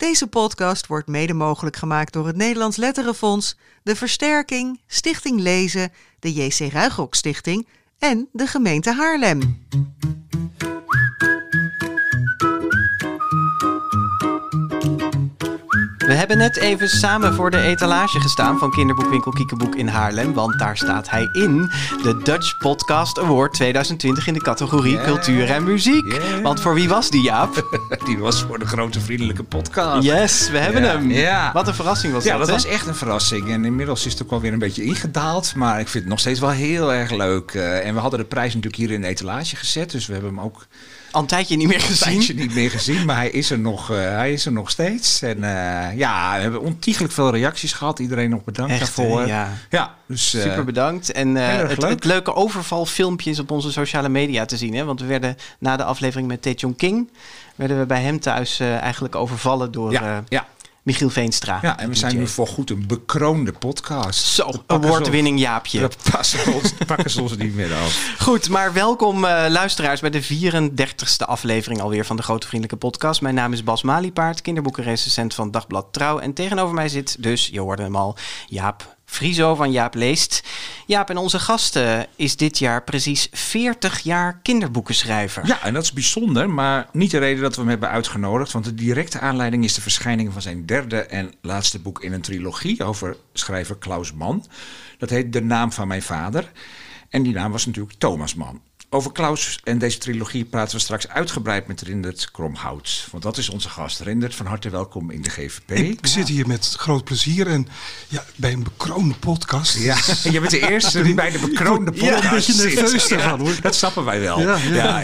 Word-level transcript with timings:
Deze 0.00 0.26
podcast 0.26 0.86
wordt 0.86 1.08
mede 1.08 1.32
mogelijk 1.34 1.76
gemaakt 1.76 2.12
door 2.12 2.26
het 2.26 2.36
Nederlands 2.36 2.76
Letterenfonds, 2.76 3.56
de 3.82 3.96
Versterking, 3.96 4.80
Stichting 4.86 5.40
Lezen, 5.40 5.92
de 6.18 6.32
JC 6.32 6.72
Ruigrok 6.72 7.14
Stichting 7.14 7.66
en 7.98 8.28
de 8.32 8.46
gemeente 8.46 8.92
Haarlem. 8.92 9.66
We 16.10 16.16
hebben 16.16 16.38
net 16.38 16.56
even 16.56 16.88
samen 16.88 17.34
voor 17.34 17.50
de 17.50 17.60
etalage 17.60 18.20
gestaan 18.20 18.58
van 18.58 18.70
kinderboekwinkel 18.70 19.32
Kiekeboek 19.32 19.74
in 19.74 19.88
Haarlem. 19.88 20.32
Want 20.32 20.58
daar 20.58 20.76
staat 20.76 21.10
hij 21.10 21.28
in. 21.32 21.70
De 22.02 22.20
Dutch 22.22 22.56
Podcast 22.56 23.18
Award 23.18 23.52
2020 23.52 24.26
in 24.26 24.34
de 24.34 24.40
categorie 24.40 24.92
Yeah. 24.92 25.04
cultuur 25.04 25.50
en 25.50 25.64
muziek. 25.64 26.12
Yeah. 26.12 26.42
Want 26.42 26.60
voor 26.60 26.74
wie 26.74 26.88
was 26.88 27.10
die, 27.10 27.22
Jaap? 27.22 27.78
Die 28.06 28.18
was 28.18 28.42
voor 28.42 28.58
de 28.58 28.66
grote 28.66 29.00
vriendelijke 29.00 29.42
podcast. 29.42 30.04
Yes, 30.04 30.50
we 30.50 30.58
hebben 30.58 30.82
Ja. 30.82 30.88
hem. 30.88 31.10
Ja. 31.10 31.50
Wat 31.52 31.68
een 31.68 31.74
verrassing 31.74 32.12
was 32.12 32.24
Ja, 32.24 32.30
dat, 32.30 32.38
dat 32.38 32.48
hè? 32.48 32.54
was 32.54 32.64
echt 32.72 32.86
een 32.86 32.94
verrassing. 32.94 33.50
En 33.52 33.64
inmiddels 33.64 34.06
is 34.06 34.12
het 34.12 34.22
ook 34.22 34.30
wel 34.30 34.40
weer 34.40 34.52
een 34.52 34.58
beetje 34.58 34.84
ingedaald. 34.84 35.54
Maar 35.54 35.80
ik 35.80 35.88
vind 35.88 36.02
het 36.02 36.12
nog 36.12 36.20
steeds 36.20 36.40
wel 36.40 36.50
heel 36.50 36.92
erg 36.92 37.10
leuk. 37.10 37.50
Eh, 37.54 37.86
en 37.86 37.94
we 37.94 38.00
hadden 38.00 38.18
de 38.18 38.24
prijs 38.24 38.54
natuurlijk 38.54 38.82
hier 38.82 38.90
in 38.90 39.00
de 39.00 39.06
etalage 39.08 39.56
gezet. 39.56 39.90
Dus 39.90 40.06
we 40.06 40.12
hebben 40.12 40.30
hem 40.34 40.40
ook 40.44 40.66
Al 41.10 41.20
een 41.20 41.26
tijdje 41.26 41.56
niet 41.56 41.66
meer 41.66 41.76
een 41.76 41.82
gezien. 41.82 42.12
tijdje 42.12 42.34
niet 42.34 42.54
meer 42.54 42.70
gezien. 42.70 43.04
Maar 43.04 43.16
hij 43.16 43.30
is 43.30 43.50
er 43.50 43.58
nog, 43.58 43.90
eh, 43.90 43.96
hij 43.96 44.32
is 44.32 44.46
er 44.46 44.52
nog 44.52 44.70
steeds. 44.70 45.22
En 45.22 45.44
eh, 45.44 45.96
ja, 45.98 46.34
we 46.36 46.40
hebben 46.42 46.60
ontiegelijk 46.60 47.12
veel 47.12 47.30
reacties 47.30 47.72
gehad. 47.72 47.98
Iedereen 47.98 48.30
nog 48.30 48.44
bedankt 48.44 48.72
Echt, 48.72 48.96
daarvoor. 48.96 49.26
ja. 49.26 49.48
Ja, 49.70 49.94
dus... 50.06 50.34
eh, 50.34 50.42
Super 50.42 50.64
bedankt. 50.64 51.12
En 51.12 51.34
het, 51.34 51.80
leuk. 51.82 51.90
het 51.90 52.04
leuke 52.04 52.34
overvalfilmpje 52.34 53.30
is 53.30 53.38
op 53.38 53.50
onze 53.50 53.72
sociale 53.72 54.08
media 54.08 54.44
te 54.44 54.56
zien. 54.56 54.74
Hè? 54.74 54.84
Want 54.84 55.00
we 55.00 55.06
werden 55.06 55.36
na 55.58 55.76
de 55.76 55.84
aflevering 55.84 56.28
met 56.28 56.42
Taejong 56.42 56.76
King... 56.76 57.10
werden 57.56 57.78
we 57.78 57.86
bij 57.86 58.02
hem 58.02 58.20
thuis 58.20 58.60
eigenlijk 58.60 59.14
overvallen 59.14 59.72
door 59.72 59.92
ja, 59.92 60.24
ja, 60.28 60.46
Michiel 60.90 61.10
Veenstra. 61.10 61.58
ja, 61.62 61.78
en 61.78 61.88
we 61.88 61.94
zijn 61.94 62.16
nu 62.16 62.26
voor 62.26 62.46
goed 62.46 62.70
een 62.70 62.86
bekroonde 62.86 63.52
podcast. 63.52 64.24
Zo, 64.24 64.50
award-winning 64.66 65.38
Jaapje. 65.38 65.80
Dat 65.80 65.96
passen 66.10 66.54
ons, 66.54 66.72
pakken 66.86 67.10
ze 67.10 67.22
ons 67.22 67.36
niet 67.36 67.54
meer 67.54 67.74
af. 67.74 68.14
Goed, 68.18 68.48
maar 68.48 68.72
welkom 68.72 69.24
eh, 69.24 69.44
luisteraars 69.48 70.00
bij 70.00 70.10
de 70.10 70.24
34ste 70.24 71.26
aflevering 71.26 71.80
alweer 71.80 72.06
van 72.06 72.16
de 72.16 72.22
Grote 72.22 72.46
Vriendelijke 72.46 72.86
Podcast. 72.86 73.20
Mijn 73.20 73.34
naam 73.34 73.52
is 73.52 73.64
Bas 73.64 73.82
Maliepaard, 73.82 74.42
kinderboekenrecensent 74.42 75.34
van 75.34 75.50
Dagblad 75.50 75.86
Trouw. 75.90 76.18
En 76.18 76.32
tegenover 76.32 76.74
mij 76.74 76.88
zit 76.88 77.22
dus, 77.22 77.46
je 77.52 77.60
hoorde 77.60 77.82
hem 77.82 77.96
al, 77.96 78.16
Jaap 78.46 78.96
Frieso 79.10 79.54
van 79.54 79.72
Jaap 79.72 79.94
Leest. 79.94 80.42
Jaap, 80.86 81.10
en 81.10 81.16
onze 81.16 81.38
gast 81.38 81.76
eh, 81.76 82.00
is 82.16 82.36
dit 82.36 82.58
jaar 82.58 82.84
precies 82.84 83.28
40 83.32 83.98
jaar 83.98 84.40
kinderboekenschrijver. 84.42 85.46
Ja, 85.46 85.62
en 85.62 85.74
dat 85.74 85.82
is 85.82 85.92
bijzonder, 85.92 86.50
maar 86.50 86.88
niet 86.92 87.10
de 87.10 87.18
reden 87.18 87.42
dat 87.42 87.54
we 87.54 87.60
hem 87.60 87.70
hebben 87.70 87.88
uitgenodigd. 87.88 88.52
Want 88.52 88.64
de 88.64 88.74
directe 88.74 89.20
aanleiding 89.20 89.64
is 89.64 89.74
de 89.74 89.80
verschijning 89.80 90.32
van 90.32 90.42
zijn 90.42 90.66
derde 90.66 91.00
en 91.00 91.32
laatste 91.40 91.78
boek 91.78 92.02
in 92.02 92.12
een 92.12 92.20
trilogie 92.20 92.84
over 92.84 93.16
schrijver 93.32 93.76
Klaus 93.76 94.12
Mann. 94.12 94.44
Dat 94.98 95.10
heet 95.10 95.32
De 95.32 95.42
Naam 95.42 95.72
van 95.72 95.88
Mijn 95.88 96.02
Vader. 96.02 96.52
En 97.08 97.22
die 97.22 97.32
naam 97.32 97.52
was 97.52 97.66
natuurlijk 97.66 97.98
Thomas 97.98 98.34
Mann. 98.34 98.60
Over 98.92 99.12
Klaus 99.12 99.58
en 99.64 99.78
deze 99.78 99.98
trilogie 99.98 100.44
praten 100.44 100.76
we 100.76 100.82
straks 100.82 101.08
uitgebreid 101.08 101.66
met 101.66 101.80
Rindert 101.80 102.30
Kromhout. 102.30 103.06
Want 103.10 103.22
dat 103.22 103.38
is 103.38 103.48
onze 103.48 103.68
gast. 103.68 104.00
Rindert, 104.00 104.34
van 104.34 104.46
harte 104.46 104.70
welkom 104.70 105.10
in 105.10 105.22
de 105.22 105.30
GVP. 105.30 105.70
Ik 105.70 106.06
zit 106.06 106.28
hier 106.28 106.46
met 106.46 106.74
groot 106.78 107.04
plezier 107.04 107.46
en 107.46 107.68
ja, 108.08 108.24
bij 108.36 108.52
een 108.52 108.62
bekroonde 108.62 109.14
podcast. 109.14 109.76
Ja, 109.78 109.96
je 110.30 110.40
bent 110.40 110.50
de 110.50 110.68
eerste 110.70 111.02
die 111.02 111.14
bij 111.14 111.30
de 111.30 111.38
bekroonde 111.38 111.90
ja, 111.94 112.14
podcast 112.14 112.48
een 112.48 112.56
beetje 112.56 112.80
nerveus 112.80 113.02
zit. 113.08 113.18
ervan, 113.18 113.40
hoor. 113.40 113.54
Dat 113.60 113.74
snappen 113.74 114.04
wij 114.04 114.20
wel. 114.20 114.40
Ja, 114.40 114.56
ja. 114.58 115.00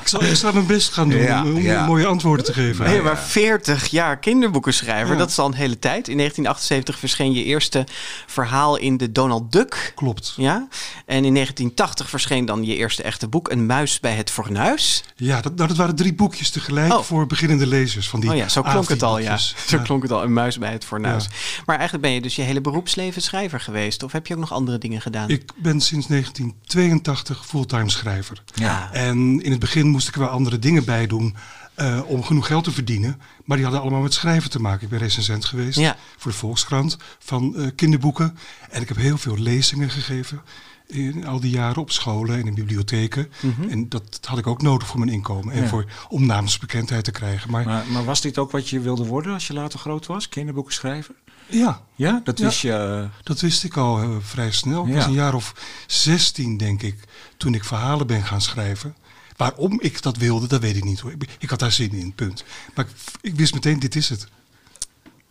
Ik 0.00 0.08
zal 0.08 0.20
extra 0.20 0.52
mijn 0.52 0.66
best 0.66 0.92
gaan 0.92 1.08
doen 1.08 1.22
Ja, 1.22 1.42
om 1.44 1.58
ja. 1.60 1.86
mooie 1.86 2.06
antwoorden 2.06 2.44
te 2.44 2.52
geven. 2.52 2.84
Nee, 2.84 3.02
maar 3.02 3.18
40 3.18 3.86
jaar 3.86 4.18
kinderboekenschrijver, 4.18 5.12
Ja. 5.12 5.18
dat 5.18 5.28
is 5.30 5.38
al 5.38 5.46
een 5.46 5.54
hele 5.54 5.78
tijd. 5.78 6.08
In 6.08 6.16
1978 6.16 6.98
verscheen 6.98 7.32
je 7.32 7.44
eerste 7.44 7.86
verhaal 8.26 8.76
in 8.76 8.96
de 8.96 9.12
Donald 9.12 9.52
Duck. 9.52 9.92
Klopt. 9.94 10.34
Ja, 10.36 10.68
en 11.06 11.24
in 11.24 11.34
1980 11.34 12.08
verscheen 12.08 12.44
dan 12.44 12.56
je 12.64 12.66
eerste 12.66 12.82
echte 12.92 13.28
boek, 13.28 13.50
Een 13.50 13.66
muis 13.66 14.00
bij 14.00 14.14
het 14.14 14.30
fornuis. 14.30 15.04
Ja, 15.16 15.40
dat, 15.40 15.54
nou, 15.56 15.68
dat 15.68 15.76
waren 15.76 15.94
drie 15.94 16.14
boekjes 16.14 16.50
tegelijk 16.50 16.92
Oh. 16.92 17.02
voor 17.02 17.26
beginnende 17.26 17.66
lezers. 17.66 18.08
Van 18.08 18.20
die 18.20 18.30
oh 18.30 18.36
ja, 18.36 18.48
zo 18.48 18.62
klonk 18.62 18.88
het 18.88 19.02
al, 19.02 19.18
ja. 19.18 19.24
A4-boekjes. 19.24 19.54
Zo 19.68 19.78
klonk 19.78 20.02
het 20.02 20.12
al, 20.12 20.22
Een 20.22 20.32
muis 20.32 20.58
bij 20.58 20.72
het 20.72 20.84
fornuis. 20.84 21.24
Ja. 21.24 21.30
Maar 21.66 21.76
eigenlijk 21.76 22.06
ben 22.06 22.14
je 22.14 22.20
dus 22.20 22.36
je 22.36 22.42
hele 22.42 22.60
beroepsleven 22.60 23.22
schrijver 23.22 23.60
geweest. 23.60 24.02
Of 24.02 24.12
heb 24.12 24.26
je 24.26 24.34
ook 24.34 24.40
nog 24.40 24.52
andere 24.52 24.78
dingen 24.78 25.00
gedaan? 25.00 25.28
Ik 25.28 25.50
ben 25.56 25.80
sinds 25.80 26.06
1982 26.06 27.46
fulltime 27.46 27.90
schrijver. 27.90 28.42
Ja. 28.54 28.92
En 28.92 29.42
in 29.42 29.50
het 29.50 29.60
begin 29.60 29.86
moest 29.88 30.08
ik 30.08 30.14
er 30.14 30.20
wel 30.20 30.28
andere 30.28 30.58
dingen 30.58 30.84
bij 30.84 31.06
doen 31.06 31.36
eh, 31.74 32.00
om 32.06 32.22
genoeg 32.24 32.46
geld 32.46 32.64
te 32.64 32.70
verdienen. 32.72 33.20
Maar 33.44 33.56
die 33.56 33.66
hadden 33.66 33.82
allemaal 33.82 34.02
met 34.02 34.14
schrijven 34.14 34.50
te 34.50 34.60
maken. 34.60 34.82
Ik 34.82 34.88
ben 34.88 34.98
recensent 34.98 35.44
geweest 35.44 35.78
Ja. 35.78 35.96
voor 36.16 36.30
de 36.30 36.36
Volkskrant 36.36 36.96
van 37.18 37.56
eh, 37.56 37.66
kinderboeken. 37.76 38.38
En 38.70 38.82
ik 38.82 38.88
heb 38.88 38.96
heel 38.96 39.18
veel 39.18 39.38
lezingen 39.38 39.90
gegeven 39.90 40.42
in 40.86 41.26
al 41.26 41.40
die 41.40 41.50
jaren 41.50 41.82
op 41.82 41.90
scholen 41.90 42.38
en 42.40 42.46
in 42.46 42.54
bibliotheken. 42.54 43.30
En 43.68 43.88
dat 43.88 44.18
had 44.22 44.38
ik 44.38 44.46
ook 44.46 44.62
nodig 44.62 44.86
voor 44.88 44.98
mijn 44.98 45.10
inkomen 45.12 45.48
en 45.52 45.54
Mhm. 45.54 45.62
Ja. 45.64 45.68
voor, 45.70 45.84
om 46.08 46.26
namensbekendheid 46.26 47.04
te 47.04 47.10
krijgen. 47.10 47.50
Maar, 47.50 47.64
Maar, 47.64 47.84
maar 47.86 48.04
was 48.04 48.20
dit 48.20 48.38
ook 48.38 48.50
wat 48.50 48.68
je 48.68 48.80
wilde 48.80 49.04
worden 49.06 49.32
als 49.32 49.46
je 49.46 49.52
later 49.52 49.78
groot 49.78 50.06
was? 50.06 50.28
Kinderboeken 50.28 50.72
schrijven? 50.74 51.14
ja, 51.48 51.82
Ja, 51.94 52.20
dat 52.24 52.38
Ja. 52.38 52.44
wist 52.44 52.60
je. 52.60 52.72
eh, 52.72 53.08
dat 53.22 53.40
wist 53.40 53.64
ik 53.64 53.76
al 53.76 54.02
eh, 54.02 54.08
vrij 54.20 54.50
snel. 54.52 54.82
Ik 54.82 54.88
Ja. 54.88 54.94
was 54.94 55.04
een 55.04 55.12
jaar 55.12 55.34
of 55.34 55.54
16, 55.86 56.56
denk 56.56 56.82
ik, 56.82 56.96
toen 57.36 57.54
ik 57.54 57.64
verhalen 57.64 58.06
ben 58.06 58.22
gaan 58.22 58.40
schrijven. 58.40 58.94
Waarom 59.36 59.80
ik 59.80 60.02
dat 60.02 60.16
wilde, 60.16 60.46
dat 60.46 60.60
weet 60.60 60.76
ik 60.76 60.84
niet 60.84 61.00
hoor. 61.00 61.12
Ik, 61.12 61.36
ik 61.38 61.50
had 61.50 61.58
daar 61.58 61.72
zin 61.72 61.92
in, 61.92 62.12
punt. 62.14 62.44
Maar 62.74 62.84
ik, 62.84 62.90
ik 63.20 63.34
wist 63.36 63.54
meteen, 63.54 63.78
dit 63.78 63.96
is 63.96 64.08
het. 64.08 64.28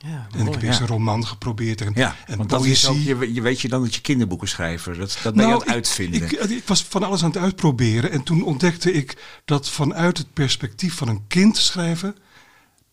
Ja, 0.03 0.27
En 0.37 0.45
ik 0.47 0.53
heb 0.53 0.61
eerst 0.61 0.77
ja. 0.77 0.83
een 0.85 0.91
roman 0.91 1.27
geprobeerd 1.27 1.81
en, 1.81 1.91
ja, 1.95 2.15
en 2.25 2.37
want 2.37 2.49
dat 2.49 2.65
is 2.65 2.87
ook, 2.87 2.97
je, 2.97 3.33
je 3.33 3.41
weet 3.41 3.61
je 3.61 3.67
dan 3.67 3.81
dat 3.83 3.95
je 3.95 4.01
kinderboeken 4.01 4.47
schrijver. 4.47 4.97
Dat, 4.97 5.17
dat 5.23 5.33
ben 5.35 5.47
je 5.47 5.53
aan 5.53 5.57
het 5.59 5.67
Nou, 5.67 5.77
ik- 5.79 5.85
uitvinden. 5.85 6.21
Ik, 6.23 6.31
ik, 6.31 6.67
was 6.67 6.83
van 6.83 7.03
alles 7.03 7.23
aan 7.23 7.29
het 7.31 7.37
uitproberen. 7.41 8.11
En 8.11 8.23
toen 8.23 8.43
ontdekte 8.43 8.91
ik 8.93 9.17
dat 9.45 9.69
vanuit 9.69 10.17
het 10.17 10.33
perspectief 10.33 10.95
van 10.95 11.07
een 11.07 11.27
kind 11.27 11.57
schrijven, 11.57 12.15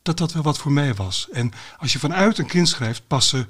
dat 0.03 0.19
dat 0.19 0.33
wel 0.33 0.43
wat 0.43 0.59
voor 0.59 0.73
mij 0.73 0.95
was. 0.95 1.29
En 1.33 1.53
als 1.79 1.93
je 1.93 1.99
vanuit 1.99 2.39
een 2.39 2.47
kind 2.47 2.69
schrijft, 2.69 3.03
passen 3.07 3.49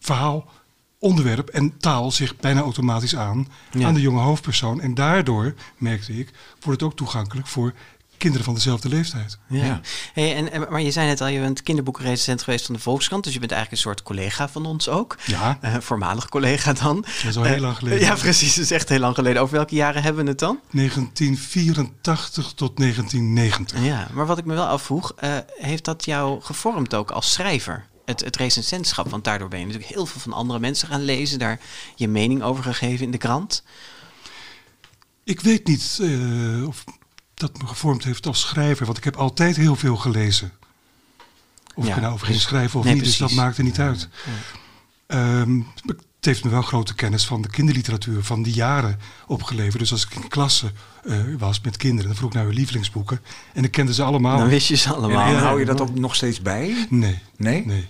verhaal, 0.00 0.50
onderwerp 0.98 1.48
en 1.48 1.78
taal 1.78 2.10
zich 2.10 2.36
bijna 2.36 2.60
automatisch 2.60 3.16
aan 3.16 3.48
Ja. 3.72 3.86
aan 3.86 3.94
de 3.94 4.00
jonge 4.00 4.20
hoofdpersoon. 4.20 4.80
En 4.80 4.94
daardoor, 4.94 5.54
merkte 5.76 6.18
ik, 6.18 6.30
wordt 6.60 6.80
het 6.80 6.90
ook 6.90 6.96
toegankelijk 6.96 7.46
voor 7.46 7.72
kinderen 8.18 8.44
van 8.44 8.54
dezelfde 8.54 8.88
leeftijd. 8.88 9.38
Ja. 9.48 9.64
Ja. 9.64 9.80
Hey, 10.12 10.34
en, 10.36 10.52
en- 10.52 10.66
maar 10.70 10.80
je 10.82 10.90
zei 10.90 11.06
net 11.06 11.20
al, 11.20 11.26
je 11.26 11.40
bent 11.40 11.62
kinderboekenrecensent 11.62 12.42
geweest 12.42 12.66
van 12.66 12.74
de 12.74 12.80
Volkskrant. 12.80 13.24
Dus 13.24 13.32
je 13.32 13.38
bent 13.38 13.52
eigenlijk 13.52 13.82
een 13.84 13.90
soort 13.90 14.02
collega 14.06 14.48
van 14.48 14.66
ons 14.66 14.88
ook. 14.88 15.16
Ja, 15.26 15.58
Eh, 15.60 15.74
voormalig 15.80 16.28
collega 16.28 16.72
dan. 16.72 17.00
dat 17.00 17.24
is 17.28 17.36
al 17.36 17.42
heel 17.42 17.54
Eh, 17.54 17.60
lang 17.60 17.76
geleden. 17.76 18.00
Ja, 18.00 18.14
precies. 18.14 18.54
Dat 18.54 18.64
is 18.64 18.70
echt 18.70 18.88
heel 18.88 18.98
lang 18.98 19.14
geleden. 19.14 19.42
Over 19.42 19.54
welke 19.56 19.74
jaren 19.74 20.02
hebben 20.02 20.22
we 20.24 20.30
het 20.30 20.38
dan? 20.38 20.60
1984 20.70 22.52
tot 22.54 22.76
1990. 22.76 23.84
Ja, 23.84 24.08
maar 24.12 24.26
wat 24.26 24.38
ik 24.38 24.44
me 24.44 24.54
wel 24.54 24.66
afvroeg, 24.66 25.12
eh, 25.16 25.36
heeft 25.58 25.84
dat 25.84 26.04
jou 26.04 26.40
gevormd 26.42 26.94
ook 26.94 27.10
als 27.10 27.32
schrijver? 27.32 27.86
Het, 28.04 28.20
het 28.24 28.36
recensentschap, 28.36 29.10
want 29.10 29.24
daardoor 29.24 29.48
ben 29.48 29.58
je 29.58 29.64
natuurlijk 29.66 29.92
heel 29.94 30.06
veel 30.06 30.20
van 30.20 30.32
andere 30.32 30.58
mensen 30.58 30.88
gaan 30.88 31.02
lezen, 31.04 31.38
daar 31.38 31.60
je 31.94 32.08
mening 32.08 32.42
over 32.42 32.62
gegeven 32.62 33.04
in 33.04 33.10
de 33.10 33.18
krant. 33.18 33.62
Ik 35.24 35.40
weet 35.40 35.66
niet 35.66 35.98
eh, 36.02 36.66
of 36.66 36.84
dat 37.38 37.58
me 37.62 37.66
gevormd 37.66 38.04
heeft 38.04 38.26
als 38.26 38.40
schrijver, 38.40 38.86
want 38.86 38.98
ik 38.98 39.04
heb 39.04 39.16
altijd 39.16 39.56
heel 39.56 39.76
veel 39.76 39.96
gelezen. 39.96 40.52
Of 41.74 41.84
Ja, 41.84 41.90
ik 41.90 41.96
er 41.96 42.02
nou 42.02 42.14
over 42.14 42.26
ging 42.26 42.40
schrijven 42.40 42.78
of 42.78 42.84
nee, 42.84 42.94
niet, 42.94 43.04
dus 43.04 43.16
dat 43.16 43.32
maakte 43.32 43.62
niet 43.62 43.80
uit. 43.80 44.08
Ehm, 45.06 45.60
het 45.86 46.26
heeft 46.26 46.44
me 46.44 46.50
wel 46.50 46.62
grote 46.62 46.94
kennis 46.94 47.26
van 47.26 47.42
de 47.42 47.48
kinderliteratuur 47.48 48.22
van 48.24 48.42
die 48.42 48.54
jaren 48.54 48.98
opgeleverd. 49.26 49.78
Dus 49.78 49.92
als 49.92 50.04
ik 50.04 50.14
in 50.14 50.28
klasse 50.28 50.72
eh, 51.04 51.16
was 51.38 51.60
met 51.60 51.76
kinderen, 51.76 52.06
dan 52.06 52.16
vroeg 52.16 52.30
ik 52.30 52.36
naar 52.36 52.44
hun 52.44 52.54
lievelingsboeken. 52.54 53.20
En 53.52 53.64
ik 53.64 53.70
kende 53.70 53.94
ze 53.94 54.02
allemaal. 54.02 54.38
Dan 54.38 54.48
wist 54.48 54.68
je 54.68 54.76
ze 54.76 54.88
en, 54.88 54.94
allemaal. 54.94 55.26
en 55.26 55.38
hou 55.38 55.58
je 55.58 55.64
dat 55.64 55.80
ook 55.80 55.94
nog 55.94 56.14
steeds 56.14 56.42
bij? 56.42 56.86
Nee, 56.90 57.18
Nee? 57.36 57.66
nee. 57.66 57.88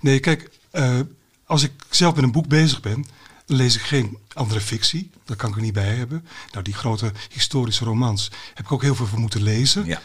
Nee, 0.00 0.20
kijk, 0.20 0.50
eh, 0.70 1.00
als 1.46 1.62
ik 1.62 1.72
zelf 1.90 2.14
met 2.14 2.24
een 2.24 2.32
boek 2.32 2.48
bezig 2.48 2.80
ben, 2.80 3.06
dan 3.46 3.56
lees 3.56 3.76
ik 3.76 3.82
geen 3.82 4.18
andere 4.32 4.60
fictie. 4.60 5.10
Dat 5.24 5.36
kan 5.36 5.50
ik 5.50 5.56
er 5.56 5.62
niet 5.62 5.72
bij 5.72 5.94
hebben. 5.94 6.26
Nou, 6.52 6.64
die 6.64 6.74
grote 6.74 7.12
historische 7.30 7.84
romans 7.84 8.30
heb 8.54 8.64
ik 8.64 8.72
ook 8.72 8.82
heel 8.82 8.94
veel 8.94 9.06
voor 9.06 9.18
moeten 9.20 9.42
lezen. 9.42 9.86
Ja. 9.86 10.00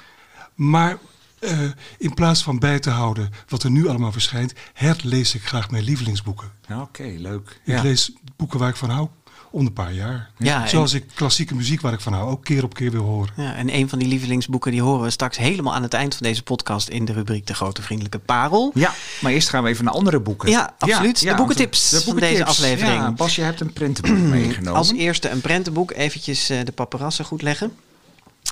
Maar 0.55 0.97
eh, 1.39 1.59
in 1.97 2.13
plaats 2.13 2.43
van 2.43 2.59
bij 2.59 2.79
te 2.79 2.89
houden 2.89 3.31
wat 3.47 3.63
er 3.63 3.71
nu 3.71 3.87
allemaal 3.87 4.11
verschijnt, 4.11 4.53
herlees 4.73 5.35
ik 5.35 5.43
graag 5.47 5.71
mijn 5.71 5.83
lievelingsboeken. 5.83 6.51
Oké, 6.71 7.03
leuk. 7.17 7.59
Ik 7.63 7.73
Ja. 7.73 7.81
lees 7.81 8.11
boeken 8.35 8.59
waar 8.59 8.69
ik 8.69 8.75
van 8.75 8.89
hou 8.89 9.07
om 9.51 9.65
een 9.65 9.73
paar 9.73 9.93
jaar. 9.93 10.29
Ja, 10.37 10.67
Zoals 10.67 10.93
ik 10.93 11.05
klassieke 11.13 11.55
muziek 11.55 11.81
waar 11.81 11.93
ik 11.93 11.99
van 11.99 12.13
hou 12.13 12.29
ook 12.29 12.43
keer 12.43 12.63
op 12.63 12.73
keer 12.73 12.91
wil 12.91 13.03
horen. 13.03 13.33
Ja, 13.35 13.55
en 13.55 13.75
een 13.75 13.89
van 13.89 13.99
die 13.99 14.07
lievelingsboeken 14.07 14.71
die 14.71 14.81
horen 14.81 15.03
we 15.03 15.09
straks 15.09 15.37
helemaal 15.37 15.73
aan 15.73 15.83
het 15.83 15.93
eind 15.93 16.15
van 16.15 16.27
deze 16.27 16.43
podcast 16.43 16.87
in 16.87 17.05
de 17.05 17.13
rubriek 17.13 17.47
De 17.47 17.53
Grote 17.53 17.81
Vriendelijke 17.81 18.19
Parel. 18.19 18.71
Ja, 18.73 18.93
maar 19.21 19.31
eerst 19.31 19.49
gaan 19.49 19.63
we 19.63 19.69
even 19.69 19.85
naar 19.85 19.93
andere 19.93 20.19
boeken. 20.19 20.49
Ja, 20.49 20.75
absoluut. 20.77 21.19
De 21.19 21.35
boekentips 21.35 21.91
want 21.91 22.03
van 22.03 22.15
deze 22.15 22.45
aflevering. 22.45 23.01
Ja, 23.01 23.11
Bas, 23.11 23.35
je 23.35 23.41
hebt 23.41 23.59
een 23.59 23.73
prentenboek 23.73 24.17
meegenomen. 24.37 24.77
Als 24.77 24.91
eerste 24.91 25.29
een 25.29 25.41
prentenboek, 25.41 25.91
eventjes 25.91 26.49
eh, 26.49 26.65
de 26.65 26.71
paparazzen 26.71 27.25
goed 27.25 27.41
leggen. 27.41 27.71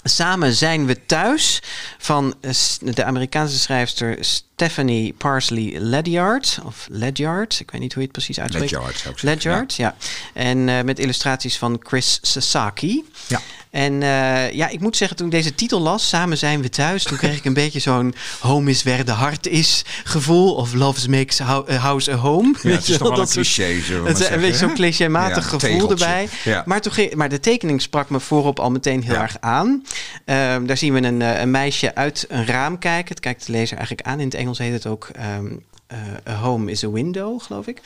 Samen 0.04 0.54
zijn 0.54 0.86
we 0.86 1.06
thuis 1.06 1.62
van 1.98 2.36
eh, 2.42 2.52
de 2.80 3.04
Amerikaanse 3.04 3.60
schrijfster 3.60 4.18
Stephanie 4.20 5.14
Parsley 5.14 5.80
Ledyard. 5.80 6.60
Of 6.64 6.88
Ledyard, 6.90 7.60
ik 7.60 7.72
weet 7.72 7.82
niet 7.82 7.94
hoe 7.94 8.02
je 8.02 8.08
het 8.08 8.18
precies 8.18 8.40
uitspreekt. 8.40 8.72
Ledyard, 8.72 8.98
zou 8.98 9.14
ik 9.14 9.20
zeggen, 9.20 9.30
Ledyard, 9.30 9.76
ja. 9.76 9.96
En 10.34 10.70
eh, 10.70 10.84
met 10.84 11.00
illustraties 11.00 11.58
van 11.58 11.80
Chris 11.84 12.20
Sasaki. 12.22 13.04
Ja. 13.28 13.42
En 13.76 14.04
eh, 14.04 14.52
ja, 14.52 14.68
ik 14.68 14.80
moet 14.80 14.98
zeggen, 14.98 15.18
toen 15.18 15.26
ik 15.26 15.32
deze 15.32 15.56
titel 15.56 15.80
las, 15.80 16.08
Samen 16.08 16.38
zijn 16.38 16.62
we 16.62 16.70
thuis, 16.70 17.04
toen 17.04 17.18
kreeg 17.18 17.38
ik 17.38 17.46
een 17.46 17.54
beetje 17.64 17.80
zo'n 17.80 18.16
home 18.40 18.70
is 18.70 18.84
where 18.84 19.04
the 19.04 19.14
heart 19.16 19.48
is 19.48 19.86
gevoel. 20.04 20.56
Of 20.56 20.74
love 20.74 21.10
makes 21.10 21.42
a 21.42 21.64
house 21.78 22.12
a 22.12 22.16
home. 22.16 22.56
Ja, 22.62 22.70
het 22.70 22.88
is 22.88 22.98
toch 22.98 23.10
wel 23.10 23.20
een 23.20 23.28
cliché, 23.28 23.64
het 24.06 24.20
is 24.20 24.30
een 24.30 24.40
beetje 24.42 24.58
zo'n 24.58 24.74
clichématig 24.74 25.36
Ja, 25.36 25.42
gevoel 25.42 25.60
tegeltje. 25.60 26.06
erbij. 26.06 26.30
Ja. 26.44 26.64
Maar, 26.66 26.82
toen 26.82 26.92
ging, 26.92 27.16
maar 27.16 27.30
de 27.30 27.40
tekening 27.40 27.82
sprak 27.82 28.10
me 28.10 28.20
voorop 28.20 28.60
al 28.60 28.72
meteen 28.72 29.04
heel 29.04 29.16
erg 29.16 29.38
aan. 29.40 29.84
Ehm, 30.26 30.66
daar 30.66 30.78
zien 30.78 30.94
we 30.94 31.02
een, 31.02 31.22
eh, 31.22 31.40
een 31.40 31.52
meisje 31.52 31.96
uit 31.96 32.26
een 32.30 32.46
raam 32.46 32.80
kijken. 32.80 33.10
Het 33.10 33.20
kijkt 33.20 33.46
de 33.46 33.52
lezer 33.52 33.78
eigenlijk 33.78 34.08
aan. 34.08 34.20
In 34.20 34.26
het 34.26 34.36
Engels 34.36 34.58
heet 34.58 34.74
het 34.74 34.86
ook 34.86 35.10
ehm, 35.14 35.46
eh, 35.88 36.34
A 36.34 36.36
home 36.36 36.72
is 36.72 36.84
a 36.84 36.90
window, 36.90 37.42
geloof 37.42 37.68
ik. 37.68 37.82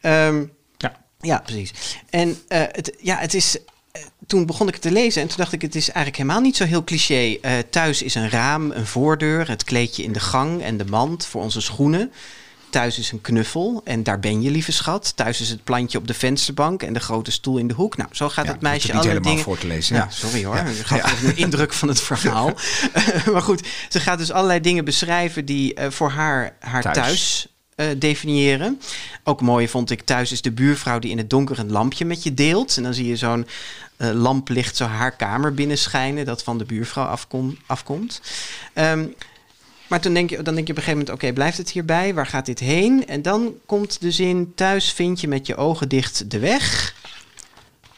Ehm, 0.00 0.44
Ja. 1.24 1.38
precies. 1.38 1.72
En 2.10 2.38
eh, 2.48 2.60
het, 2.66 2.92
ja, 3.00 3.16
het 3.18 3.34
is. 3.34 3.56
Eh, 3.92 4.02
Toen 4.26 4.46
begon 4.46 4.66
ik 4.68 4.72
het 4.72 4.82
te 4.82 4.90
lezen 4.92 5.22
en 5.22 5.28
toen 5.28 5.36
dacht 5.36 5.52
ik, 5.52 5.62
het 5.62 5.74
is 5.74 5.86
eigenlijk 5.88 6.16
helemaal 6.16 6.40
niet 6.40 6.56
zo 6.56 6.64
heel 6.64 6.84
cliché. 6.84 7.36
Eh, 7.42 7.52
thuis 7.70 8.02
is 8.02 8.14
een 8.14 8.30
raam, 8.30 8.70
een 8.70 8.86
voordeur, 8.86 9.48
het 9.48 9.64
kleedje 9.64 10.02
in 10.02 10.12
de 10.12 10.20
gang 10.20 10.62
en 10.62 10.76
de 10.76 10.84
mand 10.84 11.26
voor 11.26 11.42
onze 11.42 11.60
schoenen. 11.60 12.12
Thuis 12.70 12.98
is 12.98 13.12
een 13.12 13.20
knuffel 13.20 13.80
en 13.84 14.02
daar 14.02 14.20
ben 14.20 14.42
je, 14.42 14.50
lieve 14.50 14.72
schat. 14.72 15.12
Thuis 15.16 15.40
is 15.40 15.48
het 15.48 15.64
plantje 15.64 15.98
op 15.98 16.06
de 16.06 16.14
vensterbank 16.14 16.82
en 16.82 16.92
de 16.92 17.00
grote 17.00 17.30
stoel 17.30 17.58
in 17.58 17.68
de 17.68 17.74
hoek. 17.74 17.96
Nou, 17.96 18.08
zo 18.12 18.28
gaat 18.28 18.44
Ja, 18.46 18.52
het 18.52 18.60
meisje 18.60 18.86
het 18.86 18.96
niet 18.96 18.96
alle 19.04 19.08
helemaal 19.08 19.30
dingen... 19.30 19.44
voor 19.44 19.58
te 19.58 19.66
lezen, 19.66 19.96
Ja, 19.96 20.02
ja. 20.02 20.10
sorry 20.10 20.44
hoor. 20.44 20.56
Ja. 20.56 20.64
Ik 20.64 20.86
gaf 20.86 21.20
Ja. 21.22 21.28
een 21.28 21.36
indruk 21.36 21.72
van 21.72 21.88
het 21.88 22.00
verhaal. 22.00 22.52
maar 23.32 23.42
goed, 23.42 23.68
ze 23.88 24.00
gaat 24.00 24.18
dus 24.18 24.30
allerlei 24.30 24.60
dingen 24.60 24.84
beschrijven 24.84 25.44
die 25.44 25.74
eh, 25.74 25.90
voor 25.90 26.10
haar, 26.10 26.56
haar 26.60 26.82
thuis, 26.82 26.96
Thuis. 26.96 27.46
Eh, 27.74 27.86
definiëren. 27.96 28.80
Ook 29.24 29.40
mooi 29.40 29.68
vond 29.68 29.90
ik, 29.90 30.02
thuis 30.02 30.32
is 30.32 30.42
de 30.42 30.50
buurvrouw 30.50 30.98
die 30.98 31.10
in 31.10 31.18
het 31.18 31.30
donker 31.30 31.58
een 31.58 31.72
lampje 31.72 32.04
met 32.04 32.22
je 32.22 32.34
deelt. 32.34 32.76
En 32.76 32.82
dan 32.82 32.94
zie 32.94 33.06
je 33.06 33.16
zo'n 33.16 33.46
eh, 33.96 34.10
lamplicht 34.10 34.76
zo 34.76 34.84
haar 34.84 35.12
kamer 35.16 35.54
binnenschijnen, 35.54 36.24
dat 36.24 36.42
van 36.42 36.58
de 36.58 36.64
buurvrouw 36.64 37.04
afkom, 37.04 37.58
afkomt. 37.66 38.20
Ehm, 38.72 39.04
maar 39.86 40.00
toen 40.00 40.14
denk 40.14 40.30
je, 40.30 40.42
dan 40.42 40.54
denk 40.54 40.66
je 40.66 40.72
op 40.72 40.78
een 40.78 40.84
gegeven 40.84 41.06
moment, 41.06 41.24
oké, 41.24 41.32
blijft 41.32 41.58
het 41.58 41.70
hierbij? 41.70 42.14
Waar 42.14 42.26
gaat 42.26 42.46
dit 42.46 42.58
heen? 42.58 43.06
En 43.06 43.22
dan 43.22 43.54
komt 43.66 44.00
de 44.00 44.10
zin, 44.10 44.52
thuis 44.54 44.92
vind 44.92 45.20
je 45.20 45.28
met 45.28 45.46
je 45.46 45.56
ogen 45.56 45.88
dicht 45.88 46.30
de 46.30 46.38
weg. 46.38 46.94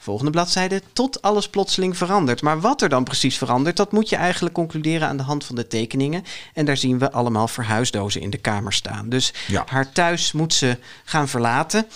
Volgende 0.04 0.30
bladzijde, 0.30 0.82
tot 0.92 1.22
alles 1.22 1.48
plotseling 1.48 1.96
verandert. 1.96 2.42
Maar 2.42 2.60
wat 2.60 2.82
er 2.82 2.88
dan 2.88 3.04
precies 3.04 3.38
verandert, 3.38 3.76
dat 3.76 3.92
moet 3.92 4.08
je 4.08 4.16
eigenlijk 4.16 4.54
concluderen 4.54 5.08
aan 5.08 5.16
de 5.16 5.22
hand 5.22 5.44
van 5.44 5.54
de 5.56 5.66
tekeningen. 5.66 6.24
En 6.54 6.64
daar 6.64 6.76
zien 6.76 6.98
we 6.98 7.12
allemaal 7.12 7.48
verhuisdozen 7.48 8.20
in 8.20 8.30
de 8.30 8.38
kamer 8.38 8.72
staan. 8.72 9.08
Dus 9.08 9.32
Ja. 9.46 9.64
haar 9.68 9.92
thuis 9.92 10.32
moet 10.32 10.54
ze 10.54 10.78
gaan 11.04 11.28
verlaten 11.28 11.86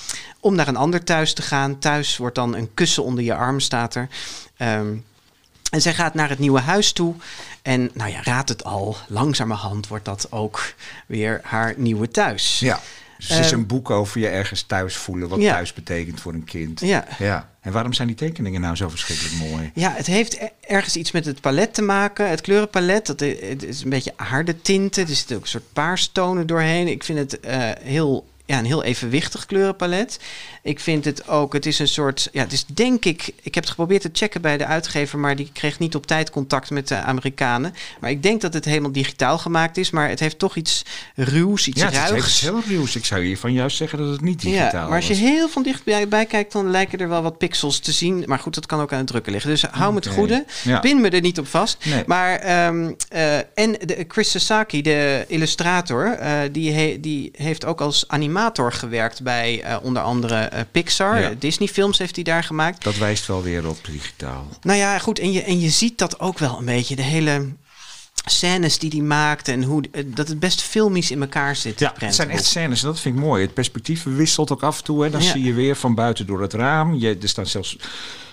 om 0.41 0.55
naar 0.55 0.69
een 0.69 0.77
ander 0.77 1.05
thuis 1.05 1.35
te 1.35 1.43
gaan. 1.43 1.79
Thuis 1.79 2.17
wordt 2.17 2.35
dan 2.35 2.55
een 2.55 2.75
kussen 2.75 3.05
onder 3.05 3.25
je 3.25 3.35
arm, 3.35 3.61
staat 3.61 3.95
er. 3.95 4.09
Ehm, 4.57 4.97
en 5.71 5.81
zij 5.81 5.95
gaat 5.95 6.15
naar 6.15 6.29
het 6.29 6.39
nieuwe 6.39 6.61
huis 6.61 6.93
toe. 6.93 7.15
En 7.63 7.91
nou 7.95 8.11
ja, 8.11 8.23
raad 8.23 8.49
het 8.49 8.65
al, 8.65 8.97
langzamerhand 9.09 9.89
wordt 9.89 10.05
dat 10.05 10.27
ook 10.33 10.75
weer 11.07 11.41
haar 11.43 11.75
nieuwe 11.77 12.09
thuis. 12.09 12.59
Ja. 12.59 12.81
Dus 13.19 13.29
het 13.29 13.39
is 13.39 13.51
Ehm, 13.51 13.61
een 13.61 13.67
boek 13.67 13.91
over 13.91 14.21
je 14.21 14.29
ergens 14.29 14.63
thuis 14.63 14.97
voelen, 14.97 15.29
wat 15.29 15.41
ja. 15.41 15.53
thuis 15.53 15.73
betekent 15.73 16.21
voor 16.21 16.33
een 16.33 16.45
kind. 16.45 16.81
Ja. 16.81 17.07
ja. 17.19 17.51
En 17.61 17.73
waarom 17.73 17.93
zijn 17.93 18.09
die 18.09 18.17
tekeningen 18.17 18.61
nou 18.61 18.77
zo 18.77 18.89
verschrikkelijk 18.89 19.51
mooi? 19.51 19.71
Ja, 19.75 19.93
het 19.97 20.07
heeft 20.07 20.35
e- 20.35 20.49
ergens 20.61 20.97
iets 20.97 21.11
met 21.13 21.25
het 21.25 21.41
palet 21.41 21.75
te 21.75 21.83
maken. 21.83 22.29
Het 22.31 22.41
kleurenpalet, 22.41 23.07
dat 23.07 23.21
i- 23.21 23.39
het 23.41 23.63
is 23.65 23.83
een 23.83 23.91
beetje 23.91 24.13
aarde 24.17 24.61
tinten. 24.61 25.03
Er 25.09 25.15
zitten 25.15 25.37
ook 25.37 25.43
een 25.43 25.49
soort 25.49 25.73
paarstonen 25.73 26.47
doorheen. 26.47 26.89
Ik 26.89 27.05
vind 27.05 27.19
het 27.19 27.41
eh, 27.41 27.71
heel, 27.81 28.27
ja, 28.49 28.59
een 28.59 28.65
heel 28.65 28.85
evenwichtig 28.85 29.47
kleurenpalet. 29.47 30.19
Ik 30.63 30.81
vind 30.81 31.05
het 31.05 31.29
ook, 31.29 31.53
het 31.53 31.67
is 31.67 31.79
een 31.79 31.89
soort, 31.89 32.29
ja, 32.33 32.43
het 32.43 32.53
is 32.53 32.65
denk 32.67 33.05
ik, 33.05 33.27
ik 33.43 33.55
heb 33.55 33.63
het 33.65 33.69
geprobeerd 33.69 34.03
te 34.03 34.09
checken 34.13 34.41
bij 34.41 34.57
de 34.57 34.67
uitgever, 34.67 35.19
maar 35.19 35.37
die 35.37 35.51
kreeg 35.53 35.79
niet 35.79 35.95
op 35.95 36.07
tijd 36.07 36.31
contact 36.31 36.71
met 36.71 36.89
de 36.89 36.97
Amerikanen. 36.97 37.75
Maar 38.01 38.11
ik 38.11 38.23
denk 38.23 38.41
dat 38.41 38.55
het 38.55 38.65
helemaal 38.65 38.93
digitaal 38.93 39.39
gemaakt 39.39 39.77
is, 39.77 39.91
maar 39.91 40.09
het 40.09 40.21
heeft 40.21 40.39
toch 40.39 40.57
iets 40.57 40.85
ruws, 41.15 41.69
iets 41.69 41.81
Ja, 41.81 41.87
het 41.91 42.25
is 42.25 42.41
heel 42.41 42.63
nieuws. 42.67 42.97
Ik 42.97 43.05
zou 43.05 43.25
hiervan 43.25 43.53
juist 43.53 43.77
zeggen 43.77 43.99
dat 43.99 44.11
het 44.11 44.21
niet 44.21 44.41
digitaal 44.41 44.83
Ja, 44.83 44.87
maar 44.89 44.97
als 44.97 45.07
je 45.09 45.13
was. 45.15 45.23
heel 45.23 45.49
van 45.49 45.63
dichtbij 45.63 46.09
bij 46.09 46.27
kijkt, 46.27 46.53
dan 46.53 46.71
lijken 46.71 46.99
er 46.99 47.09
wel 47.09 47.23
wat 47.23 47.39
pixels 47.39 47.79
te 47.79 47.93
zien. 47.93 48.23
Maar 48.27 48.39
goed, 48.39 48.55
dat 48.55 48.67
kan 48.67 48.81
ook 48.81 48.93
aan 48.93 48.99
het 48.99 49.07
drukken 49.07 49.33
liggen. 49.33 49.51
Dus 49.51 49.63
hou 49.63 49.91
me 49.93 49.99
het 49.99 50.09
goede. 50.09 50.45
Ja. 50.65 50.79
Pin 50.79 51.01
me 51.01 51.09
er 51.11 51.21
niet 51.21 51.39
op 51.39 51.47
vast. 51.49 51.85
Nee. 51.85 52.03
Maar, 52.07 52.37
ehm, 52.39 52.93
eh, 53.09 53.37
en 53.37 53.73
de, 53.85 54.05
Chris 54.09 54.31
Sasaki, 54.31 54.83
de 54.83 55.25
illustrator, 55.29 56.13
eh, 56.13 56.39
die, 56.53 56.73
he- 56.73 56.97
die 57.01 57.31
heeft 57.37 57.65
ook 57.65 57.81
als 57.81 58.09
animator 58.39 58.73
gewerkt 58.73 59.23
bij 59.23 59.63
eh, 59.63 59.77
onder 59.83 60.03
andere 60.03 60.35
eh, 60.35 60.61
Pixar. 60.73 61.21
Ja. 61.21 61.33
Disney-films 61.39 61.99
heeft 61.99 62.15
hij 62.15 62.25
daar 62.25 62.45
gemaakt. 62.45 62.85
Dat 62.85 62.97
wijst 62.97 63.27
wel 63.27 63.43
weer 63.43 63.69
op 63.69 63.79
digitaal. 63.91 64.49
Nou 64.63 64.79
ja, 64.79 64.99
goed. 64.99 65.19
En 65.19 65.33
je, 65.33 65.43
en 65.43 65.61
je 65.61 65.69
ziet 65.71 65.99
dat 65.99 66.21
ook 66.21 66.39
wel 66.39 66.59
een 66.59 66.65
beetje. 66.65 66.97
De 66.97 67.03
hele 67.03 67.47
scènes 68.25 68.79
die 68.79 68.91
hij 68.91 69.01
maakt 69.01 69.49
en 69.49 69.63
hoe 69.63 69.83
eh, 69.93 70.05
dat 70.07 70.29
het 70.29 70.39
best 70.39 70.63
filmisch 70.63 71.11
in 71.11 71.21
elkaar 71.21 71.57
zit. 71.57 71.79
Ja, 71.79 71.95
het 71.99 72.15
zijn 72.15 72.31
echt 72.31 72.45
scènes 72.45 72.83
en 72.83 72.89
dat 72.89 73.01
vind 73.01 73.15
ik 73.17 73.21
mooi. 73.21 73.43
Het 73.43 73.55
perspectief 73.55 74.03
wisselt 74.05 74.53
ook 74.53 74.63
af 74.63 74.79
en 74.79 74.85
toe. 74.85 75.03
Hè. 75.05 75.11
Dan 75.11 75.23
Ja. 75.23 75.31
zie 75.31 75.45
je 75.45 75.53
weer 75.53 75.77
van 75.77 75.95
buiten 75.95 76.27
door 76.27 76.41
het 76.41 76.53
raam. 76.53 76.95
Je, 76.95 77.19
er 77.23 77.29
staan 77.29 77.47
zelfs 77.47 77.77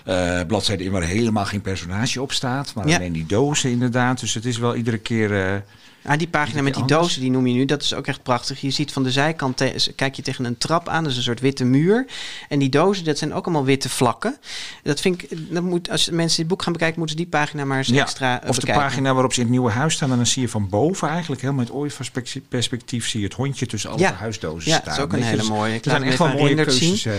eh, 0.04 0.40
bladzijden 0.46 0.86
in 0.86 0.92
waar 0.92 1.02
helemaal 1.02 1.44
geen 1.44 1.60
personage 1.60 2.22
op 2.22 2.32
staat. 2.32 2.74
Maar 2.74 2.88
Ja. 2.88 2.96
alleen 2.96 3.12
die 3.12 3.26
dozen 3.26 3.70
inderdaad. 3.70 4.20
Dus 4.20 4.34
het 4.34 4.44
is 4.44 4.58
wel 4.58 4.74
iedere 4.76 4.98
keer... 4.98 5.62
Ah, 6.06 6.18
die 6.18 6.28
pagina 6.28 6.62
met 6.62 6.72
die 6.74 6.82
Anders? 6.82 7.00
dozen, 7.00 7.20
die 7.20 7.30
noem 7.30 7.46
je 7.46 7.54
nu, 7.54 7.64
dat 7.64 7.82
is 7.82 7.94
ook 7.94 8.06
echt 8.06 8.22
prachtig. 8.22 8.60
Je 8.60 8.70
ziet 8.70 8.92
van 8.92 9.02
de 9.02 9.10
zijkant, 9.10 9.62
kijk 9.96 10.14
je 10.14 10.22
tegen 10.22 10.44
een 10.44 10.58
trap 10.58 10.88
aan, 10.88 11.02
dat 11.02 11.10
is 11.12 11.18
een 11.18 11.24
soort 11.24 11.40
witte 11.40 11.64
muur. 11.64 12.06
En 12.48 12.58
die 12.58 12.68
dozen, 12.68 13.04
dat 13.04 13.18
zijn 13.18 13.34
ook 13.34 13.44
allemaal 13.44 13.64
witte 13.64 13.88
vlakken. 13.88 14.36
Dat 14.82 15.00
vind 15.00 15.22
ik, 15.22 15.28
dat 15.54 15.62
moet, 15.62 15.90
als 15.90 16.10
mensen 16.10 16.38
dit 16.38 16.48
boek 16.48 16.62
gaan 16.62 16.72
bekijken, 16.72 16.98
moeten 16.98 17.16
ze 17.18 17.22
die 17.22 17.32
pagina 17.32 17.64
maar 17.64 17.78
eens 17.78 17.88
ja, 17.88 18.02
extra 18.02 18.42
eh, 18.42 18.48
of 18.48 18.58
de 18.58 18.66
pagina 18.72 19.12
waarop 19.12 19.32
ze 19.32 19.38
in 19.40 19.46
het 19.46 19.54
nieuwe 19.54 19.70
huis 19.70 19.94
staan. 19.94 20.10
En 20.10 20.16
dan 20.16 20.26
zie 20.26 20.42
je 20.42 20.48
van 20.48 20.68
boven 20.68 21.08
eigenlijk 21.08 21.40
helemaal 21.40 21.64
met 21.64 21.72
ooiperspectief 21.72 22.42
perspectief 22.48 23.08
zie 23.08 23.20
je 23.20 23.26
het 23.26 23.34
hondje 23.34 23.66
tussen 23.66 23.90
alle 23.90 23.98
Ja. 24.00 24.08
verhuisdozen 24.08 24.70
Ja, 24.70 24.76
staan. 24.76 24.88
dat 24.88 24.96
is 24.98 25.02
ook 25.04 25.12
een 25.12 25.22
hele 25.22 25.42
mooie. 25.42 25.74
Er 25.74 25.80
zijn 25.82 26.02
echt 26.02 26.18
wel 26.18 26.28
mooie 26.28 26.54
keuzes. 26.54 27.02
zien. 27.02 27.12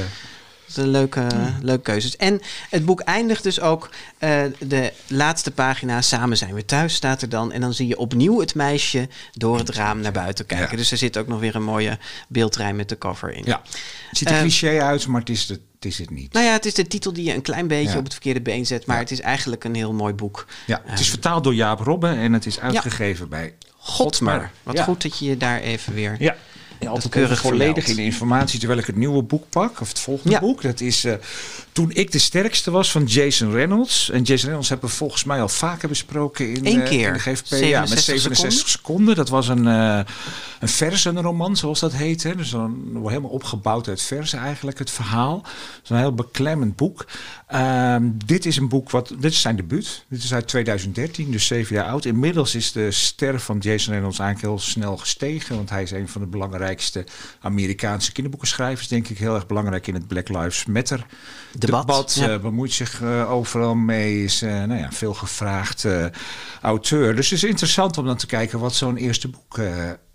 Dat 0.67 0.77
is 0.77 0.83
een 0.83 0.89
leuke, 0.89 1.27
leuke 1.61 1.81
keuzes. 1.81 2.15
En 2.15 2.41
het 2.69 2.85
boek 2.85 2.99
eindigt 2.99 3.43
dus 3.43 3.59
ook, 3.59 3.89
eh, 4.17 4.41
de 4.59 4.93
laatste 5.07 5.51
pagina, 5.51 6.01
Samen 6.01 6.37
zijn 6.37 6.53
we 6.53 6.65
thuis, 6.65 6.93
staat 6.93 7.21
er 7.21 7.29
dan. 7.29 7.51
En 7.51 7.61
dan 7.61 7.73
zie 7.73 7.87
je 7.87 7.97
opnieuw 7.97 8.39
het 8.39 8.55
meisje 8.55 9.09
door 9.33 9.57
het 9.57 9.69
raam 9.69 9.99
naar 10.01 10.11
buiten 10.11 10.45
kijken. 10.45 10.69
Ja. 10.71 10.77
Dus 10.77 10.91
er 10.91 10.97
zit 10.97 11.17
ook 11.17 11.27
nog 11.27 11.39
weer 11.39 11.55
een 11.55 11.63
mooie 11.63 11.97
beeldrij 12.27 12.73
met 12.73 12.89
de 12.89 12.97
cover 12.97 13.33
in. 13.33 13.43
Ja, 13.45 13.61
het 14.09 14.17
ziet 14.17 14.27
er 14.29 14.33
Eh, 14.35 14.41
cliché 14.41 14.81
uit, 14.81 15.07
maar 15.07 15.19
het 15.19 15.29
is 15.29 15.39
het, 15.47 15.59
het, 15.75 15.85
is 15.85 15.97
het 15.97 16.09
niet. 16.09 16.33
Nou 16.33 16.45
ja, 16.45 16.51
het 16.51 16.65
is 16.65 16.73
de 16.73 16.87
titel 16.87 17.13
die 17.13 17.23
je 17.23 17.33
een 17.33 17.41
klein 17.41 17.67
beetje 17.67 17.91
Ja. 17.91 17.97
op 17.97 18.03
het 18.03 18.13
verkeerde 18.13 18.41
been 18.41 18.65
zet. 18.65 18.85
Maar 18.85 18.97
het 18.97 19.11
is 19.11 19.21
eigenlijk 19.21 19.63
een 19.63 19.75
heel 19.75 19.93
mooi 19.93 20.13
boek. 20.13 20.45
Ja, 20.65 20.81
het 20.85 20.99
is 20.99 21.05
Eh, 21.05 21.11
vertaald 21.11 21.43
door 21.43 21.55
Jaap 21.55 21.79
Robben 21.79 22.17
en 22.17 22.33
het 22.33 22.45
is 22.45 22.59
uitgegeven 22.59 23.29
bij 23.29 23.53
Godmer. 23.77 24.51
Wat 24.63 24.77
Ja. 24.77 24.83
goed 24.83 25.01
dat 25.01 25.17
je 25.19 25.25
je 25.25 25.37
daar 25.37 25.59
even 25.59 25.93
weer... 25.93 26.15
Ja. 26.19 26.35
Ja, 26.79 26.89
altijd 26.89 27.13
keurig 27.13 27.39
volledig 27.41 27.87
in 27.87 27.95
de 27.95 28.03
informatie 28.03 28.59
terwijl 28.59 28.79
ik 28.79 28.85
het 28.85 28.95
nieuwe 28.95 29.21
boek 29.23 29.49
pak, 29.49 29.81
of 29.81 29.87
het 29.87 29.99
volgende 29.99 30.31
Ja. 30.33 30.39
boek. 30.39 30.61
Dat 30.61 30.81
is 30.81 31.03
eh, 31.03 31.13
Toen 31.71 31.91
ik 31.93 32.11
de 32.11 32.19
sterkste 32.19 32.71
was 32.71 32.91
van 32.91 33.03
Jason 33.05 33.51
Reynolds. 33.51 34.09
En 34.09 34.21
Jason 34.23 34.43
Reynolds 34.45 34.69
hebben 34.69 34.89
we 34.89 34.95
volgens 34.95 35.23
mij 35.23 35.41
al 35.41 35.49
vaker 35.49 35.87
besproken 35.89 36.53
in, 36.53 36.65
Eén 36.65 36.81
eh, 36.81 36.89
keer. 36.89 37.07
in 37.07 37.13
de 37.13 37.19
GVP. 37.19 37.49
ja, 37.49 37.85
67 37.85 37.89
met 37.89 38.03
67 38.03 38.69
seconden. 38.69 39.15
Dat 39.15 39.29
was 39.29 39.47
een, 39.47 39.65
uh, 39.65 39.99
een 40.59 40.67
versenroman, 40.67 41.55
zoals 41.55 41.79
dat 41.79 41.93
heet. 41.93 42.23
Hè. 42.23 42.35
Dus 42.35 42.49
dan 42.49 42.89
helemaal 43.05 43.29
opgebouwd 43.29 43.87
uit 43.87 44.01
versen 44.01 44.39
eigenlijk, 44.39 44.79
het 44.79 44.91
verhaal. 44.91 45.41
Het 45.43 45.83
is 45.83 45.89
een 45.89 45.97
heel 45.97 46.13
beklemmend 46.13 46.75
boek. 46.75 47.05
Uh, 47.53 47.95
dit 48.25 48.45
is 48.45 48.57
een 48.57 48.67
boek, 48.69 48.91
wat, 48.91 49.13
dit 49.19 49.31
is 49.31 49.41
zijn 49.41 49.55
debuut. 49.55 50.05
Dit 50.07 50.23
is 50.23 50.33
uit 50.33 50.47
2013, 50.47 51.31
dus 51.31 51.45
zeven 51.47 51.75
jaar 51.75 51.85
oud. 51.85 52.05
Inmiddels 52.05 52.55
is 52.55 52.71
de 52.71 52.91
ster 52.91 53.39
van 53.39 53.57
Jason 53.59 53.93
Reynolds 53.93 54.19
eigenlijk 54.19 54.49
heel 54.53 54.63
snel 54.71 54.97
gestegen. 54.97 55.55
Want 55.55 55.69
hij 55.69 55.83
is 55.83 55.91
een 55.91 56.07
van 56.09 56.21
de 56.21 56.27
belangrijkste 56.75 57.05
Amerikaanse 57.41 58.11
kinderboekenschrijvers. 58.11 58.87
Denk 58.87 59.07
ik 59.07 59.17
heel 59.17 59.35
erg 59.35 59.47
belangrijk 59.47 59.87
in 59.87 59.93
het 59.93 60.07
Black 60.07 60.29
Lives 60.29 60.65
Matter 60.65 61.05
debat. 61.51 61.87
debat 61.87 62.15
ja. 62.19 62.33
uh, 62.33 62.39
bemoeit 62.39 62.73
zich 62.73 63.01
uh, 63.01 63.31
overal 63.31 63.75
mee. 63.75 64.23
Is 64.23 64.43
uh, 64.43 64.49
nou 64.49 64.79
ja, 64.79 64.91
veel 64.91 65.13
gevraagd 65.13 65.87
auteur. 66.61 67.15
Dus 67.15 67.29
het 67.29 67.43
is 67.43 67.49
interessant 67.49 67.97
om 67.97 68.05
dan 68.05 68.17
te 68.17 68.25
kijken 68.25 68.59
wat 68.59 68.75
zo'n 68.75 68.97
eerste 68.97 69.27
boek 69.27 69.59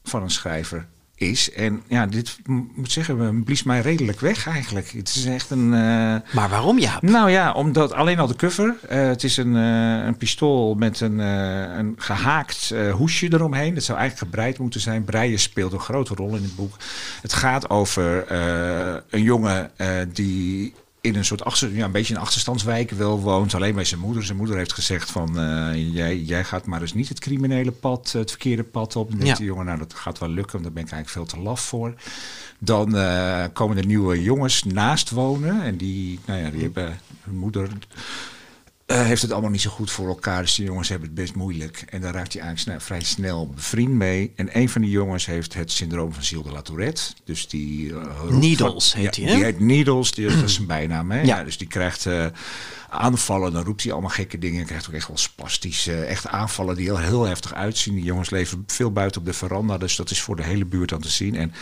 van 0.02 0.23
een 0.23 0.30
schrijver 0.30 0.87
is. 1.23 1.52
En 1.52 1.83
ja, 1.87 2.07
dit 2.07 2.38
moet 2.75 2.93
zeggen, 2.93 3.45
blies 3.45 3.62
mij 3.62 3.81
redelijk 3.81 4.21
weg 4.21 4.47
eigenlijk. 4.47 4.91
Het 4.91 5.09
is 5.09 5.25
echt 5.25 5.50
een. 5.50 5.64
Uh, 5.64 6.17
maar 6.33 6.49
waarom 6.49 6.79
ja? 6.79 6.99
Nou 7.00 7.31
ja, 7.31 7.52
omdat 7.52 7.93
alleen 7.93 8.19
al 8.19 8.26
de 8.26 8.37
cover. 8.37 8.75
Uh, 8.85 8.91
het 8.91 9.25
is 9.25 9.37
een, 9.37 9.55
uh, 9.55 10.05
een 10.05 10.17
pistool 10.17 10.75
met 10.75 11.00
een, 11.00 11.19
een 11.19 11.95
gehaakt 11.97 12.75
hoesje 12.93 13.33
eromheen. 13.33 13.75
Dat 13.75 13.83
zou 13.83 13.99
eigenlijk 13.99 14.31
gebreid 14.31 14.59
moeten 14.59 14.81
zijn. 14.81 15.05
Breien 15.05 15.38
speelt 15.38 15.73
een 15.73 15.81
grote 15.81 16.14
rol 16.14 16.37
in 16.37 16.43
het 16.43 16.57
boek. 16.57 16.76
Het 17.23 17.33
gaat 17.33 17.71
over 17.71 18.33
een 19.11 19.23
jongen 19.23 19.71
die 20.12 20.75
in 21.02 21.14
een 21.16 21.25
soort 21.25 21.44
achter, 21.44 21.75
ja, 21.75 21.85
een 21.85 21.90
beetje 21.92 22.14
een 22.14 22.21
achterstandswijk 22.21 22.90
wel 22.90 23.21
woont. 23.21 23.54
Alleen 23.54 23.75
bij 23.75 23.85
zijn 23.85 24.00
moeder. 24.00 24.25
Zijn 24.25 24.37
moeder 24.37 24.56
heeft 24.56 24.73
gezegd 24.73 25.11
van 25.11 25.38
eh, 25.38 25.94
jij, 25.94 26.18
jij 26.18 26.44
gaat 26.44 26.66
maar 26.66 26.80
eens 26.80 26.94
niet 26.94 27.09
het 27.09 27.18
criminele 27.21 27.71
pad, 27.71 28.12
het 28.12 28.30
verkeerde 28.30 28.62
pad 28.64 28.97
op. 28.97 29.11
En 29.11 29.16
denkt 29.16 29.28
Ja. 29.30 29.35
die 29.37 29.47
jongen, 29.47 29.64
nou 29.66 29.78
dat 29.78 29.94
gaat 29.94 30.18
wel 30.18 30.28
lukken, 30.28 30.52
want 30.52 30.64
daar 30.64 30.73
ben 30.73 30.85
ik 30.85 30.90
eigenlijk 30.90 31.28
veel 31.28 31.38
te 31.38 31.44
laf 31.44 31.61
voor. 31.61 31.94
Dan 32.59 32.97
eh, 32.97 33.44
komen 33.52 33.76
er 33.76 33.87
nieuwe 33.87 34.23
jongens 34.23 34.62
naast 34.64 35.11
wonen. 35.11 35.62
En 35.62 35.76
die, 35.76 36.18
nou 36.25 36.40
ja, 36.40 36.50
die 36.50 36.62
hebben 36.62 37.00
hun 37.23 37.37
moeder 37.38 37.68
eh, 38.92 39.02
heeft 39.06 39.22
het 39.22 39.32
allemaal 39.32 39.50
niet 39.50 39.61
zo 39.61 39.70
goed 39.70 39.90
voor 39.90 40.08
elkaar. 40.08 40.42
Dus 40.42 40.54
die 40.54 40.64
jongens 40.66 40.88
hebben 40.88 41.08
het 41.08 41.16
best 41.16 41.34
moeilijk. 41.34 41.84
En 41.88 42.00
daar 42.00 42.12
raakt 42.14 42.32
hij 42.32 42.42
eigenlijk 42.42 42.58
snel- 42.78 42.87
vrij 42.87 43.02
snel 43.08 43.49
bevriend 43.54 43.92
mee. 43.92 44.32
En 44.37 44.58
een 44.58 44.68
van 44.68 44.80
die 44.82 44.90
jongens 44.90 45.26
heeft 45.26 45.54
het 45.54 45.70
syndroom 45.72 46.12
van 46.12 46.22
Gilles 46.22 46.44
de 46.44 46.52
la 46.52 46.62
Tourette. 46.62 47.02
Dus 47.25 47.49
die... 47.49 47.94
eh, 47.94 48.22
Needles 48.30 48.90
van- 48.90 49.00
heet 49.00 49.16
hij? 49.16 49.34
Die 49.34 49.44
heet 49.44 49.61
Needles, 49.61 50.12
die, 50.12 50.28
dat 50.28 50.42
is 50.42 50.54
zijn 50.54 50.66
bijnaam. 50.76 51.11
Hè? 51.11 51.20
Ja. 51.20 51.26
Ja. 51.38 51.44
dus 51.44 51.58
die 51.58 51.68
krijgt 51.68 52.06
eh, 52.06 52.26
aanvallen. 52.90 53.52
Dan 53.52 53.64
roept 53.64 53.82
hij 53.82 53.92
allemaal 53.92 54.11
gekke 54.11 54.38
dingen. 54.38 54.66
Krijgt 54.66 54.88
ook 54.88 54.94
echt 54.94 55.08
wel 55.08 55.16
spastische, 55.18 56.04
echt 56.04 56.26
aanvallen 56.26 56.76
die 56.76 56.84
heel, 56.84 56.99
heel 56.99 57.25
heftig 57.25 57.54
uitzien. 57.54 57.94
Die 57.94 58.04
jongens 58.04 58.30
leven 58.30 58.64
veel 58.66 58.92
buiten 58.92 59.20
op 59.20 59.26
de 59.26 59.32
veranda. 59.32 59.78
Dus 59.78 59.96
dat 59.96 60.11
is 60.11 60.20
voor 60.20 60.37
de 60.37 60.42
hele 60.44 60.64
buurt 60.64 60.92
aan 60.92 61.00
te 61.00 61.08
zien. 61.08 61.34
En 61.37 61.52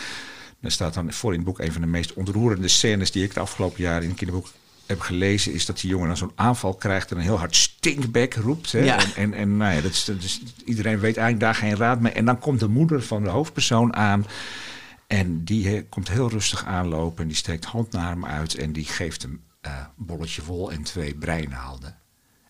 daar 0.61 0.71
staat 0.71 0.95
dan 0.95 1.13
voor 1.13 1.31
in 1.33 1.39
het 1.39 1.47
boek 1.49 1.59
een 1.59 1.73
van 1.73 1.81
de 1.81 1.87
meest 1.87 2.13
ontroerende 2.13 2.69
scènes 2.69 3.11
die 3.11 3.25
ik 3.25 3.35
de 3.35 3.41
afgelopen 3.41 3.83
jaren 3.83 4.03
in 4.03 4.09
het 4.09 4.19
kinderboek 4.19 4.49
heb 4.91 5.01
gelezen, 5.01 5.53
is 5.53 5.67
dat 5.67 5.81
die 5.81 5.91
jongen 5.91 6.07
dan 6.09 6.17
zo'n 6.17 6.33
aanval 6.35 6.75
krijgt 6.75 7.11
en 7.11 7.17
een 7.17 7.23
heel 7.23 7.39
hard 7.39 7.57
stinkback 7.57 8.35
roept. 8.35 8.73
Hè? 8.73 8.79
Ja. 8.79 8.99
En, 8.99 9.15
en, 9.17 9.35
en 9.35 9.57
nou 9.57 9.75
ja, 9.75 9.81
dat 9.81 9.91
is, 9.91 10.05
dat 10.05 10.23
is, 10.23 10.43
iedereen 10.65 10.99
weet 10.99 11.17
eigenlijk 11.17 11.41
daar 11.41 11.55
geen 11.55 11.77
raad 11.77 12.01
mee. 12.01 12.13
En 12.13 12.25
dan 12.25 12.39
komt 12.39 12.61
de 12.61 12.69
moeder 12.69 13.03
van 13.03 13.23
de 13.23 13.29
hoofdpersoon 13.29 13.95
aan. 13.95 14.27
En 15.07 15.45
die 15.45 15.69
he- 15.69 15.83
komt 15.89 16.09
heel 16.09 16.31
rustig 16.31 16.65
aanlopen 16.65 17.23
en 17.23 17.29
die 17.29 17.37
steekt 17.37 17.65
hand 17.65 17.93
naar 17.93 18.09
hem 18.11 18.27
uit 18.27 18.55
en 18.55 18.73
die 18.73 18.85
geeft 18.85 19.23
hem 19.23 19.41
een 19.61 19.73
bolletje 19.97 20.45
wol 20.45 20.73
en 20.73 20.83
twee 20.83 21.15
breinaalden. 21.15 21.97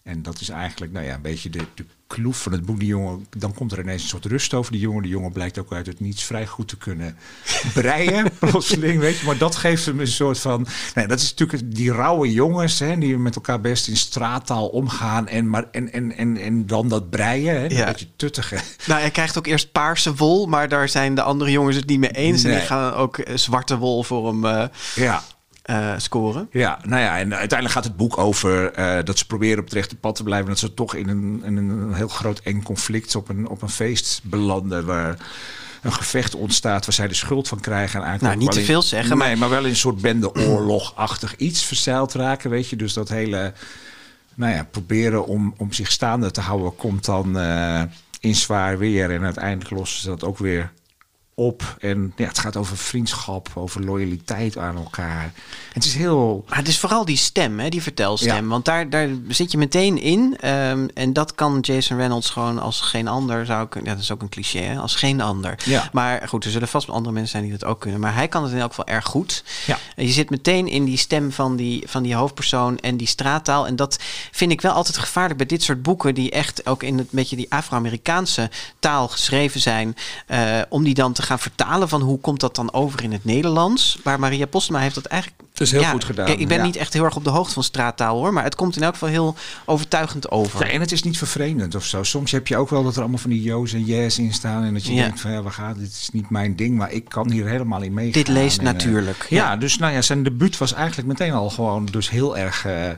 En 0.03 0.23
dat 0.23 0.41
is 0.41 0.49
eigenlijk 0.49 0.93
nou 0.93 1.07
ja, 1.07 1.15
een 1.15 1.21
beetje 1.23 1.51
de, 1.51 1.61
de 1.75 1.85
kloef 2.07 2.43
van 2.43 2.53
het 2.53 2.65
boek. 2.67 2.79
Die 2.79 2.89
jongen, 2.89 3.27
dan 3.39 3.55
komt 3.55 3.73
er 3.73 3.81
ineens 3.81 4.03
een 4.03 4.09
soort 4.09 4.25
rust 4.25 4.55
over 4.55 4.73
die 4.73 4.81
jongen. 4.81 5.03
Die 5.03 5.11
jongen 5.11 5.33
blijkt 5.33 5.59
ook 5.59 5.73
uit 5.73 5.87
het 5.87 6.01
niets 6.01 6.25
vrij 6.25 6.47
goed 6.47 6.69
te 6.69 6.77
kunnen 6.77 7.17
breien, 7.75 8.31
plotseling, 8.39 9.01
weet 9.01 9.19
je. 9.19 9.27
Maar 9.27 9.39
dat 9.39 9.57
geeft 9.57 9.87
hem 9.87 10.01
een 10.01 10.07
soort 10.07 10.39
van... 10.39 10.67
Nee, 10.95 11.07
dat 11.07 11.21
is 11.21 11.31
natuurlijk 11.35 11.75
die 11.75 11.93
rauwe 11.93 12.33
jongens, 12.33 12.79
hè, 12.79 12.99
die 12.99 13.19
met 13.19 13.35
elkaar 13.35 13.61
best 13.61 13.89
in 13.89 13.97
straattaal 13.97 14.69
omgaan. 14.69 15.29
En, 15.29 15.51
maar, 15.51 15.65
en, 15.71 15.93
en, 15.93 16.17
en, 16.17 16.37
en 16.37 16.67
dan 16.67 16.89
dat 16.89 17.11
breien, 17.11 17.55
hè, 17.55 17.65
Ja. 17.67 17.81
een 17.81 17.85
beetje 17.93 18.09
tuttige. 18.17 18.59
Nou, 18.87 19.01
hij 19.01 19.11
krijgt 19.11 19.39
ook 19.39 19.47
eerst 19.47 19.73
paarse 19.73 20.15
wol, 20.15 20.47
maar 20.47 20.69
daar 20.69 20.89
zijn 20.89 21.15
de 21.15 21.23
andere 21.23 21.51
jongens 21.51 21.77
het 21.77 21.87
niet 21.87 22.01
mee 22.01 22.11
eens. 22.11 22.45
En 22.45 22.51
die 22.51 22.61
gaan 22.61 22.93
ook 22.93 23.19
eh, 23.19 23.37
zwarte 23.37 23.77
wol 23.77 24.03
voor 24.03 24.27
hem 24.27 24.45
eh, 24.45 24.65
Ja, 24.95 25.23
eh, 25.71 25.95
scoren. 25.97 26.49
Ja, 26.53 26.79
nou 26.85 27.03
ja, 27.03 27.19
en 27.19 27.35
uiteindelijk 27.35 27.71
gaat 27.71 27.85
het 27.85 27.97
boek 27.97 28.19
over 28.19 28.73
eh, 28.73 29.05
dat 29.05 29.19
ze 29.19 29.27
proberen 29.27 29.59
op 29.59 29.65
het 29.65 29.73
rechte 29.75 29.97
pad 29.97 30.15
te 30.15 30.23
blijven. 30.23 30.49
Dat 30.49 30.59
ze 30.59 30.75
toch 30.75 30.95
in 30.95 31.09
een, 31.09 31.43
in 31.45 31.57
een 31.57 31.95
heel 31.95 32.09
groot 32.09 32.39
eng 32.39 32.63
conflict 32.63 33.15
op 33.17 33.29
een, 33.29 33.49
op 33.49 33.63
een 33.63 33.69
feest 33.69 34.21
belanden. 34.25 34.85
Waar 34.87 35.17
een 35.83 35.93
gevecht 35.93 36.35
ontstaat 36.35 36.85
waar 36.85 36.95
zij 36.95 37.09
de 37.09 37.15
schuld 37.15 37.49
van 37.49 37.61
krijgen. 37.61 38.01
En 38.01 38.07
eigenlijk 38.07 38.35
Nou, 38.35 38.45
niet 38.45 38.53
te 38.55 38.61
in- 38.61 38.67
veel 38.73 38.83
zeggen, 38.83 39.19
Nee, 39.19 39.29
maar- 39.29 39.39
maar 39.39 39.49
wel 39.49 39.65
in 39.65 39.71
een 39.71 39.77
soort 39.77 40.01
bende-oorlogachtig 40.01 41.37
iets 41.37 41.65
verzeild 41.65 42.13
raken, 42.15 42.51
weet 42.51 42.69
je. 42.69 42.77
Dus 42.77 42.93
dat 42.93 43.09
hele, 43.09 43.53
nou 44.35 44.55
ja, 44.55 44.65
proberen 44.71 45.27
om, 45.27 45.55
om 45.57 45.73
zich 45.73 45.91
staande 45.91 46.31
te 46.31 46.41
houden 46.41 46.77
komt 46.77 47.05
dan 47.05 47.39
eh, 47.39 47.83
in 48.21 48.35
zwaar 48.35 48.79
weer. 48.79 49.11
En 49.11 49.25
uiteindelijk 49.25 49.71
lossen 49.71 50.01
ze 50.03 50.09
dat 50.09 50.25
ook 50.25 50.39
weer 50.39 50.73
op. 51.41 51.77
En 51.79 52.13
ja, 52.17 52.27
het 52.27 52.39
gaat 52.39 52.57
over 52.57 52.77
vriendschap, 52.77 53.51
over 53.55 53.85
loyaliteit 53.85 54.59
aan 54.59 54.77
elkaar. 54.77 55.33
Het 55.73 55.85
is 55.85 55.95
heel... 55.95 56.45
Maar 56.49 56.59
het 56.59 56.69
is 56.69 56.79
vooral 56.79 57.05
die 57.05 57.17
stem, 57.17 57.59
hè, 57.59 57.69
die 57.69 57.83
vertelstem. 57.83 58.45
Ja. 58.45 58.51
Want 58.51 58.65
daar, 58.65 58.91
daar 58.91 59.09
zit 59.29 59.51
je 59.51 59.59
meteen 59.59 60.01
in. 60.01 60.37
Ehm, 60.41 60.89
en 60.95 61.13
dat 61.13 61.35
kan 61.35 61.59
Jason 61.61 61.97
Reynolds 61.97 62.31
gewoon 62.31 62.59
als 62.59 62.81
geen 62.81 63.09
ander 63.09 63.47
zou 63.47 63.69
kunnen. 63.69 63.91
Ja, 63.91 63.95
dat 63.95 64.05
is 64.05 64.13
ook 64.13 64.23
een 64.23 64.29
cliché, 64.29 64.59
hè? 64.59 64.79
als 64.79 64.95
geen 64.95 65.21
ander. 65.21 65.59
Ja. 65.65 65.89
Maar 65.93 66.29
goed, 66.29 66.45
er 66.45 66.51
zullen 66.51 66.69
vast 66.69 66.89
andere 66.89 67.13
mensen 67.13 67.31
zijn 67.31 67.43
die 67.43 67.59
dat 67.59 67.65
ook 67.69 67.81
kunnen. 67.81 68.01
Maar 68.01 68.15
hij 68.15 68.29
kan 68.29 68.43
het 68.43 68.53
in 68.53 68.59
elk 68.59 68.69
geval 68.69 68.87
erg 68.87 69.05
goed. 69.05 69.45
Ja. 69.67 69.79
En 69.97 70.07
je 70.07 70.13
zit 70.13 70.31
meteen 70.31 70.69
in 70.69 70.85
die 70.85 70.99
stem 70.99 71.33
van 71.33 71.57
die, 71.57 71.83
van 71.87 72.03
die 72.03 72.15
hoofdpersoon 72.15 72.79
en 72.79 72.97
die 72.97 73.07
straattaal. 73.07 73.67
En 73.67 73.77
dat 73.77 73.99
vind 74.31 74.53
ik 74.53 74.61
wel 74.61 74.73
altijd 74.73 74.99
gevaarlijk 74.99 75.37
bij 75.37 75.47
dit 75.47 75.63
soort 75.63 75.83
boeken, 75.83 76.15
die 76.15 76.31
echt 76.31 76.67
ook 76.67 76.83
in 76.83 76.99
het 76.99 77.11
beetje 77.11 77.37
die 77.37 77.53
Afro-Amerikaanse 77.53 78.51
taal 78.79 79.09
geschreven 79.09 79.61
zijn. 79.61 79.97
eh, 80.27 80.61
om 80.69 80.85
die 80.85 80.95
dan 80.95 81.13
te 81.13 81.23
gaan 81.23 81.30
vertalen 81.39 81.89
van 81.89 82.01
hoe 82.01 82.19
komt 82.21 82.41
dat 82.41 82.55
dan 82.55 82.73
over 82.73 83.03
in 83.03 83.13
het 83.13 83.25
Nederlands. 83.25 83.99
Maar 84.05 84.21
Maria 84.21 84.47
Postma 84.47 84.79
heeft 84.79 84.95
dat 84.95 85.05
eigenlijk. 85.05 85.43
Is 85.55 85.71
heel 85.71 85.85
goed 85.85 86.05
gedaan, 86.05 86.29
ik 86.29 86.49
ben 86.49 86.57
ja. 86.57 86.65
niet 86.65 86.77
echt 86.77 86.93
heel 86.93 87.05
erg 87.05 87.17
op 87.17 87.25
de 87.25 87.31
hoogte 87.31 87.53
van 87.55 87.63
straattaal 87.63 88.17
hoor, 88.17 88.33
maar 88.33 88.45
het 88.45 88.55
komt 88.55 88.77
in 88.77 88.83
elk 88.83 88.93
geval 88.93 89.09
heel 89.09 89.37
overtuigend 89.65 90.31
over. 90.31 90.67
Ja, 90.67 90.73
en 90.73 90.81
het 90.81 90.93
is 90.93 91.03
niet 91.03 91.19
vervreemdend 91.19 91.75
of 91.75 91.85
zo. 91.85 92.03
Soms 92.03 92.31
heb 92.31 92.47
je 92.47 92.57
ook 92.57 92.71
wel 92.71 92.83
dat 92.83 92.95
er 92.95 93.01
allemaal 93.01 93.19
van 93.19 93.31
die 93.31 93.43
jo's 93.43 93.73
en 93.73 93.85
yes 93.85 94.19
in 94.19 94.33
staan. 94.33 94.65
En 94.65 94.73
dat 94.75 94.87
je 94.87 94.95
Ja. 94.95 95.03
denkt 95.03 95.21
van 95.21 95.31
ja, 95.31 95.43
we 95.43 95.51
gaan, 95.51 95.75
dit 95.79 95.89
is 95.91 96.09
niet 96.13 96.31
mijn 96.31 96.57
ding. 96.57 96.77
Maar 96.77 96.93
ik 96.93 97.09
kan 97.09 97.31
hier 97.31 97.47
helemaal 97.47 97.83
in 97.83 97.95
meegaan. 97.95 98.13
Dit 98.13 98.29
leest 98.29 98.59
En, 98.59 98.67
eh, 98.67 98.73
natuurlijk, 98.73 99.27
ja. 99.29 99.37
ja. 99.51 99.57
dus 99.57 99.79
nou 99.79 99.93
ja, 99.93 100.03
zijn 100.03 100.23
debuut 100.23 100.59
was 100.59 100.73
eigenlijk 100.73 101.09
meteen 101.09 101.33
al 101.33 101.51
gewoon 101.51 101.87
dus 101.87 102.11
heel 102.11 102.39
erg... 102.39 102.65
eh, 102.65 102.89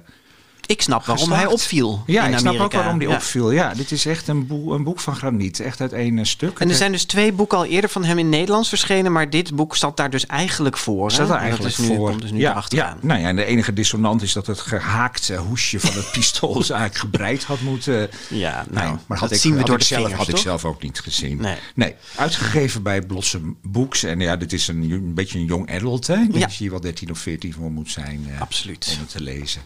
ik 0.67 0.83
snap 0.83 1.05
waarom 1.05 1.25
geslaagd. 1.25 1.43
hij 1.45 1.53
opviel. 1.53 2.03
Ja, 2.07 2.25
in 2.27 2.33
ik 2.33 2.39
snap 2.39 2.59
ook 2.59 2.73
waarom 2.73 2.99
die 2.99 3.09
Ja. 3.09 3.15
opviel. 3.15 3.51
Ja, 3.51 3.75
dit 3.75 3.91
is 3.91 4.07
echt 4.07 4.29
een, 4.29 4.47
boek, 4.47 4.71
een 4.73 4.83
boek 4.85 5.01
van 5.01 5.17
graniet. 5.17 5.61
Echt 5.61 5.81
uit 5.81 5.93
één 5.93 6.19
eh, 6.19 6.25
stuk. 6.25 6.59
En 6.59 6.69
er 6.69 6.75
zijn 6.75 6.93
dus 6.93 7.05
twee 7.05 7.33
boeken 7.33 7.59
al 7.59 7.65
eerder 7.65 7.91
van 7.91 8.05
hem 8.05 8.19
in 8.19 8.29
Nederlands 8.29 8.69
verschenen, 8.69 9.13
maar 9.13 9.31
dit 9.31 9.55
boek 9.55 9.77
zat 9.77 9.97
daar 9.97 10.11
dus 10.11 10.27
eigenlijk 10.27 10.77
voor. 10.79 11.11
er 11.13 11.21
En 11.21 11.31
eigenlijk 11.31 11.63
dat 11.63 11.71
is 11.85 11.89
nu, 11.89 11.97
voor. 11.97 12.09
Komt 12.11 12.23
dus 12.23 12.31
nu 12.31 12.39
ja, 12.39 12.51
erachteraan. 12.51 12.99
ja, 13.01 13.07
nou 13.07 13.21
ja, 13.21 13.29
en 13.29 13.37
de 13.37 13.45
enige 13.45 13.73
dissonant 13.73 14.23
is 14.23 14.33
dat 14.33 14.47
het 14.47 14.61
gehaakte 14.61 15.37
hoesje 15.37 15.81
van 15.81 15.95
het 15.95 16.11
pistool 16.13 16.55
eigenlijk 16.55 16.97
gebreid 16.97 17.45
had 17.45 17.61
moeten. 17.61 18.11
Ja, 18.29 18.65
nou, 18.71 18.87
Nee, 18.89 18.97
maar 19.07 19.19
had 19.19 19.29
dat 19.29 19.31
ik, 19.37 19.43
zien 19.43 19.53
we 19.53 19.59
had 19.59 19.67
door 19.67 19.77
ik 19.77 19.83
zelf, 19.83 20.01
vingers, 20.03 20.19
had 20.27 20.29
ik 20.29 20.37
zelf 20.43 20.65
ook 20.65 20.83
niet 20.83 21.01
gezien. 21.01 21.47
Nee. 21.75 21.95
uitgegeven 22.17 22.83
bij 22.83 23.03
Blossom 23.03 23.57
Books. 23.63 24.03
En 24.03 24.21
ja, 24.21 24.37
dit 24.37 24.53
is 24.53 24.69
een, 24.69 24.91
een 24.91 25.15
beetje 25.15 25.39
een 25.39 25.45
young 25.45 25.71
adult. 25.75 26.07
Hè? 26.07 26.15
Ik 26.15 26.21
denk 26.21 26.35
Ja. 26.35 26.41
dat 26.41 26.53
je 26.53 26.59
hier 26.59 26.71
wel 26.71 26.81
13 26.81 27.11
of 27.11 27.19
14 27.19 27.53
voor 27.53 27.71
moet 27.71 27.91
zijn 27.91 28.27
eh, 28.35 28.41
Absoluut. 28.41 28.91
om 28.95 29.01
het 29.01 29.11
te 29.11 29.21
lezen. 29.23 29.63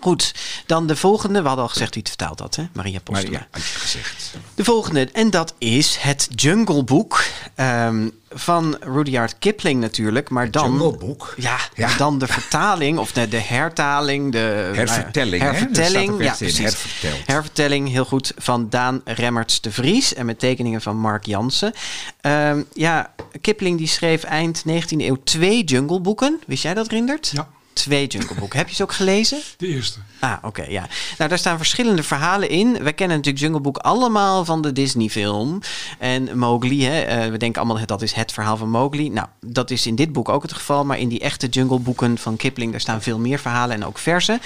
Goed, 0.00 0.34
dan 0.66 0.86
de 0.86 0.96
volgende. 0.96 1.40
We 1.40 1.46
hadden 1.46 1.64
al 1.64 1.70
gezegd 1.70 1.94
wie 1.94 2.02
het 2.02 2.12
vertaald 2.16 2.40
had, 2.40 2.56
hè? 2.56 2.64
Maria 2.72 2.92
Maar 2.92 3.02
Postma. 3.02 3.30
ja, 3.38 3.46
had 3.50 3.62
je 3.62 3.78
gezegd. 3.78 4.34
De 4.54 4.64
volgende, 4.64 5.08
en 5.12 5.30
dat 5.30 5.54
is 5.58 5.96
het 5.96 6.28
Jungle 6.34 6.84
Book 6.84 7.24
ehm, 7.54 8.08
van 8.30 8.76
Rudyard 8.80 9.38
Kipling 9.38 9.80
natuurlijk, 9.80 10.30
maar 10.30 10.50
dan... 10.50 10.70
Jungle 10.70 10.96
Book? 10.98 11.34
Ja, 11.36 11.56
Ja. 11.74 11.96
dan 11.96 12.18
de 12.18 12.26
vertaling, 12.26 12.98
of 12.98 13.12
de, 13.12 13.28
de 13.28 13.40
hertaling, 13.40 14.32
de... 14.32 14.70
Hervertelling, 14.74 15.42
hè? 15.42 15.48
Hervertelling, 15.48 16.10
Dat 16.10 16.20
ja, 16.26 16.34
precies. 16.34 16.58
herverteld. 16.58 17.26
Hervertelling, 17.26 17.88
heel 17.88 18.04
goed, 18.04 18.32
van 18.36 18.68
Daan 18.70 19.00
Remmerts 19.04 19.60
de 19.60 19.70
Vries 19.72 20.14
en 20.14 20.26
met 20.26 20.38
tekeningen 20.38 20.80
van 20.82 20.96
Mark 20.98 21.26
Jansen. 21.26 21.72
Ehm, 22.20 22.62
ja, 22.72 23.14
Kipling 23.40 23.78
die 23.78 23.88
schreef 23.88 24.22
eind 24.22 24.62
19e 24.68 24.96
eeuw 24.96 25.18
twee 25.24 25.64
Jungle 25.64 26.00
Boeken. 26.00 26.40
Wist 26.46 26.62
jij 26.62 26.74
dat, 26.74 26.88
Rindert? 26.88 27.30
Ja, 27.34 27.48
Twee 27.76 28.06
Jungle 28.06 28.34
Boeken. 28.34 28.58
Heb 28.58 28.68
je 28.68 28.74
ze 28.74 28.82
ook 28.82 28.92
gelezen? 28.92 29.40
de 29.56 29.66
eerste. 29.66 29.98
Ah, 30.20 30.36
oké, 30.42 30.62
ja. 30.62 30.86
Nou, 31.18 31.30
daar 31.30 31.38
staan 31.38 31.56
verschillende 31.56 32.02
verhalen 32.02 32.48
in. 32.48 32.82
Wij 32.82 32.92
kennen 32.92 33.16
natuurlijk 33.16 33.44
Jungle 33.44 33.60
Book 33.60 33.76
allemaal 33.76 34.44
van 34.44 34.62
de 34.62 34.72
Disney-film. 34.72 35.60
En 35.98 36.38
Mowgli, 36.38 36.84
hè, 36.84 37.00
eh, 37.00 37.30
we 37.30 37.36
denken 37.36 37.62
allemaal 37.62 37.86
dat 37.86 38.02
is 38.02 38.12
het 38.12 38.32
verhaal 38.32 38.56
van 38.56 38.70
Mowgli. 38.70 39.08
Nou, 39.08 39.28
dat 39.40 39.70
is 39.70 39.86
in 39.86 39.94
dit 39.94 40.12
boek 40.12 40.28
ook 40.28 40.42
het 40.42 40.52
geval. 40.52 40.84
Maar 40.84 40.98
in 40.98 41.08
die 41.08 41.20
echte 41.20 41.46
Jungle 41.46 41.78
Boeken 41.78 42.18
van 42.18 42.36
Kipling, 42.36 42.70
daar 42.70 42.80
staan 42.80 43.02
veel 43.02 43.18
meer 43.18 43.38
verhalen 43.38 43.76
en 43.76 43.84
ook 43.84 43.98
versen. 43.98 44.40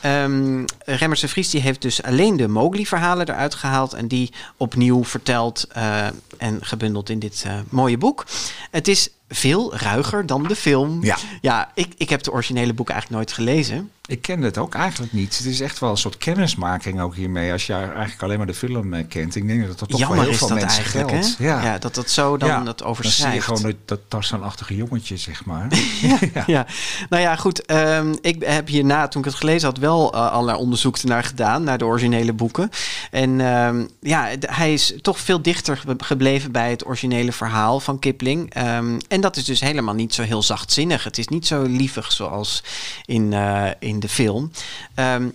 Ehm 0.00 0.64
Remmers 0.84 1.20
de 1.20 1.28
Vries 1.28 1.50
die 1.50 1.60
heeft 1.60 1.82
dus 1.82 2.02
alleen 2.02 2.36
de 2.36 2.48
Mowgli-verhalen 2.48 3.28
eruit 3.28 3.54
gehaald. 3.54 3.92
En 3.92 4.08
die 4.08 4.32
opnieuw 4.56 5.04
verteld 5.04 5.66
eh, 5.72 6.06
en 6.38 6.58
gebundeld 6.60 7.08
in 7.08 7.18
dit 7.18 7.42
eh, 7.46 7.52
mooie 7.68 7.98
boek. 7.98 8.26
Het 8.70 8.88
is 8.88 9.08
veel 9.30 9.76
ruiger 9.76 10.26
dan 10.26 10.42
de 10.42 10.56
film. 10.56 11.04
Ja. 11.04 11.16
Ja, 11.40 11.70
ik, 11.74 11.94
ik 11.96 12.08
heb 12.08 12.22
de 12.22 12.32
originele 12.32 12.74
boeken 12.74 12.94
eigenlijk 12.94 13.22
nooit 13.24 13.36
gelezen. 13.38 13.90
Ik 14.10 14.22
ken 14.22 14.42
het 14.42 14.58
ook 14.58 14.74
eigenlijk 14.74 15.12
niet. 15.12 15.36
Het 15.38 15.46
is 15.46 15.60
echt 15.60 15.78
wel 15.78 15.90
een 15.90 15.96
soort 15.96 16.16
kennismaking 16.16 17.00
ook 17.00 17.14
hiermee. 17.14 17.52
Als 17.52 17.66
je 17.66 17.72
eigenlijk 17.72 18.22
alleen 18.22 18.36
maar 18.38 18.46
de 18.46 18.54
film 18.54 18.94
eh, 18.94 19.04
kent. 19.08 19.34
Ik 19.36 19.46
denk 19.46 19.66
dat 19.66 19.78
dat 19.78 19.88
toch 19.88 19.98
Jammer 19.98 20.16
wel 20.16 20.24
heel 20.26 20.34
is 20.34 20.38
veel 20.38 20.48
dat 20.48 20.58
mensen 20.58 20.84
geldt. 20.84 21.36
Ja. 21.38 21.62
Ja, 21.62 21.78
dat 21.78 21.94
dat 21.94 22.10
zo 22.10 22.36
dan 22.36 22.48
Ja, 22.48 22.60
dat 22.62 22.78
Dan 22.78 22.88
overschrijft. 22.88 23.22
zie 23.32 23.40
je 23.40 23.40
gewoon 23.56 23.62
dat, 23.62 23.74
dat 23.84 24.00
Tarzan-achtige 24.08 24.76
jongetje, 24.76 25.16
zeg 25.16 25.44
maar. 25.44 25.66
ja. 26.34 26.44
ja, 26.46 26.66
nou 27.08 27.22
ja, 27.22 27.36
goed. 27.36 27.66
ehm, 27.66 28.14
ik 28.20 28.42
heb 28.44 28.68
hierna, 28.68 29.08
toen 29.08 29.20
ik 29.22 29.26
het 29.28 29.36
gelezen 29.36 29.68
had, 29.68 29.78
wel 29.78 30.14
uh, 30.14 30.30
allerlei 30.32 30.58
onderzoek 30.58 31.02
naar 31.02 31.24
gedaan, 31.24 31.62
naar 31.64 31.78
de 31.78 31.84
originele 31.84 32.32
boeken. 32.32 32.70
En 33.10 33.40
ehm, 33.40 33.86
ja, 34.00 34.28
hij 34.40 34.72
is 34.72 34.94
toch 35.00 35.18
veel 35.18 35.42
dichter 35.42 35.76
ge- 35.76 35.94
gebleven 35.98 36.52
bij 36.52 36.70
het 36.70 36.86
originele 36.86 37.32
verhaal 37.32 37.80
van 37.80 37.98
Kipling. 37.98 38.54
Ehm, 38.54 38.98
en 39.08 39.20
dat 39.20 39.36
is 39.36 39.44
dus 39.44 39.60
helemaal 39.60 39.94
niet 39.94 40.14
zo 40.14 40.22
heel 40.22 40.42
zachtzinnig. 40.42 41.04
Het 41.04 41.18
is 41.18 41.28
niet 41.28 41.46
zo 41.46 41.62
lievig 41.62 42.12
zoals 42.12 42.62
in, 43.04 43.32
eh, 43.32 43.66
in 43.78 43.99
de 44.00 44.08
film. 44.08 44.50
Ehm, 44.94 45.28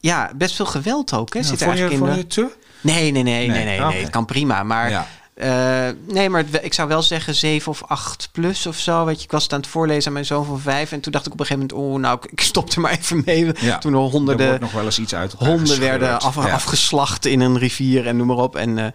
ja, 0.00 0.30
best 0.34 0.54
veel 0.56 0.66
geweld 0.66 1.12
ook. 1.14 1.32
Hè? 1.34 1.38
Ja, 1.40 1.44
Zit 1.46 1.58
vond, 1.62 1.76
je, 1.78 1.80
eigenlijk 1.84 2.12
in 2.14 2.20
de... 2.20 2.26
te? 2.26 2.48
Nee, 2.80 3.10
nee, 3.10 3.22
nee, 3.22 3.22
nee, 3.22 3.48
Nee, 3.48 3.64
nee, 3.64 3.78
nee, 3.78 3.86
oké. 3.88 3.96
Het 3.96 4.10
kan 4.10 4.24
prima. 4.24 4.62
Maar 4.62 4.90
Ja. 4.90 5.06
Eh, 5.34 5.88
nee, 6.06 6.28
maar 6.28 6.44
het- 6.50 6.64
ik 6.64 6.74
zou 6.74 6.88
wel 6.88 7.02
zeggen 7.02 7.34
7 7.34 7.70
of 7.72 7.82
8 7.86 8.28
plus 8.32 8.66
of 8.66 8.78
zo. 8.78 9.04
Weet 9.04 9.18
je, 9.18 9.24
ik 9.24 9.30
was 9.30 9.42
het 9.42 9.52
aan 9.52 9.60
het 9.60 9.68
voorlezen 9.68 10.06
aan 10.06 10.12
mijn 10.12 10.24
zoon 10.24 10.44
van 10.44 10.60
5. 10.60 10.92
En 10.92 11.00
toen 11.00 11.12
dacht 11.12 11.26
ik 11.26 11.32
op 11.32 11.40
een 11.40 11.46
gegeven 11.46 11.68
moment, 11.76 11.94
oh, 11.94 12.00
nou, 12.00 12.18
ik, 12.22 12.30
ik 12.32 12.40
stop 12.40 12.70
er 12.70 12.80
maar 12.80 12.90
even 12.90 13.22
mee. 13.24 13.50
Ja, 13.60 13.78
Toen 13.78 13.92
er 13.94 13.98
Er 14.00 14.04
honderden 14.10 14.60
nog 14.60 14.72
wel 14.72 14.84
eens 14.84 14.98
iets 14.98 15.14
uit 15.14 15.32
honden 15.32 15.80
werden 15.80 16.08
gescheurd. 16.14 16.36
af, 16.36 16.46
Ja. 16.46 16.52
afgeslacht 16.52 17.26
in 17.26 17.40
een 17.40 17.58
rivier 17.58 18.06
en 18.06 18.16
noem 18.16 18.26
maar 18.26 18.36
op. 18.36 18.56
En 18.56 18.78
eh, 18.78 18.86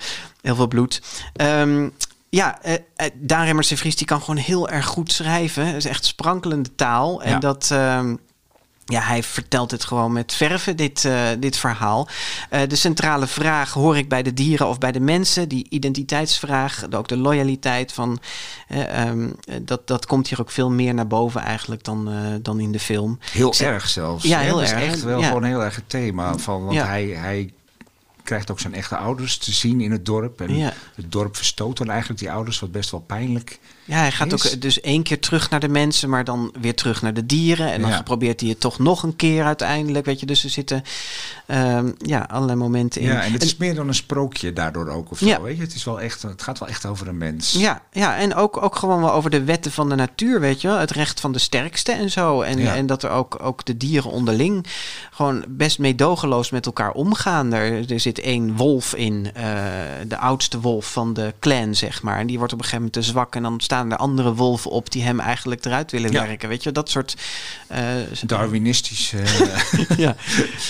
heel 0.41 0.55
veel 0.55 0.67
bloed. 0.67 1.01
Ehm, 1.35 1.89
ja, 2.29 2.61
eh, 2.61 2.73
eh, 2.95 3.09
Daan 3.13 3.45
Remmers 3.45 3.67
de 3.67 3.77
Vries 3.77 3.95
die 3.95 4.07
kan 4.07 4.19
gewoon 4.19 4.37
heel 4.37 4.69
erg 4.69 4.85
goed 4.85 5.11
schrijven. 5.11 5.65
Het 5.65 5.75
is 5.75 5.85
echt 5.85 6.05
sprankelende 6.05 6.75
taal. 6.75 7.21
En 7.21 7.31
Ja. 7.31 7.39
dat... 7.39 7.69
ehm, 7.71 8.15
ja, 8.89 9.01
hij 9.01 9.23
vertelt 9.23 9.71
het 9.71 9.83
gewoon 9.83 10.11
met 10.13 10.33
verven, 10.33 10.75
dit, 10.77 11.05
eh, 11.05 11.27
dit 11.39 11.57
verhaal. 11.57 12.07
Eh, 12.49 12.61
de 12.67 12.75
centrale 12.75 13.27
vraag, 13.27 13.73
hoor 13.73 13.97
ik 13.97 14.09
bij 14.09 14.23
de 14.23 14.33
dieren 14.33 14.67
of 14.67 14.77
bij 14.77 14.91
de 14.91 14.99
mensen? 14.99 15.49
Die 15.49 15.65
identiteitsvraag, 15.69 16.85
ook 16.91 17.07
de 17.07 17.17
loyaliteit 17.17 17.93
van... 17.93 18.19
eh, 18.67 19.01
ehm, 19.01 19.29
eh, 19.43 19.55
dat, 19.61 19.87
dat 19.87 20.05
komt 20.05 20.27
hier 20.27 20.39
ook 20.39 20.51
veel 20.51 20.71
meer 20.71 20.93
naar 20.93 21.07
boven 21.07 21.41
eigenlijk 21.41 21.83
dan, 21.83 22.09
dan 22.41 22.59
in 22.59 22.71
de 22.71 22.79
film. 22.79 23.19
Heel 23.31 23.53
erg 23.59 23.89
zelfs. 23.89 24.23
Ja, 24.23 24.39
heel 24.39 24.53
dat 24.55 24.63
is 24.63 24.71
erg. 24.71 24.83
echt 24.83 25.03
wel 25.03 25.19
Ja. 25.19 25.27
gewoon 25.27 25.43
heel 25.43 25.63
erg 25.63 25.75
het 25.75 25.89
thema. 25.89 26.37
Van, 26.37 26.61
want 26.63 26.75
Ja. 26.75 26.85
hij, 26.85 27.05
hij 27.05 27.51
krijgt 28.23 28.51
ook 28.51 28.59
zijn 28.59 28.73
echte 28.73 28.97
ouders 28.97 29.37
te 29.37 29.51
zien 29.51 29.81
in 29.81 29.91
het 29.91 30.05
dorp. 30.05 30.41
En 30.41 30.57
Ja. 30.57 30.73
het 30.95 31.11
dorp 31.11 31.35
verstoot 31.35 31.77
dan 31.77 31.89
eigenlijk 31.89 32.19
die 32.19 32.31
ouders, 32.31 32.59
wat 32.59 32.71
best 32.71 32.91
wel 32.91 32.99
pijnlijk 32.99 33.59
Ja, 33.87 33.97
hij 33.97 34.11
gaat 34.11 34.33
is. 34.33 34.53
ook 34.55 34.61
dus 34.61 34.81
één 34.81 35.03
keer 35.03 35.19
terug 35.19 35.49
naar 35.49 35.59
de 35.59 35.67
mensen, 35.69 36.09
maar 36.09 36.23
dan 36.23 36.53
weer 36.61 36.75
terug 36.75 37.01
naar 37.01 37.13
de 37.13 37.25
dieren. 37.25 37.71
En 37.71 37.81
dan 37.81 37.89
Ja. 37.89 38.01
probeert 38.01 38.39
hij 38.39 38.49
het 38.49 38.59
toch 38.59 38.79
nog 38.79 39.03
een 39.03 39.15
keer 39.15 39.43
uiteindelijk. 39.43 40.05
Weet 40.05 40.19
je, 40.19 40.25
dus 40.25 40.43
er 40.43 40.49
zitten 40.49 40.83
ehm, 41.45 41.91
ja, 41.97 42.27
allerlei 42.31 42.57
momenten 42.59 43.01
in. 43.01 43.07
Ja, 43.07 43.21
en 43.23 43.31
het 43.33 43.43
is 43.43 43.57
meer 43.57 43.75
dan 43.75 43.87
een 43.87 43.93
sprookje 43.95 44.53
daardoor 44.53 44.89
ook 44.89 45.11
of 45.11 45.17
zo. 45.17 45.25
Ja. 45.25 45.41
Weet 45.41 45.55
je? 45.57 45.61
Het, 45.63 45.75
is 45.75 45.83
wel 45.83 46.01
echt, 46.01 46.21
het 46.21 46.41
gaat 46.41 46.59
wel 46.59 46.67
echt 46.69 46.85
over 46.85 47.07
een 47.07 47.17
mens. 47.17 47.51
Ja, 47.51 47.81
ja, 47.91 48.17
en 48.17 48.35
ook, 48.35 48.61
ook 48.63 48.75
gewoon 48.75 49.01
wel 49.01 49.11
over 49.13 49.29
de 49.29 49.43
wetten 49.43 49.71
van 49.71 49.89
de 49.89 49.95
natuur, 49.95 50.39
weet 50.39 50.61
je 50.61 50.67
wel. 50.67 50.77
Het 50.77 50.91
recht 50.91 51.19
van 51.19 51.31
de 51.31 51.39
sterkste 51.39 51.91
en 51.91 52.11
zo. 52.11 52.41
En, 52.41 52.57
Ja. 52.59 52.75
en 52.75 52.85
dat 52.85 53.03
er 53.03 53.09
ook, 53.09 53.37
ook 53.41 53.65
de 53.65 53.77
dieren 53.77 54.11
onderling 54.11 54.65
gewoon 55.11 55.43
best 55.47 55.79
meedogenloos 55.79 56.49
met 56.49 56.65
elkaar 56.65 56.91
omgaan. 56.91 57.53
Er, 57.53 57.91
er 57.91 57.99
zit 57.99 58.19
één 58.19 58.55
wolf 58.55 58.95
in, 58.95 59.29
eh, 59.33 59.43
de 60.07 60.17
oudste 60.17 60.59
wolf 60.59 60.91
van 60.91 61.13
de 61.13 61.33
clan, 61.39 61.75
zeg 61.75 62.01
maar. 62.01 62.19
En 62.19 62.27
die 62.27 62.37
wordt 62.37 62.53
op 62.53 62.59
een 62.59 62.65
gegeven 62.65 62.85
moment 62.85 63.05
te 63.05 63.11
zwak. 63.11 63.35
En 63.35 63.43
dan 63.43 63.61
staan 63.77 63.91
er 63.91 63.97
andere 63.97 64.33
wolven 64.33 64.71
op 64.71 64.91
die 64.91 65.03
hem 65.03 65.19
eigenlijk 65.19 65.65
eruit 65.65 65.91
willen 65.91 66.11
Ja. 66.11 66.25
werken. 66.25 66.49
Weet 66.49 66.63
je, 66.63 66.71
dat 66.71 66.89
soort... 66.89 67.15
eh, 67.67 67.81
Darwinistisch. 68.25 69.13
eh, 69.15 69.97
ja, 69.97 70.15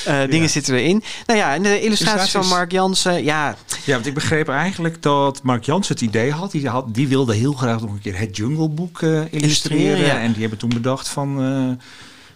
eh, 0.06 0.30
dingen 0.30 0.50
zitten 0.50 0.76
erin. 0.76 1.04
Nou 1.26 1.40
ja, 1.40 1.54
en 1.54 1.64
de 1.64 1.82
illustraties 1.82 2.32
van. 2.32 2.48
Mark 2.48 2.72
Jansen, 2.72 3.24
ja, 3.24 3.56
ja, 3.86 3.94
want 3.94 4.06
ik 4.06 4.14
begreep 4.14 4.50
eigenlijk 4.50 5.02
dat 5.02 5.44
Mark 5.44 5.64
Jans 5.64 5.88
het 5.88 6.02
idee 6.02 6.32
had. 6.32 6.52
Die, 6.52 6.70
had, 6.70 6.94
die 6.94 7.08
wilde 7.08 7.36
heel 7.36 7.54
graag 7.54 7.82
nog 7.82 7.92
een 7.92 8.02
keer 8.02 8.18
het 8.18 8.38
Jungle 8.38 8.70
Book 8.70 9.02
illustreren. 9.02 9.32
Illustreren, 9.32 10.00
ja. 10.06 10.20
En 10.20 10.32
die 10.32 10.42
hebben 10.42 10.60
toen 10.60 10.70
bedacht 10.70 11.08
van... 11.08 11.80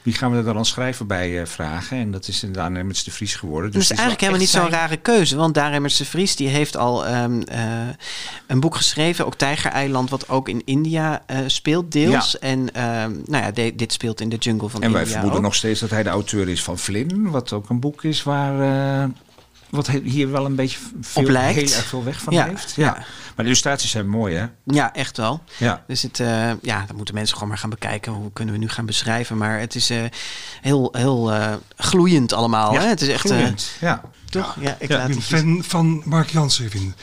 wie 0.02 0.14
gaan 0.14 0.32
we 0.32 0.48
er 0.48 0.54
dan 0.54 0.66
schrijver 0.66 1.06
bij 1.06 1.40
eh, 1.42 1.46
vragen? 1.46 1.98
En 1.98 2.12
dat 2.12 2.28
is 2.28 2.44
inderdaad 2.44 2.76
Emmets 2.76 3.04
de 3.04 3.12
Vries 3.12 3.36
geworden. 3.36 3.72
Dus 3.72 3.82
dat 3.88 3.92
is 3.92 4.04
eigenlijk 4.04 4.20
helemaal 4.20 4.42
niet 4.42 4.50
zo'n 4.50 4.70
rare 4.70 4.98
keuze. 4.98 5.36
Want 5.36 5.54
Daar 5.54 5.74
Emmers 5.74 5.98
de 5.98 6.06
Vries 6.06 6.36
die 6.36 6.48
heeft 6.48 6.78
al 6.78 7.06
ehm, 7.06 7.42
eh, 7.42 7.62
een 8.48 8.60
boek 8.60 8.76
geschreven, 8.76 9.26
ook 9.26 9.36
Tijgereiland, 9.36 10.10
wat 10.10 10.30
ook 10.30 10.50
in 10.50 10.62
India 10.66 11.24
eh, 11.26 11.38
speelt, 11.48 11.92
deels. 11.92 12.40
En 12.40 12.74
ehm, 12.74 13.12
nou 13.26 13.44
ja, 13.44 13.52
de- 13.52 13.76
dit 13.76 13.94
speelt 13.94 14.22
in 14.22 14.30
de 14.30 14.36
jungle 14.38 14.70
van 14.70 14.82
En 14.82 14.92
wij 14.92 15.00
India. 15.02 15.14
vermoeden 15.14 15.40
ook. 15.40 15.46
nog 15.46 15.56
steeds 15.56 15.80
dat 15.80 15.90
hij 15.90 16.04
de 16.04 16.10
auteur 16.10 16.50
is 16.50 16.64
van 16.64 16.78
Flynn. 16.80 17.30
Wat 17.30 17.54
ook 17.54 17.70
een 17.70 17.80
boek 17.80 18.04
is 18.04 18.24
waar... 18.24 19.10
wat 19.72 19.88
hier 19.90 20.32
wel 20.32 20.46
een 20.46 20.56
beetje 20.56 20.78
veel, 21.02 21.24
Op 21.24 21.30
lijkt. 21.30 21.56
heel 21.60 21.78
erg 21.78 21.86
veel 21.86 22.04
weg 22.04 22.22
van 22.22 22.34
Ja, 22.34 22.46
heeft. 22.46 22.74
ja. 22.76 22.86
Ja. 22.86 22.94
Maar 22.96 23.06
de 23.36 23.44
illustraties 23.44 23.92
zijn 23.92 24.10
mooi, 24.10 24.36
hè? 24.36 24.46
Ja, 24.64 24.94
echt 24.94 25.18
wel. 25.18 25.44
Ja. 25.58 25.84
Dus 25.88 26.02
het, 26.02 26.20
eh, 26.20 26.52
ja, 26.62 26.84
dan 26.88 26.96
moeten 26.96 27.14
mensen 27.16 27.34
gewoon 27.34 27.50
maar 27.50 27.58
gaan 27.58 27.70
bekijken. 27.70 28.12
Hoe 28.12 28.32
kunnen 28.34 28.54
we 28.54 28.60
nu 28.60 28.70
gaan 28.70 28.86
beschrijven? 28.86 29.38
Maar 29.38 29.60
het 29.60 29.76
is 29.76 29.90
eh, 29.90 29.98
heel, 30.62 30.90
heel 30.92 31.34
eh, 31.34 31.54
gloeiend 31.76 32.34
allemaal. 32.34 32.74
hè? 32.74 32.86
Het 32.88 33.02
is 33.02 33.08
echt, 33.08 33.24
eh, 33.26 33.32
gloeiend. 33.32 33.72
ja. 33.80 34.02
toch? 34.30 34.56
Ja, 34.60 34.76
ik 34.80 34.90
Ja, 34.90 34.98
laat 34.98 35.10
Ik 35.10 35.16
ben 35.16 35.24
fan 35.24 35.64
van 35.68 36.02
Mark 36.06 36.30
Jansen. 36.30 36.66
Ik 36.66 36.72
vind 36.72 36.96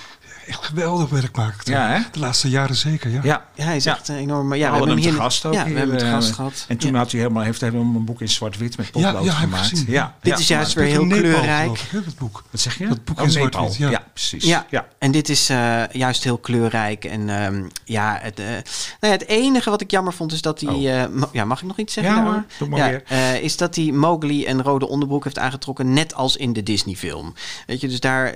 echt 0.48 0.64
geweldig 0.64 1.08
werk 1.08 1.36
maakt. 1.36 1.68
Ja, 1.68 1.88
hè? 1.88 2.00
De 2.12 2.18
laatste 2.18 2.48
jaren 2.48 2.76
zeker, 2.76 3.10
ja. 3.10 3.20
Ja. 3.22 3.46
Ja, 3.54 3.64
hij 3.64 3.76
is 3.76 3.84
Ja. 3.84 3.94
echt 3.94 4.08
eh, 4.08 4.16
enorm. 4.16 4.54
Ja, 4.54 4.64
we 4.70 4.76
hadden 4.76 4.88
hem 4.94 4.98
hier 5.04 5.10
te 5.12 5.16
gast 5.16 5.44
ook. 5.44 5.52
Ja, 5.52 5.64
we 5.64 5.70
hebben 5.70 5.88
hem 5.88 5.98
te 5.98 6.04
eh, 6.04 6.10
gast 6.12 6.32
gehad. 6.32 6.64
En 6.68 6.76
toen 6.76 6.92
Ja. 6.92 6.98
had 6.98 7.10
hij 7.10 7.20
helemaal, 7.20 7.42
heeft 7.42 7.60
hij 7.60 7.70
helemaal 7.70 7.94
een 7.94 8.04
boek 8.04 8.20
in 8.20 8.28
zwart-wit 8.28 8.76
met 8.76 8.90
potlood 8.90 9.28
gemaakt. 9.30 9.66
gezien. 9.66 9.84
Ja, 9.88 10.14
Dit 10.20 10.32
ja. 10.32 10.38
is 10.38 10.48
juist 10.48 10.72
weer 10.74 10.84
het 10.84 10.92
heel 10.92 11.06
kleurrijk. 11.06 11.80
dat 11.92 12.16
boek. 12.18 12.44
Wat 12.50 12.60
zeg 12.60 12.78
je? 12.78 12.88
Dat 12.88 13.04
boek 13.04 13.18
oh, 13.18 13.24
in 13.24 13.30
zwart-wit, 13.30 13.76
ja. 13.76 13.90
ja, 13.90 14.04
precies. 14.12 14.44
Ja. 14.44 14.66
Ja. 14.70 14.86
en 14.98 15.10
dit 15.10 15.28
is 15.28 15.48
eh, 15.48 15.82
juist 15.92 16.24
heel 16.24 16.38
kleurrijk. 16.38 17.04
En 17.04 17.28
ehm, 17.44 17.62
ja, 17.84 18.18
het, 18.22 18.38
eh, 18.38 18.46
nou 18.46 18.60
ja, 19.00 19.08
het 19.10 19.26
enige 19.26 19.70
wat 19.70 19.80
ik 19.80 19.90
jammer 19.90 20.12
vond 20.12 20.32
is 20.32 20.42
dat 20.42 20.60
hij... 20.60 20.74
Oh. 20.74 21.00
eh, 21.02 21.22
ja, 21.32 21.44
mag 21.44 21.60
ik 21.60 21.66
nog 21.66 21.78
iets 21.78 21.92
zeggen? 21.94 22.14
Ja. 22.14 22.44
Doe 22.58 22.68
maar 22.68 22.88
weer. 22.90 23.02
eh, 23.06 23.42
is 23.42 23.56
dat 23.56 23.74
hij 23.76 23.84
Mowgli 23.92 24.46
een 24.48 24.62
rode 24.62 24.88
onderbroek 24.88 25.24
heeft 25.24 25.38
aangetrokken, 25.38 25.92
net 25.92 26.14
als 26.14 26.36
in 26.36 26.52
de 26.52 26.62
Disney-film. 26.62 27.34
Weet 27.66 27.80
je, 27.80 27.88
dus 27.88 28.00
daar... 28.00 28.32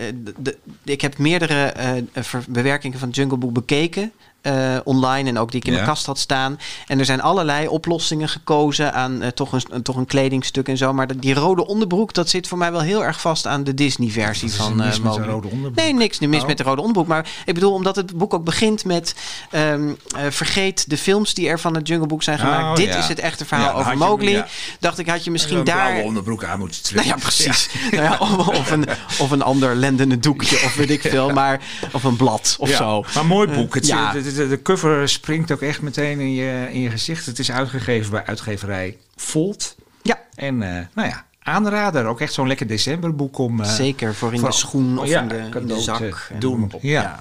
ik 0.85 1.01
heb 1.01 1.18
meerdere 1.18 1.64
eh, 1.64 2.02
bewerkingen 2.49 2.99
van 2.99 3.11
Jungle 3.11 3.37
Book 3.37 3.53
bekeken. 3.53 4.12
Eh, 4.42 4.76
online 4.85 5.28
en 5.28 5.38
ook 5.38 5.50
die 5.50 5.61
ik 5.61 5.66
in 5.66 5.72
Ja. 5.72 5.78
mijn 5.78 5.90
kast 5.90 6.07
had 6.07 6.18
staan. 6.18 6.59
En 6.87 6.98
er 6.98 7.05
zijn 7.05 7.20
allerlei 7.22 7.68
oplossingen 7.68 8.28
gekozen 8.28 8.94
aan 8.94 9.22
eh, 9.22 9.28
toch, 9.28 9.52
een, 9.52 9.62
een- 9.70 9.83
toch 9.83 9.96
een 9.96 10.07
kledingstuk 10.07 10.68
en 10.68 10.76
zo. 10.76 10.92
Maar 10.92 11.07
dat- 11.07 11.22
die 11.22 11.35
rode 11.35 11.66
onderbroek, 11.66 12.14
dat 12.14 12.28
zit 12.28 12.48
voor 12.48 12.59
mij 12.59 12.72
wel 12.72 12.81
heel 12.81 13.05
erg 13.05 13.20
vast 13.20 13.46
aan 13.46 13.64
de 13.64 13.74
Disney-versie 13.74 14.48
er 14.48 14.55
van 14.55 14.83
eh, 14.83 14.98
met 14.98 15.16
een 15.16 15.24
rode 15.26 15.48
onderbroek? 15.48 15.74
Nee, 15.85 15.94
niks 15.94 16.18
mis 16.18 16.40
Oh. 16.40 16.46
met 16.46 16.57
de 16.59 16.62
rode 16.62 16.81
onderbroek. 16.81 17.07
Maar 17.07 17.26
ik 17.44 17.55
bedoel, 17.55 17.72
omdat 17.72 17.96
het 17.96 18.16
boek 18.16 18.35
ook 18.35 18.44
begint 18.44 18.85
met... 18.85 19.14
ehm, 19.50 19.88
eh, 20.16 20.22
vergeet 20.31 20.90
de 20.90 20.98
films 20.98 21.35
die 21.35 21.48
er 21.48 21.61
van 21.61 21.74
het 21.74 21.88
Jungle 21.88 22.07
Book 22.07 22.22
zijn 22.22 22.38
gemaakt. 22.38 22.64
Oh, 22.64 22.74
Dit 22.74 22.87
ja. 22.94 22.96
is 22.98 23.09
het 23.09 23.18
echte 23.18 23.44
verhaal 23.44 23.66
Ja, 23.66 23.72
over 23.81 23.96
Mowgli. 23.98 24.42
Dacht 24.81 24.98
ik, 24.98 25.09
had 25.09 25.24
je 25.24 25.31
misschien 25.31 25.57
Een 25.57 25.64
blauwe 25.64 25.94
daar... 25.94 26.02
onderbroek 26.05 26.44
aan 26.44 26.59
moeten 26.59 26.81
Nou 26.94 27.07
trekken. 27.07 27.12
ja, 27.16 27.22
precies. 27.22 27.68
Nou 27.90 28.02
ja, 28.02 28.16
of, 28.18 28.48
of 28.48 28.70
een, 28.70 28.85
of 29.18 29.31
een 29.31 29.42
ander 29.42 29.76
lendende 29.76 30.18
doekje, 30.18 30.57
of 30.64 30.74
weet 30.74 30.90
ik 30.90 31.00
veel. 31.00 31.31
Maar, 31.31 31.61
of 31.92 32.05
een 32.05 32.16
blad, 32.16 32.57
of 32.59 32.68
zo. 32.70 33.05
Maar 33.14 33.26
mooi 33.26 33.48
boek. 33.48 33.74
Het, 33.74 33.87
ja. 33.87 34.12
De, 34.35 34.62
cover 34.62 35.09
springt 35.09 35.51
ook 35.53 35.61
echt 35.62 35.83
meteen 35.83 36.21
in 36.21 36.33
je, 36.35 36.68
in 36.73 36.81
je 36.81 36.90
gezicht. 36.90 37.27
Het 37.27 37.38
is 37.38 37.51
uitgegeven 37.53 38.11
bij 38.11 38.25
uitgeverij 38.27 38.97
Volt. 39.16 39.77
Ja, 40.03 40.18
En 40.35 40.62
eh, 40.62 40.85
nou 40.95 41.09
ja, 41.09 41.27
aanrader. 41.42 42.05
Ook 42.07 42.21
echt 42.21 42.33
zo'n 42.33 42.47
lekker 42.47 42.66
decemberboek 42.66 43.38
om... 43.38 43.61
eh, 43.61 43.68
zeker. 43.75 44.14
Voor 44.14 44.33
in 44.33 44.38
voor- 44.38 44.49
de 44.49 44.55
schoen 44.55 44.99
of 44.99 45.09
ja, 45.09 45.23
in, 45.23 45.29
de, 45.29 45.49
in 45.61 45.66
de 45.66 45.81
zak. 45.81 46.29
doen. 46.38 46.71
op. 46.73 46.83
Ja. 46.83 47.21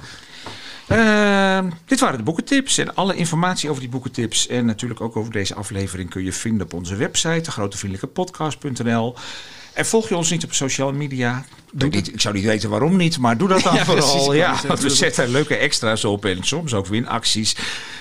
Ehm, 0.88 1.70
dit 1.86 2.00
waren 2.00 2.18
de 2.18 2.24
boekentips. 2.24 2.78
En 2.78 2.96
alle 2.96 3.16
informatie 3.16 3.70
over 3.70 3.82
die 3.82 3.90
boekentips 3.92 4.48
en 4.48 4.66
natuurlijk 4.66 5.02
ook 5.02 5.16
over 5.16 5.32
deze 5.32 5.56
aflevering 5.56 6.10
kun 6.10 6.24
je 6.24 6.34
vinden 6.34 6.66
op 6.66 6.74
onze 6.74 6.96
website, 6.96 7.42
degrotevriendelijkepodcast.nl. 7.42 9.16
En 9.74 9.86
volg 9.86 10.10
je 10.10 10.16
ons 10.16 10.30
niet 10.30 10.44
op 10.44 10.54
social 10.54 10.94
media? 10.94 11.46
Doe 11.72 11.90
niet, 11.90 12.14
ik 12.14 12.22
zou 12.22 12.36
niet 12.36 12.44
weten 12.46 12.70
waarom 12.70 12.96
niet, 12.98 13.18
maar 13.18 13.38
doe 13.38 13.48
dat 13.48 13.62
dan 13.62 13.76
Ja, 13.76 13.86
vooral. 13.86 14.34
ik 14.34 14.40
Ja, 14.40 14.62
want 14.68 14.80
we 14.80 14.90
zetten 14.90 15.30
leuke 15.30 15.56
extra's 15.56 16.04
op 16.04 16.26
en 16.26 16.44
soms 16.44 16.74
ook 16.74 16.88
winacties. 16.88 17.56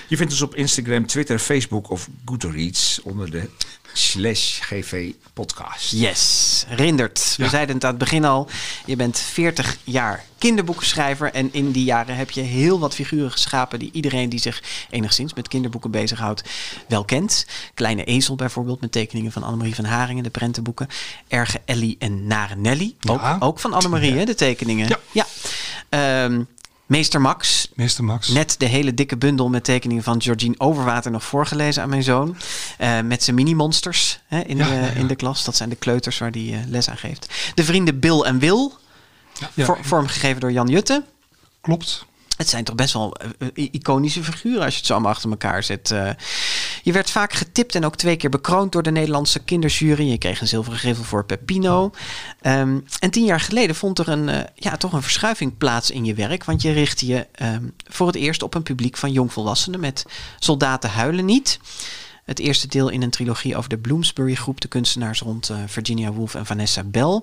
Je 0.07 0.17
vindt 0.17 0.31
ons 0.31 0.41
op 0.41 0.55
Instagram, 0.55 1.05
Twitter, 1.05 1.39
Facebook 1.39 1.89
of 1.89 2.07
Goodreads 2.25 2.99
onder 3.03 3.31
de 3.31 3.49
slash 3.93 4.59
GV 4.61 5.11
podcast. 5.33 5.91
Yes, 5.91 6.65
Rindert. 6.69 7.33
We 7.37 7.43
Ja. 7.43 7.49
zeiden 7.49 7.75
het 7.75 7.83
aan 7.83 7.89
het 7.89 7.99
begin 7.99 8.25
al. 8.25 8.49
Je 8.85 8.95
bent 8.95 9.19
40 9.19 9.77
jaar 9.83 10.23
kinderboekenschrijver. 10.37 11.31
En 11.33 11.49
in 11.53 11.71
die 11.71 11.83
jaren 11.83 12.15
heb 12.15 12.31
je 12.31 12.41
heel 12.41 12.79
wat 12.79 12.93
figuren 12.95 13.31
geschapen... 13.31 13.79
die 13.79 13.89
iedereen 13.93 14.29
die 14.29 14.39
zich 14.39 14.63
enigszins 14.89 15.33
met 15.33 15.47
kinderboeken 15.47 15.91
bezighoudt 15.91 16.43
wel 16.87 17.05
kent. 17.05 17.45
Kleine 17.73 18.03
Ezel 18.03 18.35
bijvoorbeeld, 18.35 18.81
met 18.81 18.91
tekeningen 18.91 19.31
van 19.31 19.43
Annemarie 19.43 19.75
van 19.75 19.85
Haringen. 19.85 20.23
De 20.23 20.29
prentenboeken. 20.29 20.87
Erge 21.27 21.61
Ellie 21.65 21.95
en 21.99 22.27
Nare 22.27 22.55
Nelly. 22.55 22.95
Ook, 23.09 23.21
Ja. 23.21 23.37
ook 23.39 23.59
van 23.59 23.73
Annemarie, 23.73 24.13
hè, 24.13 24.23
de 24.25 24.35
tekeningen. 24.35 24.97
Ja. 25.11 25.25
Ehm, 25.89 26.43
Meester 26.85 27.21
Max, 27.21 27.60
Meester 27.73 28.03
Max. 28.03 28.27
Net 28.27 28.55
de 28.57 28.65
hele 28.65 28.93
dikke 28.93 29.17
bundel 29.17 29.49
met 29.49 29.63
tekeningen 29.63 30.03
van 30.03 30.21
Georgine 30.21 30.55
Overwater 30.57 31.11
nog 31.11 31.23
voorgelezen 31.23 31.83
aan 31.83 31.89
mijn 31.89 32.03
zoon. 32.03 32.37
Eh, 32.77 32.99
met 33.01 33.23
zijn 33.23 33.35
mini-monsters 33.35 34.19
hè, 34.27 34.39
in, 34.39 34.57
Ja, 34.57 34.67
de, 34.67 34.73
ja, 34.73 34.79
ja. 34.79 34.87
in 34.89 35.07
de 35.07 35.15
klas. 35.15 35.43
Dat 35.43 35.55
zijn 35.55 35.69
de 35.69 35.75
kleuters 35.75 36.17
waar 36.17 36.31
hij 36.31 36.53
eh, 36.53 36.59
les 36.67 36.89
aan 36.89 36.97
geeft. 36.97 37.33
De 37.55 37.63
vrienden 37.63 37.99
Bill 37.99 38.19
en 38.21 38.39
Wil, 38.39 38.73
vor- 39.57 39.77
vormgegeven 39.81 40.39
door 40.41 40.51
Jan 40.51 40.67
Jutte. 40.67 41.03
klopt. 41.61 42.05
Het 42.37 42.49
zijn 42.49 42.63
toch 42.63 42.75
best 42.75 42.93
wel 42.93 43.15
eh, 43.15 43.47
iconische 43.71 44.23
figuren 44.23 44.63
als 44.63 44.71
je 44.73 44.77
het 44.77 44.87
zo 44.87 44.93
allemaal 44.93 45.11
achter 45.11 45.29
elkaar 45.29 45.63
zet. 45.63 45.91
Eh, 45.91 46.09
je 46.81 46.91
werd 46.91 47.09
vaak 47.09 47.33
getipt 47.33 47.75
en 47.75 47.85
ook 47.85 47.95
twee 47.95 48.15
keer 48.15 48.29
bekroond 48.29 48.71
door 48.71 48.83
de 48.83 48.91
Nederlandse 48.91 49.39
kinderjury. 49.39 50.09
Je 50.09 50.17
kreeg 50.17 50.41
een 50.41 50.47
zilveren 50.47 50.79
griffel 50.79 51.03
voor 51.03 51.25
Peppino. 51.25 51.91
Ehm, 52.41 52.79
en 52.99 53.11
tien 53.11 53.25
jaar 53.25 53.39
geleden 53.39 53.75
vond 53.75 53.99
er 53.99 54.09
een, 54.09 54.29
eh, 54.29 54.39
ja, 54.55 54.77
toch 54.77 54.93
een 54.93 55.01
verschuiving 55.01 55.57
plaats 55.57 55.91
in 55.91 56.05
je 56.05 56.13
werk. 56.13 56.43
Want 56.43 56.61
je 56.61 56.71
richtte 56.71 57.05
je 57.05 57.27
ehm, 57.31 57.63
voor 57.87 58.07
het 58.07 58.15
eerst 58.15 58.43
op 58.43 58.53
een 58.53 58.63
publiek 58.63 58.97
van 58.97 59.11
jongvolwassenen 59.11 59.79
met 59.79 60.05
Soldaten 60.39 60.89
huilen 60.89 61.25
niet. 61.25 61.59
Het 62.23 62.39
eerste 62.39 62.67
deel 62.67 62.89
in 62.89 63.01
een 63.01 63.09
trilogie 63.09 63.57
over 63.57 63.69
de 63.69 63.77
Bloomsbury 63.77 64.35
groep, 64.35 64.61
de 64.61 64.67
kunstenaars 64.67 65.19
rond 65.19 65.49
uh, 65.49 65.57
Virginia 65.67 66.11
Woolf 66.11 66.35
en 66.35 66.45
Vanessa 66.45 66.83
Bell. 66.83 67.21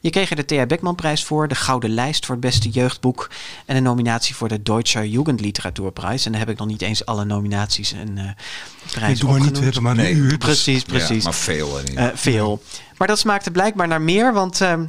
Je 0.00 0.10
kreeg 0.10 0.30
er 0.30 0.36
de 0.36 0.44
Thea 0.44 0.66
Beckman-prijs 0.66 1.24
voor, 1.24 1.48
de 1.48 1.54
Gouden 1.54 1.90
Lijst 1.90 2.26
voor 2.26 2.34
het 2.34 2.44
beste 2.44 2.68
jeugdboek 2.68 3.30
en 3.66 3.76
een 3.76 3.82
nominatie 3.82 4.34
voor 4.34 4.48
de 4.48 4.62
Deutsche 4.62 5.10
Jugendliteratuurprijs. 5.10 6.26
En 6.26 6.30
dan 6.30 6.40
heb 6.40 6.50
ik 6.50 6.58
nog 6.58 6.66
niet 6.66 6.82
eens 6.82 7.06
alle 7.06 7.24
nominaties 7.24 7.92
en 7.92 8.16
uh, 8.16 8.24
prijzen 8.90 9.00
nee, 9.00 9.14
doe 9.14 9.30
maar 9.30 9.40
niet, 9.40 9.58
we 9.58 9.64
hebben 9.64 9.82
maar 9.82 9.98
een 9.98 10.16
uur. 10.16 10.38
Precies, 10.38 10.82
precies. 10.82 11.16
Ja, 11.16 11.22
maar 11.22 11.34
veel. 11.34 11.80
Uh, 11.94 12.06
veel. 12.14 12.62
Maar 12.96 13.08
dat 13.08 13.18
smaakte 13.18 13.50
blijkbaar 13.50 13.88
naar 13.88 14.02
meer, 14.02 14.32
want 14.32 14.60
ehm, 14.60 14.84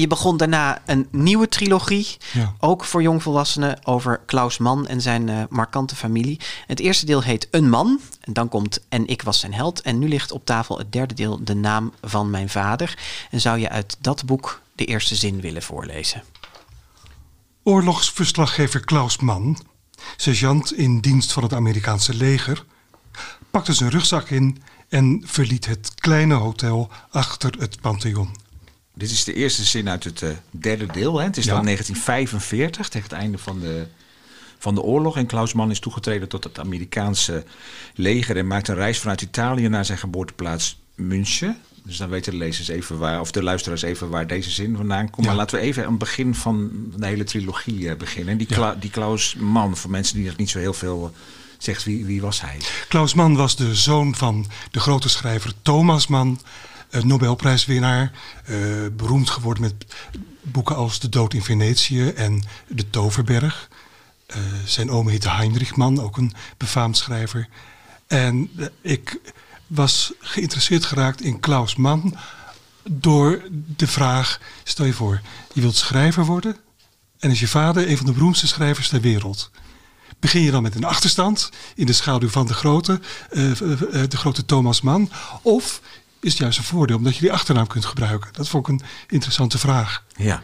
je 0.00 0.06
begon 0.06 0.36
daarna 0.36 0.82
een 0.86 1.08
nieuwe 1.10 1.48
trilogie, 1.48 2.16
Ja. 2.32 2.54
ook 2.58 2.84
voor 2.84 3.02
jongvolwassenen, 3.02 3.86
over 3.86 4.20
Klaus 4.26 4.58
Mann 4.58 4.86
en 4.86 5.00
zijn 5.00 5.28
eh, 5.28 5.42
markante 5.48 5.96
familie. 5.96 6.40
Het 6.66 6.80
eerste 6.80 7.06
deel 7.06 7.22
heet 7.22 7.48
Een 7.50 7.68
Man, 7.70 8.00
en 8.20 8.32
dan 8.32 8.48
komt 8.48 8.80
En 8.88 9.06
ik 9.06 9.22
was 9.22 9.38
zijn 9.38 9.54
held. 9.54 9.80
En 9.80 9.98
nu 9.98 10.08
ligt 10.08 10.32
op 10.32 10.44
tafel 10.44 10.78
het 10.78 10.92
derde 10.92 11.14
deel, 11.14 11.44
De 11.44 11.54
naam 11.54 11.92
van 12.02 12.30
mijn 12.30 12.48
vader. 12.48 12.98
En 13.30 13.40
zou 13.40 13.58
je 13.58 13.68
uit 13.68 13.96
dat 14.00 14.24
boek 14.24 14.60
de 14.74 14.84
eerste 14.84 15.14
zin 15.14 15.40
willen 15.40 15.62
voorlezen? 15.62 16.22
Oorlogsverslaggever 17.62 18.80
Klaus 18.80 19.18
Mann, 19.18 19.58
sergeant 20.16 20.72
in 20.72 21.00
dienst 21.00 21.32
van 21.32 21.42
het 21.42 21.52
Amerikaanse 21.54 22.14
leger, 22.14 22.64
pakte 23.50 23.72
zijn 23.72 23.90
rugzak 23.90 24.30
in 24.30 24.62
en 24.88 25.22
verliet 25.26 25.66
het 25.66 25.92
kleine 25.94 26.34
hotel 26.34 26.90
achter 27.10 27.54
het 27.58 27.80
Pantheon. 27.80 28.36
Dit 28.94 29.10
is 29.10 29.24
de 29.24 29.34
eerste 29.34 29.64
zin 29.64 29.88
uit 29.88 30.04
het 30.04 30.22
eh, 30.22 30.30
derde 30.50 30.86
deel. 30.86 31.18
Hè? 31.18 31.24
Het 31.24 31.36
is 31.36 31.44
Ja. 31.44 31.54
dan 31.54 31.64
1945, 31.64 32.88
tegen 32.88 33.08
het 33.08 33.18
einde 33.18 33.38
van 33.38 33.60
de, 33.60 33.86
van 34.58 34.74
de 34.74 34.82
oorlog. 34.82 35.16
En 35.16 35.26
Klaus 35.26 35.52
Mann 35.52 35.70
is 35.70 35.80
toegetreden 35.80 36.28
tot 36.28 36.44
het 36.44 36.58
Amerikaanse 36.58 37.44
leger... 37.94 38.36
en 38.36 38.46
maakt 38.46 38.68
een 38.68 38.74
reis 38.74 38.98
vanuit 38.98 39.22
Italië 39.22 39.68
naar 39.68 39.84
zijn 39.84 39.98
geboorteplaats 39.98 40.78
München. 40.94 41.58
Dus 41.84 41.96
dan 41.96 42.08
weten 42.08 42.32
de 42.32 42.38
lezers 42.38 42.68
even 42.68 42.98
waar, 42.98 43.20
of 43.20 43.30
de 43.30 43.42
luisteraars 43.42 43.82
even 43.82 44.08
waar 44.08 44.26
deze 44.26 44.50
zin 44.50 44.76
vandaan 44.76 45.10
komt. 45.10 45.26
Ja. 45.26 45.32
Maar 45.32 45.40
laten 45.40 45.58
we 45.58 45.64
even 45.64 45.82
aan 45.84 45.90
het 45.90 45.98
begin 45.98 46.34
van 46.34 46.70
de 46.96 47.06
hele 47.06 47.24
trilogie 47.24 47.88
eh, 47.90 47.96
beginnen. 47.96 48.32
En 48.32 48.38
die, 48.38 48.46
Kla- 48.46 48.74
die 48.74 48.90
Klaus 48.90 49.34
Mann, 49.34 49.76
voor 49.76 49.90
mensen 49.90 50.16
die 50.16 50.26
nog 50.26 50.36
niet 50.36 50.50
zo 50.50 50.58
heel 50.58 50.72
veel 50.72 51.12
eh, 51.14 51.20
zegt, 51.58 51.84
wie, 51.84 52.04
wie 52.04 52.20
was 52.20 52.40
hij? 52.40 52.56
Klaus 52.88 53.14
Mann 53.14 53.36
was 53.36 53.56
de 53.56 53.74
zoon 53.74 54.14
van 54.14 54.46
de 54.70 54.80
grote 54.80 55.08
schrijver 55.08 55.52
Thomas 55.62 56.06
Mann, 56.06 56.40
Nobelprijswinnaar, 56.90 58.12
eh, 58.44 58.56
beroemd 58.92 59.30
geworden 59.30 59.62
met 59.62 59.74
boeken 60.42 60.76
als 60.76 61.00
De 61.00 61.08
Dood 61.08 61.34
in 61.34 61.42
Venetië 61.42 62.08
en 62.08 62.42
De 62.68 62.90
Toverberg. 62.90 63.68
Eh, 64.26 64.38
zijn 64.64 64.90
oom 64.90 65.08
heette 65.08 65.30
Heinrich 65.30 65.76
Mann, 65.76 66.00
ook 66.00 66.16
een 66.16 66.32
befaamd 66.56 66.96
schrijver. 66.96 67.48
En 68.06 68.50
eh, 68.56 68.66
ik 68.80 69.20
was 69.66 70.12
geïnteresseerd 70.18 70.84
geraakt 70.84 71.20
in 71.20 71.40
Klaus 71.40 71.76
Mann 71.76 72.16
door 72.90 73.42
de 73.76 73.86
vraag: 73.86 74.40
stel 74.64 74.84
je 74.84 74.92
voor, 74.92 75.20
je 75.52 75.60
wilt 75.60 75.76
schrijver 75.76 76.24
worden 76.24 76.56
en 77.20 77.30
is 77.30 77.40
je 77.40 77.48
vader 77.48 77.90
een 77.90 77.96
van 77.96 78.06
de 78.06 78.12
beroemdste 78.12 78.46
schrijvers 78.46 78.88
ter 78.88 79.00
wereld. 79.00 79.50
Begin 80.20 80.42
je 80.42 80.50
dan 80.50 80.62
met 80.62 80.74
een 80.74 80.84
achterstand 80.84 81.50
in 81.74 81.86
de 81.86 81.92
schaduw 81.92 82.28
van 82.28 82.46
de 82.46 82.54
grote, 82.54 83.00
eh, 83.30 83.50
eh, 83.50 83.72
eh, 83.72 84.08
de 84.08 84.16
grote 84.16 84.44
Thomas 84.44 84.80
Mann? 84.80 85.10
Of 85.42 85.80
is 86.20 86.30
het 86.30 86.38
juist 86.38 86.58
een 86.58 86.64
voordeel 86.64 86.96
omdat 86.96 87.14
je 87.14 87.20
die 87.20 87.32
achternaam 87.32 87.66
kunt 87.66 87.84
gebruiken? 87.84 88.28
Dat 88.32 88.48
vond 88.48 88.68
ik 88.68 88.72
een 88.72 88.86
interessante 89.08 89.58
vraag. 89.58 90.04
Ja. 90.16 90.42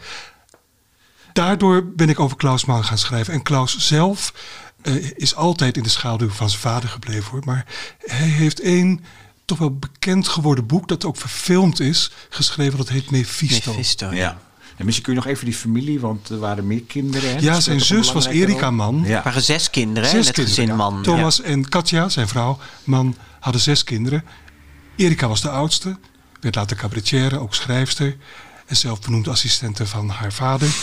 Daardoor 1.33 1.87
ben 1.87 2.09
ik 2.09 2.21
over 2.21 2.37
Klaus 2.37 2.65
Mann 2.65 2.85
gaan 2.85 2.99
schrijven. 2.99 3.35
En 3.35 3.43
Klaus 3.43 3.79
zelf 3.79 4.33
eh, 4.83 5.11
is 5.15 5.35
altijd 5.35 5.77
in 5.77 5.83
de 5.83 5.89
schaduw 5.89 6.29
van 6.29 6.49
zijn 6.51 6.61
vader 6.61 6.89
gebleven 6.89 7.31
hoor. 7.31 7.43
Maar 7.45 7.67
hij 7.99 8.29
heeft 8.29 8.61
één 8.61 9.05
toch 9.45 9.59
wel 9.59 9.77
bekend 9.77 10.29
geworden 10.29 10.67
boek 10.67 10.89
dat 10.89 11.05
ook 11.05 11.17
verfilmd 11.17 11.81
is, 11.81 12.11
geschreven. 12.29 12.79
Dat 12.79 12.89
heet 12.89 13.11
Mephisto. 13.11 13.71
Mephisto. 13.71 14.11
ja. 14.11 14.39
En 14.77 14.85
misschien 14.85 15.05
kun 15.05 15.15
je 15.15 15.21
nog 15.21 15.29
even 15.29 15.45
die 15.45 15.55
familie, 15.55 16.01
want 16.01 16.29
er 16.29 16.39
waren 16.39 16.67
meer 16.67 16.83
kinderen. 16.83 17.31
Hè? 17.31 17.39
Ja, 17.41 17.53
Dat 17.53 17.63
zijn 17.63 17.81
zus 17.81 18.13
was 18.13 18.27
Erika? 18.27 18.71
Mann. 18.71 19.05
Ja. 19.05 19.17
Er 19.17 19.23
waren 19.23 19.43
zes 19.43 19.71
kinderen, 19.71 20.11
hè, 20.11 20.17
in 20.17 20.25
Zes 20.25 20.27
het 20.27 20.35
kinderen, 20.35 20.65
gezin 20.65 20.79
ja. 20.79 20.91
man. 20.91 21.03
Thomas 21.03 21.41
en 21.41 21.69
Katja, 21.69 22.09
zijn 22.09 22.29
vrouw, 22.29 22.59
man, 22.85 23.17
hadden 23.41 23.61
zes 23.61 23.85
kinderen. 23.85 24.25
Erika 24.97 25.29
was 25.29 25.41
de 25.41 25.51
oudste, 25.51 25.97
werd 26.41 26.55
later 26.55 26.77
cabaretière, 26.77 27.39
ook 27.39 27.55
schrijfster. 27.55 28.17
En 28.67 28.77
zelf 28.77 29.01
benoemd 29.01 29.29
assistente 29.29 29.87
van 29.87 30.09
haar 30.09 30.33
vader. 30.33 30.69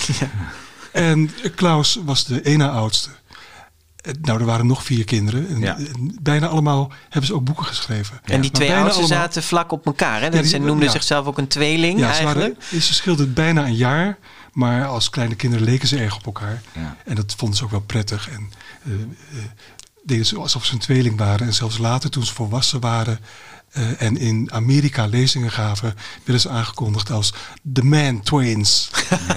En 0.91 1.31
Klaus 1.55 1.99
was 2.05 2.25
de 2.25 2.41
ene 2.41 2.69
oudste. 2.69 3.09
Eh, 3.95 4.13
Nou, 4.21 4.39
er 4.39 4.45
waren 4.45 4.67
nog 4.67 4.83
vier 4.83 5.03
kinderen. 5.03 5.47
En, 5.47 5.59
Ja. 5.59 5.77
en 5.77 6.17
bijna 6.21 6.47
allemaal 6.47 6.91
hebben 7.03 7.25
ze 7.25 7.33
ook 7.35 7.43
boeken 7.43 7.65
geschreven. 7.65 8.19
En 8.23 8.41
die 8.41 8.51
Maar 8.51 8.59
twee 8.59 8.73
oudsten 8.75 9.03
allemaal- 9.03 9.17
zaten 9.21 9.43
vlak 9.43 9.71
op 9.71 9.85
elkaar. 9.85 10.19
Hè? 10.19 10.25
Ja, 10.25 10.31
die- 10.31 10.43
ze 10.45 10.57
noemden 10.57 10.89
zichzelf 10.91 11.25
ook 11.25 11.37
een 11.37 11.47
tweeling 11.47 11.99
Ja, 11.99 12.13
ze, 12.13 12.23
waren, 12.23 12.57
ze 12.81 12.93
scheelden 12.93 13.33
bijna 13.33 13.65
een 13.65 13.75
jaar. 13.75 14.17
Maar 14.51 14.85
als 14.85 15.09
kleine 15.09 15.35
kinderen 15.35 15.65
leken 15.65 15.87
ze 15.87 15.97
erg 15.97 16.15
op 16.15 16.25
elkaar. 16.25 16.61
En 17.05 17.15
dat 17.15 17.33
vonden 17.37 17.57
ze 17.57 17.63
ook 17.63 17.71
wel 17.71 17.81
prettig. 17.81 18.29
En 18.29 18.51
eh, 18.85 18.93
eh, 18.93 18.99
deden 20.03 20.25
ze 20.25 20.37
alsof 20.39 20.65
ze 20.65 20.73
een 20.73 20.79
tweeling 20.79 21.17
waren. 21.17 21.47
En 21.47 21.53
zelfs 21.53 21.77
later, 21.77 22.09
toen 22.09 22.25
ze 22.25 22.33
volwassen 22.33 22.79
waren. 22.79 23.19
Eh, 23.73 24.01
en 24.01 24.17
in 24.17 24.49
Amerika 24.51 25.05
lezingen 25.05 25.51
gaven, 25.51 25.95
werden 26.23 26.41
ze 26.41 26.49
aangekondigd 26.49 27.11
als 27.11 27.33
The 27.73 27.83
Man 27.83 28.21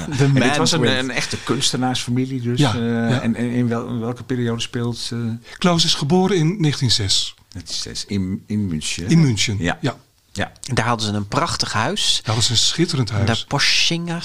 En 0.09 0.17
dit 0.19 0.33
man 0.33 0.57
was 0.57 0.73
een, 0.73 0.81
twins. 0.81 0.99
een 0.99 1.11
echte 1.11 1.37
kunstenaarsfamilie 1.45 2.41
dus. 2.41 2.59
Ja, 2.59 2.75
eh, 2.75 2.81
ja. 2.81 3.21
En, 3.21 3.35
en 3.35 3.51
in, 3.51 3.69
wel- 3.69 3.89
in 3.89 4.01
welke 4.01 4.23
periode 4.23 4.61
speelt 4.61 5.11
uh, 5.13 5.31
Klaus 5.59 5.85
is 5.85 5.95
geboren 5.95 6.37
in 6.37 6.47
1906 6.61 7.35
het 7.53 7.71
is, 7.71 7.85
het 7.85 7.93
is 7.93 8.05
in, 8.07 8.43
in 8.47 8.67
München? 8.67 9.09
in 9.09 9.21
München. 9.21 9.57
Ja. 9.59 9.79
ja. 9.81 9.97
Ja. 10.37 10.53
Daar 10.61 10.87
hadden 10.87 11.07
ze 11.07 11.13
een 11.13 11.29
prachtig 11.29 11.73
huis. 11.73 12.21
Dat 12.25 12.35
was 12.35 12.51
een 12.51 12.57
schitterend 12.57 13.09
De 13.09 13.15
huis. 13.15 13.27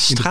in 0.09 0.15
de. 0.15 0.21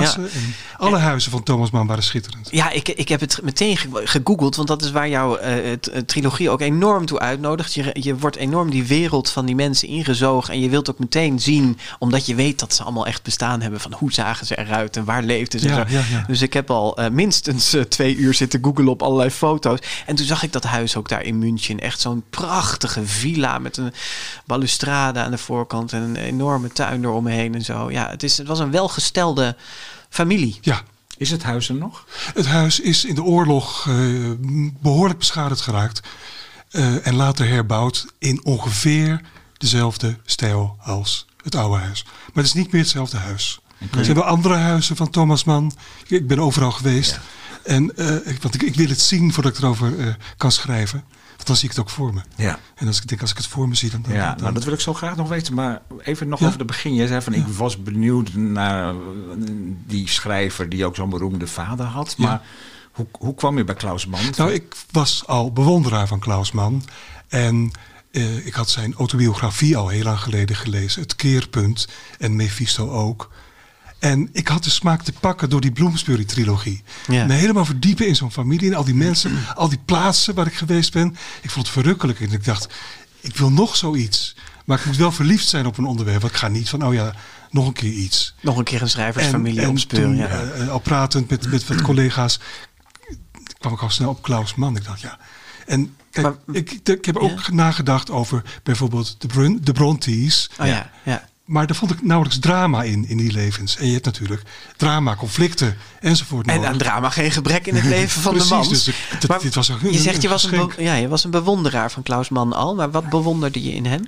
Ja. 0.00 0.14
En 0.16 0.54
alle 0.76 0.98
huizen 0.98 1.30
van 1.30 1.42
Thomas 1.42 1.70
Mann 1.70 1.86
waren 1.86 2.02
schitterend. 2.02 2.48
Ja, 2.50 2.70
ik, 2.70 2.88
ik 2.88 3.08
heb 3.08 3.20
het 3.20 3.38
meteen 3.42 3.76
ge- 3.76 3.88
gegoogeld, 4.04 4.56
want 4.56 4.68
dat 4.68 4.82
is 4.82 4.90
waar 4.90 5.08
jouw 5.08 5.36
eh, 5.36 5.72
trilogie 6.06 6.50
ook 6.50 6.60
enorm 6.60 7.06
toe 7.06 7.18
uitnodigt. 7.18 7.74
Je, 7.74 7.90
je 8.00 8.16
wordt 8.18 8.36
enorm 8.36 8.70
die 8.70 8.84
wereld 8.86 9.30
van 9.30 9.46
die 9.46 9.54
mensen 9.54 9.88
ingezogen 9.88 10.54
en 10.54 10.60
je 10.60 10.68
wilt 10.68 10.90
ook 10.90 10.98
meteen 10.98 11.40
zien, 11.40 11.78
omdat 11.98 12.26
je 12.26 12.34
weet 12.34 12.58
dat 12.58 12.74
ze 12.74 12.82
allemaal 12.82 13.06
echt 13.06 13.22
bestaan 13.22 13.60
hebben, 13.60 13.80
van 13.80 13.92
hoe 13.92 14.12
zagen 14.12 14.46
ze 14.46 14.58
eruit 14.58 14.96
en 14.96 15.04
waar 15.04 15.22
leefden 15.22 15.60
ze. 15.60 15.68
Ja, 15.68 15.84
ja. 15.88 16.24
Dus 16.26 16.42
ik 16.42 16.52
heb 16.52 16.70
al 16.70 16.96
eh, 16.96 17.10
minstens 17.10 17.76
twee 17.88 18.16
uur 18.16 18.34
zitten 18.34 18.64
googelen 18.64 18.92
op 18.92 19.02
allerlei 19.02 19.30
foto's. 19.30 19.78
En 20.06 20.16
toen 20.16 20.26
zag 20.26 20.42
ik 20.42 20.52
dat 20.52 20.64
huis 20.64 20.96
ook 20.96 21.08
daar 21.08 21.22
in 21.22 21.38
München. 21.38 21.80
Echt 21.80 22.00
zo'n 22.00 22.22
prachtige 22.30 23.06
villa 23.06 23.58
met 23.58 23.76
een 23.76 23.92
balustrade 24.46 25.09
aan 25.18 25.30
de 25.30 25.38
voorkant 25.38 25.92
en 25.92 26.02
een 26.02 26.16
enorme 26.16 26.68
tuin 26.68 27.04
eromheen 27.04 27.54
en 27.54 27.62
zo. 27.64 27.90
Ja, 27.90 28.08
het, 28.10 28.22
is, 28.22 28.38
het 28.38 28.46
was 28.46 28.58
een 28.58 28.70
welgestelde 28.70 29.56
familie. 30.08 30.58
Ja, 30.60 30.82
Is 31.16 31.30
het 31.30 31.42
huis 31.42 31.68
er 31.68 31.74
nog? 31.74 32.06
Het 32.34 32.46
huis 32.46 32.80
is 32.80 33.04
in 33.04 33.14
de 33.14 33.22
oorlog 33.22 33.86
eh, 33.88 33.96
behoorlijk 34.80 35.18
beschadigd 35.18 35.60
geraakt. 35.60 36.00
eh, 36.70 37.06
en 37.06 37.14
later 37.14 37.48
herbouwd 37.48 38.06
in 38.18 38.44
ongeveer 38.44 39.20
dezelfde 39.56 40.16
stijl 40.24 40.76
als 40.80 41.26
het 41.42 41.54
oude 41.54 41.76
huis. 41.82 42.04
Maar 42.04 42.44
het 42.44 42.44
is 42.44 42.52
niet 42.52 42.72
meer 42.72 42.80
hetzelfde 42.80 43.16
huis. 43.16 43.60
Er 43.96 44.04
zijn 44.04 44.16
wel 44.16 44.24
andere 44.26 44.54
huizen 44.54 44.96
van 44.96 45.10
Thomas 45.10 45.44
Mann. 45.44 45.72
Ik, 46.06 46.26
ben 46.26 46.38
overal 46.38 46.70
geweest. 46.70 47.10
Ja. 47.10 47.20
En, 47.62 47.96
eh, 47.96 48.14
ik, 48.32 48.42
want 48.42 48.54
ik, 48.54 48.62
ik 48.62 48.74
wil 48.74 48.88
het 48.88 49.00
zien 49.00 49.32
voordat 49.32 49.52
ik 49.52 49.58
erover 49.58 49.98
eh, 49.98 50.14
kan 50.36 50.52
schrijven. 50.52 51.04
Want 51.40 51.46
dan 51.46 51.56
zie 51.56 51.68
ik 51.70 51.76
het 51.76 51.84
ook 51.84 51.90
voor 51.90 52.14
me. 52.14 52.20
Ja. 52.36 52.58
En 52.74 52.86
als 52.86 53.00
ik 53.00 53.06
denk, 53.08 53.20
als 53.20 53.30
ik 53.30 53.36
het 53.36 53.46
voor 53.46 53.68
me 53.68 53.74
zie, 53.74 53.90
dan... 53.90 54.02
dan, 54.02 54.12
Ja, 54.12 54.28
dan- 54.32 54.40
nou, 54.42 54.54
dat 54.54 54.64
wil 54.64 54.72
ik 54.72 54.80
zo 54.80 54.94
graag 54.94 55.16
nog 55.16 55.28
weten. 55.28 55.54
Maar 55.54 55.80
even 56.02 56.28
nog 56.28 56.38
Ja. 56.40 56.46
over 56.46 56.58
het 56.58 56.66
begin. 56.66 56.94
Jij 56.94 57.06
zei 57.06 57.20
van, 57.22 57.32
ik 57.32 57.46
was 57.46 57.82
benieuwd 57.82 58.34
naar 58.34 58.94
eh, 58.94 58.96
die 59.86 60.08
schrijver 60.08 60.68
die 60.68 60.84
ook 60.84 60.96
zo'n 60.96 61.10
beroemde 61.10 61.46
vader 61.46 61.86
had. 61.86 62.16
Maar 62.16 62.42
hoe, 62.92 63.06
hoe 63.18 63.34
kwam 63.34 63.56
je 63.56 63.64
bij 63.64 63.74
Klaus 63.74 64.06
Mann? 64.06 64.22
Nou, 64.36 64.52
ik 64.52 64.74
was 64.90 65.22
al 65.26 65.52
bewonderaar 65.52 66.06
van 66.06 66.18
Klaus 66.18 66.52
Mann. 66.52 66.84
En 67.28 67.70
eh, 68.10 68.46
ik 68.46 68.54
had 68.54 68.70
zijn 68.70 68.94
autobiografie 68.94 69.76
al 69.76 69.88
heel 69.88 70.02
lang 70.04 70.18
geleden 70.20 70.56
gelezen. 70.56 71.02
Het 71.02 71.16
Keerpunt 71.16 71.88
en 72.18 72.36
Mephisto 72.36 72.90
ook. 72.90 73.30
En 74.00 74.28
ik 74.32 74.48
had 74.48 74.64
de 74.64 74.70
smaak 74.70 75.02
te 75.02 75.12
pakken 75.20 75.50
door 75.50 75.60
die 75.60 75.72
Bloomsbury-trilogie. 75.72 76.82
Ja. 77.06 77.26
Me 77.26 77.32
helemaal 77.32 77.64
verdiepen 77.64 78.06
in 78.06 78.16
zo'n 78.16 78.32
familie 78.32 78.70
en 78.70 78.76
al 78.76 78.84
die 78.84 78.94
mensen, 78.94 79.32
al 79.54 79.68
die 79.68 79.80
plaatsen 79.84 80.34
waar 80.34 80.46
ik 80.46 80.54
geweest 80.54 80.92
ben. 80.92 81.16
Ik 81.42 81.50
vond 81.50 81.66
het 81.66 81.74
verrukkelijk 81.74 82.20
en 82.20 82.32
ik 82.32 82.44
dacht, 82.44 82.68
ik 83.20 83.36
wil 83.36 83.50
nog 83.52 83.76
zoiets. 83.76 84.36
Maar 84.64 84.78
ik 84.78 84.86
moet 84.86 84.96
wel 84.96 85.12
verliefd 85.12 85.48
zijn 85.48 85.66
op 85.66 85.78
een 85.78 85.84
onderwerp. 85.84 86.20
Want 86.20 86.32
ik 86.32 86.38
ga 86.38 86.48
niet 86.48 86.68
van, 86.68 86.84
oh 86.86 86.94
ja, 86.94 87.14
nog 87.50 87.66
een 87.66 87.72
keer 87.72 87.92
iets. 87.92 88.34
Nog 88.40 88.56
een 88.56 88.64
keer 88.64 88.82
een 88.82 88.90
schrijversfamilie 88.90 89.60
en 89.60 89.68
opspeuren. 89.68 90.16
Ja. 90.16 90.28
eh, 90.28 90.68
al 90.68 90.78
pratend 90.78 91.30
met, 91.30 91.50
met 91.50 91.66
wat 91.66 91.82
collega's, 91.82 92.40
kwam 93.58 93.72
ik 93.72 93.80
al 93.82 93.90
snel 93.90 94.08
op 94.08 94.22
Klaus 94.22 94.54
Mann. 94.54 94.76
Ik 94.76 94.84
dacht, 94.84 95.00
ja. 95.00 95.18
En 95.66 95.96
kijk, 96.10 96.26
Maar- 96.26 96.56
ik, 96.56 96.70
ik 96.84 97.04
heb 97.04 97.16
ook 97.16 97.50
nagedacht 97.50 98.10
over 98.10 98.42
bijvoorbeeld 98.62 99.14
de, 99.20 99.26
Brun, 99.26 99.58
de 99.62 99.72
Brontes. 99.72 100.50
oh 100.60 100.66
ja, 100.66 100.90
ja. 101.04 101.28
Maar 101.50 101.66
daar 101.66 101.76
vond 101.76 101.90
ik 101.90 102.02
nauwelijks 102.02 102.40
drama 102.40 102.82
in, 102.82 103.08
in 103.08 103.16
die 103.16 103.32
levens. 103.32 103.76
En 103.76 103.86
je 103.86 103.92
hebt 103.92 104.04
natuurlijk 104.04 104.42
drama, 104.76 105.16
conflicten 105.16 105.76
enzovoort 106.00 106.46
En 106.46 106.66
aan 106.66 106.78
drama 106.78 107.10
geen 107.10 107.30
gebrek 107.30 107.66
in 107.66 107.74
het 107.74 107.84
leven 107.84 108.22
van 108.22 108.32
Precies, 108.32 108.48
de 108.50 108.54
man. 108.54 108.68
dus 108.68 108.84
dit- 108.84 109.28
Maar 109.28 109.40
dit 109.40 109.54
was 109.54 109.68
een- 109.68 109.78
je 109.92 109.98
zegt 109.98 110.22
je 110.22 110.28
was 110.28 110.42
een, 110.44 110.48
geschenk. 110.50 110.74
ja, 110.78 110.94
je 110.94 111.08
was 111.08 111.24
een 111.24 111.30
bewonderaar 111.30 111.90
van 111.90 112.02
Klaus 112.02 112.28
Mann 112.28 112.52
al, 112.52 112.74
maar 112.74 112.90
wat 112.90 113.08
bewonderde 113.08 113.62
je 113.62 113.72
in 113.72 113.86
hem? 113.86 114.02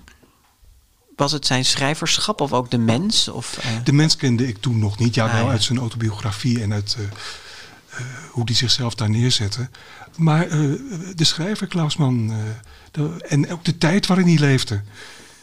Was 1.16 1.32
het 1.32 1.46
zijn 1.46 1.64
schrijverschap 1.64 2.40
of 2.40 2.52
ook 2.52 2.70
de 2.70 2.78
mens? 2.78 3.28
Of, 3.28 3.58
eh, 3.58 3.66
De 3.84 3.92
mens 3.92 4.16
kende 4.16 4.48
ik 4.48 4.56
toen 4.60 4.78
nog 4.78 4.98
niet. 4.98 5.14
Ja, 5.14 5.26
Ah, 5.26 5.32
wel 5.34 5.44
ja. 5.44 5.50
uit 5.50 5.62
zijn 5.62 5.78
autobiografie 5.78 6.62
en 6.62 6.72
uit 6.72 6.96
eh, 6.98 7.04
eh, 7.04 8.06
hoe 8.30 8.46
die 8.46 8.56
zichzelf 8.56 8.94
daar 8.94 9.10
neerzette. 9.10 9.68
Maar 10.16 10.48
de 11.16 11.24
schrijver 11.24 11.66
Klaus 11.66 11.96
Mann 11.96 12.32
de- 12.90 13.24
en 13.28 13.52
ook 13.52 13.64
de 13.64 13.78
tijd 13.78 14.06
waarin 14.06 14.26
hij 14.26 14.38
leefde. 14.38 14.80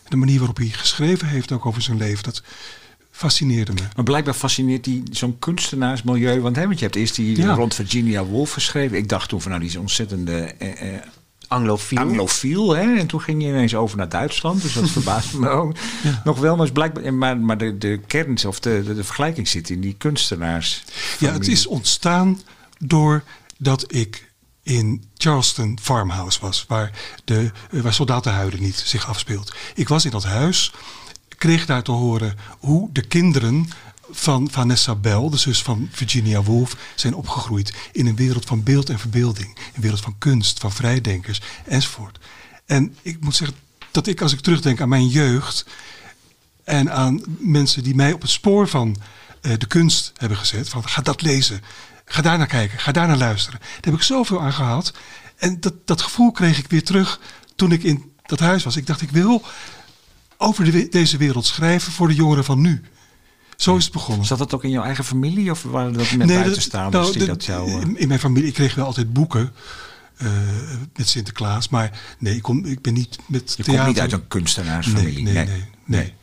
De 0.09 0.15
manier 0.15 0.37
waarop 0.37 0.57
hij 0.57 0.67
geschreven 0.67 1.27
heeft 1.27 1.51
ook 1.51 1.65
over 1.65 1.81
zijn 1.81 1.97
leven. 1.97 2.23
Dat 2.23 2.41
fascineerde 3.11 3.73
me. 3.73 3.81
Maar 3.95 4.05
blijkbaar 4.05 4.33
fascineert 4.33 4.83
die 4.83 5.03
zo'n 5.11 5.39
kunstenaarsmilieu. 5.39 6.39
Want, 6.41 6.55
hè, 6.55 6.63
want 6.65 6.79
je 6.79 6.85
hebt 6.85 6.95
eerst 6.97 7.15
die 7.15 7.37
Ja. 7.37 7.53
rond 7.53 7.75
Virginia 7.75 8.25
Woolf 8.25 8.51
geschreven. 8.51 8.97
Ik 8.97 9.09
dacht 9.09 9.29
toen 9.29 9.41
van 9.41 9.49
nou, 9.51 9.63
die 9.63 9.71
is 9.71 9.77
ontzettende 9.77 10.37
eh, 10.57 10.93
eh, 10.95 11.01
Anglofiel. 11.47 11.97
anglofiel. 11.99 12.75
Hè? 12.75 12.95
En 12.97 13.07
toen 13.07 13.21
ging 13.21 13.41
je 13.41 13.47
ineens 13.47 13.75
over 13.75 13.97
naar 13.97 14.09
Duitsland. 14.09 14.61
Dus 14.61 14.73
dat 14.73 14.89
verbaasde 14.99 15.39
me 15.39 15.49
ook 15.49 15.75
nog 16.23 16.39
wel. 16.39 16.55
Maar, 16.55 16.65
is 16.65 16.71
blijkbaar, 16.71 17.13
maar, 17.13 17.37
maar 17.37 17.57
de, 17.57 17.77
de 17.77 17.99
kern 18.07 18.37
of 18.47 18.59
de, 18.59 18.83
de, 18.85 18.95
de 18.95 19.03
vergelijking 19.03 19.47
zit 19.47 19.69
in 19.69 19.81
die 19.81 19.95
kunstenaars. 19.97 20.83
Ja, 21.19 21.33
het 21.33 21.47
is 21.47 21.67
ontstaan 21.67 22.39
doordat 22.79 23.85
ik 23.93 24.28
in 24.69 25.03
Charleston 25.17 25.77
Farmhouse 25.81 26.39
was, 26.41 26.65
waar, 26.67 26.91
de, 27.25 27.51
eh, 27.71 27.81
waar 27.81 28.59
niet 28.59 28.75
zich 28.85 29.07
afspeelt. 29.07 29.53
Ik 29.75 29.87
was 29.87 30.05
in 30.05 30.11
dat 30.11 30.23
huis, 30.23 30.71
kreeg 31.37 31.65
daar 31.65 31.83
te 31.83 31.91
horen 31.91 32.37
hoe 32.59 32.89
de 32.91 33.01
kinderen 33.01 33.69
van 34.11 34.47
Vanessa 34.51 34.95
Bell, 34.95 35.29
de 35.29 35.37
zus 35.37 35.61
van 35.61 35.89
Virginia 35.91 36.43
Woolf, 36.43 36.75
zijn 36.95 37.13
opgegroeid 37.13 37.73
in 37.91 38.05
een 38.05 38.15
wereld 38.15 38.45
van 38.45 38.63
beeld 38.63 38.89
en 38.89 38.99
verbeelding. 38.99 39.57
Een 39.75 39.81
wereld 39.81 40.01
van 40.01 40.15
kunst, 40.17 40.59
van 40.59 40.71
vrijdenkers 40.71 41.41
enzovoort. 41.65 42.19
En 42.65 42.95
ik 43.01 43.21
moet 43.21 43.35
zeggen 43.35 43.57
dat 43.91 44.07
ik, 44.07 44.21
als 44.21 44.33
ik 44.33 44.39
terugdenk 44.39 44.81
aan 44.81 44.89
mijn 44.89 45.07
jeugd, 45.07 45.65
en 46.63 46.91
aan 46.91 47.21
mensen 47.37 47.83
die 47.83 47.95
mij 47.95 48.13
op 48.13 48.21
het 48.21 48.29
spoor 48.29 48.67
van 48.67 48.97
eh, 49.41 49.51
de 49.57 49.67
kunst 49.67 50.11
hebben 50.17 50.37
gezet. 50.37 50.69
Van 50.69 50.87
ga 50.87 51.01
dat 51.01 51.21
lezen, 51.21 51.61
ga 52.11 52.21
daar 52.21 52.37
naar 52.37 52.47
kijken, 52.47 52.79
ga 52.79 52.91
daar 52.91 53.07
naar 53.07 53.17
luisteren. 53.17 53.59
Daar 53.59 53.69
heb 53.81 53.93
ik 53.93 54.01
zoveel 54.01 54.41
aan 54.41 54.53
gehad. 54.53 54.93
En 55.37 55.59
dat, 55.59 55.73
dat 55.85 56.01
gevoel 56.01 56.31
kreeg 56.31 56.57
ik 56.57 56.67
weer 56.67 56.83
terug 56.83 57.19
toen 57.55 57.71
ik 57.71 57.83
in 57.83 58.11
dat 58.25 58.39
huis 58.39 58.63
was. 58.63 58.75
Ik 58.75 58.87
dacht, 58.87 59.01
ik 59.01 59.11
wil 59.11 59.43
over 60.37 60.63
de, 60.65 60.71
we- 60.71 60.89
deze 60.89 61.17
wereld 61.17 61.45
schrijven 61.45 61.91
voor 61.91 62.07
de 62.07 62.15
jongeren 62.15 62.43
van 62.43 62.61
nu. 62.61 62.81
Zo 63.55 63.75
is 63.75 63.83
het 63.83 63.93
begonnen. 63.93 64.25
Zat 64.25 64.37
dat 64.37 64.53
ook 64.53 64.63
in 64.63 64.69
jouw 64.69 64.83
eigen 64.83 65.03
familie? 65.03 65.51
Of 65.51 65.63
waren 65.63 65.93
dat 65.93 66.11
met 66.11 66.27
Nee, 66.27 66.37
buitenstaanders 66.39 67.05
nou, 67.05 67.17
die 67.17 67.27
dat 67.27 67.45
jou... 67.45 67.95
in, 67.95 68.07
mijn 68.07 68.19
familie, 68.19 68.47
ik 68.47 68.53
kreeg 68.53 68.75
wel 68.75 68.85
altijd 68.85 69.13
boeken 69.13 69.53
eh, 70.17 70.27
met 70.95 71.07
Sinterklaas. 71.07 71.69
Maar 71.69 71.99
nee, 72.19 72.35
ik, 72.35 72.41
kom, 72.41 72.65
ik 72.65 72.81
ben 72.81 72.93
niet 72.93 73.17
met 73.27 73.53
je 73.57 73.63
theater. 73.63 73.73
komt 73.73 73.87
niet 73.87 73.99
uit 73.99 74.11
een 74.11 74.27
kunstenaarsfamilie. 74.27 75.23
Nee, 75.23 75.33
nee, 75.33 75.45
nee. 75.45 75.63
nee. 75.85 76.13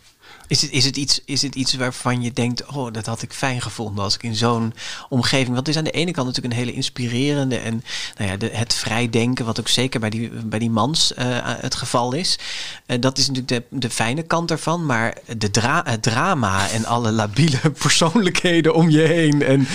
Is 0.47 0.63
het, 0.63 0.71
is, 0.71 0.85
het 0.85 0.97
iets, 0.97 1.21
is 1.25 1.43
het 1.43 1.55
iets 1.55 1.75
waarvan 1.75 2.23
je 2.23 2.33
denkt, 2.33 2.67
oh, 2.67 2.93
dat 2.93 3.07
had 3.07 3.23
ik 3.23 3.33
fijn 3.33 3.61
gevonden 3.61 4.05
als 4.05 4.15
ik 4.15 4.23
in 4.23 4.35
zo'n 4.35 4.75
omgeving. 5.09 5.47
Want 5.47 5.59
het 5.59 5.69
is 5.69 5.77
aan 5.77 5.85
de 5.85 5.91
ene 5.91 6.11
kant 6.11 6.27
natuurlijk 6.27 6.55
een 6.55 6.61
hele 6.61 6.77
inspirerende 6.77 7.57
en 7.57 7.85
nou 8.17 8.31
ja, 8.31 8.37
de, 8.37 8.51
het 8.53 8.75
vrijdenken, 8.75 9.45
wat 9.45 9.61
ook 9.61 9.69
zeker 9.69 10.01
bij 10.01 10.11
die, 10.11 10.31
bij 10.31 10.59
die 10.59 10.71
mans 10.71 11.15
eh, 11.15 11.27
het 11.43 11.75
geval 11.75 12.13
is. 12.13 12.39
Eh, 12.87 13.01
dat 13.01 13.19
is 13.19 13.29
natuurlijk 13.29 13.69
de, 13.71 13.79
de 13.79 13.91
fijne 13.91 14.23
kant 14.23 14.51
ervan. 14.51 14.87
Maar 14.87 15.19
de 15.37 15.51
dra 15.51 15.83
het 15.85 16.03
drama 16.03 16.69
en 16.69 16.85
alle 16.85 17.11
labiele 17.13 17.71
persoonlijkheden 17.83 18.75
om 18.75 18.91
je 18.91 19.01
heen. 19.01 19.43
En 19.43 19.67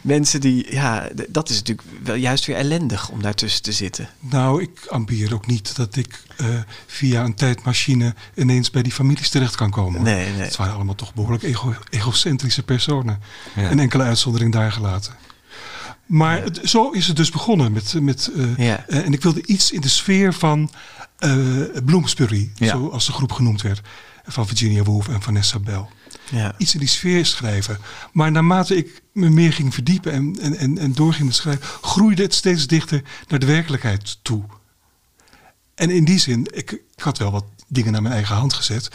mensen 0.00 0.40
die, 0.40 0.74
ja, 0.74 1.08
dat 1.28 1.48
is 1.48 1.56
natuurlijk 1.56 1.88
wel 2.02 2.14
juist 2.14 2.46
weer 2.46 2.56
ellendig 2.56 3.08
om 3.08 3.22
daartussen 3.22 3.62
te 3.62 3.72
zitten. 3.72 4.08
Nou, 4.20 4.62
ik 4.62 4.86
ambieer 4.88 5.34
ook 5.34 5.46
niet 5.46 5.76
dat 5.76 5.96
ik 5.96 6.22
eh, 6.36 6.46
via 6.86 7.24
een 7.24 7.34
tijdmachine 7.34 8.14
ineens 8.34 8.70
bij 8.70 8.82
die 8.82 8.92
families 8.92 9.28
terecht 9.28 9.56
kan 9.56 9.70
komen. 9.70 10.02
Nee. 10.14 10.32
Het 10.32 10.56
waren 10.56 10.74
allemaal 10.74 10.94
toch 10.94 11.14
behoorlijk 11.14 11.42
ego- 11.42 11.74
egocentrische 11.90 12.62
personen. 12.62 13.20
Ja. 13.56 13.70
Een 13.70 13.78
enkele 13.78 14.02
uitzondering 14.02 14.52
daar 14.52 14.72
gelaten. 14.72 15.14
Maar 16.06 16.42
het- 16.42 16.60
zo 16.64 16.90
is 16.90 17.06
het 17.06 17.16
dus 17.16 17.30
begonnen. 17.30 17.72
Met, 17.72 17.94
met, 18.00 18.30
eh, 18.36 18.56
Ja. 18.66 18.84
eh, 18.88 19.04
en 19.04 19.12
ik 19.12 19.22
wilde 19.22 19.46
iets 19.46 19.70
in 19.72 19.80
de 19.80 19.88
sfeer 19.88 20.34
van 20.34 20.70
eh 21.18 21.46
Bloomsbury, 21.84 22.50
zoals 22.58 23.06
de 23.06 23.12
groep 23.12 23.32
genoemd 23.32 23.62
werd. 23.62 23.80
Van 24.26 24.46
Virginia 24.46 24.82
Woolf 24.82 25.08
en 25.08 25.22
Vanessa 25.22 25.58
Bell. 25.58 25.86
Ja. 26.30 26.54
Iets 26.58 26.72
in 26.74 26.80
die 26.80 26.88
sfeer 26.88 27.26
schrijven. 27.26 27.78
Maar 28.12 28.30
naarmate 28.30 28.76
ik 28.76 29.02
me 29.12 29.28
meer 29.30 29.52
ging 29.52 29.74
verdiepen 29.74 30.12
en, 30.12 30.36
en, 30.40 30.56
en, 30.56 30.78
en 30.78 30.92
doorging 30.92 31.26
met 31.26 31.34
schrijven, 31.36 31.66
groeide 31.80 32.22
het 32.22 32.34
steeds 32.34 32.66
dichter 32.66 33.02
naar 33.28 33.38
de 33.38 33.46
werkelijkheid 33.46 34.18
toe. 34.22 34.42
En 35.74 35.90
in 35.90 36.04
die 36.04 36.18
zin, 36.18 36.46
ik, 36.54 36.70
ik 36.70 37.02
had 37.02 37.18
wel 37.18 37.30
wat 37.30 37.44
dingen 37.68 37.92
naar 37.92 38.02
mijn 38.02 38.14
eigen 38.14 38.36
hand 38.36 38.52
gezet. 38.52 38.88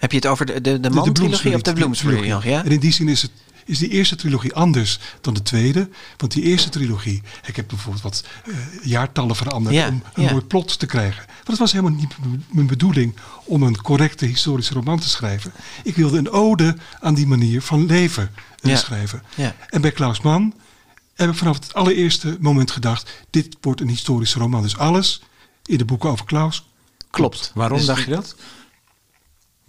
Heb 0.00 0.10
je 0.10 0.16
het 0.16 0.26
over 0.26 0.46
de, 0.46 0.60
de, 0.60 0.80
de 0.80 0.90
man-trilogie 0.90 1.54
of 1.54 1.62
de 1.62 1.72
Bloomsbury 1.72 2.28
nog, 2.30 2.44
ja? 2.44 2.64
En 2.64 2.70
in 2.70 2.80
die 2.80 2.92
zin 2.92 3.08
is, 3.08 3.22
het, 3.22 3.30
is 3.64 3.78
die 3.78 3.88
eerste 3.88 4.16
trilogie 4.16 4.54
anders 4.54 4.98
dan 5.20 5.34
de 5.34 5.42
tweede. 5.42 5.88
Want 6.16 6.32
die 6.32 6.42
eerste 6.42 6.68
trilogie, 6.68 7.22
ik 7.46 7.56
heb 7.56 7.68
bijvoorbeeld 7.68 8.02
wat 8.02 8.24
eh, 8.44 8.54
jaartallen 8.82 9.36
veranderd 9.36 9.74
Ja, 9.74 9.88
om 9.88 10.02
een 10.14 10.22
ja. 10.22 10.30
mooi 10.30 10.44
plot 10.44 10.78
te 10.78 10.86
krijgen. 10.86 11.22
Want 11.26 11.46
het 11.48 11.58
was 11.58 11.72
helemaal 11.72 11.92
niet 11.98 12.14
mijn 12.50 12.66
bedoeling 12.66 13.16
om 13.44 13.62
een 13.62 13.82
correcte 13.82 14.26
historische 14.26 14.74
roman 14.74 14.98
te 14.98 15.08
schrijven. 15.08 15.52
Ik 15.84 15.96
wilde 15.96 16.18
een 16.18 16.30
ode 16.30 16.76
aan 17.00 17.14
die 17.14 17.26
manier 17.26 17.62
van 17.62 17.86
leven 17.86 18.30
eh, 18.60 18.70
Ja, 18.70 18.76
schrijven. 18.76 19.22
ja. 19.36 19.54
En 19.68 19.80
bij 19.80 19.92
Klaus 19.92 20.20
Mann 20.20 20.54
heb 21.14 21.30
ik 21.30 21.36
vanaf 21.36 21.54
het 21.56 21.74
allereerste 21.74 22.36
moment 22.40 22.70
gedacht, 22.70 23.10
dit 23.30 23.56
wordt 23.60 23.80
een 23.80 23.88
historische 23.88 24.38
roman. 24.38 24.62
Dus 24.62 24.76
alles 24.76 25.22
in 25.64 25.78
de 25.78 25.84
boeken 25.84 26.10
over 26.10 26.24
Klaus 26.24 26.64
Klopt. 27.10 27.50
Waarom 27.54 27.78
Dus- 27.78 27.86
dacht 27.86 28.04
je 28.04 28.10
dat? 28.10 28.34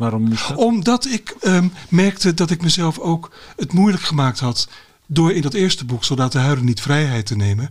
Waarom 0.01 0.21
moest 0.23 0.47
dat? 0.47 0.57
Omdat 0.57 1.05
ik 1.05 1.35
ehm, 1.41 1.67
merkte 1.89 2.33
dat 2.33 2.49
ik 2.51 2.61
mezelf 2.61 2.99
ook 2.99 3.31
het 3.55 3.73
moeilijk 3.73 4.03
gemaakt 4.03 4.39
had. 4.39 4.67
door 5.05 5.31
in 5.31 5.41
dat 5.41 5.53
eerste 5.53 5.85
boek, 5.85 6.03
Zodat 6.03 6.31
de 6.31 6.39
Huiden 6.39 6.65
niet 6.65 6.81
vrijheid 6.81 7.25
te 7.25 7.35
nemen. 7.35 7.69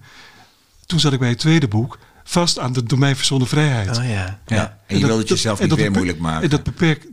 Toen 0.86 1.00
zat 1.00 1.12
ik 1.12 1.18
bij 1.18 1.28
het 1.28 1.38
tweede 1.38 1.68
boek 1.68 1.98
vast 2.24 2.58
aan 2.58 2.72
de 2.72 2.82
door 2.82 2.98
mij 2.98 3.16
verzonnen 3.16 3.48
vrijheid. 3.48 3.98
Oh 3.98 4.08
ja. 4.08 4.38
Ja. 4.46 4.78
En 4.86 4.94
je 4.94 5.00
dat- 5.00 5.00
wilde 5.00 5.18
het 5.20 5.28
jezelf 5.28 5.60
niet 5.60 5.68
dat 5.68 5.78
weer 5.78 5.90
moeilijk 5.90 6.18
maken. 6.18 6.42
En 6.42 6.48
dat 6.48 6.62
beperk, 6.62 7.06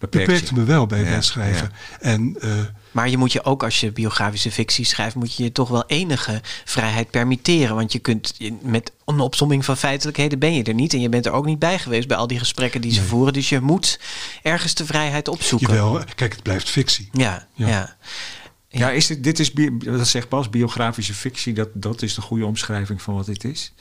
Beperkt 0.00 0.26
beperkte 0.26 0.54
je. 0.54 0.60
me 0.60 0.66
wel 0.66 0.86
bij, 0.86 1.00
Ja, 1.00 1.06
het 1.06 1.24
schrijven. 1.24 1.72
En 2.00 2.36
eh, 2.40 2.50
Maar 2.90 3.08
je 3.08 3.16
moet 3.16 3.32
je 3.32 3.44
ook, 3.44 3.62
als 3.62 3.80
je 3.80 3.92
biografische 3.92 4.50
fictie 4.50 4.84
schrijft, 4.84 5.14
moet 5.14 5.34
je 5.34 5.42
je 5.42 5.52
toch 5.52 5.68
wel 5.68 5.84
enige 5.86 6.40
vrijheid 6.64 7.10
permitteren. 7.10 7.74
Want 7.74 7.92
je 7.92 7.98
kunt 7.98 8.34
met 8.62 8.92
een 9.04 9.20
opsomming 9.20 9.64
van 9.64 9.76
feitelijkheden 9.76 10.38
ben 10.38 10.54
je 10.54 10.62
er 10.62 10.74
niet. 10.74 10.92
En 10.92 11.00
je 11.00 11.08
bent 11.08 11.26
er 11.26 11.32
ook 11.32 11.46
niet 11.46 11.58
bij 11.58 11.78
geweest 11.78 12.08
bij 12.08 12.16
al 12.16 12.26
die 12.26 12.38
gesprekken 12.38 12.80
die 12.80 12.92
ze 12.92 13.02
voeren. 13.02 13.32
Dus 13.32 13.48
je 13.48 13.60
moet 13.60 14.00
ergens 14.42 14.74
de 14.74 14.86
vrijheid 14.86 15.28
opzoeken. 15.28 15.74
jawel, 15.74 16.04
kijk, 16.14 16.32
het 16.32 16.42
blijft 16.42 16.70
fictie. 16.70 17.08
Ja, 17.12 17.46
ja. 17.54 17.68
Ja. 17.68 17.96
Ja, 18.68 18.90
is 18.90 19.06
dit, 19.06 19.24
dit 19.24 19.38
is, 19.38 19.52
dat 19.78 20.08
zegt 20.08 20.28
Bas, 20.28 20.50
biografische 20.50 21.14
fictie, 21.14 21.52
dat, 21.52 21.68
dat 21.74 22.02
is 22.02 22.14
de 22.14 22.20
goede 22.20 22.46
omschrijving 22.46 23.02
van 23.02 23.14
wat 23.14 23.26
dit 23.26 23.44
is? 23.44 23.72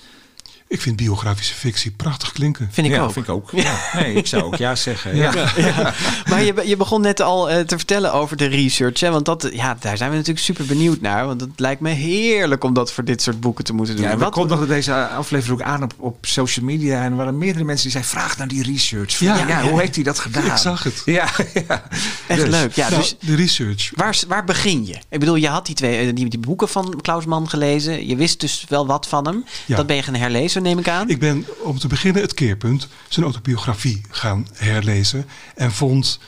Ik 0.69 0.82
vind 0.82 0.95
biografische 0.95 1.53
fictie 1.53 1.91
prachtig 1.91 2.32
klinken. 2.32 2.69
Vind 2.71 2.88
ik 2.88 2.93
ja, 2.93 3.01
ook. 3.01 3.12
vind 3.12 3.27
ik 3.27 3.32
ook. 3.34 3.49
Ja. 3.51 3.75
Nee, 3.93 4.13
ik 4.13 4.27
zou 4.27 4.43
ook 4.43 4.55
ja 4.55 4.75
zeggen. 4.75 5.15
Ja. 5.15 5.32
Ja. 5.58 5.93
Maar 6.29 6.43
je, 6.43 6.53
je 6.65 6.77
begon 6.77 7.01
net 7.01 7.21
al 7.21 7.49
eh, 7.49 7.60
te 7.60 7.77
vertellen 7.77 8.13
over 8.13 8.38
de 8.38 8.45
research. 8.45 8.99
Hè? 8.99 9.12
Want 9.12 9.25
dat, 9.25 9.49
ja, 9.53 9.77
daar 9.79 9.97
zijn 9.97 10.10
we 10.10 10.15
natuurlijk 10.15 10.45
super 10.45 10.65
benieuwd 10.65 11.01
naar. 11.01 11.25
Want 11.25 11.41
het 11.41 11.49
lijkt 11.55 11.82
me 11.82 11.89
heerlijk 11.89 12.63
om 12.63 12.73
dat 12.73 12.91
voor 12.93 13.03
dit 13.03 13.21
soort 13.21 13.39
boeken 13.39 13.63
te 13.63 13.73
moeten 13.73 13.95
doen. 13.95 14.05
Ja, 14.05 14.12
we 14.12 14.17
Wat- 14.17 14.32
kondigden 14.32 14.67
deze 14.67 15.08
aflevering 15.08 15.60
ook 15.62 15.67
aan 15.67 15.84
op, 15.84 15.93
op 15.97 16.17
social 16.25 16.65
media. 16.65 17.03
En 17.03 17.12
er 17.12 17.17
waren 17.17 17.38
meerdere 17.38 17.63
mensen 17.65 17.84
die 17.84 17.91
zeiden, 17.91 18.12
vraag 18.13 18.38
naar 18.38 18.47
die 18.47 18.63
research. 18.63 19.19
Ja, 19.19 19.38
Ja, 19.38 19.47
ja, 19.47 19.62
hoe 19.69 19.79
heeft 19.79 19.95
hij 19.95 20.03
dat 20.03 20.19
gedaan? 20.19 20.45
Ik 20.51 20.55
zag 20.58 20.84
het. 20.84 21.01
Ja, 21.05 21.27
ja. 21.67 21.84
Echt 22.27 22.39
Dus, 22.41 22.49
leuk. 22.49 22.73
Ja, 22.73 22.89
nou, 22.89 23.01
dus 23.01 23.15
de 23.19 23.36
research. 23.36 23.91
Waar, 23.95 24.19
waar 24.27 24.43
begin 24.43 24.86
je? 24.86 24.95
Ik 25.10 25.19
bedoel, 25.19 25.36
je 25.36 25.47
had 25.47 25.65
die, 25.65 25.75
twee, 25.75 25.97
eh, 26.08 26.15
die, 26.15 26.29
die 26.29 26.39
boeken 26.39 26.69
van 26.69 26.99
Klaus 27.01 27.25
Mann 27.25 27.49
gelezen. 27.49 28.08
Je 28.08 28.15
wist 28.15 28.39
dus 28.39 28.65
wel 28.67 28.88
wat 28.88 29.08
van 29.08 29.25
hem. 29.25 29.45
Ja. 29.65 29.75
Dat 29.75 29.88
ben 29.88 29.95
je 29.95 30.03
gaan 30.03 30.15
herlezen, 30.15 30.58
neem 30.61 30.79
ik 30.79 30.87
aan. 30.87 31.09
Ik 31.09 31.19
ben 31.19 31.45
om 31.63 31.79
te 31.79 31.87
beginnen 31.87 32.21
het 32.21 32.33
keerpunt, 32.33 32.87
zijn 33.09 33.25
autobiografie 33.25 34.01
gaan 34.09 34.47
herlezen. 34.53 35.25
En 35.55 35.71
vond 35.71 36.19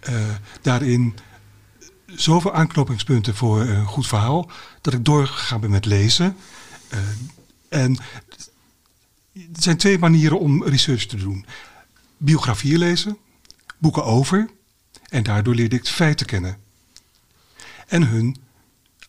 eh, 0.00 0.14
daarin 0.62 1.14
zoveel 2.06 2.52
aanknopingspunten 2.52 3.34
voor 3.34 3.60
een 3.60 3.86
goed 3.86 4.06
verhaal. 4.06 4.50
dat 4.80 4.94
ik 4.94 5.04
doorgegaan 5.04 5.60
ben 5.60 5.70
met 5.70 5.84
lezen. 5.84 6.36
Eh, 6.88 6.98
en 7.68 7.98
er 9.32 9.62
zijn 9.62 9.76
twee 9.76 9.98
manieren 9.98 10.40
om 10.40 10.64
research 10.64 11.06
te 11.06 11.16
doen: 11.16 11.46
biografieën 12.16 12.78
lezen, 12.78 13.18
boeken 13.78 14.04
over. 14.04 14.50
En 15.08 15.22
daardoor 15.22 15.54
leerde 15.54 15.76
ik 15.76 15.86
feiten 15.86 16.26
kennen. 16.26 16.56
En 17.86 18.06
hun 18.06 18.36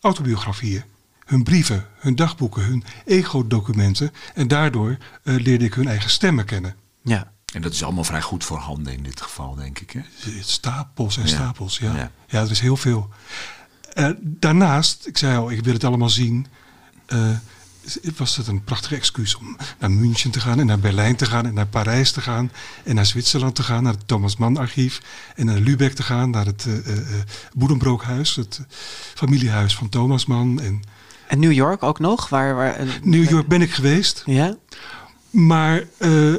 autobiografieën, 0.00 0.84
hun 1.26 1.42
brieven, 1.42 1.86
hun 1.98 2.14
dagboeken, 2.16 2.62
hun 2.64 2.84
ego-documenten. 3.04 4.12
En 4.34 4.48
daardoor 4.48 4.96
eh, 5.22 5.34
leerde 5.36 5.64
ik 5.64 5.74
hun 5.74 5.88
eigen 5.88 6.10
stemmen 6.10 6.44
kennen. 6.44 6.74
Ja. 7.02 7.32
En 7.54 7.62
dat 7.62 7.72
is 7.72 7.82
allemaal 7.82 8.04
vrij 8.04 8.22
goed 8.22 8.44
voorhanden 8.44 8.92
in 8.92 9.02
dit 9.02 9.20
geval, 9.20 9.54
denk 9.54 9.78
ik. 9.78 9.90
Hè? 9.90 10.00
Stapels 10.40 11.16
en 11.16 11.22
Ja. 11.22 11.28
stapels, 11.28 11.78
ja. 11.78 11.94
Ja. 11.96 12.10
ja. 12.28 12.40
er 12.42 12.50
is 12.50 12.60
heel 12.60 12.76
veel. 12.76 13.08
Eh, 13.92 14.10
daarnaast, 14.20 15.06
ik 15.06 15.18
zei 15.18 15.36
al, 15.36 15.50
ik 15.50 15.64
wil 15.64 15.72
het 15.72 15.84
allemaal 15.84 16.10
zien. 16.10 16.46
eh, 17.06 17.28
was 18.16 18.36
het 18.36 18.46
een 18.46 18.64
prachtig 18.64 18.92
excuus 18.92 19.34
om 19.34 19.56
naar 19.78 19.90
München 19.90 20.30
te 20.30 20.40
gaan 20.40 20.60
en 20.60 20.66
naar 20.66 20.78
Berlijn 20.78 21.16
te 21.16 21.26
gaan 21.26 21.46
en 21.46 21.54
naar 21.54 21.66
Parijs 21.66 22.12
te 22.12 22.20
gaan 22.20 22.52
en 22.84 22.94
naar 22.94 23.06
Zwitserland 23.06 23.54
te 23.54 23.62
gaan, 23.62 23.82
naar 23.82 23.92
het 23.92 24.08
Thomas 24.08 24.36
Mann 24.36 24.56
archief 24.56 25.00
en 25.36 25.46
naar 25.46 25.58
Lübeck 25.58 25.92
te 25.94 26.02
gaan, 26.02 26.30
naar 26.30 26.46
het 26.46 26.64
eh 26.66 26.78
eh, 26.78 26.98
eh, 26.98 27.24
Boedenbrookhuis, 27.54 28.36
het 28.36 28.58
eh, 28.58 28.64
familiehuis 29.14 29.76
van 29.76 29.88
Thomas 29.88 30.26
Mann. 30.26 30.60
En 30.60 30.82
En 31.28 31.38
New 31.40 31.52
York 31.52 31.82
ook 31.82 31.98
nog? 31.98 32.28
Waar, 32.28 32.54
waar, 32.54 32.74
eh, 32.74 32.86
New 33.02 33.30
York 33.30 33.46
ben 33.48 33.62
ik 33.62 33.72
geweest. 33.72 34.22
Ja? 34.26 34.56
Maar 35.30 35.82
eh, 35.98 36.34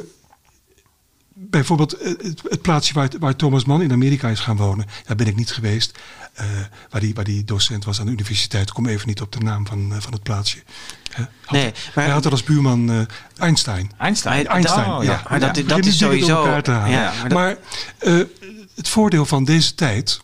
bijvoorbeeld 1.32 1.92
eh, 1.92 2.08
het, 2.18 2.42
het 2.48 2.62
plaatsje 2.62 2.94
waar, 2.94 3.08
waar 3.18 3.36
Thomas 3.36 3.64
Mann 3.64 3.82
in 3.82 3.92
Amerika 3.92 4.28
is 4.28 4.40
gaan 4.40 4.56
wonen, 4.56 4.86
daar 5.06 5.16
ben 5.16 5.26
ik 5.26 5.36
niet 5.36 5.50
geweest. 5.50 5.98
Eh, 6.34 6.46
waar, 6.90 7.00
die, 7.00 7.14
waar 7.14 7.24
die 7.24 7.44
docent 7.44 7.84
was 7.84 8.00
aan 8.00 8.06
de 8.06 8.12
universiteit. 8.12 8.68
Ik 8.68 8.74
kom 8.74 8.86
even 8.86 9.08
niet 9.08 9.20
op 9.20 9.32
de 9.32 9.38
naam 9.40 9.66
van, 9.66 9.92
van 9.98 10.12
het 10.12 10.22
plaatsje. 10.22 10.62
Had- 11.12 11.28
Nee, 11.50 11.72
maar- 11.94 12.04
hij 12.04 12.12
had 12.12 12.24
er 12.24 12.30
als 12.30 12.42
buurman 12.44 12.90
eh, 12.90 13.00
Einstein. 13.38 13.90
Einstein. 13.98 14.46
Einstein, 14.46 14.90
Oh, 14.90 15.04
ja. 15.04 15.22
Maar 15.30 15.40
dat- 15.40 15.86
is 15.86 15.98
sowieso- 15.98 16.36
elkaar 16.44 16.62
te 16.62 16.70
halen. 16.70 16.90
ja, 16.90 17.12
maar 17.22 17.32
maar 17.32 17.58
dat- 17.98 18.12
eh, 18.14 18.24
het 18.74 18.88
voordeel 18.88 19.26
van 19.26 19.44
deze 19.44 19.74
tijd, 19.74 20.20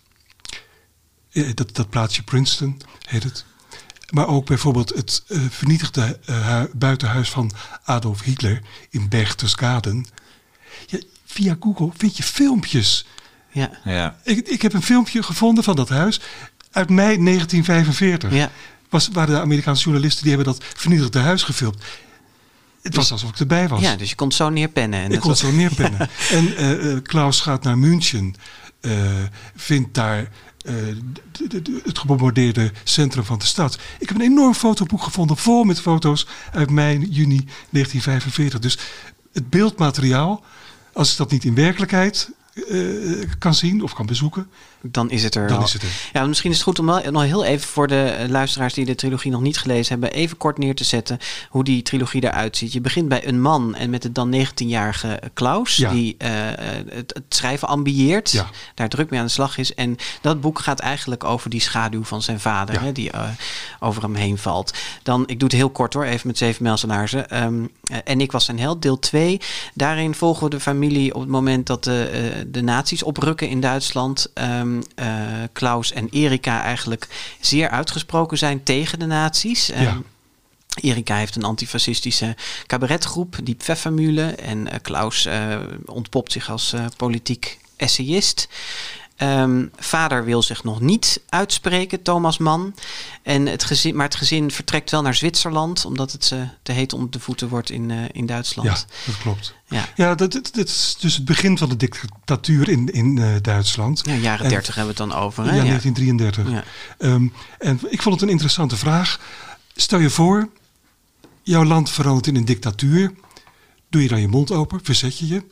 dat, 1.54 1.74
dat 1.74 1.90
plaatsje 1.90 2.22
Princeton 2.22 2.80
heet 3.08 3.22
het. 3.22 3.44
Maar 4.14 4.28
ook 4.28 4.46
bijvoorbeeld 4.46 4.94
het 4.94 5.22
eh, 5.28 5.40
vernietigde 5.50 6.18
eh, 6.26 6.48
hu- 6.58 6.68
buitenhuis 6.74 7.30
van 7.30 7.50
Adolf 7.84 8.22
Hitler 8.22 8.60
in 8.90 9.08
Berchtesgaden. 9.08 10.06
Ja, 10.86 10.98
via 11.26 11.56
Google 11.60 11.90
vind 11.96 12.16
je 12.16 12.22
filmpjes. 12.22 13.06
Ja. 13.50 13.70
Ja. 13.84 14.16
Ik, 14.24 14.48
ik 14.48 14.62
heb 14.62 14.72
een 14.72 14.82
filmpje 14.82 15.22
gevonden 15.22 15.64
van 15.64 15.76
dat 15.76 15.88
huis 15.88 16.20
uit 16.70 16.90
mei 16.90 17.24
1945. 17.24 18.32
Ja. 18.32 18.50
Was, 18.88 19.08
waren 19.12 19.34
de 19.34 19.40
Amerikaanse 19.40 19.82
journalisten 19.84 20.24
die 20.24 20.34
hebben 20.34 20.52
dat 20.54 20.64
vernietigde 20.74 21.18
huis 21.18 21.42
gefilmd. 21.42 21.82
Het 22.82 22.94
was 22.94 23.12
alsof 23.12 23.30
ik 23.30 23.38
erbij 23.38 23.68
was. 23.68 23.80
ja, 23.80 23.96
dus 23.96 24.08
je 24.08 24.14
kon 24.14 24.32
zo 24.32 24.48
neerpennen. 24.48 25.00
En 25.00 25.12
Ik 25.12 25.20
kon 25.20 25.28
was- 25.28 25.38
zo 25.40 25.50
neerpennen. 25.52 26.00
en 26.30 26.56
eh, 26.56 26.92
eh, 26.92 27.02
Klaus 27.02 27.40
gaat 27.40 27.62
naar 27.62 27.78
München. 27.78 28.34
eh, 28.80 28.92
vindt 29.56 29.94
daar 29.94 30.28
het 31.82 31.98
gebombardeerde 31.98 32.72
centrum 32.84 33.24
van 33.24 33.38
de 33.38 33.44
stad. 33.44 33.78
Ik 33.98 34.08
heb 34.08 34.16
een 34.16 34.24
enorm 34.24 34.54
fotoboek 34.54 35.02
gevonden 35.02 35.36
vol 35.36 35.64
met 35.64 35.80
foto's 35.80 36.26
uit 36.52 36.70
mei, 36.70 36.98
juni 36.98 37.44
1945. 37.70 38.58
Dus 38.58 38.78
het 39.32 39.50
beeldmateriaal, 39.50 40.44
als 40.92 41.10
ik 41.12 41.16
dat 41.16 41.30
niet 41.30 41.44
in 41.44 41.54
werkelijkheid 41.54 42.30
eh, 42.68 43.30
kan 43.38 43.54
zien 43.54 43.82
of 43.82 43.94
kan 43.94 44.06
bezoeken, 44.06 44.48
Dan 44.86 45.10
is 45.10 45.22
het 45.22 45.34
er. 45.34 45.48
dan 45.48 45.58
al. 45.58 45.64
is 45.64 45.72
het 45.72 45.82
er. 45.82 45.88
Ja, 46.12 46.26
misschien 46.26 46.50
is 46.50 46.56
het 46.56 46.64
goed 46.66 46.78
om 46.78 46.86
wel 46.86 47.00
nog 47.10 47.22
heel 47.22 47.44
even 47.44 47.68
voor 47.68 47.86
de 47.86 48.02
eh, 48.02 48.28
luisteraars 48.28 48.74
die 48.74 48.84
de 48.84 48.94
trilogie 48.94 49.30
nog 49.30 49.40
niet 49.40 49.58
gelezen 49.58 49.92
hebben, 49.92 50.12
even 50.18 50.36
kort 50.36 50.58
neer 50.58 50.74
te 50.74 50.84
zetten 50.84 51.18
hoe 51.48 51.64
die 51.64 51.82
trilogie 51.82 52.24
eruit 52.24 52.56
ziet. 52.56 52.72
Je 52.72 52.80
begint 52.80 53.08
bij 53.08 53.26
een 53.28 53.40
man 53.40 53.74
en 53.74 53.90
met 53.90 54.02
de 54.02 54.12
dan 54.12 54.34
19-jarige 54.34 55.20
Klaus, 55.34 55.76
Ja. 55.76 55.90
die 55.90 56.14
eh, 56.18 56.30
het, 56.88 57.14
het 57.14 57.22
schrijven 57.28 57.68
ambieert, 57.68 58.30
Ja. 58.30 58.46
daar 58.74 58.88
druk 58.88 59.10
mee 59.10 59.20
aan 59.20 59.26
de 59.26 59.32
slag 59.32 59.58
is. 59.58 59.74
En 59.74 59.96
dat 60.20 60.40
boek 60.40 60.58
gaat 60.58 60.78
eigenlijk 60.80 61.24
over 61.24 61.50
die 61.50 61.60
schaduw 61.60 62.04
van 62.04 62.22
zijn 62.22 62.40
vader, 62.40 62.74
Ja. 62.74 62.80
hè, 62.82 62.92
die 62.92 63.10
eh, 63.10 63.28
over 63.80 64.02
hem 64.02 64.14
heen 64.14 64.38
valt. 64.38 64.74
Dan, 65.02 65.22
ik 65.26 65.38
doe 65.38 65.48
het 65.48 65.56
heel 65.58 65.70
kort 65.70 65.94
hoor, 65.94 66.04
even 66.04 66.26
met 66.26 66.38
zeven 66.38 66.62
mijlslaarzen. 66.62 67.30
Ehm 67.30 67.64
eh, 67.84 67.98
en 68.04 68.20
ik 68.20 68.32
was 68.32 68.44
zijn 68.44 68.58
held, 68.58 68.82
deel 68.82 68.98
2. 68.98 69.40
Daarin 69.74 70.14
volgen 70.14 70.44
we 70.44 70.50
de 70.50 70.60
familie 70.60 71.14
op 71.14 71.20
het 71.20 71.30
moment 71.30 71.66
dat 71.66 71.84
de, 71.84 72.02
eh, 72.12 72.44
de 72.46 72.62
nazi's 72.62 73.02
oprukken 73.04 73.48
in 73.48 73.60
Duitsland. 73.60 74.30
Ehm, 74.94 75.08
eh, 75.08 75.42
Klaus 75.52 75.92
en 75.92 76.08
Erika 76.10 76.62
eigenlijk 76.62 77.08
zeer 77.40 77.68
uitgesproken 77.68 78.38
zijn 78.38 78.62
tegen 78.62 78.98
de 78.98 79.06
nazi's. 79.06 79.66
Ja. 79.66 79.74
Ehm, 79.74 79.98
Erika 80.80 81.16
heeft 81.16 81.36
een 81.36 81.44
antifascistische 81.44 82.36
cabaretgroep, 82.66 83.36
die 83.42 83.56
Pfeffermühle. 83.58 84.34
En 84.34 84.70
eh, 84.70 84.78
Klaus 84.82 85.26
eh, 85.26 85.58
ontpopt 85.84 86.32
zich 86.32 86.50
als 86.50 86.74
politiek 86.96 87.58
essayist. 87.76 88.48
Ehm, 89.16 89.66
vader 89.76 90.24
wil 90.24 90.42
zich 90.42 90.64
nog 90.64 90.80
niet 90.80 91.20
uitspreken, 91.28 92.02
Thomas 92.02 92.38
Mann. 92.38 92.74
En 93.22 93.46
het 93.46 93.64
gezin, 93.64 93.96
maar 93.96 94.04
het 94.06 94.14
gezin 94.14 94.50
vertrekt 94.50 94.90
wel 94.90 95.02
naar 95.02 95.14
Zwitserland, 95.14 95.84
omdat 95.84 96.12
het 96.12 96.24
ze 96.24 96.48
te 96.62 96.72
heet 96.72 96.92
om 96.92 97.10
de 97.10 97.20
voeten 97.20 97.48
wordt 97.48 97.70
in, 97.70 97.90
eh, 97.90 97.98
in 98.12 98.26
Duitsland. 98.26 98.68
Ja, 98.68 98.74
dat 99.06 99.18
klopt. 99.18 99.54
Ja. 99.68 99.88
Ja, 99.96 100.14
dat, 100.14 100.32
dat, 100.32 100.50
dat 100.54 100.68
is 100.68 100.96
dus 101.00 101.14
het 101.14 101.24
begin 101.24 101.58
van 101.58 101.68
de 101.68 101.76
dictatuur 101.76 102.68
in, 102.68 102.86
in 102.88 103.18
eh, 103.18 103.28
Duitsland. 103.42 104.00
Ja, 104.04 104.14
jaren 104.14 104.44
En- 104.44 104.50
30 104.50 104.74
hebben 104.74 104.94
we 104.96 105.02
het 105.02 105.10
dan 105.10 105.20
over. 105.22 105.44
Ja, 105.44 105.50
Hè? 105.50 105.56
Ja. 105.56 105.64
1933. 105.64 106.50
Ja. 106.50 106.64
Ehm, 106.98 107.26
en 107.58 107.80
ik 107.88 108.02
vond 108.02 108.14
het 108.14 108.24
een 108.24 108.30
interessante 108.30 108.76
vraag. 108.76 109.20
Stel 109.74 109.98
je 109.98 110.10
voor, 110.10 110.48
jouw 111.42 111.64
land 111.64 111.90
verandert 111.90 112.26
in 112.26 112.36
een 112.36 112.44
dictatuur. 112.44 113.12
Doe 113.88 114.02
je 114.02 114.08
dan 114.08 114.20
je 114.20 114.28
mond 114.28 114.50
open? 114.50 114.80
Verzet 114.82 115.18
je 115.18 115.26
je? 115.26 115.44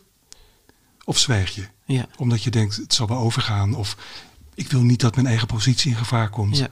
Of 1.05 1.19
zwijg 1.19 1.55
je? 1.55 1.69
Ja. 1.85 2.07
Omdat 2.17 2.43
je 2.43 2.51
denkt, 2.51 2.77
het 2.77 2.95
zal 2.95 3.07
wel 3.07 3.19
overgaan. 3.19 3.75
Of 3.75 3.97
ik 4.55 4.71
wil 4.71 4.83
niet 4.83 5.01
dat 5.01 5.15
mijn 5.15 5.27
eigen 5.27 5.47
positie 5.47 5.91
in 5.91 5.97
gevaar 5.97 6.29
komt. 6.31 6.57
Ja. 6.59 6.69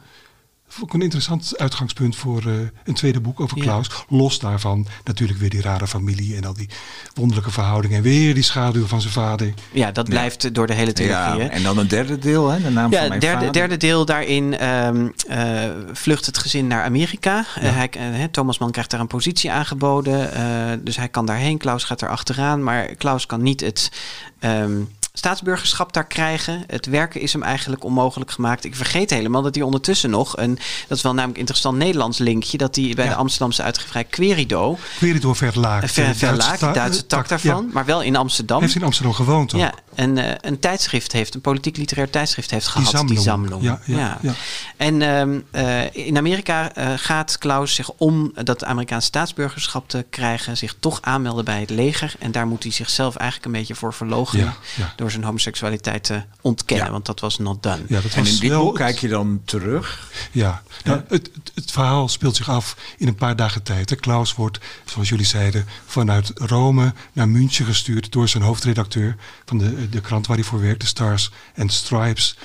Vond 0.73 0.87
ik 0.87 0.95
een 0.95 1.03
interessant 1.03 1.53
uitgangspunt 1.59 2.17
voor 2.17 2.43
eh, 2.47 2.53
een 2.85 2.95
tweede 2.95 3.21
boek 3.21 3.41
over 3.41 3.57
Ja. 3.57 3.63
Klaus. 3.63 3.91
Los 4.09 4.39
daarvan 4.39 4.87
natuurlijk 5.05 5.39
weer 5.39 5.51
die 5.51 5.61
rare 5.63 5.87
familie 5.87 6.37
en 6.37 6.45
al 6.45 6.55
die 6.55 6.69
wonderlijke 7.15 7.51
verhoudingen. 7.51 7.97
En 7.97 8.03
weer 8.03 8.35
die 8.35 8.43
schaduw 8.43 8.87
van 8.87 9.01
zijn 9.01 9.13
vader. 9.13 9.55
ja, 9.73 9.91
dat 9.93 10.09
blijft 10.09 10.55
door 10.55 10.67
de 10.67 10.73
hele 10.75 10.93
trilogie. 10.93 11.39
Ja, 11.39 11.39
hè? 11.39 11.47
en 11.47 11.63
dan 11.63 11.79
een 11.79 11.89
derde 11.89 12.19
deel, 12.19 12.49
hè? 12.49 12.61
de 12.63 12.71
naam 12.71 12.91
Ja, 12.91 12.99
van 12.99 13.09
mijn 13.09 13.21
derde, 13.21 13.37
vader. 13.37 13.53
derde 13.53 13.77
deel 13.77 14.05
daarin 14.05 14.59
ehm, 14.59 15.09
eh, 15.29 15.71
vlucht 15.93 16.27
het 16.27 16.39
gezin 16.39 16.67
naar 16.67 16.85
Amerika. 16.85 17.45
Eh, 17.61 17.77
hij, 17.77 17.89
eh, 17.91 18.01
hè, 18.03 18.29
Thomas 18.29 18.59
Mann 18.59 18.73
krijgt 18.73 18.91
daar 18.91 19.01
een 19.01 19.07
positie 19.07 19.51
aangeboden. 19.53 20.33
eh, 20.35 20.79
dus 20.85 20.97
hij 20.97 21.09
kan 21.09 21.27
daarheen. 21.27 21.59
Klaus 21.59 21.85
gaat 21.85 22.01
er 22.01 22.09
achteraan. 22.09 22.63
Maar 22.63 22.95
Klaus 22.95 23.27
kan 23.27 23.43
niet 23.43 23.61
het 23.61 23.91
ehm, 24.39 24.73
staatsburgerschap 25.13 25.93
daar 25.93 26.07
krijgen. 26.07 26.65
Het 26.67 26.87
werken 26.87 27.21
is 27.21 27.33
hem 27.33 27.43
eigenlijk 27.43 27.85
onmogelijk 27.85 28.31
gemaakt. 28.31 28.65
Ik 28.65 28.77
vergeet 28.77 29.11
helemaal 29.11 29.43
dat 29.43 29.55
hij 29.55 29.65
ondertussen 29.65 30.11
nog... 30.11 30.37
een 30.37 30.59
dat 30.89 30.97
is 30.97 31.03
wel 31.03 31.15
namelijk 31.15 31.39
interessant 31.39 31.77
Nederlands 31.77 32.19
linkje... 32.19 32.59
dat 32.59 32.77
hij 32.77 32.93
bij 32.95 33.05
Ja. 33.05 33.11
de 33.11 33.17
Amsterdamse 33.17 33.63
uitgeverij 33.63 34.05
Querido... 34.05 34.79
Querido 34.97 35.35
Verlaag. 35.35 35.83
een 35.83 35.89
de 35.89 36.15
ver, 36.15 36.37
Duitse 36.37 36.73
Duitse 36.73 37.07
tak 37.07 37.29
daarvan... 37.29 37.71
maar 37.73 37.85
wel 37.85 38.03
in 38.03 38.17
Amsterdam. 38.17 38.61
Heeft 38.61 38.75
in 38.75 38.83
Amsterdam 38.83 39.13
gewoond 39.15 39.55
ook. 39.55 39.61
Ja, 39.61 39.75
eh, 39.95 40.35
een 40.41 40.59
tijdschrift 40.59 41.13
heeft, 41.13 41.35
een 41.35 41.41
politiek 41.41 41.77
literair 41.77 42.11
tijdschrift 42.11 42.51
heeft 42.51 42.67
gehad, 42.67 43.09
die. 43.09 43.21
Sammlung. 43.21 43.63
Ja, 43.63 43.81
ja, 43.85 44.19
ja. 44.23 44.35
En 44.77 45.03
ehm, 45.03 45.41
eh, 45.51 46.07
in 46.07 46.17
Amerika 46.17 46.75
eh, 46.75 46.93
gaat 46.97 47.39
Klaus 47.39 47.75
zich 47.75 47.91
om 47.91 48.33
dat 48.45 48.65
Amerikaanse 48.65 49.07
staatsburgerschap 49.07 49.89
te 49.89 50.05
krijgen, 50.11 50.57
zich 50.57 50.75
toch 50.81 50.99
aanmelden 51.03 51.45
bij 51.45 51.61
het 51.61 51.71
leger. 51.71 52.15
En 52.19 52.33
daar 52.33 52.47
moet 52.47 52.63
hij 52.63 52.73
zichzelf 52.73 53.17
eigenlijk 53.17 53.53
een 53.53 53.61
beetje 53.61 53.75
voor 53.75 53.95
verloochenen 53.95 54.55
ja. 54.77 54.93
Door 55.11 55.19
zijn 55.21 55.25
homoseksualiteit 55.25 56.05
te 56.05 56.23
ontkennen, 56.41 56.87
Ja. 56.87 56.93
want 56.93 57.07
dat 57.07 57.21
was 57.21 57.39
not 57.39 57.63
done. 57.63 57.83
Ja, 57.89 58.01
dat 58.01 58.13
En 58.13 58.27
in 58.27 58.39
dit 58.39 58.51
wel 58.51 58.63
boek 58.65 58.79
het- 58.79 58.87
kijk 58.87 58.99
je 58.99 59.09
dan 59.09 59.41
terug. 59.45 60.11
Ja, 60.33 60.63
nou, 60.85 61.01
het, 61.09 61.31
het, 61.35 61.53
het 61.55 61.71
verhaal 61.71 62.09
speelt 62.09 62.37
zich 62.37 62.49
af 62.49 62.77
in 62.99 63.09
een 63.09 63.15
paar 63.15 63.37
dagen 63.37 63.63
tijd. 63.63 63.91
hè. 63.91 63.97
Klaus 63.97 64.35
wordt, 64.35 64.59
zoals 64.85 65.09
jullie 65.09 65.25
zeiden, 65.27 65.67
vanuit 65.87 66.33
Rome 66.35 66.95
naar 67.13 67.29
München 67.29 67.65
gestuurd 67.65 68.13
door 68.13 68.29
zijn 68.29 68.43
hoofdredacteur 68.43 69.17
van 69.45 69.59
de, 69.59 69.89
de 69.89 70.01
krant 70.01 70.27
waar 70.27 70.37
hij 70.37 70.45
voor 70.47 70.61
werkt, 70.61 70.81
de 70.81 70.87
Stars 70.87 71.31
and 71.57 71.73
Stripes. 71.73 72.37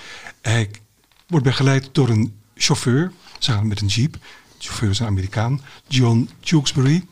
Hij 0.42 0.70
wordt 1.28 1.46
begeleid 1.46 1.90
door 1.92 2.10
een 2.10 2.34
chauffeur, 2.56 3.12
samen 3.40 3.68
met 3.68 3.82
een 3.82 3.88
jeep. 3.88 4.14
De 4.14 4.20
chauffeur 4.60 4.90
is 4.90 5.00
een 5.00 5.06
Amerikaan, 5.08 5.62
John 5.88 6.30
Tewksbury, 6.40 7.06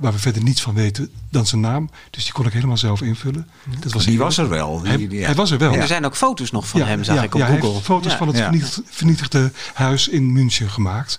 waar 0.00 0.12
we 0.12 0.18
verder 0.18 0.42
niets 0.42 0.62
van 0.62 0.74
weten 0.74 1.10
dan 1.30 1.46
zijn 1.46 1.60
naam. 1.60 1.90
Dus 2.10 2.24
die 2.24 2.32
kon 2.32 2.46
ik 2.46 2.52
helemaal 2.52 2.76
zelf 2.76 3.00
invullen. 3.02 3.48
Dat 3.80 3.92
was 3.92 4.04
Die 4.04 4.18
was 4.18 4.38
er 4.38 4.48
wel. 4.48 4.78
Die, 4.80 4.88
Hij, 4.88 5.08
die- 5.08 5.24
hij 5.24 5.34
was 5.34 5.50
er 5.50 5.58
wel. 5.58 5.72
En 5.72 5.80
er 5.80 5.86
zijn 5.86 6.04
ook 6.04 6.16
foto's 6.16 6.50
nog 6.50 6.68
van 6.68 6.80
hem, 6.82 7.04
zag 7.04 7.22
ik 7.22 7.34
op 7.34 7.40
ja, 7.40 7.46
hij 7.46 7.54
Google. 7.56 7.72
heeft 7.72 7.84
foto's 7.84 8.12
Ja. 8.12 8.18
van 8.18 8.28
het 8.34 8.80
vernietigde 8.90 9.52
huis 9.74 10.08
in 10.08 10.32
München 10.32 10.70
gemaakt. 10.70 11.18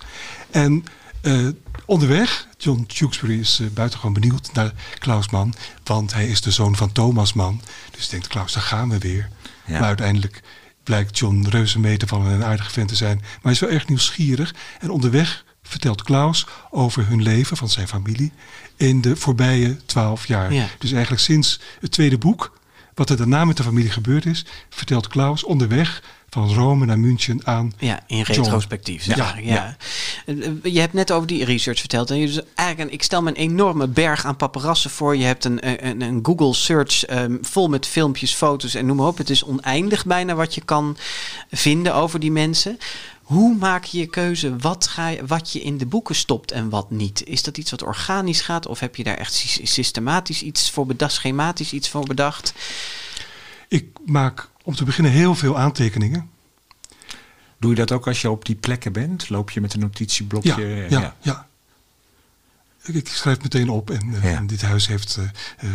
En 0.50 0.84
eh, 1.20 1.48
onderweg, 1.86 2.46
John 2.58 2.84
Tewksbury 2.86 3.40
is 3.40 3.58
eh, 3.60 3.66
buitengewoon 3.74 4.12
benieuwd 4.14 4.52
naar 4.52 4.72
Klaus 4.98 5.28
Mann. 5.30 5.54
Want 5.84 6.12
hij 6.14 6.26
is 6.26 6.40
de 6.40 6.50
zoon 6.50 6.76
van 6.76 6.92
Thomas 6.92 7.32
Mann. 7.32 7.60
Dus 7.90 8.08
denkt 8.08 8.26
Klaus, 8.26 8.52
daar 8.52 8.62
gaan 8.62 8.88
we 8.88 8.98
weer. 8.98 9.28
Ja. 9.66 9.78
Maar 9.78 9.88
uiteindelijk 9.88 10.42
blijkt 10.84 11.18
John 11.18 11.46
reuzenmeter 11.50 12.08
van 12.08 12.26
een 12.26 12.44
aardige 12.44 12.70
vent 12.70 12.88
te 12.88 12.96
zijn. 12.96 13.16
Maar 13.18 13.38
hij 13.42 13.52
is 13.52 13.60
wel 13.60 13.70
erg 13.70 13.88
nieuwsgierig. 13.88 14.54
En 14.80 14.90
onderweg 14.90 15.44
vertelt 15.72 16.02
Klaus 16.02 16.46
over 16.70 17.06
hun 17.06 17.22
leven, 17.22 17.56
van 17.56 17.68
zijn 17.68 17.88
familie, 17.88 18.32
in 18.76 19.00
de 19.00 19.16
voorbije 19.16 19.76
twaalf 19.86 20.26
jaar. 20.26 20.52
Ja. 20.52 20.66
Dus 20.78 20.92
eigenlijk 20.92 21.22
sinds 21.22 21.60
het 21.80 21.90
tweede 21.90 22.18
boek, 22.18 22.58
wat 22.94 23.10
er 23.10 23.16
daarna 23.16 23.44
met 23.44 23.56
de 23.56 23.62
familie 23.62 23.90
gebeurd 23.90 24.26
is, 24.26 24.44
vertelt 24.70 25.08
Klaus 25.08 25.44
onderweg 25.44 26.02
van 26.32 26.54
Rome 26.54 26.86
naar 26.86 26.98
München 26.98 27.40
aan. 27.44 27.72
Ja, 27.78 28.00
in 28.06 28.22
retrospectief. 28.22 29.02
zeg 29.02 29.16
Ja, 29.16 29.36
ja. 29.42 29.76
Je 30.62 30.80
hebt 30.80 30.92
net 30.92 31.12
over 31.12 31.26
die 31.26 31.44
research 31.44 31.78
verteld. 31.78 32.10
En 32.10 32.18
je 32.18 32.26
dus 32.26 32.40
eigenlijk 32.54 32.90
een, 32.90 32.94
ik 32.94 33.02
stel 33.02 33.22
me 33.22 33.28
een 33.28 33.36
enorme 33.36 33.86
berg 33.86 34.24
aan 34.24 34.36
paparazzen 34.36 34.90
voor. 34.90 35.16
Je 35.16 35.24
hebt 35.24 35.44
een, 35.44 35.86
een, 35.86 36.00
een 36.00 36.18
Google 36.22 36.54
search 36.54 37.04
ehm, 37.04 37.36
vol 37.40 37.68
met 37.68 37.86
filmpjes, 37.86 38.34
foto's 38.34 38.74
en 38.74 38.86
noem 38.86 38.96
maar 38.96 39.06
op. 39.06 39.18
Het 39.18 39.30
is 39.30 39.44
oneindig 39.44 40.06
bijna 40.06 40.34
wat 40.34 40.54
je 40.54 40.60
kan 40.60 40.96
vinden 41.50 41.94
over 41.94 42.20
die 42.20 42.32
mensen. 42.32 42.78
Hoe 43.32 43.56
maak 43.56 43.84
je 43.84 43.98
je 43.98 44.06
keuze 44.06 44.56
wat, 44.56 44.86
ga 44.86 45.08
je, 45.08 45.26
wat 45.26 45.52
je 45.52 45.60
in 45.62 45.78
de 45.78 45.86
boeken 45.86 46.14
stopt 46.14 46.50
en 46.52 46.68
wat 46.68 46.90
niet? 46.90 47.24
Is 47.24 47.42
dat 47.42 47.58
iets 47.58 47.70
wat 47.70 47.82
organisch 47.82 48.40
gaat 48.40 48.66
of 48.66 48.80
heb 48.80 48.96
je 48.96 49.04
daar 49.04 49.16
echt 49.16 49.32
sy- 49.32 49.64
systematisch 49.64 50.42
iets 50.42 50.70
voor 50.70 50.86
bedacht, 50.86 51.12
schematisch 51.12 51.72
iets 51.72 51.88
voor 51.88 52.04
bedacht? 52.04 52.52
Ik 53.68 53.86
maak 54.06 54.48
om 54.62 54.74
te 54.74 54.84
beginnen 54.84 55.12
heel 55.12 55.34
veel 55.34 55.58
aantekeningen. 55.58 56.30
Doe 57.58 57.70
je 57.70 57.76
dat 57.76 57.92
ook 57.92 58.06
als 58.06 58.20
je 58.20 58.30
op 58.30 58.44
die 58.44 58.54
plekken 58.56 58.92
bent? 58.92 59.28
Loop 59.28 59.50
je 59.50 59.60
met 59.60 59.74
een 59.74 59.80
notitieblokje? 59.80 60.66
Ja, 60.66 60.86
ja, 61.00 61.16
ja. 61.20 61.46
Ik, 62.84 62.94
ik 62.94 63.08
schrijf 63.08 63.42
meteen 63.42 63.68
op 63.68 63.90
en, 63.90 64.14
eh, 64.14 64.30
Ja. 64.30 64.36
en 64.36 64.46
dit 64.46 64.62
huis 64.62 64.86
heeft 64.86 65.16
eh, 65.16 65.24
eh, 65.68 65.70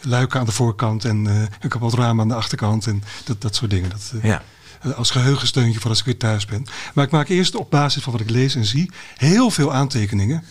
luiken 0.00 0.40
aan 0.40 0.46
de 0.46 0.52
voorkant 0.52 1.04
en 1.04 1.26
eh, 1.26 1.42
een 1.60 1.68
kapot 1.68 1.94
raam 1.94 2.20
aan 2.20 2.28
de 2.28 2.34
achterkant 2.34 2.86
en 2.86 3.02
dat, 3.24 3.40
dat 3.42 3.54
soort 3.54 3.70
dingen. 3.70 3.90
Dat, 3.90 4.12
Ja. 4.22 4.42
Eh, 4.86 4.98
als 4.98 5.10
geheugensteuntje 5.10 5.80
voor 5.80 5.90
als 5.90 5.98
ik 5.98 6.04
weer 6.04 6.16
thuis 6.16 6.44
ben. 6.44 6.66
Maar 6.94 7.04
ik 7.04 7.10
maak 7.10 7.28
eerst 7.28 7.54
op 7.54 7.70
basis 7.70 8.02
van 8.02 8.12
wat 8.12 8.20
ik 8.20 8.30
lees 8.30 8.54
en 8.54 8.64
zie 8.64 8.90
heel 9.16 9.50
veel 9.50 9.72
aantekeningen. 9.72 10.44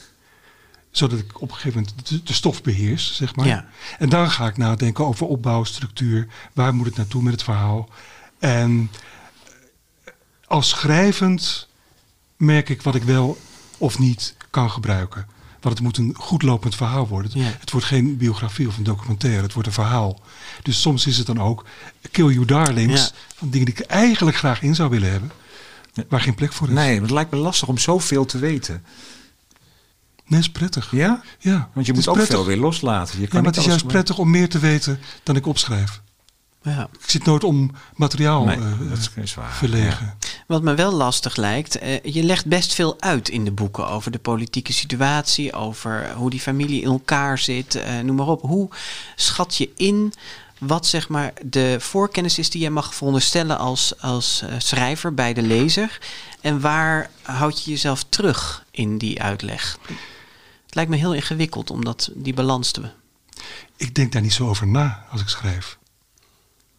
Zodat 0.91 1.19
ik 1.19 1.41
op 1.41 1.49
een 1.49 1.55
gegeven 1.55 1.79
moment 1.79 2.07
de, 2.07 2.23
de 2.23 2.33
stof 2.33 2.61
beheers, 2.61 3.15
zeg 3.15 3.35
maar. 3.35 3.45
Ja. 3.45 3.65
En 3.99 4.09
dan 4.09 4.31
ga 4.31 4.47
ik 4.47 4.57
nadenken 4.57 5.05
over 5.05 5.27
opbouw, 5.27 5.63
structuur. 5.63 6.27
Waar 6.53 6.75
moet 6.75 6.85
het 6.85 6.95
naartoe 6.95 7.23
met 7.23 7.33
het 7.33 7.43
verhaal? 7.43 7.89
En 8.39 8.91
eh, 10.03 10.13
als 10.47 10.69
schrijvend 10.69 11.67
merk 12.37 12.69
ik 12.69 12.81
wat 12.81 12.95
ik 12.95 13.03
wel 13.03 13.37
of 13.77 13.99
niet 13.99 14.35
kan 14.49 14.71
gebruiken. 14.71 15.27
Want 15.65 15.77
het 15.77 15.85
moet 15.87 15.97
een 15.97 16.15
goed 16.17 16.41
lopend 16.41 16.75
verhaal 16.75 17.07
worden. 17.07 17.31
Ja. 17.33 17.51
Het 17.59 17.71
wordt 17.71 17.85
geen 17.87 18.17
biografie 18.17 18.67
of 18.67 18.77
een 18.77 18.83
documentaire, 18.83 19.41
het 19.41 19.53
wordt 19.53 19.67
een 19.67 19.73
verhaal. 19.73 20.19
Dus 20.63 20.81
soms 20.81 21.05
is 21.07 21.17
het 21.17 21.27
dan 21.27 21.41
ook 21.41 21.65
Kill 22.11 22.25
You 22.33 22.45
Darlings, 22.45 23.01
Ja. 23.01 23.09
van 23.35 23.49
dingen 23.49 23.65
die 23.65 23.75
ik 23.75 23.79
eigenlijk 23.81 24.37
graag 24.37 24.61
in 24.61 24.75
zou 24.75 24.89
willen 24.89 25.11
hebben, 25.11 25.31
waar 26.09 26.21
geen 26.21 26.35
plek 26.35 26.53
voor 26.53 26.67
is. 26.67 26.73
Nee, 26.73 27.01
het 27.01 27.09
lijkt 27.09 27.31
me 27.31 27.37
lastig 27.37 27.67
om 27.67 27.77
zoveel 27.77 28.25
te 28.25 28.37
weten. 28.37 28.83
Nee, 30.27 30.39
is 30.39 30.49
prettig. 30.49 30.91
Ja? 30.91 31.21
Ja, 31.39 31.69
Want 31.73 31.85
je 31.85 31.93
moet 31.93 32.07
ook 32.07 32.15
prettig. 32.15 32.35
veel 32.35 32.45
weer 32.45 32.57
loslaten. 32.57 33.19
Je 33.19 33.27
kan 33.27 33.35
Ja, 33.37 33.43
maar 33.43 33.51
het 33.53 33.59
is 33.61 33.67
juist 33.67 33.87
prettig 33.87 34.17
om 34.17 34.29
meer 34.29 34.49
te 34.49 34.59
weten 34.59 34.99
dan 35.23 35.35
ik 35.35 35.45
opschrijf. 35.45 36.01
Ja. 36.65 36.87
Ik 37.03 37.09
zit 37.09 37.25
nooit 37.25 37.43
om 37.43 37.71
materiaal 37.95 38.43
Nee, 38.45 38.55
eh, 38.57 38.89
dat 38.89 38.97
is- 38.97 39.09
is 39.15 39.33
waar, 39.33 39.53
verlegen. 39.53 40.17
Wat 40.47 40.61
me 40.63 40.73
wel 40.73 40.91
lastig 40.91 41.35
lijkt, 41.35 41.77
eh, 41.77 42.03
je 42.03 42.23
legt 42.23 42.45
best 42.45 42.73
veel 42.73 43.01
uit 43.01 43.29
in 43.29 43.45
de 43.45 43.51
boeken 43.51 43.87
over 43.87 44.11
de 44.11 44.19
politieke 44.19 44.73
situatie, 44.73 45.53
over 45.53 46.11
hoe 46.15 46.29
die 46.29 46.39
familie 46.39 46.81
in 46.81 46.87
elkaar 46.89 47.37
zit, 47.37 47.75
eh, 47.75 47.99
noem 47.99 48.15
maar 48.15 48.27
op. 48.27 48.41
Hoe 48.41 48.69
schat 49.15 49.55
je 49.55 49.69
in 49.75 50.13
wat 50.59 50.85
zeg 50.85 51.07
maar 51.09 51.33
de 51.45 51.75
voorkennis 51.79 52.39
is 52.39 52.49
die 52.49 52.61
je 52.61 52.69
mag 52.69 52.95
veronderstellen 52.95 53.57
als, 53.57 54.01
als 54.01 54.41
eh, 54.41 54.55
schrijver 54.57 55.13
bij 55.13 55.33
de 55.33 55.41
lezer? 55.41 55.99
En 56.41 56.59
waar 56.61 57.09
houd 57.21 57.63
je 57.63 57.71
jezelf 57.71 58.05
terug 58.09 58.65
in 58.71 58.97
die 58.97 59.21
uitleg? 59.21 59.77
Het 60.65 60.75
lijkt 60.75 60.89
me 60.89 60.97
heel 60.97 61.13
ingewikkeld 61.13 61.69
om 61.69 61.83
dat, 61.85 62.09
die 62.13 62.33
balans 62.33 62.71
te... 62.71 62.81
Ik 63.77 63.95
denk 63.95 64.11
daar 64.11 64.21
niet 64.21 64.33
zo 64.33 64.47
over 64.49 64.67
na 64.67 65.05
als 65.11 65.21
ik 65.21 65.27
schrijf. 65.29 65.77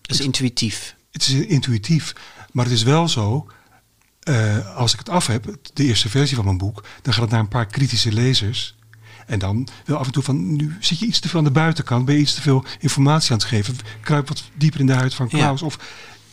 Dat 0.07 0.19
is 0.19 0.25
intuïtief. 0.25 0.95
Het 1.11 1.23
is 1.23 1.35
intuïtief. 1.35 2.13
Maar 2.53 2.65
het 2.65 2.75
is 2.75 2.83
wel 2.83 3.09
zo, 3.09 3.47
eh, 4.21 4.77
als 4.77 4.93
ik 4.93 4.99
het 4.99 5.09
af 5.09 5.27
heb, 5.27 5.57
de 5.73 5.85
eerste 5.85 6.09
versie 6.09 6.37
van 6.37 6.45
mijn 6.45 6.59
boek, 6.59 6.85
dan 7.03 7.13
gaat 7.13 7.23
het 7.23 7.31
naar 7.31 7.41
een 7.41 7.49
paar 7.49 7.67
kritische 7.67 8.13
lezers. 8.13 8.75
En 9.27 9.39
dan 9.39 9.69
wel 9.85 9.97
af 9.99 10.07
en 10.07 10.13
toe 10.13 10.23
van, 10.23 10.57
nu 10.57 10.77
zit 10.81 10.99
je 10.99 11.07
iets 11.07 11.21
te 11.21 11.29
veel 11.29 11.39
aan 11.39 11.45
de 11.45 11.51
buitenkant, 11.51 12.05
ben 12.05 12.15
je 12.15 12.21
iets 12.21 12.35
te 12.35 12.41
veel 12.43 12.65
informatie 12.79 13.31
aan 13.33 13.39
het 13.39 13.47
geven. 13.47 13.77
Kruip 14.01 14.29
wat 14.29 14.43
dieper 14.55 14.81
in 14.81 14.87
de 14.87 14.93
huid 14.93 15.15
van 15.15 15.27
Ja. 15.31 15.39
Klaus. 15.39 15.63
Of 15.63 15.79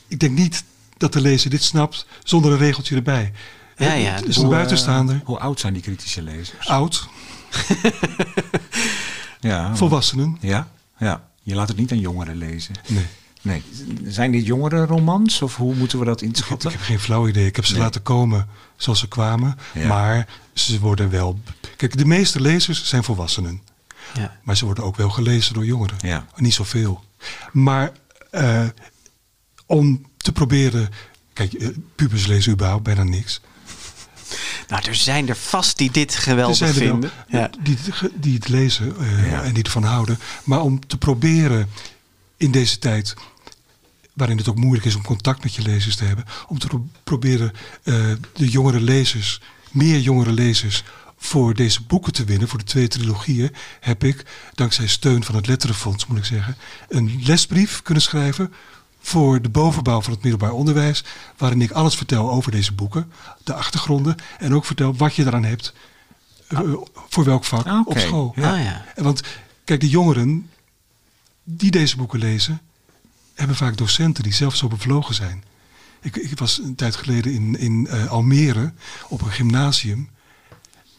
ik 0.08 0.20
denk 0.20 0.38
niet 0.38 0.64
dat 0.98 1.14
de 1.14 1.22
lezer 1.22 1.50
dit 1.50 1.64
snapt 1.64 2.06
zonder 2.24 2.52
een 2.52 2.58
regeltje 2.58 2.96
erbij. 2.96 3.32
Ja, 3.78 3.94
Eh, 3.94 4.04
ja, 4.04 4.10
Het 4.12 4.20
dus 4.20 4.30
is 4.30 4.36
een 4.36 4.42
Hoe, 4.42 4.52
eh, 4.52 4.58
buitenstaander, 4.58 5.22
Hoe 5.24 5.40
oud 5.40 5.60
zijn 5.60 5.74
die 5.74 5.82
kritische 5.82 6.22
lezers? 6.22 6.68
oud, 6.68 7.08
Ja, 9.40 9.76
volwassenen. 9.76 10.38
Ja, 10.40 10.68
ja. 10.98 11.28
Je 11.44 11.56
laat 11.56 11.68
het 11.68 11.78
niet 11.78 11.92
aan 11.92 12.00
jongeren 12.00 12.36
lezen. 12.36 12.76
Nee. 12.88 13.06
Nee. 13.44 13.64
Zijn 14.06 14.32
dit 14.32 14.46
jongere 14.46 14.86
romans 14.86 15.42
of 15.42 15.56
hoe 15.56 15.76
moeten 15.76 16.00
we 16.00 16.06
dat 16.06 16.22
inschatten? 16.22 16.70
ik 16.72 16.76
heb 16.78 16.86
geen 16.86 17.00
flauw 17.00 17.28
idee. 17.28 17.46
Ik 17.46 17.56
heb 17.56 17.66
ze 17.66 17.74
Nee. 17.74 17.82
laten 17.82 18.02
komen 18.02 18.48
zoals 18.78 19.00
ze 19.00 19.08
kwamen. 19.08 19.58
Ja. 19.74 19.88
Maar 19.88 20.28
ze 20.54 20.80
worden 20.80 21.10
wel. 21.10 21.40
Kijk, 21.78 21.98
de 21.98 22.06
meeste 22.06 22.42
lezers 22.42 22.86
zijn 22.88 23.04
volwassenen. 23.04 23.62
Ja. 24.14 24.38
Maar 24.44 24.58
ze 24.58 24.66
worden 24.66 24.84
ook 24.84 24.96
wel 24.96 25.10
gelezen 25.10 25.54
door 25.54 25.66
jongeren. 25.66 25.98
Ja. 26.02 26.26
Niet 26.36 26.54
zoveel. 26.54 27.04
Maar 27.52 27.92
eh, 28.32 28.66
om 29.66 30.06
te 30.18 30.32
proberen. 30.32 30.90
Kijk, 31.34 31.54
eh, 31.54 31.68
pubers 31.96 32.26
lezen 32.26 32.52
überhaupt 32.52 32.84
bijna 32.84 33.04
niks. 33.04 33.42
Nou, 34.68 34.84
er 34.88 34.96
zijn 34.96 35.30
er 35.30 35.36
vast 35.36 35.78
die 35.78 35.92
dit 35.92 36.14
Er 36.16 36.22
geweldig 36.22 36.58
zijn 36.58 36.74
er 36.74 36.80
wel 36.80 36.88
vinden. 36.90 37.12
Ja. 37.28 37.50
die, 37.64 37.78
die 38.14 38.34
het 38.34 38.48
lezen 38.48 38.98
eh, 39.00 39.32
Ja. 39.32 39.44
en 39.44 39.54
die 39.54 39.64
ervan 39.64 39.84
houden. 39.84 40.20
Maar 40.44 40.62
om 40.62 40.88
te 40.88 40.98
proberen 40.98 41.70
in 42.38 42.52
deze 42.52 42.80
tijd, 42.80 43.14
waarin 44.14 44.38
het 44.38 44.48
ook 44.50 44.56
moeilijk 44.58 44.86
is 44.86 44.96
om 44.96 45.04
contact 45.04 45.44
met 45.44 45.56
je 45.56 45.62
lezers 45.62 45.96
te 45.96 46.04
hebben, 46.04 46.26
om 46.48 46.60
te 46.60 46.68
pro- 46.68 46.88
proberen 47.04 47.52
eh, 47.84 47.94
de 48.34 48.50
jongere 48.50 48.82
lezers, 48.82 49.42
meer 49.72 50.00
jongere 50.00 50.32
lezers, 50.32 50.84
voor 51.18 51.54
deze 51.54 51.82
boeken 51.82 52.14
te 52.14 52.24
winnen, 52.24 52.48
voor 52.48 52.60
de 52.60 52.66
twee 52.66 52.88
trilogieën, 52.88 53.52
heb 53.80 54.04
ik, 54.04 54.26
dankzij 54.54 54.88
steun 54.88 55.24
van 55.24 55.36
het 55.36 55.48
Letterenfonds 55.48 56.06
moet 56.06 56.18
ik 56.18 56.26
zeggen, 56.26 56.56
een 56.90 57.20
lesbrief 57.24 57.82
kunnen 57.82 58.04
schrijven 58.04 58.54
voor 59.02 59.42
de 59.42 59.50
bovenbouw 59.50 60.02
van 60.02 60.14
het 60.14 60.22
middelbaar 60.22 60.52
onderwijs, 60.52 61.04
waarin 61.38 61.62
ik 61.62 61.72
alles 61.72 61.96
vertel 61.96 62.32
over 62.32 62.52
deze 62.52 62.74
boeken, 62.74 63.12
de 63.44 63.54
achtergronden 63.54 64.16
en 64.40 64.54
ook 64.54 64.66
vertel 64.66 64.96
wat 64.96 65.16
je 65.16 65.26
eraan 65.26 65.44
hebt, 65.44 65.74
eh, 66.48 66.60
voor 67.10 67.24
welk 67.24 67.44
vak 67.46 67.66
Ah, 67.68 67.88
op 67.88 67.98
school. 68.00 68.34
Ja. 68.36 68.54
Ah, 68.54 68.64
ja. 68.64 68.86
Want 68.96 69.22
kijk, 69.64 69.80
de 69.80 69.90
jongeren 69.90 70.50
die 71.44 71.72
deze 71.72 71.98
boeken 71.98 72.20
lezen, 72.20 72.62
hebben 73.34 73.56
vaak 73.56 73.78
docenten 73.78 74.24
die 74.24 74.34
zelf 74.34 74.56
zo 74.56 74.68
bevlogen 74.68 75.16
zijn. 75.16 75.44
Ik, 76.02 76.16
ik 76.16 76.40
was 76.40 76.58
een 76.58 76.76
tijd 76.76 76.96
geleden 76.96 77.34
in, 77.34 77.60
in 77.60 77.88
eh, 77.88 78.12
Almere 78.12 78.74
op 79.08 79.22
een 79.22 79.32
gymnasium, 79.32 80.10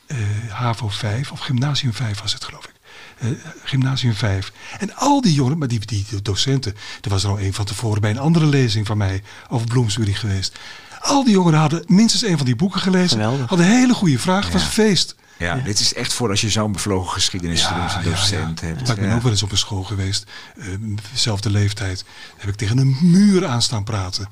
eh, 0.06 0.18
HAVO 0.48 0.88
5, 0.88 1.32
of 1.32 1.40
gymnasium 1.40 1.92
5 1.92 2.20
was 2.20 2.32
het 2.32 2.44
geloof 2.44 2.64
ik. 2.64 2.74
Eh, 3.18 3.28
gymnasium 3.64 4.14
5. 4.14 4.52
En 4.78 4.96
al 4.96 5.20
die 5.20 5.34
jongeren, 5.34 5.58
maar 5.58 5.68
die, 5.68 5.86
die 5.86 6.06
docenten, 6.22 6.76
er 7.00 7.10
was 7.10 7.24
er 7.24 7.30
al 7.30 7.40
een 7.40 7.54
van 7.54 7.64
tevoren 7.64 8.00
bij 8.00 8.10
een 8.10 8.18
andere 8.18 8.46
lezing 8.46 8.86
van 8.86 8.96
mij 8.96 9.22
over 9.48 9.66
Bloomsbury 9.66 10.12
geweest. 10.12 10.58
Al 11.04 11.24
die 11.24 11.32
jongeren 11.32 11.58
hadden 11.60 11.84
minstens 11.86 12.22
een 12.24 12.36
van 12.36 12.46
die 12.46 12.56
boeken 12.56 12.80
gelezen, 12.80 13.08
Geweldig. 13.20 13.48
hadden 13.48 13.66
hele 13.66 13.94
goede 13.94 14.18
vragen, 14.18 14.44
het 14.44 14.52
was 14.52 14.62
een 14.64 14.68
feest. 14.70 15.14
Ja, 15.38 15.54
dit 15.54 15.80
is 15.80 15.94
echt 15.94 16.12
voor 16.12 16.30
als 16.30 16.40
je 16.40 16.50
zo'n 16.50 16.72
bevlogen 16.72 17.12
geschiedenisdocent 17.12 18.04
docent 18.04 18.60
hebt. 18.60 18.80
Maar 18.80 18.90
ik 18.90 18.96
ben 19.00 19.08
Ja. 19.08 19.14
ook 19.14 19.22
wel 19.22 19.30
eens 19.30 19.42
op 19.42 19.50
een 19.50 19.58
school 19.58 19.82
geweest, 19.82 20.24
eh, 20.56 20.66
dezelfde 21.12 21.50
leeftijd. 21.50 22.04
Heb 22.36 22.48
ik 22.48 22.54
tegen 22.54 22.78
een 22.78 22.96
muur 23.00 23.46
aan 23.46 23.62
staan 23.62 23.84
praten. 23.84 24.28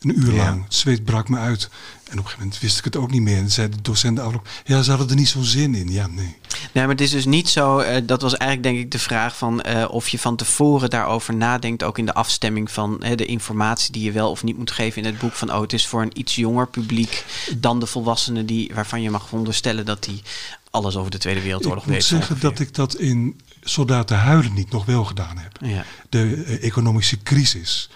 Een 0.00 0.18
uur 0.18 0.34
Ja. 0.34 0.44
lang. 0.44 0.64
Het 0.64 0.74
zweet 0.74 1.04
brak 1.04 1.28
me 1.28 1.38
uit. 1.38 1.62
En 1.62 1.70
op 2.04 2.10
een 2.10 2.18
gegeven 2.24 2.38
moment 2.38 2.60
wist 2.60 2.78
ik 2.78 2.84
het 2.84 2.96
ook 2.96 3.10
niet 3.10 3.20
meer. 3.22 3.36
En 3.36 3.50
zei 3.50 3.68
de 3.68 3.80
docent 3.82 4.18
afloop, 4.18 4.48
ja, 4.64 4.82
ze 4.82 4.90
hadden 4.90 5.08
er 5.08 5.14
niet 5.14 5.28
zo'n 5.28 5.44
zin 5.44 5.74
in. 5.74 5.92
Ja, 5.92 6.06
nee. 6.06 6.36
Nee, 6.72 6.84
maar 6.84 6.88
het 6.88 7.00
is 7.00 7.10
dus 7.10 7.24
niet 7.24 7.48
zo. 7.48 7.78
eh, 7.78 8.02
dat 8.06 8.22
was 8.22 8.36
eigenlijk 8.36 8.72
denk 8.72 8.84
ik 8.84 8.90
de 8.92 8.98
vraag 8.98 9.36
van 9.36 9.60
eh, 9.62 9.84
of 9.90 10.08
je 10.08 10.18
van 10.18 10.36
tevoren 10.36 10.90
daarover 10.90 11.34
nadenkt, 11.34 11.82
ook 11.82 11.98
in 11.98 12.06
de 12.06 12.14
afstemming 12.14 12.70
van 12.70 12.96
hè, 13.00 13.14
de 13.14 13.26
informatie 13.26 13.92
die 13.92 14.02
je 14.02 14.12
wel 14.12 14.30
of 14.30 14.42
niet 14.42 14.58
moet 14.58 14.70
geven 14.70 15.02
in 15.02 15.08
het 15.08 15.18
boek. 15.18 15.32
Van 15.32 15.52
oh, 15.52 15.60
het 15.60 15.72
is 15.72 15.86
voor 15.86 16.02
een 16.02 16.18
iets 16.20 16.34
jonger 16.34 16.68
publiek 16.68 17.24
dan 17.56 17.80
de 17.80 17.86
volwassenen 17.86 18.46
die 18.46 18.70
waarvan 18.74 19.02
je 19.02 19.10
mag 19.10 19.28
veronderstellen 19.28 19.84
dat 19.86 20.04
die 20.04 20.22
alles 20.70 20.96
over 20.96 21.10
de 21.10 21.18
Tweede 21.18 21.40
Wereldoorlog 21.42 21.82
ik 21.82 21.88
moet 21.90 21.94
weten. 22.08 22.16
zeggen 22.16 22.40
dat 22.40 22.58
ik 22.58 22.74
dat 22.74 22.94
in 22.94 23.40
Soldaten 23.62 24.16
Huilen 24.18 24.54
niet 24.54 24.70
nog 24.70 24.84
wel 24.84 25.04
gedaan 25.04 25.38
heb. 25.38 25.56
Ja. 25.60 25.84
De 26.08 26.42
eh, 26.46 26.64
economische 26.64 27.22
crisis. 27.22 27.90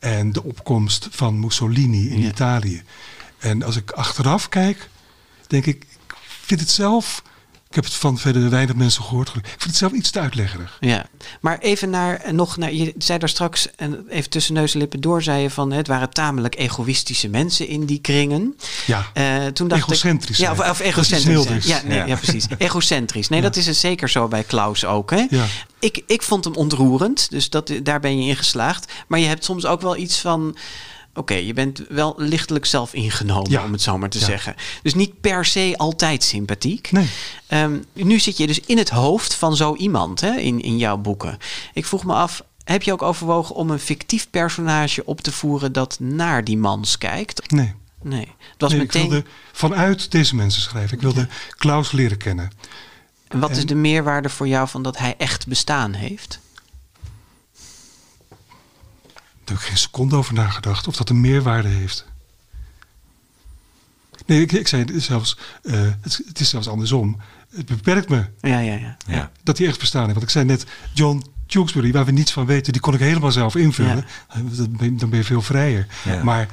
En 0.00 0.32
de 0.32 0.42
opkomst 0.42 1.08
van 1.10 1.40
Mussolini 1.40 2.08
in 2.08 2.20
Ja. 2.20 2.28
Italië. 2.28 2.82
En 3.38 3.62
als 3.62 3.76
ik 3.76 3.90
achteraf 3.90 4.48
kijk, 4.48 4.90
denk 5.46 5.66
ik, 5.66 5.84
ik 6.06 6.14
vind 6.44 6.60
het 6.60 6.70
zelf 6.70 7.22
Ik 7.70 7.76
heb 7.76 7.84
het 7.84 7.94
van 7.94 8.18
verder 8.18 8.50
weinig 8.50 8.76
mensen 8.76 9.02
gehoord. 9.02 9.28
Ik 9.28 9.44
vind 9.46 9.62
het 9.64 9.76
zelf 9.76 9.92
iets 9.92 10.10
te 10.10 10.20
uitleggerig. 10.20 10.76
Ja, 10.80 11.06
maar 11.40 11.58
even 11.58 11.90
naar 11.90 12.16
eh, 12.16 12.32
nog 12.32 12.56
naar. 12.56 12.72
Je 12.72 12.94
zei 12.98 13.18
daar 13.18 13.28
straks 13.28 13.68
en 13.76 14.06
even 14.08 14.30
tussen 14.30 14.54
neus 14.54 14.72
en 14.72 14.78
lippen 14.78 15.00
door, 15.00 15.22
zei 15.22 15.42
je 15.42 15.50
van 15.50 15.72
het 15.72 15.86
waren 15.86 16.10
tamelijk 16.10 16.58
egoïstische 16.58 17.28
mensen 17.28 17.68
in 17.68 17.84
die 17.86 18.00
kringen. 18.00 18.56
Ja, 18.86 19.06
Eh, 19.12 19.46
toen 19.46 19.68
dacht 19.68 19.80
Egocentrisch 19.82 20.38
Ik, 20.38 20.44
ja, 20.44 20.52
of, 20.52 20.70
of 20.70 20.80
egocentrisch. 20.80 21.66
Ja, 21.66 21.80
nee, 21.84 21.98
Ja. 21.98 22.04
ja. 22.06 22.16
precies. 22.16 22.46
Egocentrisch. 22.58 23.28
Nee, 23.28 23.40
Ja. 23.40 23.46
dat 23.46 23.56
is 23.56 23.66
het 23.66 23.76
zeker 23.76 24.08
zo 24.08 24.28
bij 24.28 24.42
Klaus 24.42 24.84
ook. 24.84 25.10
Hè? 25.10 25.26
ja. 25.30 25.44
Ik, 25.78 26.02
ik 26.06 26.22
vond 26.22 26.44
hem 26.44 26.54
ontroerend, 26.54 27.30
dus 27.30 27.50
dat, 27.50 27.72
daar 27.82 28.00
ben 28.00 28.22
je 28.22 28.28
in 28.28 28.36
geslaagd. 28.36 28.92
Maar 29.08 29.18
je 29.18 29.26
hebt 29.26 29.44
soms 29.44 29.66
ook 29.66 29.80
wel 29.80 29.96
iets 29.96 30.18
van. 30.20 30.56
Oké, 31.14 31.34
je 31.34 31.52
bent 31.52 31.82
wel 31.88 32.14
lichtelijk 32.16 32.66
zelf 32.66 32.92
ingenomen, 32.94 33.50
Ja. 33.50 33.64
om 33.64 33.72
het 33.72 33.82
zo 33.82 33.98
maar 33.98 34.08
te 34.08 34.18
Ja. 34.18 34.24
zeggen. 34.24 34.54
Dus 34.82 34.94
niet 34.94 35.20
per 35.20 35.44
se 35.44 35.74
altijd 35.76 36.22
sympathiek. 36.24 36.92
Nee. 36.92 37.08
Ehm, 37.46 37.78
nu 37.92 38.18
zit 38.18 38.36
je 38.36 38.46
dus 38.46 38.60
in 38.60 38.78
het 38.78 38.88
hoofd 38.90 39.34
van 39.34 39.56
zo 39.56 39.74
iemand 39.74 40.20
hè, 40.20 40.36
in, 40.36 40.60
in 40.62 40.78
jouw 40.78 40.96
boeken. 40.96 41.38
Ik 41.72 41.86
vroeg 41.86 42.04
me 42.04 42.14
af, 42.14 42.42
heb 42.64 42.82
je 42.82 42.92
ook 42.92 43.02
overwogen 43.02 43.54
om 43.54 43.70
een 43.70 43.78
fictief 43.78 44.30
personage 44.30 45.04
op 45.04 45.20
te 45.20 45.32
voeren 45.32 45.72
dat 45.72 45.96
naar 46.00 46.44
die 46.44 46.58
mans 46.58 46.98
kijkt? 46.98 47.50
Nee. 47.50 47.74
Nee, 48.02 48.28
was 48.58 48.70
nee 48.70 48.80
meteen. 48.80 49.02
Ik 49.04 49.10
wilde 49.10 49.26
vanuit 49.52 50.10
deze 50.10 50.34
mensen 50.34 50.62
schrijven. 50.62 50.96
Ik 50.96 51.02
wilde 51.02 51.28
Klaus 51.56 51.92
leren 51.92 52.16
kennen. 52.18 52.50
En 53.28 53.40
wat 53.40 53.50
is 53.50 53.66
de 53.66 53.74
meerwaarde 53.74 54.28
voor 54.28 54.48
jou 54.48 54.68
van 54.68 54.82
dat 54.82 54.98
hij 54.98 55.14
echt 55.18 55.46
bestaan 55.46 55.92
heeft? 55.92 56.38
Daar 59.39 59.39
heb 59.50 59.58
ik 59.58 59.64
geen 59.64 59.78
seconde 59.78 60.16
over 60.16 60.34
nagedacht. 60.34 60.88
Of 60.88 60.96
dat 60.96 61.08
een 61.08 61.20
meerwaarde 61.20 61.68
heeft. 61.68 62.04
Nee, 64.26 64.40
ik, 64.40 64.52
ik 64.52 64.68
zei 64.68 64.84
zelfs, 64.96 65.36
eh, 65.62 65.80
het, 66.00 66.22
het 66.26 66.40
is 66.40 66.48
zelfs 66.48 66.68
andersom. 66.68 67.20
Het 67.54 67.66
beperkt 67.66 68.08
me 68.08 68.24
Ja, 68.40 68.58
ja, 68.58 68.74
ja. 68.74 68.96
Ja. 69.06 69.30
dat 69.42 69.58
hij 69.58 69.66
echt 69.66 69.78
bestaan 69.78 70.02
heeft. 70.02 70.14
Want 70.14 70.26
ik 70.26 70.32
zei 70.32 70.44
net, 70.44 70.66
John 70.92 71.24
Tewksbury, 71.46 71.92
waar 71.92 72.04
we 72.04 72.12
niets 72.12 72.32
van 72.32 72.46
weten, 72.46 72.72
die 72.72 72.82
kon 72.82 72.94
ik 72.94 73.00
helemaal 73.00 73.32
zelf 73.32 73.56
invullen. 73.56 74.04
Dan 74.78 75.08
ben 75.10 75.18
je 75.18 75.24
veel 75.24 75.42
vrijer. 75.42 75.86
Ja. 76.04 76.22
Maar 76.22 76.48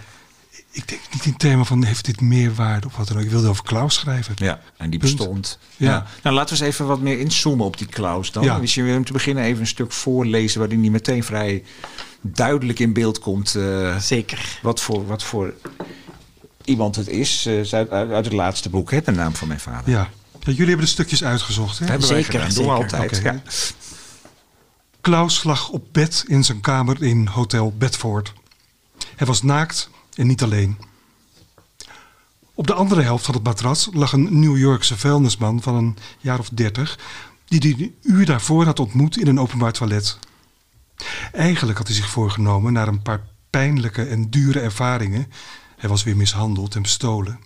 ik 0.72 0.88
denk 0.88 1.02
niet 1.12 1.26
in 1.26 1.38
termen 1.38 1.66
van, 1.66 1.84
heeft 1.84 2.06
dit 2.06 2.22
meerwaarde 2.22 2.88
of 2.88 2.95
wat 2.98 3.08
dan 3.08 3.18
ook. 3.18 3.24
Ik 3.24 3.30
wilde 3.30 3.48
over 3.48 3.64
Klaus 3.64 3.93
schrijven. 3.93 4.34
Ja, 4.38 4.60
en 4.78 4.89
die 4.89 5.00
Punt. 5.00 5.16
bestond. 5.16 5.60
Ja. 5.76 5.91
Ja. 5.91 6.06
Nou, 6.24 6.36
laten 6.36 6.58
we 6.58 6.64
eens 6.64 6.74
even 6.74 6.86
wat 6.88 7.02
meer 7.02 7.20
inzoomen 7.20 7.66
op 7.66 7.78
die 7.78 7.88
Klaus 7.88 8.32
dan. 8.32 8.43
Ja. 8.43 8.60
Dus 8.60 8.74
je 8.74 8.84
wil 8.84 8.93
hem 8.93 9.06
te 9.06 9.14
beginnen 9.14 9.43
even 9.43 9.62
een 9.62 9.68
stuk 9.68 9.91
voorlezen 9.91 10.60
waarin 10.60 10.82
hij 10.82 10.89
meteen 10.89 11.24
vrij 11.24 11.64
duidelijk 12.22 12.80
in 12.80 12.93
beeld 12.93 13.20
komt. 13.20 13.55
eh, 13.55 13.97
Zeker. 13.97 14.59
wat, 14.61 14.82
voor, 14.82 15.05
wat 15.07 15.24
voor 15.24 15.53
iemand 16.63 16.95
het 16.95 17.07
is. 17.07 17.45
eh, 17.45 17.72
uit, 17.72 18.26
het 18.26 18.34
laatste 18.34 18.70
boek, 18.70 18.91
hè, 18.91 19.01
de 19.01 19.11
naam 19.11 19.36
van 19.36 19.47
mijn 19.47 19.59
vader. 19.59 19.89
Ja. 19.89 20.09
Ja, 20.39 20.53
jullie 20.53 20.68
hebben 20.68 20.86
de 20.86 20.91
stukjes 20.91 21.24
uitgezocht. 21.24 21.80
Hè? 21.80 21.86
Hebben 21.86 22.07
wij 22.09 22.22
Zeker, 22.24 22.39
gedaan, 22.39 22.55
doen 22.55 22.65
we 22.65 22.72
altijd. 22.72 23.18
Ja. 23.24 23.41
Klaus 25.01 25.43
lag 25.43 25.70
op 25.70 25.86
bed 25.91 26.24
in 26.28 26.43
zijn 26.43 26.61
kamer 26.61 27.03
in 27.03 27.28
Hotel 27.28 27.74
Bedford. 27.78 28.34
Hij 29.15 29.28
was 29.28 29.41
naakt 29.43 29.89
en 30.15 30.28
niet 30.28 30.43
alleen. 30.43 30.78
Op 32.53 32.68
de 32.68 32.74
andere 32.74 33.01
helft 33.01 33.26
van 33.26 33.34
het 33.34 33.43
matras 33.43 33.89
lag 33.93 34.11
een 34.11 34.39
New 34.39 34.57
Yorkse 34.57 34.97
vuilnisman 34.97 35.61
van 35.61 35.76
een 35.76 35.97
jaar 36.20 36.39
of 36.39 36.49
dertig, 36.49 36.99
die 37.45 37.59
hij 37.59 37.70
een 37.84 37.95
uur 38.01 38.26
daarvoor 38.26 38.65
had 38.65 38.80
ontmoet 38.80 39.18
in 39.18 39.28
een 39.28 39.39
openbaar 39.39 39.72
toilet. 39.72 40.18
Eigenlijk 41.32 41.78
had 41.78 41.88
hij 41.88 41.95
zich 41.95 42.10
voorgenomen 42.10 42.74
naar 42.74 42.88
een 42.88 43.02
paar 43.02 43.28
pijnlijke 43.50 44.04
en 44.04 44.30
dure 44.30 44.60
ervaringen. 44.60 45.32
Hij 45.78 45.89
was 45.89 46.04
weer 46.04 46.18
mishandeld 46.18 46.76
en 46.76 46.82
bestolen. 46.82 47.39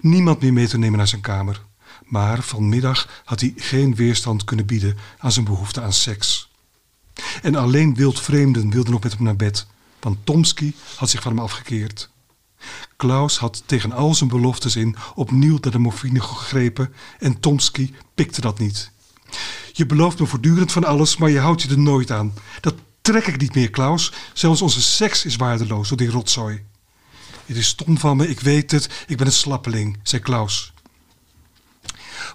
Niemand 0.00 0.40
meer 0.40 0.52
mee 0.52 0.68
te 0.68 0.78
nemen 0.78 0.98
naar 0.98 1.08
zijn 1.08 1.20
kamer. 1.20 1.62
Maar 2.04 2.42
vanmiddag 2.42 3.22
had 3.24 3.40
hij 3.40 3.52
geen 3.56 3.94
weerstand 3.94 4.44
kunnen 4.44 4.66
bieden 4.66 4.96
aan 5.18 5.32
zijn 5.32 5.44
behoefte 5.44 5.80
aan 5.80 5.92
seks. 5.92 6.50
En 7.42 7.54
alleen 7.54 7.94
wildvreemden 7.94 8.70
wilden 8.70 8.92
nog 8.92 9.02
met 9.02 9.12
hem 9.12 9.22
naar 9.22 9.36
bed, 9.36 9.66
want 10.00 10.18
Tomsky 10.24 10.72
had 10.96 11.10
zich 11.10 11.22
van 11.22 11.32
hem 11.32 11.40
afgekeerd. 11.40 12.10
Klaus 12.96 13.38
had 13.38 13.62
tegen 13.66 13.92
al 13.92 14.14
zijn 14.14 14.30
beloftes 14.30 14.76
in 14.76 14.96
opnieuw 15.14 15.58
naar 15.60 15.72
de 15.72 15.78
morfine 15.78 16.20
gegrepen 16.20 16.94
en 17.18 17.40
Tomsky 17.40 17.92
pikte 18.14 18.40
dat 18.40 18.58
niet. 18.58 18.90
Je 19.72 19.86
belooft 19.86 20.18
me 20.18 20.26
voortdurend 20.26 20.72
van 20.72 20.84
alles, 20.84 21.16
maar 21.16 21.30
je 21.30 21.38
houdt 21.38 21.62
je 21.62 21.68
er 21.68 21.78
nooit 21.78 22.10
aan. 22.10 22.34
Dat 22.60 22.74
trek 23.00 23.26
ik 23.26 23.40
niet 23.40 23.54
meer, 23.54 23.70
Klaus. 23.70 24.12
Zelfs 24.32 24.62
onze 24.62 24.82
seks 24.82 25.24
is 25.24 25.36
waardeloos 25.36 25.88
door 25.88 25.98
die 25.98 26.10
rotzooi. 26.10 26.62
Het 27.46 27.56
is 27.56 27.66
stom 27.66 27.98
van 27.98 28.16
me, 28.16 28.28
ik 28.28 28.40
weet 28.40 28.70
het. 28.70 29.04
Ik 29.06 29.16
ben 29.16 29.26
een 29.26 29.32
slappeling, 29.32 29.98
zei 30.02 30.22
Klaus. 30.22 30.72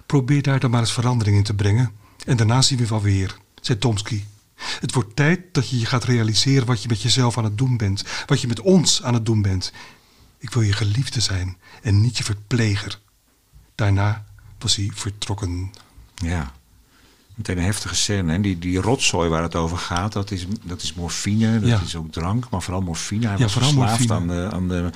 Probeer 0.06 0.42
daar 0.42 0.60
dan 0.60 0.70
maar 0.70 0.80
eens 0.80 0.92
verandering 0.92 1.36
in 1.36 1.42
te 1.42 1.54
brengen. 1.54 1.92
En 2.26 2.36
daarna 2.36 2.62
zien 2.62 2.78
we 2.78 2.86
wel 2.86 3.02
weer, 3.02 3.36
zei 3.60 3.78
Tomsky. 3.78 4.24
Het 4.80 4.94
wordt 4.94 5.16
tijd 5.16 5.40
dat 5.52 5.68
je 5.68 5.78
je 5.78 5.86
gaat 5.86 6.04
realiseren 6.04 6.66
wat 6.66 6.82
je 6.82 6.88
met 6.88 7.02
jezelf 7.02 7.38
aan 7.38 7.44
het 7.44 7.58
doen 7.58 7.76
bent. 7.76 8.04
Wat 8.26 8.40
je 8.40 8.46
met 8.46 8.60
ons 8.60 9.02
aan 9.02 9.14
het 9.14 9.26
doen 9.26 9.42
bent. 9.42 9.72
Ik 10.38 10.50
wil 10.50 10.62
je 10.62 10.72
geliefde 10.72 11.20
zijn 11.20 11.56
en 11.82 12.00
niet 12.00 12.16
je 12.18 12.24
verpleger. 12.24 13.00
Daarna 13.74 14.24
was 14.58 14.76
hij 14.76 14.90
vertrokken. 14.94 15.70
Ja. 16.14 16.52
Meteen 17.40 17.58
een 17.58 17.64
heftige 17.64 17.94
scène. 17.94 18.32
En 18.32 18.42
die, 18.42 18.58
die 18.58 18.78
rotzooi 18.80 19.28
waar 19.28 19.42
het 19.42 19.54
over 19.54 19.76
gaat, 19.78 20.12
dat 20.12 20.30
is, 20.30 20.46
dat 20.62 20.82
is 20.82 20.94
morfine, 20.94 21.60
dat 21.60 21.68
Ja. 21.68 21.80
is 21.80 21.96
ook 21.96 22.12
drank, 22.12 22.50
maar 22.50 22.62
vooral 22.62 22.82
morfine. 22.82 23.26
Hij 23.26 23.36
Ja, 23.36 23.42
was 23.42 23.52
vooral 23.52 23.70
verslaafd 23.70 24.08
morfine. 24.08 24.14
aan 24.34 24.48
de, 24.48 24.56
aan 24.56 24.68
de 24.68 24.90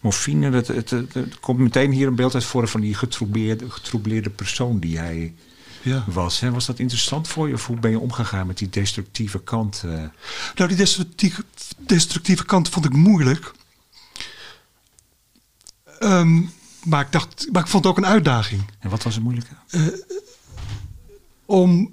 morfine. 0.00 0.50
Dat, 0.50 0.66
het, 0.66 0.90
het, 0.90 1.14
het 1.14 1.40
komt 1.40 1.58
meteen 1.58 1.90
hier 1.92 2.06
een 2.06 2.14
beeld 2.14 2.34
uit 2.34 2.44
voor 2.44 2.68
van 2.68 2.80
die 2.80 2.94
getroubleerde, 2.94 3.70
getroubleerde 3.70 4.30
persoon 4.30 4.78
die 4.78 4.98
hij 4.98 5.34
Ja. 5.82 6.04
was. 6.06 6.40
Hè? 6.40 6.50
Was 6.50 6.66
dat 6.66 6.78
interessant 6.78 7.28
voor 7.28 7.48
je? 7.48 7.54
Of 7.54 7.66
hoe 7.66 7.76
ben 7.80 7.90
je 7.90 7.98
omgegaan 7.98 8.46
met 8.46 8.58
die 8.58 8.68
destructieve 8.70 9.38
kant? 9.38 9.82
eh? 9.84 9.90
Nou, 10.54 10.68
die 10.68 10.76
destructieve, 10.76 11.44
destructieve 11.78 12.44
kant 12.44 12.68
vond 12.68 12.84
ik 12.84 12.92
moeilijk. 12.92 13.52
Ehm, 15.98 16.42
maar, 16.84 17.00
ik 17.00 17.12
dacht, 17.12 17.48
maar 17.52 17.62
ik 17.62 17.68
vond 17.68 17.84
het 17.84 17.92
ook 17.92 17.98
een 17.98 18.06
uitdaging. 18.06 18.62
En 18.78 18.90
wat 18.90 19.02
was 19.02 19.14
het 19.14 19.22
moeilijke? 19.22 19.54
Om 21.46 21.90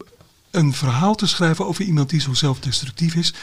een 0.51 0.74
verhaal 0.74 1.16
te 1.16 1.28
schrijven 1.28 1.66
over 1.68 1.84
iemand 1.84 2.10
die 2.10 2.22
zo 2.22 2.34
zelfdestructief 2.34 3.16
is. 3.16 3.34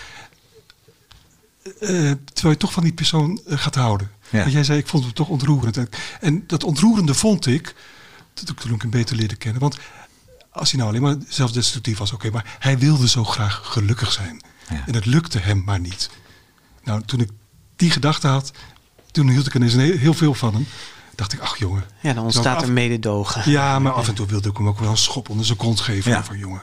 eh, 1.63 2.13
terwijl 2.33 2.55
je 2.55 2.57
toch 2.57 2.73
van 2.73 2.83
die 2.83 2.93
persoon 2.93 3.41
eh, 3.47 3.59
gaat 3.59 3.75
houden. 3.75 4.11
Ja. 4.31 4.39
Want 4.41 4.53
jij 4.53 4.65
zei, 4.65 4.79
ik 4.79 4.87
vond 4.87 5.05
het 5.05 5.15
toch 5.15 5.29
ontroerend. 5.29 5.77
En, 5.77 5.89
en 6.21 6.45
dat 6.47 6.65
ontroerende 6.65 7.15
vond 7.15 7.47
ik, 7.47 7.75
toen 8.35 8.49
ik- 8.49 8.61
toen 8.61 8.75
ik 8.75 8.81
hem 8.83 8.91
beter 8.91 9.17
leerde 9.17 9.37
kennen. 9.37 9.61
Want 9.61 9.77
als 10.51 10.71
hij 10.71 10.79
nou 10.81 10.91
alleen 10.97 11.03
maar 11.03 11.17
zelfdestructief 11.29 11.99
was, 11.99 12.13
oké, 12.13 12.31
maar 12.31 12.57
hij 12.59 12.79
wilde 12.79 13.09
zo 13.09 13.25
graag 13.25 13.61
gelukkig 13.65 14.13
zijn. 14.13 14.41
Ja. 14.71 14.83
En 14.87 14.95
het 14.95 15.07
lukte 15.07 15.39
hem 15.39 15.63
maar 15.65 15.81
niet. 15.81 16.11
Nou, 16.85 17.03
toen 17.05 17.21
ik 17.21 17.31
die 17.77 17.91
gedachte 17.91 18.27
had, 18.27 18.53
toen 19.11 19.29
hield 19.29 19.47
ik 19.47 19.53
heel, 19.53 19.97
heel 19.99 20.15
veel 20.15 20.35
van 20.35 20.55
hem. 20.55 20.67
Dacht 21.21 21.33
ik, 21.33 21.41
ach 21.41 21.57
jongen. 21.57 21.85
Ja, 22.03 22.13
dan 22.13 22.25
ontstaat 22.25 22.57
af- 22.57 22.63
er 22.63 22.73
mededogen. 22.73 23.51
ja, 23.51 23.79
maar 23.79 23.93
af 23.93 24.09
en 24.09 24.15
toe 24.15 24.27
wilde 24.27 24.49
ik 24.49 24.57
hem 24.57 24.69
ook 24.69 24.79
wel 24.79 24.91
een 24.91 24.97
schop 24.97 25.29
onder 25.29 25.47
zijn 25.47 25.59
kont 25.59 25.81
geven. 25.81 26.11
Ja. 26.11 26.25
Van 26.25 26.39
jongen. 26.39 26.63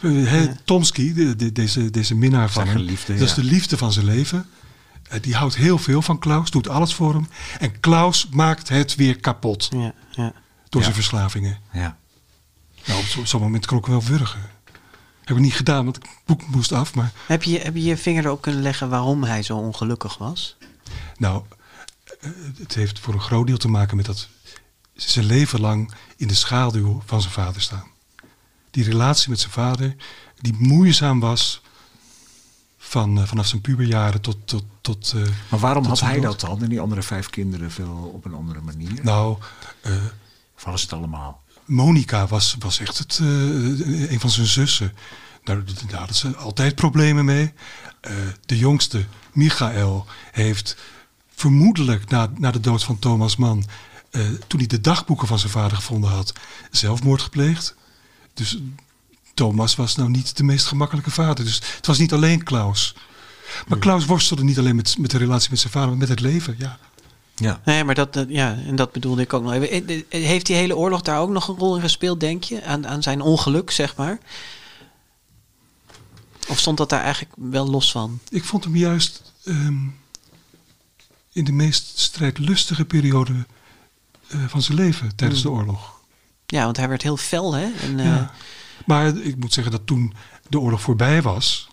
Hè, 0.00 0.54
Tomsky, 0.64 1.14
de, 1.14 1.36
de- 1.36 1.52
deze, 1.52 1.90
deze 1.90 2.14
minnaar 2.14 2.50
van 2.50 2.66
hem, 2.66 2.76
geliefde, 2.76 3.12
dat 3.14 3.28
is 3.28 3.34
de 3.34 3.42
liefde 3.44 3.76
van 3.76 3.92
zijn 3.92 4.04
leven. 4.04 4.46
Eh, 5.08 5.22
die 5.22 5.34
houdt 5.34 5.56
heel 5.56 5.78
veel 5.78 6.02
van 6.02 6.18
Klaus, 6.18 6.50
doet 6.50 6.68
alles 6.68 6.94
voor 6.94 7.14
hem. 7.14 7.28
En 7.58 7.80
Klaus 7.80 8.28
maakt 8.30 8.68
het 8.68 8.94
weer 8.94 9.16
kapot 9.20 9.68
Ja, 9.70 9.92
ja. 10.10 10.32
door 10.68 10.80
Ja. 10.80 10.82
zijn 10.82 10.94
verslavingen. 10.94 11.58
Ja. 11.72 11.96
Nou, 12.86 12.98
op 13.00 13.04
zo- 13.06 13.24
zo'n 13.24 13.40
moment 13.40 13.66
kon 13.66 13.78
ik 13.78 13.86
wel 13.86 14.02
wurgen. 14.02 14.40
Heb 15.24 15.36
ik 15.36 15.42
niet 15.42 15.54
gedaan, 15.54 15.84
want 15.84 15.96
het 15.96 16.06
boek 16.24 16.46
moest 16.46 16.72
af. 16.72 16.94
Maar 16.94 17.12
Heb, 17.26 17.42
je, 17.42 17.58
heb 17.58 17.74
je 17.74 17.82
je 17.82 17.96
vinger 17.96 18.24
erop 18.24 18.40
kunnen 18.42 18.62
leggen 18.62 18.88
waarom 18.88 19.24
hij 19.24 19.42
zo 19.42 19.56
ongelukkig 19.56 20.18
was? 20.18 20.56
nou, 21.16 21.42
het 22.58 22.74
heeft 22.74 22.98
voor 22.98 23.14
een 23.14 23.20
groot 23.20 23.46
deel 23.46 23.56
te 23.56 23.68
maken 23.68 23.96
met 23.96 24.06
dat 24.06 24.28
zijn 24.94 25.24
leven 25.26 25.60
lang 25.60 25.92
in 26.16 26.28
de 26.28 26.34
schaduw 26.34 27.02
van 27.06 27.20
zijn 27.20 27.32
vader 27.32 27.60
staan. 27.62 27.86
Die 28.70 28.84
relatie 28.84 29.30
met 29.30 29.40
zijn 29.40 29.52
vader, 29.52 29.96
die 30.40 30.54
moeizaam 30.58 31.20
was 31.20 31.62
van, 32.78 33.18
eh, 33.18 33.26
vanaf 33.26 33.46
zijn 33.46 33.60
puberjaren 33.60 34.20
tot... 34.20 34.36
tot, 34.44 34.64
tot 34.80 35.12
eh, 35.16 35.22
Maar 35.48 35.60
waarom 35.60 35.82
tot 35.82 36.00
had 36.00 36.08
hij 36.08 36.20
dood. 36.20 36.40
dat 36.40 36.50
dan 36.50 36.62
en 36.62 36.68
die 36.68 36.80
andere 36.80 37.02
vijf 37.02 37.30
kinderen 37.30 37.70
veel 37.70 38.10
op 38.14 38.24
een 38.24 38.34
andere 38.34 38.60
manier? 38.60 38.98
Nou, 39.02 39.38
eh, 39.80 39.92
Of 40.56 40.64
was 40.64 40.82
het 40.82 40.92
allemaal? 40.92 41.44
Monica 41.64 42.26
was, 42.26 42.56
was 42.58 42.78
echt 42.80 42.98
het, 42.98 43.18
eh, 43.22 44.10
een 44.10 44.20
van 44.20 44.30
zijn 44.30 44.46
zussen. 44.46 44.92
Daar, 45.44 45.64
daar 45.64 45.98
hadden 45.98 46.16
ze 46.16 46.36
altijd 46.36 46.74
problemen 46.74 47.24
mee. 47.24 47.52
Eh, 48.00 48.12
de 48.46 48.58
jongste, 48.58 49.04
Michael, 49.32 50.06
heeft 50.32 50.76
vermoedelijk 51.36 52.10
na, 52.10 52.30
na 52.38 52.50
de 52.50 52.60
dood 52.60 52.84
van 52.84 52.98
Thomas 52.98 53.36
Mann... 53.36 53.64
eh, 54.10 54.22
toen 54.46 54.58
hij 54.58 54.68
de 54.68 54.80
dagboeken 54.80 55.28
van 55.28 55.38
zijn 55.38 55.52
vader 55.52 55.76
gevonden 55.76 56.10
had, 56.10 56.32
zelfmoord 56.70 57.22
gepleegd. 57.22 57.74
Dus 58.34 58.58
Thomas 59.34 59.76
was 59.76 59.96
nou 59.96 60.10
niet 60.10 60.36
de 60.36 60.44
meest 60.44 60.66
gemakkelijke 60.66 61.10
vader. 61.10 61.44
Dus 61.44 61.60
het 61.76 61.86
was 61.86 61.98
niet 61.98 62.12
alleen 62.12 62.42
Klaus. 62.42 62.94
Maar 63.68 63.78
Klaus 63.78 64.04
worstelde 64.04 64.44
niet 64.44 64.58
alleen 64.58 64.76
met, 64.76 64.98
met 64.98 65.10
de 65.10 65.18
relatie 65.18 65.50
met 65.50 65.58
zijn 65.58 65.72
vader, 65.72 65.88
maar 65.88 65.98
met 65.98 66.08
het 66.08 66.20
leven, 66.20 66.56
ja. 66.58 66.78
Ja. 67.34 67.60
Nee, 67.64 67.84
maar 67.84 67.94
dat, 67.94 68.24
ja, 68.28 68.58
en 68.66 68.76
dat 68.76 68.92
bedoelde 68.92 69.22
ik 69.22 69.32
ook 69.32 69.42
nog 69.42 69.52
even. 69.52 69.70
Eh, 69.70 69.96
eh, 70.08 70.24
Heeft 70.26 70.46
die 70.46 70.56
hele 70.56 70.76
oorlog 70.76 71.02
daar 71.02 71.20
ook 71.20 71.30
nog 71.30 71.48
een 71.48 71.56
rol 71.56 71.74
in 71.74 71.80
gespeeld, 71.80 72.20
denk 72.20 72.44
je? 72.44 72.64
Aan, 72.64 72.86
aan 72.86 73.02
zijn 73.02 73.20
ongeluk, 73.20 73.70
zeg 73.70 73.96
maar? 73.96 74.18
Of 76.48 76.58
stond 76.58 76.78
dat 76.78 76.88
daar 76.88 77.02
eigenlijk 77.02 77.34
wel 77.36 77.70
los 77.70 77.90
van? 77.90 78.20
Ik 78.28 78.44
vond 78.44 78.64
hem 78.64 78.76
juist 78.76 79.32
ehm, 79.44 79.76
in 81.36 81.44
de 81.44 81.52
meest 81.52 81.98
strijdlustige 81.98 82.84
periode 82.84 83.46
eh, 84.28 84.44
van 84.46 84.62
zijn 84.62 84.76
leven 84.78 85.16
tijdens 85.16 85.42
Hmm. 85.42 85.50
de 85.52 85.56
oorlog. 85.58 86.00
Ja, 86.46 86.64
want 86.64 86.76
hij 86.76 86.88
werd 86.88 87.02
heel 87.02 87.16
fel, 87.16 87.54
hè? 87.54 87.72
En, 87.82 87.98
eh, 87.98 88.04
Ja. 88.06 88.32
Maar 88.86 89.16
ik 89.16 89.36
moet 89.36 89.52
zeggen 89.52 89.72
dat 89.72 89.86
toen 89.86 90.14
de 90.48 90.58
oorlog 90.60 90.80
voorbij 90.80 91.22
was 91.22 91.68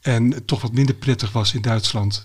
en 0.00 0.30
het 0.30 0.46
toch 0.46 0.60
wat 0.60 0.72
minder 0.72 0.94
prettig 0.94 1.32
was 1.32 1.54
in 1.54 1.62
Duitsland 1.62 2.24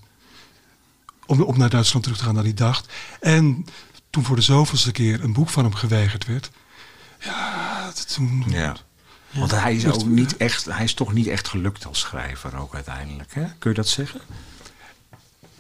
om, 1.26 1.42
om 1.42 1.58
naar 1.58 1.70
Duitsland 1.70 2.04
terug 2.04 2.20
te 2.20 2.26
gaan 2.26 2.36
dan 2.36 2.44
hij 2.44 2.54
dacht. 2.54 2.94
En 3.20 3.66
toen 4.10 4.24
voor 4.24 4.36
de 4.36 4.42
zoveelste 4.42 4.92
keer 4.92 5.24
een 5.24 5.34
boek 5.34 5.50
van 5.50 5.64
hem 5.64 5.74
geweigerd 5.74 6.26
werd. 6.26 6.50
Ja, 7.20 7.86
dat 7.86 8.14
toen. 8.14 8.44
Ja. 8.48 8.76
Want 9.34 9.52
hij 9.52 9.76
is 9.76 9.86
ook 9.86 10.06
niet 10.06 10.38
echt, 10.38 10.66
hij 10.66 10.84
is 10.84 10.94
toch 10.94 11.14
niet 11.14 11.28
echt 11.28 11.48
gelukt 11.48 11.86
als 11.86 12.00
schrijver 12.00 12.58
ook 12.58 12.74
uiteindelijk. 12.76 13.34
Hè? 13.34 13.46
Kun 13.60 13.70
je 13.70 13.76
dat 13.76 13.88
zeggen? 13.88 14.22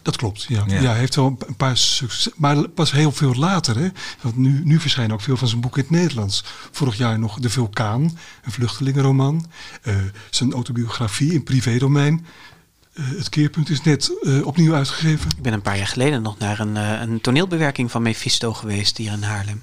Dat 0.10 0.18
klopt, 0.18 0.44
ja. 0.44 0.64
Ja. 0.68 0.82
ja. 0.82 0.90
hij 0.90 1.00
heeft 1.00 1.16
wel 1.16 1.38
een 1.48 1.56
paar 1.56 1.78
succes, 1.78 2.34
maar 2.36 2.68
pas 2.68 2.92
heel 2.92 3.12
veel 3.12 3.36
later. 3.36 3.78
Hè? 3.78 3.88
Want 4.22 4.38
nu, 4.38 4.62
nu 4.64 4.80
verschijnen 4.80 5.14
ook 5.14 5.22
veel 5.22 5.38
van 5.38 5.48
zijn 5.48 5.62
boeken 5.62 5.82
in 5.82 5.88
het 5.88 6.00
Nederlands. 6.00 6.44
Vorig 6.72 6.98
jaar 6.98 7.20
nog 7.20 7.40
De 7.40 7.50
Vulkaan, 7.50 8.02
een 8.44 8.52
vluchtelingenroman. 8.52 9.46
Eh, 9.82 9.96
zijn 10.30 10.54
autobiografie 10.54 11.34
in 11.34 11.44
privédomein. 11.44 12.26
Eh, 12.94 13.04
het 13.08 13.30
keerpunt 13.30 13.70
is 13.70 13.82
net 13.82 14.12
eh, 14.22 14.46
opnieuw 14.46 14.74
uitgegeven. 14.74 15.30
Ik 15.38 15.42
ben 15.42 15.54
een 15.54 15.62
paar 15.62 15.78
jaar 15.78 15.88
geleden 15.88 16.22
nog 16.22 16.38
naar 16.38 16.60
een, 16.60 16.76
een 16.76 17.22
toneelbewerking 17.22 17.92
van 17.92 18.02
Mephisto 18.02 18.54
geweest 18.54 18.98
hier 18.98 19.12
in 19.12 19.24
Haarlem. 19.24 19.62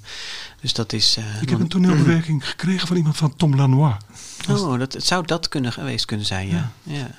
Dus 0.60 0.72
dat 0.72 0.92
is. 0.92 1.18
Ik 1.40 1.48
heb 1.48 1.60
een 1.60 1.68
toneelbewerking 1.68 2.48
gekregen 2.48 2.86
van 2.86 2.96
iemand 2.96 3.16
van 3.16 3.36
Tom 3.36 3.56
Lanois. 3.56 3.94
Oh, 4.48 4.78
dat, 4.78 4.92
het 4.92 5.04
zou 5.04 5.26
dat 5.26 5.48
kunnen 5.48 5.72
geweest 5.72 6.04
kunnen 6.04 6.26
zijn, 6.26 6.48
ja. 6.48 6.72
ja. 6.82 6.96
ja. 6.96 7.10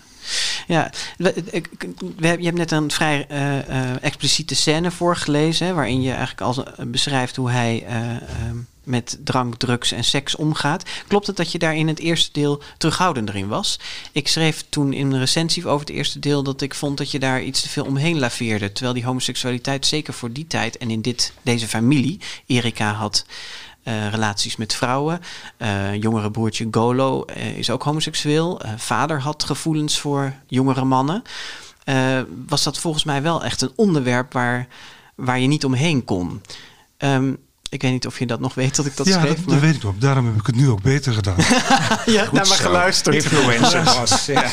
Hebben- 0.68 2.40
je 2.40 2.46
hebt 2.46 2.58
net 2.58 2.72
een 2.72 2.92
vrij 2.92 3.26
eh, 3.30 3.58
eh, 3.60 3.96
expliciete 4.02 4.56
scène 4.56 4.92
voorgelezen, 4.92 5.68
hè, 5.68 5.74
waarin 5.74 6.02
je 6.02 6.10
eigenlijk 6.10 6.42
als, 6.42 6.64
eh, 6.64 6.86
beschrijft 6.86 7.36
hoe 7.36 7.50
hij 7.50 7.84
eh, 7.88 8.16
eh, 8.16 8.22
met 8.84 9.18
drank, 9.24 9.56
drugs 9.56 9.92
en 9.92 10.04
seks 10.04 10.36
omgaat. 10.36 10.84
Klopt 11.08 11.28
het 11.28 11.36
dat 11.36 11.52
je 11.52 11.60
daar 11.60 11.76
in 11.76 11.88
het 11.88 12.00
eerste 12.00 12.30
deel 12.32 12.62
terughoudender 12.78 13.36
in 13.36 13.48
was? 13.48 13.80
Ik 14.12 14.28
schreef 14.28 14.66
toen 14.70 14.94
in 14.94 15.12
een 15.12 15.20
recensie 15.20 15.68
over 15.68 15.88
het 15.88 15.96
eerste 15.96 16.20
deel 16.20 16.44
dat 16.44 16.62
ik 16.62 16.74
vond 16.76 16.98
dat 16.98 17.12
je 17.12 17.20
daar 17.20 17.44
iets 17.44 17.62
te 17.62 17.70
veel 17.70 17.86
omheen 17.86 18.20
laveerde. 18.20 18.72
Terwijl 18.72 18.94
die 18.94 19.06
homoseksualiteit 19.06 19.86
zeker 19.86 20.14
voor 20.14 20.32
die 20.32 20.48
tijd 20.48 20.78
en 20.78 20.92
in 20.92 21.02
dit, 21.02 21.34
deze 21.42 21.68
familie, 21.68 22.20
Erika 22.46 22.94
had 22.94 23.26
eh, 23.88 24.10
relaties 24.10 24.56
met 24.56 24.74
vrouwen. 24.76 25.22
Eh, 25.58 25.96
jongere 25.96 26.32
broertje 26.32 26.68
Golo 26.72 27.24
eh, 27.24 27.58
is 27.58 27.70
ook 27.70 27.84
homoseksueel. 27.84 28.60
Eh, 28.62 28.72
vader 28.78 29.22
had 29.22 29.44
gevoelens 29.44 30.00
voor 30.00 30.34
jongere 30.48 30.84
mannen. 30.86 31.22
Eh, 31.84 32.20
was 32.48 32.64
dat 32.64 32.78
volgens 32.78 33.04
mij 33.04 33.22
wel 33.22 33.44
echt 33.44 33.62
een 33.62 33.72
onderwerp 33.76 34.34
waar, 34.34 34.68
waar 35.16 35.40
je 35.40 35.48
niet 35.48 35.66
omheen 35.66 36.04
kon. 36.04 36.42
Ehm, 36.98 37.34
ik 37.70 37.82
weet 37.82 37.92
niet 37.92 38.08
of 38.08 38.20
je 38.20 38.26
dat 38.26 38.40
nog 38.40 38.54
weet 38.54 38.76
dat 38.76 38.86
ik 38.86 38.96
dat 38.98 39.08
ja, 39.08 39.20
schreef. 39.20 39.36
dat, 39.36 39.46
maar- 39.46 39.54
dat 39.56 39.64
weet 39.64 39.76
ik 39.76 39.84
nog. 39.84 39.94
Daarom 39.98 40.26
heb 40.26 40.36
ik 40.36 40.46
het 40.46 40.56
nu 40.56 40.70
ook 40.70 40.82
beter 40.82 41.14
gedaan. 41.14 41.36
ja, 42.06 42.24
Goed 42.24 42.32
naar 42.32 42.48
me 42.48 42.56
zo. 42.56 42.64
geluisterd. 42.64 43.16
Influencer 43.16 43.84
was. 43.84 44.26
Ja. 44.26 44.44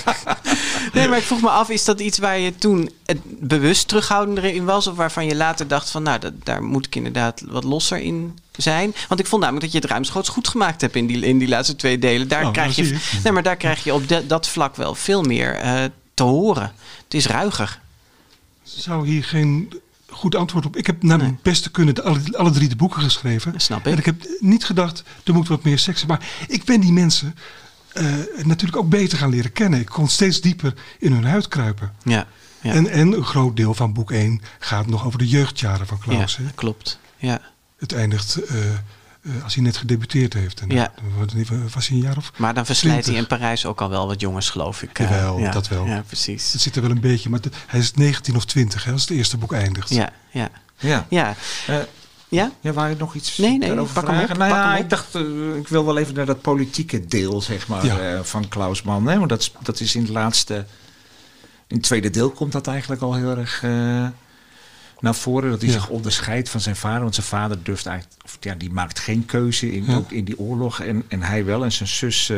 Nee, 0.92 1.08
maar 1.08 1.18
ik 1.18 1.24
vroeg 1.24 1.40
me 1.40 1.48
af, 1.48 1.68
is 1.68 1.84
dat 1.84 2.00
iets 2.00 2.18
waar 2.18 2.38
je 2.38 2.54
toen 2.54 2.90
het 3.06 3.18
bewust 3.24 3.88
terughoudender 3.88 4.44
in 4.44 4.64
was? 4.64 4.86
Of 4.86 4.96
waarvan 4.96 5.26
je 5.26 5.36
later 5.36 5.68
dacht 5.68 5.90
van, 5.90 6.02
nou, 6.02 6.18
dat, 6.18 6.32
daar 6.42 6.62
moet 6.62 6.86
ik 6.86 6.94
inderdaad 6.96 7.42
wat 7.48 7.64
losser 7.64 7.98
in 7.98 8.38
zijn? 8.62 8.94
Want 9.08 9.20
ik 9.20 9.26
vond 9.26 9.42
namelijk 9.42 9.64
dat 9.64 9.74
je 9.74 9.80
het 9.80 9.90
ruimschoots 9.90 10.28
goed 10.28 10.48
gemaakt 10.48 10.80
hebt 10.80 10.96
in 10.96 11.06
die, 11.06 11.20
in 11.26 11.38
die 11.38 11.48
laatste 11.48 11.76
twee 11.76 11.98
delen. 11.98 12.28
Daar, 12.28 12.44
Oh, 12.46 12.52
krijg, 12.52 12.76
nou, 12.76 12.88
je, 12.88 13.18
nee, 13.22 13.32
maar 13.32 13.42
daar 13.42 13.56
krijg 13.56 13.84
je 13.84 13.94
op 13.94 14.08
de- 14.08 14.26
dat 14.26 14.48
vlak 14.48 14.76
wel 14.76 14.94
veel 14.94 15.22
meer 15.22 15.54
eh, 15.54 15.84
te 16.14 16.22
horen. 16.22 16.72
Het 17.04 17.14
is 17.14 17.26
ruiger. 17.26 17.80
zou 18.62 19.06
hier 19.06 19.24
geen 19.24 19.72
goed 20.08 20.34
antwoord 20.34 20.66
op. 20.66 20.76
Ik 20.76 20.86
heb 20.86 21.02
naar 21.02 21.16
mijn 21.18 21.30
Nee. 21.30 21.38
beste 21.42 21.70
kunnen 21.70 21.94
de, 21.94 22.02
alle, 22.02 22.20
alle 22.36 22.50
drie 22.50 22.68
de 22.68 22.76
boeken 22.76 23.02
geschreven. 23.02 23.52
Dat 23.52 23.62
snap 23.62 23.86
ik. 23.86 23.92
En 23.92 23.98
ik 23.98 24.04
heb 24.04 24.26
niet 24.40 24.64
gedacht, 24.64 25.02
er 25.24 25.32
moet 25.34 25.48
wat 25.48 25.62
meer 25.64 25.78
seks 25.78 25.96
zijn. 26.00 26.10
Maar 26.10 26.26
ik 26.48 26.64
ben 26.64 26.80
die 26.80 26.92
mensen 26.92 27.34
eh, 27.92 28.04
natuurlijk 28.42 28.76
ook 28.76 28.88
beter 28.88 29.18
gaan 29.18 29.30
leren 29.30 29.52
kennen. 29.52 29.80
Ik 29.80 29.86
kon 29.86 30.08
steeds 30.08 30.40
dieper 30.40 30.74
in 30.98 31.12
hun 31.12 31.24
huid 31.24 31.48
kruipen. 31.48 31.92
Ja, 32.02 32.26
ja. 32.60 32.72
En, 32.72 32.90
en 32.90 33.12
een 33.12 33.24
groot 33.24 33.56
deel 33.56 33.74
van 33.74 33.92
boek 33.92 34.10
1 34.10 34.40
gaat 34.58 34.86
nog 34.86 35.06
over 35.06 35.18
de 35.18 35.28
jeugdjaren 35.28 35.86
van 35.86 35.98
ja 36.06 36.14
Klaus. 36.14 36.36
hè. 36.36 36.44
klopt. 36.54 36.98
Ja. 37.16 37.40
Het 37.84 37.92
eindigt 37.94 38.36
eh, 38.44 38.56
eh, 38.70 39.44
als 39.44 39.54
hij 39.54 39.62
net 39.64 39.76
gedebuteerd 39.76 40.32
heeft. 40.32 40.60
En 40.60 40.68
Ja. 40.68 40.92
dan 40.96 41.68
was 41.74 41.88
hij 41.88 41.96
een 41.96 42.02
jaar 42.02 42.16
of... 42.16 42.32
Maar 42.36 42.54
dan 42.54 42.66
verslijt 42.66 42.94
hij 42.94 43.02
20. 43.02 43.22
in 43.22 43.38
Parijs 43.38 43.66
ook 43.66 43.80
al 43.80 43.88
wel 43.88 44.06
wat 44.06 44.20
jongens, 44.20 44.50
geloof 44.50 44.82
ik. 44.82 44.98
eh, 44.98 45.10
Jawel, 45.10 45.38
ja, 45.38 45.50
dat 45.50 45.68
wel. 45.68 45.86
Ja, 45.86 46.02
precies. 46.06 46.52
Het 46.52 46.60
zit 46.60 46.76
er 46.76 46.82
wel 46.82 46.90
een 46.90 47.00
beetje, 47.00 47.30
maar 47.30 47.40
de- 47.40 47.50
hij 47.66 47.80
is 47.80 47.92
19 47.94 48.36
of 48.36 48.44
20 48.44 48.84
hè, 48.84 48.92
als 48.92 49.00
het 49.00 49.10
eerste 49.10 49.36
boek 49.36 49.52
eindigt. 49.52 49.88
Ja, 49.90 50.12
ja. 50.30 50.48
Ja. 50.78 51.06
Ja, 51.10 51.34
Eh, 51.66 51.76
ja? 52.28 52.50
ja, 52.60 52.72
waar 52.72 52.90
je 52.90 52.96
nog 52.98 53.14
iets 53.14 53.38
Nee, 53.38 53.58
nee, 53.58 53.68
hem 53.70 53.86
vragen? 53.86 54.08
op, 54.10 54.16
Nou 54.16 54.26
pak 54.38 54.48
ja, 54.48 54.64
hem 54.66 54.74
op. 54.76 54.82
ik 54.82 54.90
dacht, 54.90 55.14
ik 55.58 55.68
wil 55.68 55.84
wel 55.84 55.98
even 55.98 56.14
naar 56.14 56.26
dat 56.26 56.40
politieke 56.40 57.06
deel, 57.06 57.42
zeg 57.42 57.68
maar, 57.68 57.84
Ja. 57.86 57.98
eh, 57.98 58.20
van 58.22 58.48
Klaus 58.48 58.82
Mann. 58.82 59.06
Hè? 59.06 59.16
Want 59.18 59.28
dat 59.28 59.40
is, 59.40 59.52
dat 59.62 59.80
is 59.80 59.94
in 59.94 60.02
het 60.02 60.10
laatste, 60.10 60.54
in 61.66 61.76
het 61.76 61.82
tweede 61.82 62.10
deel 62.10 62.30
komt 62.30 62.52
dat 62.52 62.66
eigenlijk 62.66 63.02
al 63.02 63.14
heel 63.14 63.36
erg 63.36 63.62
eh, 63.62 64.06
naar 65.00 65.14
voren. 65.14 65.50
Dat 65.50 65.60
hij 65.60 65.70
Ja. 65.70 65.74
zich 65.74 65.88
onderscheidt 65.88 66.48
van 66.48 66.60
zijn 66.60 66.76
vader. 66.76 67.00
Want 67.02 67.14
zijn 67.14 67.26
vader 67.26 67.58
durft 67.62 67.86
eigenlijk, 67.86 68.20
of 68.24 68.36
ja, 68.40 68.54
die 68.54 68.70
maakt 68.70 68.98
geen 68.98 69.26
keuze 69.26 69.72
in, 69.72 69.84
Ja. 69.86 69.94
ook 69.96 70.10
in 70.10 70.24
die 70.24 70.38
oorlog. 70.38 70.80
En, 70.80 71.02
en 71.08 71.22
hij 71.22 71.44
wel. 71.44 71.64
En 71.64 71.72
zijn 71.72 71.88
zus, 71.88 72.28
eh, 72.30 72.36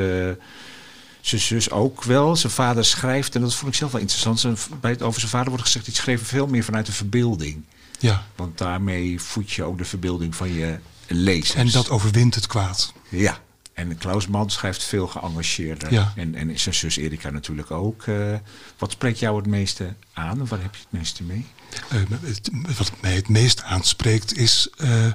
zijn 1.20 1.40
zus 1.40 1.70
ook 1.70 2.02
wel. 2.04 2.36
Zijn 2.36 2.52
vader 2.52 2.84
schrijft, 2.84 3.34
en 3.34 3.40
dat 3.40 3.54
vond 3.54 3.70
ik 3.72 3.78
zelf 3.78 3.92
wel 3.92 4.00
interessant. 4.00 4.40
Zijn, 4.40 4.57
bij 4.80 4.90
het, 4.90 5.02
over 5.02 5.18
zijn 5.20 5.32
vader 5.32 5.48
wordt 5.48 5.64
gezegd, 5.64 5.86
hij 5.86 5.94
schreef 5.94 6.22
veel 6.22 6.46
meer 6.46 6.64
vanuit 6.64 6.86
de 6.86 6.92
verbeelding. 6.92 7.62
Ja. 7.98 8.26
Want 8.36 8.59
daarmee 8.59 9.20
voed 9.20 9.52
je 9.52 9.62
ook 9.62 9.78
de 9.78 9.84
verbeelding 9.84 10.34
van 10.36 10.52
je 10.54 10.78
lezers. 11.07 11.54
En 11.54 11.70
dat 11.70 11.90
overwint 11.90 12.34
het 12.34 12.46
kwaad. 12.46 12.92
Ja. 13.09 13.38
En 13.76 13.98
Klaus 13.98 14.26
Mann 14.26 14.50
schrijft 14.50 14.84
veel 14.84 15.06
geëngageerder. 15.06 15.92
Ja. 15.92 16.12
En, 16.16 16.34
en 16.34 16.58
zijn 16.60 16.74
zus 16.74 16.96
Erika 16.96 17.30
natuurlijk 17.30 17.70
ook. 17.70 18.02
Eh, 18.06 18.34
wat 18.78 18.90
spreekt 18.90 19.18
jou 19.18 19.36
het 19.36 19.46
meeste 19.46 19.94
aan? 20.12 20.42
Of 20.42 20.48
waar 20.48 20.62
heb 20.62 20.74
je 20.74 20.80
het 20.80 20.98
meeste 20.98 21.22
mee? 21.22 21.46
Eh, 21.88 21.98
het- 22.22 22.50
wat 22.78 22.92
mij 23.00 23.14
het 23.14 23.28
meest 23.28 23.62
aanspreekt 23.62 24.36
is 24.36 24.68
eh, 24.76 25.06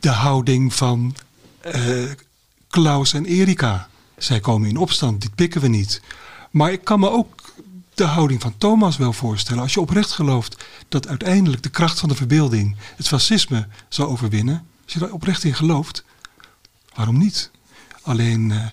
de 0.00 0.10
houding 0.10 0.74
van 0.74 1.14
Klaus 2.68 3.12
en 3.12 3.24
Erika. 3.24 3.88
Zij 4.16 4.40
komen 4.40 4.68
in 4.68 4.76
opstand, 4.76 5.20
dit 5.20 5.34
pikken 5.34 5.60
we 5.60 5.68
niet. 5.68 6.00
Maar 6.50 6.72
ik 6.72 6.84
kan 6.84 7.00
me 7.00 7.10
ook 7.10 7.42
de 7.94 8.04
houding 8.04 8.40
van 8.40 8.54
Thomas 8.58 8.96
wel 8.96 9.12
voorstellen. 9.12 9.62
Als 9.62 9.74
je 9.74 9.80
oprecht 9.80 10.10
gelooft 10.12 10.64
dat 10.88 11.08
uiteindelijk 11.08 11.62
de 11.62 11.68
kracht 11.68 11.98
van 12.00 12.08
de 12.08 12.14
verbeelding 12.14 12.76
het 12.96 13.08
fascisme 13.08 13.66
zal 13.88 14.08
overwinnen. 14.08 14.66
Als 14.84 14.92
je 14.92 14.98
daar 14.98 15.10
oprecht 15.10 15.44
in 15.44 15.54
gelooft, 15.54 16.04
waarom 16.94 17.18
niet? 17.18 17.50
Alleen 18.06 18.50
eh, 18.52 18.66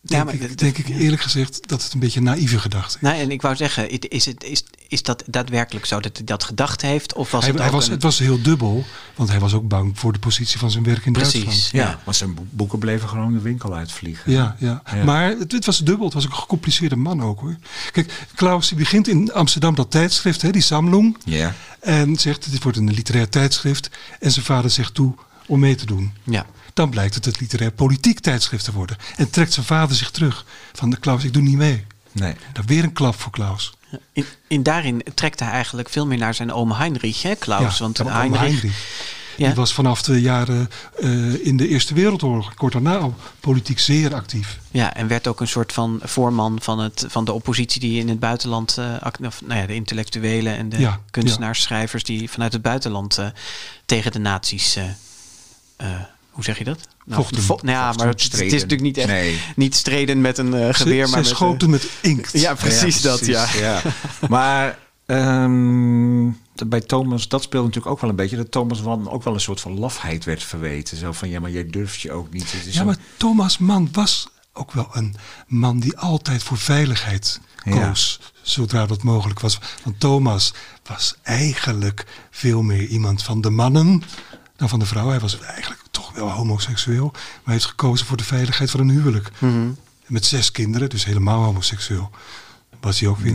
denk, 0.00 0.24
maar 0.24 0.34
ik, 0.34 0.58
denk 0.58 0.78
ik 0.78 0.88
ja. 0.88 0.94
eerlijk 0.96 1.22
gezegd 1.22 1.68
dat 1.68 1.82
het 1.82 1.92
een 1.92 2.00
beetje 2.00 2.18
een 2.18 2.24
naïeve 2.24 2.58
gedachte 2.58 2.96
is. 2.96 3.02
Nou, 3.02 3.16
en 3.16 3.30
ik 3.30 3.42
wou 3.42 3.56
zeggen, 3.56 4.08
is, 4.10 4.24
het, 4.24 4.44
is, 4.44 4.64
is 4.88 5.02
dat 5.02 5.22
daadwerkelijk 5.26 5.86
zo 5.86 6.00
dat 6.00 6.16
hij 6.16 6.26
dat 6.26 6.44
gedacht 6.44 6.82
heeft? 6.82 7.14
Of 7.14 7.30
was 7.30 7.42
hij, 7.44 7.50
het 7.52 7.60
hij 7.62 7.70
was, 7.70 7.86
een- 7.86 7.92
Het 7.92 8.02
was 8.02 8.18
heel 8.18 8.42
dubbel, 8.42 8.84
want 9.14 9.28
hij 9.28 9.38
was 9.40 9.52
ook 9.54 9.68
bang 9.68 9.98
voor 9.98 10.12
de 10.12 10.18
positie 10.18 10.58
van 10.58 10.70
zijn 10.70 10.84
werk 10.84 11.06
in 11.06 11.12
Precies. 11.12 11.44
Duitsland. 11.44 11.70
Ja. 11.72 12.00
Want 12.04 12.16
zijn 12.16 12.34
bo- 12.34 12.46
boeken 12.50 12.78
bleven 12.78 13.08
gewoon 13.08 13.32
de 13.32 13.40
winkel 13.40 13.74
uitvliegen. 13.74 14.32
Ja, 14.32 14.56
ja. 14.58 14.82
Ja. 14.94 15.04
maar 15.04 15.28
het, 15.38 15.52
het 15.52 15.64
was 15.66 15.78
dubbel. 15.78 16.04
Het 16.04 16.14
was 16.14 16.24
ook 16.24 16.30
een 16.30 16.36
gecompliceerde 16.36 16.96
man 16.96 17.22
ook 17.22 17.40
hoor. 17.40 17.56
Kijk, 17.92 18.26
Klaus 18.34 18.68
die 18.68 18.78
begint 18.78 19.08
in 19.08 19.32
Amsterdam 19.32 19.74
dat 19.74 19.90
tijdschrift, 19.90 20.42
hè, 20.42 20.50
die 20.50 20.62
Samlung. 20.62 21.16
Ja. 21.24 21.54
En 21.80 22.16
zegt, 22.18 22.50
dit 22.50 22.62
wordt 22.62 22.78
een 22.78 22.90
literair 22.92 23.28
tijdschrift. 23.28 23.90
En 24.20 24.32
zijn 24.32 24.44
vader 24.44 24.70
zegt 24.70 24.94
toe 24.94 25.14
om 25.46 25.60
mee 25.60 25.74
te 25.74 25.86
doen. 25.86 26.12
Ja. 26.24 26.46
Dan 26.74 26.90
blijkt 26.90 27.14
het 27.14 27.24
het 27.24 27.40
literair 27.40 27.72
politiek 27.72 28.20
tijdschrift 28.20 28.64
te 28.64 28.72
worden. 28.72 28.96
En 29.16 29.30
trekt 29.30 29.52
zijn 29.52 29.66
vader 29.66 29.96
zich 29.96 30.10
terug. 30.10 30.44
Van 30.72 30.90
de 30.90 30.96
Klaus, 30.96 31.24
ik 31.24 31.32
doe 31.32 31.42
niet 31.42 31.56
mee. 31.56 31.84
Nee. 32.12 32.34
Dan 32.52 32.66
weer 32.66 32.84
een 32.84 32.92
klap 32.92 33.20
voor 33.20 33.32
Klaus. 33.32 33.72
In, 34.12 34.24
in 34.46 34.62
daarin 34.62 35.02
trekt 35.14 35.40
hij 35.40 35.50
eigenlijk 35.50 35.88
veel 35.88 36.06
meer 36.06 36.18
naar 36.18 36.34
zijn 36.34 36.52
oom 36.52 36.72
Heinrich, 36.72 37.22
hè, 37.22 37.34
Klaus? 37.34 37.78
want 37.78 37.98
ja, 37.98 38.04
Heinrich, 38.04 38.40
Heinrich. 38.40 39.10
Ja. 39.36 39.46
Die 39.46 39.56
was 39.56 39.72
vanaf 39.72 40.02
de 40.02 40.20
jaren 40.20 40.70
eh, 41.00 41.46
in 41.46 41.56
de 41.56 41.68
Eerste 41.68 41.94
Wereldoorlog, 41.94 42.54
kort 42.54 42.72
daarna 42.72 42.96
al, 42.96 43.14
politiek 43.40 43.78
zeer 43.78 44.14
actief. 44.14 44.58
Ja, 44.70 44.94
en 44.94 45.08
werd 45.08 45.26
ook 45.26 45.40
een 45.40 45.48
soort 45.48 45.72
van 45.72 46.00
voorman 46.02 46.58
van, 46.62 46.78
het, 46.78 47.04
van 47.08 47.24
de 47.24 47.32
oppositie 47.32 47.80
die 47.80 48.00
in 48.00 48.08
het 48.08 48.20
buitenland, 48.20 48.78
eh, 48.78 49.00
act- 49.00 49.26
of, 49.26 49.40
nou 49.44 49.60
ja, 49.60 49.66
de 49.66 49.74
intellectuelen 49.74 50.56
en 50.56 50.68
de 50.68 50.78
Ja, 50.78 51.00
kunstenaars, 51.10 51.62
schrijvers 51.62 52.04
die 52.04 52.30
vanuit 52.30 52.52
het 52.52 52.62
buitenland 52.62 53.18
eh, 53.18 53.26
tegen 53.86 54.12
de 54.12 54.18
nazi's, 54.18 54.76
eh, 54.76 54.84
eh, 55.76 56.00
hoe 56.32 56.44
zeg 56.44 56.58
je 56.58 56.64
dat? 56.64 56.78
Nou, 57.04 57.22
Vochten. 57.22 57.42
vo- 57.42 57.58
nou 57.62 57.76
ja, 57.76 57.84
Vochten, 57.86 58.04
maar 58.06 58.14
het, 58.14 58.22
het 58.22 58.40
is 58.40 58.50
natuurlijk 58.52 58.80
niet 58.80 58.96
echt 58.96 59.08
Nee. 59.08 59.40
niet 59.56 59.74
streden 59.74 60.20
met 60.20 60.38
een 60.38 60.54
eh, 60.54 60.66
Ze, 60.66 60.72
geweer, 60.74 61.04
ze 61.04 61.10
maar 61.10 61.20
met, 61.20 61.28
eh, 61.30 61.34
schoten 61.36 61.70
met 61.70 61.90
inkt. 62.00 62.32
ja, 62.32 62.54
precies 62.54 63.00
dat, 63.02 63.26
ja. 63.26 63.42
precies, 63.42 63.60
ja. 63.60 63.82
Maar 64.28 64.78
ehm, 65.06 66.30
bij 66.66 66.80
Thomas, 66.80 67.28
dat 67.28 67.42
speelde 67.42 67.66
natuurlijk 67.66 67.94
ook 67.94 68.00
wel 68.00 68.10
een 68.10 68.16
beetje... 68.16 68.36
dat 68.36 68.50
Thomas 68.50 68.80
Wan 68.80 69.10
ook 69.10 69.22
wel 69.24 69.34
een 69.34 69.40
soort 69.40 69.60
van 69.60 69.78
lafheid 69.78 70.24
werd 70.24 70.42
verweten. 70.42 70.96
Zo 70.96 71.12
van, 71.12 71.28
ja, 71.28 71.40
maar 71.40 71.50
jij 71.50 71.66
durft 71.66 72.00
je 72.00 72.12
ook 72.12 72.32
niet. 72.32 72.52
Het 72.52 72.66
is 72.66 72.74
Ja, 72.74 72.84
maar 72.84 72.96
Thomas 73.16 73.58
Mann 73.58 73.88
was 73.92 74.28
ook 74.52 74.72
wel 74.72 74.88
een 74.92 75.14
man 75.46 75.80
die 75.80 75.98
altijd 75.98 76.42
voor 76.42 76.58
veiligheid 76.58 77.40
Ja. 77.64 77.86
koos. 77.86 78.20
Zodra 78.42 78.86
dat 78.86 79.02
mogelijk 79.02 79.40
was. 79.40 79.58
Want 79.84 80.00
Thomas 80.00 80.52
was 80.88 81.14
eigenlijk 81.22 82.06
veel 82.30 82.62
meer 82.62 82.86
iemand 82.86 83.22
van 83.22 83.40
de 83.40 83.50
mannen 83.50 84.02
dan 84.62 84.70
van 84.70 84.78
de 84.78 84.86
vrouw. 84.86 85.08
Hij 85.08 85.20
was 85.20 85.40
eigenlijk 85.40 85.82
toch 85.90 86.12
wel 86.12 86.30
homoseksueel. 86.30 87.10
Maar 87.12 87.22
hij 87.44 87.52
heeft 87.52 87.64
gekozen 87.64 88.06
voor 88.06 88.16
de 88.16 88.24
veiligheid 88.24 88.70
van 88.70 88.80
een 88.80 88.90
huwelijk. 88.90 89.30
Met 90.06 90.26
zes 90.26 90.50
kinderen, 90.50 90.90
dus 90.90 91.04
helemaal 91.04 91.42
homoseksueel. 91.42 92.10
Was 92.80 93.00
hij 93.00 93.08
ook 93.08 93.18
weer 93.18 93.32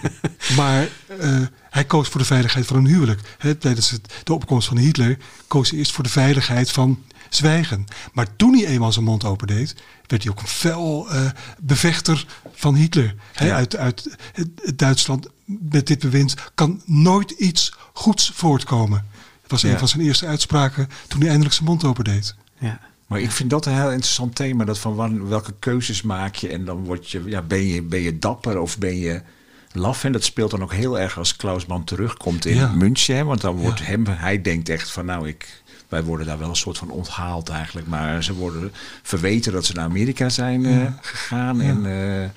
maar 0.56 0.88
eh, 1.18 1.40
hij 1.70 1.84
koos 1.84 2.08
voor 2.08 2.20
de 2.20 2.26
veiligheid 2.26 2.66
van 2.66 2.76
een 2.76 2.86
huwelijk. 2.86 3.36
Hè, 3.38 3.54
tijdens 3.54 3.90
het, 3.90 4.12
de 4.24 4.34
opkomst 4.34 4.68
van 4.68 4.76
Hitler 4.76 5.18
koos 5.46 5.70
hij 5.70 5.78
eerst 5.78 5.92
voor 5.92 6.04
de 6.04 6.10
veiligheid 6.10 6.70
van 6.70 7.02
zwijgen. 7.28 7.86
Maar 8.12 8.36
toen 8.36 8.54
hij 8.54 8.66
eenmaal 8.66 8.92
zijn 8.92 9.04
mond 9.04 9.24
opendeed, 9.24 9.74
werd 10.06 10.22
hij 10.22 10.32
ook 10.32 10.40
een 10.40 10.46
fel 10.46 11.10
eh, 11.10 11.30
bevechter 11.58 12.26
van 12.54 12.74
Hitler. 12.74 13.14
Ja. 13.32 13.54
uit, 13.54 13.76
uit 13.76 14.16
Duitsland 14.76 15.28
met 15.44 15.86
dit 15.86 15.98
bewind 15.98 16.34
kan 16.54 16.82
nooit 16.84 17.30
iets 17.30 17.72
goeds 17.92 18.32
voortkomen. 18.34 19.06
Het 19.50 19.60
was 19.60 19.68
Ja. 19.70 19.70
een 19.72 19.78
van 19.78 19.88
zijn 19.88 20.02
eerste 20.02 20.26
uitspraken 20.26 20.88
toen 21.08 21.18
hij 21.20 21.28
eindelijk 21.28 21.54
zijn 21.54 21.68
mond 21.68 21.84
opendeed. 21.84 22.34
Ja. 22.58 22.80
Maar 23.06 23.20
ik 23.20 23.30
vind 23.30 23.50
dat 23.50 23.66
een 23.66 23.74
heel 23.74 23.90
interessant 23.92 24.34
thema. 24.34 24.64
Dat 24.64 24.78
van 24.78 24.94
wan- 24.94 25.28
welke 25.28 25.54
keuzes 25.58 26.02
maak 26.02 26.34
je 26.34 26.48
en 26.48 26.64
dan 26.64 26.84
word 26.84 27.10
je, 27.10 27.22
ja, 27.26 27.42
ben 27.42 27.66
je, 27.66 27.82
ben 27.82 28.00
je 28.00 28.18
dapper 28.18 28.58
of 28.58 28.78
ben 28.78 28.96
je 28.98 29.22
laf. 29.72 30.04
En 30.04 30.12
dat 30.12 30.24
speelt 30.24 30.50
dan 30.50 30.62
ook 30.62 30.72
heel 30.72 30.98
erg 31.00 31.18
als 31.18 31.36
Klausman 31.36 31.84
terugkomt 31.84 32.46
in 32.46 32.56
Ja. 32.56 32.68
München. 32.72 33.16
hè, 33.16 33.24
Want 33.24 33.40
dan 33.40 33.56
wordt 33.56 33.78
Ja. 33.78 33.84
hem, 33.84 34.06
hij 34.06 34.42
denkt 34.42 34.68
echt 34.68 34.90
van 34.90 35.04
nou, 35.04 35.28
ik, 35.28 35.62
wij 35.88 36.02
worden 36.02 36.26
daar 36.26 36.38
wel 36.38 36.48
een 36.48 36.56
soort 36.56 36.78
van 36.78 36.90
onthaald 36.90 37.48
eigenlijk. 37.48 37.86
Maar 37.86 38.24
ze 38.24 38.34
worden 38.34 38.72
verweten 39.02 39.52
dat 39.52 39.64
ze 39.64 39.72
naar 39.74 39.84
Amerika 39.84 40.28
zijn 40.28 40.64
eh, 40.66 40.86
gegaan. 41.00 41.60
En 41.60 41.86
eh, 42.22 42.28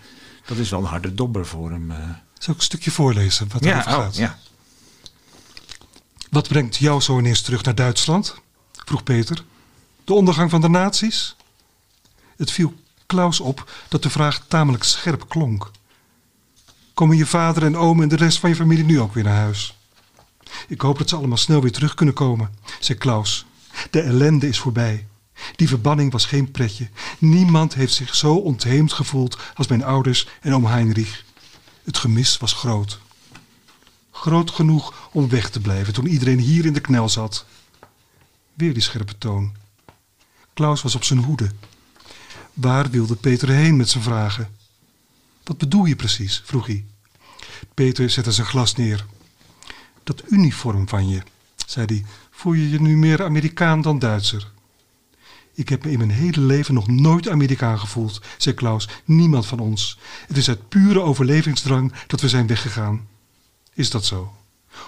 dat 0.45 0.57
is 0.57 0.69
wel 0.69 0.79
een 0.79 0.85
harde 0.85 1.13
dobber 1.13 1.45
voor 1.45 1.71
hem. 1.71 1.91
eh. 1.91 1.97
Zal 2.37 2.53
ik 2.53 2.59
een 2.59 2.65
stukje 2.65 2.91
voorlezen 2.91 3.47
wat 3.53 3.63
Ja, 3.63 3.71
erover 3.71 3.91
oh, 3.91 3.97
gaat? 4.03 4.15
ja. 4.15 4.37
Wat 6.33 6.47
brengt 6.47 6.75
jou 6.75 7.01
zo 7.01 7.19
ineens 7.19 7.41
terug 7.41 7.63
naar 7.63 7.75
Duitsland? 7.75 8.35
vroeg 8.71 9.03
Peter. 9.03 9.43
De 10.03 10.13
ondergang 10.13 10.49
van 10.49 10.61
de 10.61 10.69
nazi's? 10.69 11.35
Het 12.37 12.51
viel 12.51 12.73
Klaus 13.05 13.39
op 13.39 13.71
dat 13.89 14.03
de 14.03 14.09
vraag 14.09 14.45
tamelijk 14.47 14.83
scherp 14.83 15.29
klonk. 15.29 15.71
Komen 16.93 17.17
je 17.17 17.25
vader 17.25 17.63
en 17.63 17.77
oom 17.77 18.01
en 18.01 18.07
de 18.07 18.15
rest 18.15 18.39
van 18.39 18.49
je 18.49 18.55
familie 18.55 18.83
nu 18.83 18.99
ook 18.99 19.13
weer 19.13 19.23
naar 19.23 19.35
huis? 19.35 19.77
Ik 20.67 20.81
hoop 20.81 20.97
dat 20.97 21.09
ze 21.09 21.15
allemaal 21.15 21.37
snel 21.37 21.61
weer 21.61 21.71
terug 21.71 21.93
kunnen 21.93 22.15
komen, 22.15 22.55
zei 22.79 22.97
Klaus. 22.97 23.45
De 23.89 24.01
ellende 24.01 24.47
is 24.47 24.59
voorbij. 24.59 25.07
Die 25.55 25.67
verbanning 25.67 26.11
was 26.11 26.25
geen 26.25 26.51
pretje. 26.51 26.89
Niemand 27.17 27.73
heeft 27.73 27.93
zich 27.93 28.15
zo 28.15 28.35
ontheemd 28.35 28.93
gevoeld 28.93 29.37
als 29.55 29.67
mijn 29.67 29.83
ouders 29.83 30.27
en 30.41 30.53
oom 30.53 30.65
Heinrich. 30.65 31.23
Het 31.83 31.97
gemis 31.97 32.37
was 32.37 32.53
groot. 32.53 32.99
Groot 34.15 34.51
genoeg 34.51 35.09
om 35.11 35.29
weg 35.29 35.49
te 35.49 35.59
blijven 35.59 35.93
toen 35.93 36.07
iedereen 36.07 36.39
hier 36.39 36.65
in 36.65 36.73
de 36.73 36.79
knel 36.79 37.09
zat. 37.09 37.45
Weer 38.53 38.73
die 38.73 38.81
scherpe 38.81 39.17
toon. 39.17 39.55
Klaus 40.53 40.81
was 40.81 40.95
op 40.95 41.03
zijn 41.03 41.23
hoede. 41.23 41.51
Waar 42.53 42.89
wilde 42.89 43.15
Peter 43.15 43.49
heen 43.49 43.75
met 43.75 43.89
zijn 43.89 44.03
vragen? 44.03 44.55
Wat 45.43 45.57
bedoel 45.57 45.85
je 45.85 45.95
precies? 45.95 46.41
vroeg 46.45 46.65
hij. 46.65 46.85
Peter 47.73 48.09
zette 48.09 48.31
zijn 48.31 48.47
glas 48.47 48.75
neer. 48.75 49.05
Dat 50.03 50.23
uniform 50.29 50.87
van 50.87 51.09
je, 51.09 51.21
zei 51.65 51.85
hij, 51.85 52.05
voel 52.31 52.53
je 52.53 52.69
je 52.69 52.81
nu 52.81 52.97
meer 52.97 53.23
Amerikaan 53.23 53.81
dan 53.81 53.99
Duitser? 53.99 54.51
Ik 55.53 55.69
heb 55.69 55.85
me 55.85 55.91
in 55.91 55.97
mijn 55.97 56.11
hele 56.11 56.41
leven 56.41 56.73
nog 56.73 56.87
nooit 56.87 57.29
Amerikaan 57.29 57.79
gevoeld, 57.79 58.21
zei 58.37 58.55
Klaus. 58.55 58.89
Niemand 59.05 59.45
van 59.45 59.59
ons. 59.59 59.97
Het 60.27 60.37
is 60.37 60.49
uit 60.49 60.69
pure 60.69 61.01
overlevingsdrang 61.01 61.93
dat 62.07 62.21
we 62.21 62.29
zijn 62.29 62.47
weggegaan. 62.47 63.07
Is 63.73 63.89
dat 63.89 64.05
zo? 64.05 64.35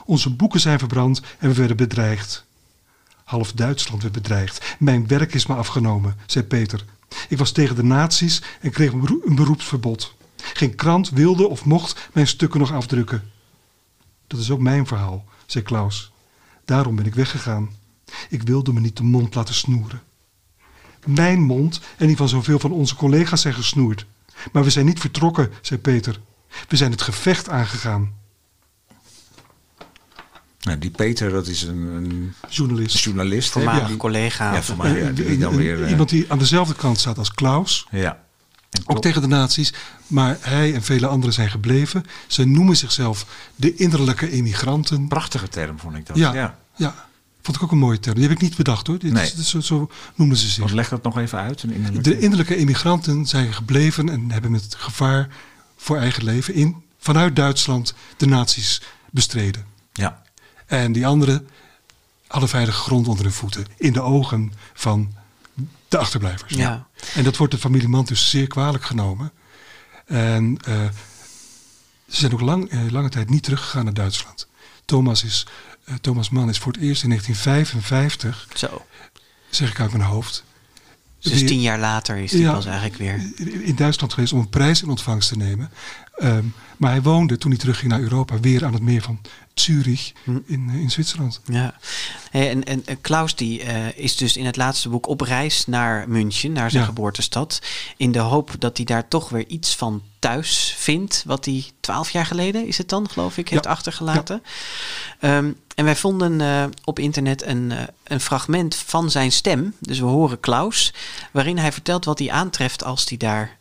Onze 0.05 0.29
boeken 0.29 0.59
zijn 0.59 0.79
verbrand 0.79 1.21
en 1.39 1.49
we 1.49 1.55
werden 1.55 1.77
bedreigd. 1.77 2.45
Half 3.23 3.51
Duitsland 3.51 4.01
werd 4.01 4.13
bedreigd. 4.13 4.75
Mijn 4.79 5.07
werk 5.07 5.33
is 5.33 5.45
me 5.45 5.55
afgenomen, 5.55 6.17
zei 6.25 6.45
Peter. 6.45 6.85
Ik 7.29 7.37
was 7.37 7.51
tegen 7.51 7.75
de 7.75 7.83
nazi's 7.83 8.41
en 8.61 8.71
kreeg 8.71 8.91
een 8.91 8.99
beroe- 8.99 9.21
een 9.25 9.35
beroepsverbod. 9.35 10.13
Geen 10.35 10.75
krant 10.75 11.09
wilde 11.09 11.47
of 11.47 11.65
mocht 11.65 12.09
mijn 12.13 12.27
stukken 12.27 12.59
nog 12.59 12.71
afdrukken. 12.71 13.31
Dat 14.27 14.39
is 14.39 14.51
ook 14.51 14.59
mijn 14.59 14.87
verhaal, 14.87 15.25
zei 15.45 15.63
Klaus. 15.63 16.11
Daarom 16.65 16.95
ben 16.95 17.05
ik 17.05 17.15
weggegaan. 17.15 17.69
Ik 18.29 18.43
wilde 18.43 18.73
me 18.73 18.79
niet 18.79 18.97
de 18.97 19.03
mond 19.03 19.35
laten 19.35 19.55
snoeren. 19.55 20.01
Mijn 21.05 21.41
mond 21.41 21.79
en 21.97 22.07
die 22.07 22.15
van 22.17 22.29
zoveel 22.29 22.59
van 22.59 22.71
onze 22.71 22.95
collega's 22.95 23.41
zijn 23.41 23.53
gesnoerd. 23.53 24.05
Maar 24.51 24.63
we 24.63 24.69
zijn 24.69 24.85
niet 24.85 24.99
vertrokken, 24.99 25.51
zei 25.61 25.79
Peter. 25.79 26.19
We 26.67 26.75
zijn 26.75 26.91
het 26.91 27.01
gevecht 27.01 27.49
aangegaan. 27.49 28.13
Nou, 30.65 30.77
die 30.77 30.89
Peter, 30.89 31.29
dat 31.31 31.47
is 31.47 31.61
een, 31.63 31.77
een 31.77 32.33
Journalist. 32.49 32.99
journalist. 32.99 33.49
Voormalig 33.49 33.97
collega. 33.97 34.53
Ja, 34.53 35.09
die 35.11 35.25
Eh, 35.25 35.39
dan 35.39 35.55
weer... 35.55 35.89
Iemand 35.89 36.09
die 36.09 36.25
aan 36.31 36.37
dezelfde 36.39 36.73
kant 36.75 36.99
staat 36.99 37.17
als 37.17 37.33
Klaus. 37.33 37.87
ja. 37.91 38.23
Ook 38.85 39.01
tegen 39.01 39.21
de 39.21 39.27
nazi's. 39.27 39.73
Maar 40.07 40.37
hij 40.41 40.73
en 40.73 40.83
vele 40.83 41.07
anderen 41.07 41.33
zijn 41.33 41.49
gebleven. 41.49 42.05
Ze 42.27 42.45
noemen 42.45 42.77
zichzelf 42.77 43.25
de 43.55 43.75
innerlijke 43.75 44.29
emigranten. 44.31 45.07
Prachtige 45.07 45.47
term 45.47 45.79
vond 45.79 45.95
ik 45.95 46.05
dat. 46.05 46.17
Ja, 46.17 46.33
ja. 46.33 46.57
ja. 46.75 46.95
Vond 47.41 47.57
ik 47.57 47.63
ook 47.63 47.71
een 47.71 47.77
mooie 47.77 47.99
term. 47.99 48.15
Die 48.15 48.23
heb 48.23 48.31
ik 48.33 48.41
niet 48.41 48.55
bedacht 48.57 48.87
hoor. 48.87 48.99
Dit 48.99 49.11
Nee. 49.13 49.23
is, 49.23 49.29
dit 49.29 49.39
is 49.39 49.49
zo, 49.49 49.59
zo 49.59 49.89
noemen 50.15 50.37
ze 50.37 50.43
Want 50.59 50.69
zich. 50.69 50.71
leg 50.77 50.89
dat 50.89 51.03
nog 51.03 51.17
even 51.17 51.39
uit. 51.39 51.63
Een 51.63 51.71
innerlijke- 51.73 52.09
De 52.09 52.19
innerlijke 52.19 52.55
emigranten 52.55 53.25
zijn 53.25 53.53
gebleven 53.53 54.09
en 54.09 54.31
hebben 54.31 54.51
met 54.51 54.75
gevaar 54.77 55.27
voor 55.77 55.97
eigen 55.97 56.23
leven 56.23 56.53
in, 56.53 56.75
vanuit 56.99 57.35
Duitsland 57.35 57.93
de 58.17 58.25
nazi's 58.27 58.81
bestreden. 59.11 59.65
En 60.65 60.91
die 60.91 61.07
anderen 61.07 61.47
hadden 62.27 62.49
veilige 62.49 62.79
grond 62.81 63.07
onder 63.07 63.23
hun 63.25 63.33
voeten. 63.33 63.65
In 63.77 63.93
de 63.93 64.01
ogen 64.01 64.53
van 64.73 65.13
de 65.87 65.97
achterblijvers. 65.97 66.53
Ja. 66.53 66.87
En 67.15 67.23
dat 67.23 67.37
wordt 67.37 67.53
de 67.53 67.59
familie 67.59 67.87
Mann 67.87 68.05
dus 68.05 68.29
zeer 68.29 68.47
kwalijk 68.47 68.83
genomen. 68.85 69.31
En 70.05 70.57
eh, 70.65 70.73
ze 72.09 72.19
zijn 72.19 72.33
ook 72.33 72.41
lang, 72.41 72.69
eh, 72.69 72.79
lange 72.91 73.09
tijd 73.09 73.29
niet 73.29 73.43
teruggegaan 73.43 73.83
naar 73.83 73.93
Duitsland. 73.93 74.47
Thomas, 74.85 75.23
is, 75.23 75.47
eh, 75.85 75.95
Thomas 75.95 76.29
Mann 76.29 76.49
is 76.49 76.57
voor 76.57 76.71
het 76.71 76.81
eerst 76.81 77.03
in 77.03 77.09
1955, 77.09 78.47
Zo. 78.53 78.85
zeg 79.49 79.69
ik 79.69 79.79
uit 79.79 79.91
mijn 79.91 80.03
hoofd, 80.03 80.43
Dus 81.19 81.39
tien 81.45 81.61
jaar 81.61 81.79
later 81.79 82.17
is 82.17 82.31
die 82.31 82.41
Ja. 82.41 82.53
pas 82.53 82.65
eigenlijk 82.65 82.95
weer. 82.97 83.31
in 83.63 83.75
Duitsland 83.75 84.13
geweest 84.13 84.33
om 84.33 84.39
een 84.39 84.49
prijs 84.49 84.81
in 84.81 84.89
ontvangst 84.89 85.29
te 85.29 85.37
nemen. 85.37 85.71
Ehm, 86.15 86.43
maar 86.77 86.91
hij 86.91 87.01
woonde 87.01 87.37
toen 87.37 87.51
hij 87.51 87.59
terugging 87.59 87.91
naar 87.91 88.01
Europa 88.01 88.39
weer 88.39 88.65
aan 88.65 88.73
het 88.73 88.81
meer 88.81 89.01
van 89.01 89.19
Zurich 89.53 90.11
Hm. 90.23 90.37
in, 90.45 90.69
eh, 90.69 90.75
in 90.81 90.91
Zwitserland. 90.91 91.41
Ja. 91.45 91.73
En, 92.31 92.63
en, 92.63 92.85
en 92.85 93.01
Klaus 93.01 93.35
die, 93.35 93.63
eh, 93.63 93.97
is 93.97 94.15
dus 94.15 94.37
in 94.37 94.45
het 94.45 94.55
laatste 94.55 94.89
boek 94.89 95.07
op 95.07 95.21
reis 95.21 95.65
naar 95.65 96.09
München, 96.09 96.51
naar 96.51 96.69
zijn 96.69 96.81
Ja. 96.83 96.87
geboortestad. 96.89 97.61
In 97.97 98.11
de 98.11 98.19
hoop 98.19 98.51
dat 98.59 98.77
hij 98.77 98.85
daar 98.85 99.07
toch 99.07 99.29
weer 99.29 99.47
iets 99.47 99.75
van 99.75 100.01
thuis 100.19 100.75
vindt. 100.77 101.23
Wat 101.25 101.45
hij 101.45 101.65
twaalf 101.79 102.09
jaar 102.09 102.25
geleden, 102.25 102.67
is 102.67 102.77
het 102.77 102.89
dan, 102.89 103.09
geloof 103.09 103.37
ik, 103.37 103.49
heeft 103.49 103.63
Ja. 103.63 103.69
achtergelaten. 103.69 104.43
Ehm, 105.19 105.51
en 105.75 105.85
wij 105.85 105.95
vonden 105.95 106.41
eh, 106.41 106.63
op 106.83 106.99
internet 106.99 107.43
een, 107.45 107.71
eh, 107.71 107.83
een 108.03 108.19
fragment 108.19 108.75
van 108.75 109.11
zijn 109.11 109.31
stem. 109.31 109.73
Dus 109.79 109.99
we 109.99 110.05
horen 110.05 110.39
Klaus, 110.39 110.93
waarin 111.31 111.57
hij 111.57 111.71
vertelt 111.71 112.05
wat 112.05 112.19
hij 112.19 112.31
aantreft 112.31 112.83
als 112.83 113.05
hij 113.09 113.17
daar 113.17 113.57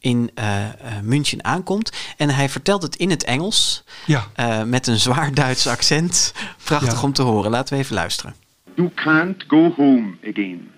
in 0.00 0.30
eh, 0.34 0.64
eh, 0.66 0.72
München 1.02 1.44
aankomt. 1.44 1.92
En 2.16 2.28
hij 2.30 2.48
vertelt 2.48 2.82
het 2.82 2.96
in 2.96 3.10
het 3.10 3.24
Engels. 3.24 3.84
Ja, 4.06 4.24
Eh, 4.34 4.62
met 4.62 4.86
een 4.86 4.98
zwaar 4.98 5.34
Duits 5.34 5.66
accent. 5.66 6.34
Prachtig 6.64 6.92
Ja. 7.00 7.02
om 7.02 7.12
te 7.12 7.22
horen. 7.22 7.50
Laten 7.50 7.74
we 7.76 7.82
even 7.82 7.94
luisteren. 7.94 8.34
You 8.74 8.90
can't 8.94 9.44
go 9.46 9.72
home 9.76 10.14
again. 10.28 10.70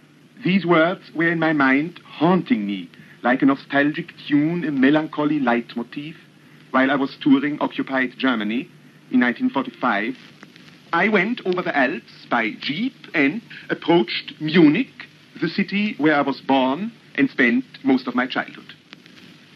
These 0.43 0.66
words 0.66 1.11
were 1.14 1.31
in 1.31 1.39
my 1.39 1.53
mind, 1.53 2.01
haunting 2.18 2.64
me, 2.64 2.89
like 3.23 3.43
a 3.45 3.47
nostalgic 3.47 4.12
tune, 4.27 4.66
a 4.66 4.71
melancholy 4.71 5.41
leitmotif, 5.43 6.16
while 6.71 6.93
I 6.95 6.97
was 6.97 7.16
touring 7.18 7.61
occupied 7.61 8.14
Germany 8.16 8.68
in 9.09 9.18
1945. 9.21 10.14
I 11.05 11.11
went 11.11 11.45
over 11.45 11.62
the 11.62 11.73
Alps 11.77 12.27
by 12.29 12.57
jeep 12.61 12.95
and 13.14 13.41
approached 13.68 14.33
Munich, 14.39 15.09
the 15.41 15.49
city 15.49 15.95
where 15.99 16.18
I 16.21 16.23
was 16.25 16.41
born 16.47 16.91
and 17.18 17.29
spent 17.31 17.64
most 17.83 18.07
of 18.07 18.14
my 18.14 18.27
childhood. 18.27 18.75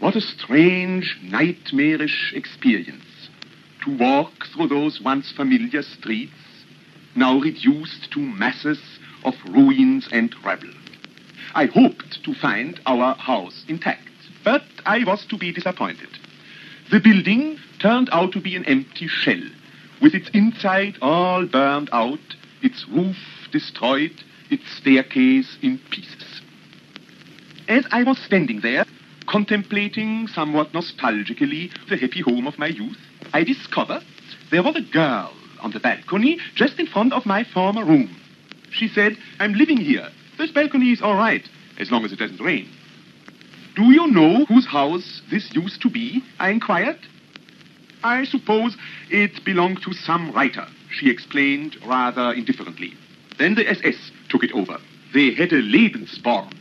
What 0.04 0.16
a 0.16 0.20
strange, 0.20 1.16
nightmarish 1.22 2.34
experience 2.36 3.30
to 3.86 3.96
walk 3.96 4.44
through 4.52 4.68
those 4.68 5.00
once 5.00 5.32
familiar 5.32 5.80
streets, 5.80 6.34
now 7.16 7.38
reduced 7.38 8.12
to 8.12 8.18
masses 8.18 8.82
of 9.24 9.32
ruins 9.48 10.06
and 10.12 10.34
rubble. 10.44 10.74
I 11.54 11.64
hoped 11.64 12.22
to 12.22 12.34
find 12.34 12.78
our 12.84 13.14
house 13.14 13.64
intact, 13.66 14.10
but 14.44 14.64
I 14.84 15.04
was 15.04 15.24
to 15.24 15.38
be 15.38 15.54
disappointed. 15.54 16.10
The 16.90 17.00
building 17.00 17.58
turned 17.80 18.10
out 18.12 18.32
to 18.32 18.42
be 18.42 18.56
an 18.56 18.66
empty 18.66 19.08
shell, 19.08 19.40
with 20.02 20.12
its 20.12 20.28
inside 20.34 20.98
all 21.00 21.46
burned 21.46 21.88
out, 21.94 22.36
its 22.60 22.86
roof 22.90 23.16
destroyed, 23.52 24.22
its 24.50 24.70
staircase 24.70 25.56
in 25.62 25.78
pieces. 25.90 26.42
As 27.68 27.86
I 27.90 28.02
was 28.02 28.18
standing 28.18 28.60
there, 28.60 28.84
contemplating 29.26 30.28
somewhat 30.28 30.72
nostalgically 30.72 31.70
the 31.88 31.96
happy 31.96 32.20
home 32.20 32.46
of 32.46 32.58
my 32.58 32.66
youth, 32.66 32.98
I 33.32 33.44
discovered 33.44 34.02
there 34.50 34.62
was 34.62 34.76
a 34.76 34.92
girl 34.92 35.32
on 35.60 35.72
the 35.72 35.80
balcony 35.80 36.38
just 36.54 36.78
in 36.78 36.86
front 36.86 37.12
of 37.12 37.26
my 37.26 37.44
former 37.44 37.84
room. 37.84 38.14
She 38.70 38.88
said, 38.88 39.16
I'm 39.38 39.54
living 39.54 39.78
here. 39.78 40.08
This 40.36 40.50
balcony 40.50 40.90
is 40.90 41.00
all 41.00 41.14
right, 41.14 41.42
as 41.78 41.90
long 41.90 42.04
as 42.04 42.12
it 42.12 42.18
doesn't 42.18 42.40
rain. 42.40 42.68
Do 43.76 43.92
you 43.92 44.06
know 44.08 44.44
whose 44.44 44.66
house 44.66 45.22
this 45.30 45.52
used 45.54 45.82
to 45.82 45.90
be? 45.90 46.22
I 46.38 46.50
inquired. 46.50 46.98
I 48.04 48.24
suppose 48.24 48.76
it 49.10 49.44
belonged 49.44 49.82
to 49.82 49.92
some 49.94 50.30
writer, 50.32 50.66
she 50.90 51.10
explained 51.10 51.76
rather 51.86 52.32
indifferently. 52.32 52.92
Then 53.38 53.54
the 53.54 53.68
SS 53.68 54.12
took 54.28 54.44
it 54.44 54.52
over. 54.52 54.78
They 55.12 55.32
had 55.34 55.52
a 55.52 55.62
Lebensborn. 55.62 56.52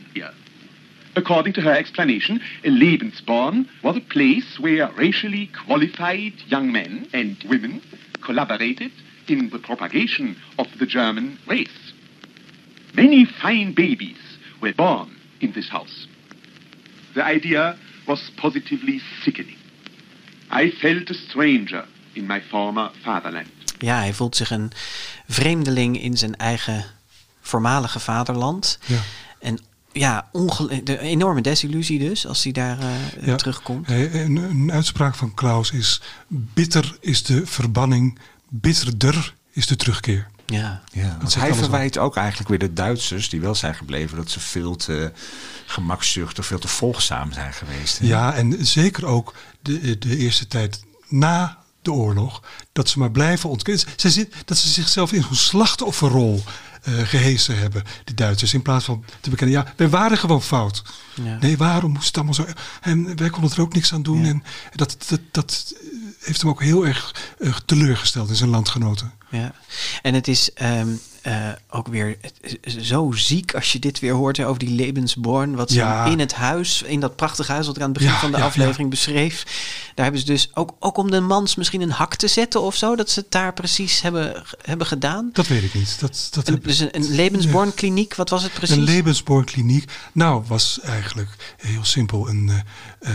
According 1.16 1.54
to 1.54 1.60
her 1.60 1.72
explanation, 1.72 2.40
a 2.64 2.68
Lebensborn 2.68 3.68
was 3.82 3.96
a 3.96 4.00
place 4.00 4.58
where 4.58 4.90
racially 4.96 5.50
qualified 5.66 6.32
young 6.48 6.72
men 6.72 7.08
and 7.12 7.36
women 7.48 7.82
collaborated 8.20 8.90
in 9.28 9.50
the 9.50 9.58
propagation 9.58 10.36
of 10.56 10.66
the 10.78 10.86
German 10.86 11.38
race. 11.46 11.92
Many 12.94 13.24
fine 13.24 13.72
babies 13.74 14.18
were 14.60 14.74
born 14.74 15.08
in 15.40 15.52
this 15.52 15.68
house. 15.68 16.06
The 17.14 17.22
idea 17.22 17.76
was 18.06 18.30
positively 18.36 19.00
sickening. 19.22 19.58
I 20.50 20.70
felt 20.70 21.10
a 21.10 21.14
stranger 21.14 21.84
in 22.14 22.26
my 22.26 22.40
former 22.40 22.90
fatherland. 23.02 23.48
Ja, 23.78 23.98
hij 23.98 24.12
voelt 24.12 24.36
zich 24.36 24.50
een 24.50 24.72
vreemdeling 25.28 26.00
in 26.00 26.16
zijn 26.16 26.36
eigen 26.36 26.84
voormalige 27.40 28.00
vaderland. 28.00 28.78
Ja. 28.86 29.00
En 29.40 29.58
ja, 29.94 30.28
de 30.84 30.98
enorme 30.98 31.40
desillusie 31.40 31.98
dus, 31.98 32.26
als 32.26 32.42
hij 32.42 32.52
daar 32.52 32.78
eh, 32.78 33.26
Ja. 33.26 33.36
terugkomt. 33.36 33.88
Een, 33.90 34.36
een 34.36 34.72
uitspraak 34.72 35.14
van 35.14 35.34
Klaus 35.34 35.70
is: 35.70 36.00
bitter 36.28 36.96
is 37.00 37.22
de 37.22 37.46
verbanning, 37.46 38.18
bitterder 38.48 39.34
is 39.52 39.66
de 39.66 39.76
terugkeer. 39.76 40.26
Ja. 40.46 40.82
Ja, 40.92 41.16
want 41.18 41.34
hij 41.34 41.54
verwijt 41.54 41.98
ook 41.98 42.16
eigenlijk 42.16 42.48
weer 42.48 42.58
de 42.58 42.72
Duitsers, 42.72 43.28
die 43.28 43.40
wel 43.40 43.54
zijn 43.54 43.74
gebleven, 43.74 44.16
dat 44.16 44.30
ze 44.30 44.40
veel 44.40 44.76
te 44.76 45.12
gemakzuchtig, 45.66 46.46
veel 46.46 46.58
te 46.58 46.68
volgzaam 46.68 47.32
zijn 47.32 47.52
geweest. 47.52 47.98
hè? 47.98 48.06
Ja, 48.06 48.34
en 48.34 48.66
zeker 48.66 49.06
ook 49.06 49.34
de, 49.62 49.98
de 49.98 50.16
eerste 50.16 50.46
tijd 50.46 50.84
na 51.08 51.58
de 51.84 51.92
oorlog, 51.92 52.42
dat 52.72 52.88
ze 52.88 52.98
maar 52.98 53.10
blijven 53.10 53.50
ontkennen. 53.50 53.84
Ze 53.96 54.10
zit, 54.10 54.34
dat 54.44 54.58
ze 54.58 54.68
zichzelf 54.68 55.12
in 55.12 55.22
zo'n 55.22 55.34
slachtofferrol 55.34 56.42
eh 56.82 56.92
gehesen 57.04 57.58
hebben, 57.58 57.82
de 58.04 58.14
Duitsers, 58.14 58.54
in 58.54 58.62
plaats 58.62 58.84
van 58.84 59.04
te 59.20 59.30
bekennen, 59.30 59.56
ja, 59.56 59.72
wij 59.76 59.88
waren 59.88 60.18
gewoon 60.18 60.42
fout. 60.42 60.82
Ja. 61.22 61.38
Nee, 61.40 61.56
waarom 61.56 61.92
moest 61.92 62.06
het 62.06 62.16
allemaal 62.16 62.34
zo? 62.34 62.46
En 62.80 63.16
wij 63.16 63.30
konden 63.30 63.50
er 63.50 63.60
ook 63.60 63.74
niks 63.74 63.92
aan 63.92 64.02
doen. 64.02 64.24
En 64.24 64.42
dat, 64.74 64.96
dat, 65.08 65.20
dat 65.30 65.74
heeft 66.24 66.40
hem 66.40 66.50
ook 66.50 66.62
heel 66.62 66.86
erg 66.86 67.14
eh, 67.38 67.56
teleurgesteld 67.64 68.28
in 68.28 68.36
zijn 68.36 68.50
landgenoten. 68.50 69.12
Ja, 69.30 69.54
en 70.02 70.14
het 70.14 70.28
is 70.28 70.52
ehm, 70.52 70.88
eh, 71.22 71.48
ook 71.70 71.88
weer 71.88 72.16
zo 72.80 73.12
ziek 73.12 73.54
als 73.54 73.72
je 73.72 73.78
dit 73.78 73.98
weer 73.98 74.12
hoort 74.12 74.36
hè, 74.36 74.46
over 74.46 74.58
die 74.58 74.74
Lebensborn. 74.74 75.54
Wat 75.54 75.70
ze 75.70 75.76
Ja. 75.76 76.04
in 76.04 76.18
het 76.18 76.34
huis, 76.34 76.82
in 76.82 77.00
dat 77.00 77.16
prachtige 77.16 77.52
huis 77.52 77.66
wat 77.66 77.76
ik 77.76 77.82
aan 77.82 77.88
het 77.88 77.98
begin 77.98 78.12
Ja, 78.12 78.20
van 78.20 78.30
de 78.30 78.38
ja, 78.38 78.44
aflevering 78.44 78.90
beschreef. 78.90 79.44
Daar 79.94 80.04
hebben 80.04 80.20
ze 80.22 80.26
dus 80.26 80.50
ook, 80.54 80.74
ook 80.78 80.96
om 80.96 81.10
de 81.10 81.20
mans 81.20 81.54
misschien 81.54 81.80
een 81.80 81.90
hak 81.90 82.14
te 82.16 82.28
zetten 82.28 82.60
of 82.60 82.76
zo. 82.76 82.96
Dat 82.96 83.10
ze 83.10 83.20
het 83.20 83.30
daar 83.30 83.52
precies 83.52 84.00
hebben, 84.00 84.42
hebben 84.62 84.86
gedaan. 84.86 85.30
Dat 85.32 85.46
weet 85.46 85.62
ik 85.62 85.74
niet. 85.74 86.00
Dat, 86.00 86.28
dat 86.30 86.48
Een, 86.48 86.60
dus 86.62 86.78
een, 86.78 86.96
een 86.96 87.10
Lebensborn 87.10 87.74
kliniek, 87.74 88.14
wat 88.14 88.28
was 88.30 88.42
het 88.42 88.52
precies? 88.52 88.76
Een 88.76 88.82
Lebensborn-kliniek. 88.82 89.90
Nou, 90.12 90.44
was 90.46 90.80
eigenlijk 90.80 91.54
heel 91.56 91.84
simpel 91.84 92.28
een, 92.28 92.62
eh, 93.00 93.10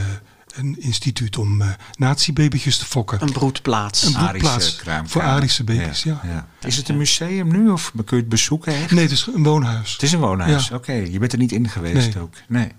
een 0.55 0.75
instituut 0.79 1.37
om 1.37 1.61
eh 1.61 1.67
nazi-babytjes 1.95 2.77
te 2.77 2.85
fokken. 2.85 3.21
Een 3.21 3.31
broedplaats. 3.31 4.03
Een 4.03 4.15
Arische 4.17 4.57
broedplaats 4.57 5.11
voor 5.11 5.21
Arische 5.21 5.63
baby's, 5.63 6.03
ja. 6.03 6.47
Is 6.61 6.77
het 6.77 6.89
een 6.89 6.97
museum 6.97 7.47
nu 7.51 7.69
of 7.69 7.91
kun 8.05 8.17
je 8.17 8.23
het 8.23 8.29
bezoeken 8.29 8.73
echt? 8.75 8.91
Nee, 8.91 9.03
het 9.03 9.11
is 9.11 9.27
een 9.35 9.43
woonhuis. 9.43 9.91
Het 9.93 10.03
is 10.03 10.11
een 10.11 10.19
woonhuis, 10.19 10.67
Ja. 10.67 10.75
oké. 10.75 10.91
Je 10.93 11.19
bent 11.19 11.31
er 11.31 11.37
niet 11.37 11.51
in 11.51 11.69
geweest 11.69 12.13
Nee. 12.13 12.23
ook? 12.23 12.33
Nee. 12.47 12.71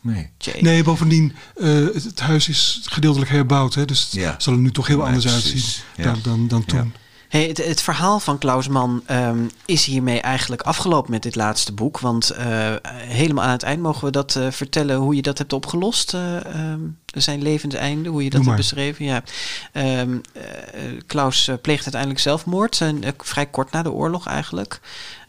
Nee. 0.00 0.30
Nee, 0.60 0.82
bovendien, 0.84 1.34
eh, 1.56 1.68
het, 1.94 2.04
het 2.04 2.20
huis 2.20 2.48
is 2.48 2.80
gedeeltelijk 2.84 3.30
herbouwd. 3.30 3.74
Hè, 3.74 3.84
dus 3.84 4.00
het 4.00 4.12
Ja. 4.12 4.34
zal 4.38 4.52
er 4.52 4.58
nu 4.58 4.70
toch 4.70 4.86
heel 4.86 4.98
Ja, 4.98 5.04
anders 5.06 5.24
precies. 5.24 5.52
uitzien 5.52 6.04
Ja. 6.04 6.12
dan, 6.12 6.20
dan, 6.22 6.48
dan 6.48 6.64
toen. 6.64 6.92
Hey, 7.28 7.46
het, 7.46 7.56
het 7.66 7.82
verhaal 7.82 8.20
van 8.20 8.38
Klaus 8.38 8.68
Mann 8.68 9.02
ehm, 9.06 9.38
is 9.64 9.84
hiermee 9.84 10.20
eigenlijk 10.20 10.62
afgelopen 10.62 11.10
met 11.10 11.22
dit 11.22 11.34
laatste 11.34 11.72
boek. 11.72 11.98
Want 11.98 12.30
eh, 12.30 12.74
helemaal 12.92 13.44
aan 13.44 13.50
het 13.50 13.62
eind 13.62 13.82
mogen 13.82 14.04
we 14.04 14.10
dat 14.10 14.36
eh, 14.36 14.50
vertellen 14.50 14.96
hoe 14.96 15.14
je 15.14 15.22
dat 15.22 15.38
hebt 15.38 15.52
opgelost. 15.52 16.14
eh, 16.14 16.44
ehm, 16.44 16.80
zijn 17.06 17.42
levenseinde, 17.42 18.08
hoe 18.08 18.24
je 18.24 18.30
dat 18.30 18.44
hebt 18.44 18.56
beschreven. 18.56 19.04
Ja. 19.04 19.22
Eh, 19.72 20.02
Klaus 21.06 21.50
pleegt 21.62 21.82
uiteindelijk 21.82 22.20
zelfmoord. 22.20 22.76
Zijn, 22.76 23.04
vrij 23.16 23.46
kort 23.46 23.70
na 23.70 23.82
de 23.82 23.92
oorlog 23.92 24.26
eigenlijk. 24.26 24.80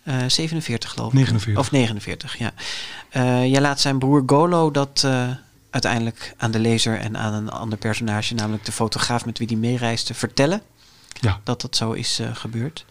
Eh 0.04 0.16
47 0.28 0.90
geloof 0.90 1.08
ik. 1.08 1.14
49. 1.14 1.64
Of 1.64 1.72
49, 1.72 2.38
ja. 2.38 2.52
Jij 3.46 3.62
laat 3.62 3.80
zijn 3.80 4.00
broer 4.00 4.24
Golo 4.26 4.72
dat 4.72 5.08
uiteindelijk 5.70 6.34
aan 6.38 6.52
de 6.52 6.60
lezer 6.60 7.00
en 7.00 7.18
aan 7.18 7.34
een 7.34 7.50
ander 7.50 7.78
personage, 7.78 8.34
namelijk 8.34 8.66
de 8.66 8.72
fotograaf 8.72 9.26
met 9.26 9.38
wie 9.38 9.48
hij 9.48 9.58
meereisde, 9.58 10.14
vertellen 10.14 10.62
Ja. 11.22 11.40
dat 11.44 11.62
dat 11.62 11.76
zo 11.76 11.92
is 11.92 12.20
eh, 12.20 12.36
gebeurd. 12.36 12.86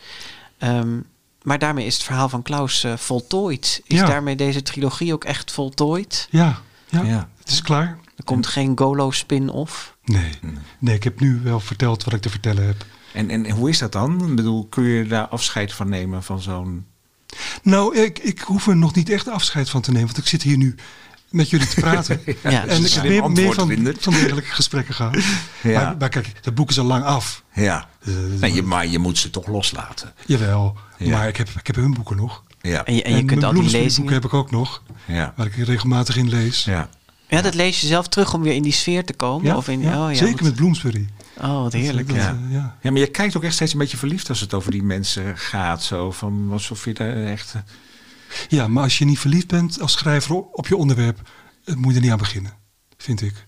Ehm, 0.58 1.00
maar 1.42 1.58
daarmee 1.58 1.86
is 1.86 1.94
het 1.94 2.02
verhaal 2.02 2.28
van 2.28 2.42
Klaus 2.42 2.84
eh, 2.84 2.96
voltooid. 2.96 3.80
Is 3.86 3.98
Ja. 3.98 4.06
daarmee 4.06 4.36
deze 4.36 4.62
trilogie 4.62 5.12
ook 5.12 5.24
echt 5.24 5.52
voltooid? 5.52 6.28
Ja, 6.30 6.60
ja, 6.88 7.02
Ja. 7.02 7.28
het 7.38 7.48
is 7.48 7.62
klaar. 7.62 7.98
Er 8.16 8.24
komt 8.24 8.46
geen 8.46 8.78
Golo 8.78 9.10
spin-off. 9.10 9.96
Nee. 10.04 10.30
nee, 10.78 10.94
ik 10.94 11.04
heb 11.04 11.20
nu 11.20 11.40
wel 11.42 11.60
verteld 11.60 12.04
wat 12.04 12.14
ik 12.14 12.20
te 12.20 12.30
vertellen 12.30 12.66
heb. 12.66 12.84
En, 13.12 13.30
en 13.30 13.50
hoe 13.50 13.68
is 13.68 13.78
dat 13.78 13.92
dan? 13.92 14.28
Ik 14.28 14.36
bedoel, 14.36 14.66
kun 14.66 14.84
je 14.84 15.06
daar 15.06 15.26
afscheid 15.28 15.72
van 15.72 15.88
nemen 15.88 16.22
van 16.22 16.40
zo'n... 16.42 16.86
Nou, 17.62 17.96
ik, 17.96 18.18
ik 18.18 18.40
hoef 18.40 18.66
er 18.66 18.76
nog 18.76 18.94
niet 18.94 19.08
echt 19.10 19.28
afscheid 19.28 19.70
van 19.70 19.80
te 19.80 19.90
nemen, 19.90 20.06
want 20.06 20.18
ik 20.18 20.26
zit 20.26 20.42
hier 20.42 20.56
nu 20.56 20.74
met 21.36 21.50
jullie 21.50 21.66
te 21.68 21.80
praten. 21.80 22.20
Ja, 22.42 22.66
en 22.66 22.84
ik 22.84 23.02
meer, 23.02 23.30
meer 23.30 23.54
van, 23.54 23.94
van 23.98 24.12
dergelijke 24.12 24.50
gesprekken 24.50 24.94
gehad. 24.94 25.16
Ja. 25.62 25.82
Maar, 25.82 25.96
maar 25.98 26.08
kijk, 26.08 26.32
dat 26.42 26.54
boek 26.54 26.70
is 26.70 26.78
al 26.78 26.84
lang 26.84 27.04
af. 27.04 27.42
Ja. 27.54 27.88
Eh, 28.04 28.12
Nee, 28.40 28.52
je, 28.54 28.62
maar 28.62 28.86
je 28.86 28.98
moet 28.98 29.18
ze 29.18 29.30
toch 29.30 29.46
loslaten. 29.46 30.12
Jawel, 30.26 30.76
Ja. 30.98 31.16
maar 31.16 31.28
ik 31.28 31.36
heb, 31.36 31.48
ik 31.58 31.66
heb 31.66 31.76
hun 31.76 31.94
boeken 31.94 32.16
nog. 32.16 32.42
Ja. 32.60 32.84
En 32.84 32.94
je, 32.94 33.02
en 33.02 33.16
je 33.16 33.24
kunt 33.24 33.44
al 33.44 33.52
die 33.52 33.62
lezingen... 33.62 33.94
boeken 33.96 34.14
heb 34.14 34.24
ik 34.24 34.34
ook 34.34 34.50
nog, 34.50 34.82
Ja. 35.04 35.32
waar 35.36 35.46
ik 35.46 35.54
regelmatig 35.56 36.16
in 36.16 36.28
lees. 36.28 36.64
Ja. 36.64 36.88
Ja, 37.28 37.42
dat 37.42 37.54
lees 37.54 37.80
je 37.80 37.86
zelf 37.86 38.08
terug 38.08 38.34
om 38.34 38.42
weer 38.42 38.54
in 38.54 38.62
die 38.62 38.72
sfeer 38.72 39.04
te 39.04 39.12
komen? 39.12 39.46
Ja, 39.46 39.56
of 39.56 39.68
in, 39.68 39.80
ja, 39.80 40.04
oh, 40.04 40.10
ja, 40.10 40.16
zeker 40.16 40.32
wat- 40.34 40.42
met 40.42 40.54
Bloomsbury. 40.54 41.08
Oh, 41.40 41.62
wat 41.62 41.72
heerlijk. 41.72 42.08
Dat, 42.08 42.16
ja. 42.16 42.28
eh, 42.46 42.52
ja. 42.54 42.76
Ja, 42.82 42.90
maar 42.90 43.00
je 43.00 43.06
kijkt 43.06 43.36
ook 43.36 43.42
echt 43.44 43.54
steeds 43.54 43.72
een 43.72 43.78
beetje 43.78 43.96
verliefd 43.96 44.28
als 44.28 44.40
het 44.40 44.54
over 44.54 44.70
die 44.70 44.82
mensen 44.82 45.38
gaat. 45.38 45.82
Zo 45.82 46.10
van 46.10 46.48
alsof 46.52 46.84
je 46.84 46.94
daar 46.94 47.16
echt. 47.24 47.54
Ja, 48.48 48.68
maar 48.68 48.82
als 48.82 48.98
je 48.98 49.04
niet 49.04 49.18
verliefd 49.18 49.46
bent 49.46 49.80
als 49.80 49.92
schrijver 49.92 50.34
op 50.34 50.66
je 50.66 50.76
onderwerp, 50.76 51.30
eh, 51.64 51.74
moet 51.74 51.90
je 51.90 51.96
er 51.96 52.02
niet 52.02 52.12
aan 52.12 52.18
beginnen, 52.18 52.52
vind 52.96 53.22
ik. 53.22 53.46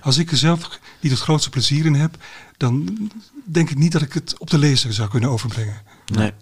Als 0.00 0.18
ik 0.18 0.30
er 0.30 0.36
zelf 0.36 0.80
niet 1.00 1.12
het 1.12 1.20
grootste 1.20 1.50
plezier 1.50 1.86
in 1.86 1.94
heb, 1.94 2.16
dan 2.56 2.98
denk 3.44 3.70
ik 3.70 3.76
niet 3.76 3.92
dat 3.92 4.02
ik 4.02 4.12
het 4.12 4.38
op 4.38 4.50
de 4.50 4.58
lezer 4.58 4.92
zou 4.92 5.08
kunnen 5.08 5.30
overbrengen. 5.30 5.82
Nee. 6.06 6.32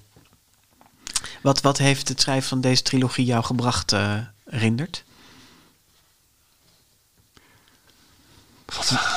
Wat, 1.43 1.61
wat 1.61 1.79
heeft 1.79 2.09
het 2.09 2.21
schrijven 2.21 2.49
van 2.49 2.61
deze 2.61 2.83
trilogie 2.83 3.25
jou 3.25 3.45
gebracht, 3.45 3.93
eh 3.93 4.19
Rindert? 4.45 5.05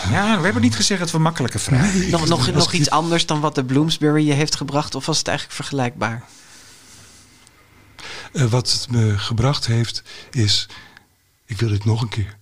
Ja, 0.09 0.37
we 0.37 0.43
hebben 0.43 0.61
niet 0.61 0.75
gezegd 0.75 0.99
dat 0.99 1.11
we 1.11 1.17
makkelijke 1.17 1.59
vragen. 1.59 2.09
Nog, 2.09 2.27
nog, 2.27 2.51
nog 2.51 2.73
ik 2.73 2.79
iets 2.79 2.89
anders 2.89 3.25
dan 3.25 3.39
wat 3.39 3.55
de 3.55 3.63
Bloomsbury 3.63 4.27
je 4.27 4.33
heeft 4.33 4.55
gebracht? 4.55 4.95
Of 4.95 5.05
was 5.05 5.17
het 5.17 5.27
eigenlijk 5.27 5.57
vergelijkbaar? 5.57 6.23
Eh, 8.33 8.43
wat 8.45 8.71
het 8.71 8.87
me 8.91 9.17
gebracht 9.17 9.67
heeft, 9.67 10.03
is, 10.31 10.67
ik 11.45 11.59
wil 11.59 11.69
dit 11.69 11.85
nog 11.85 12.01
een 12.01 12.09
keer. 12.09 12.35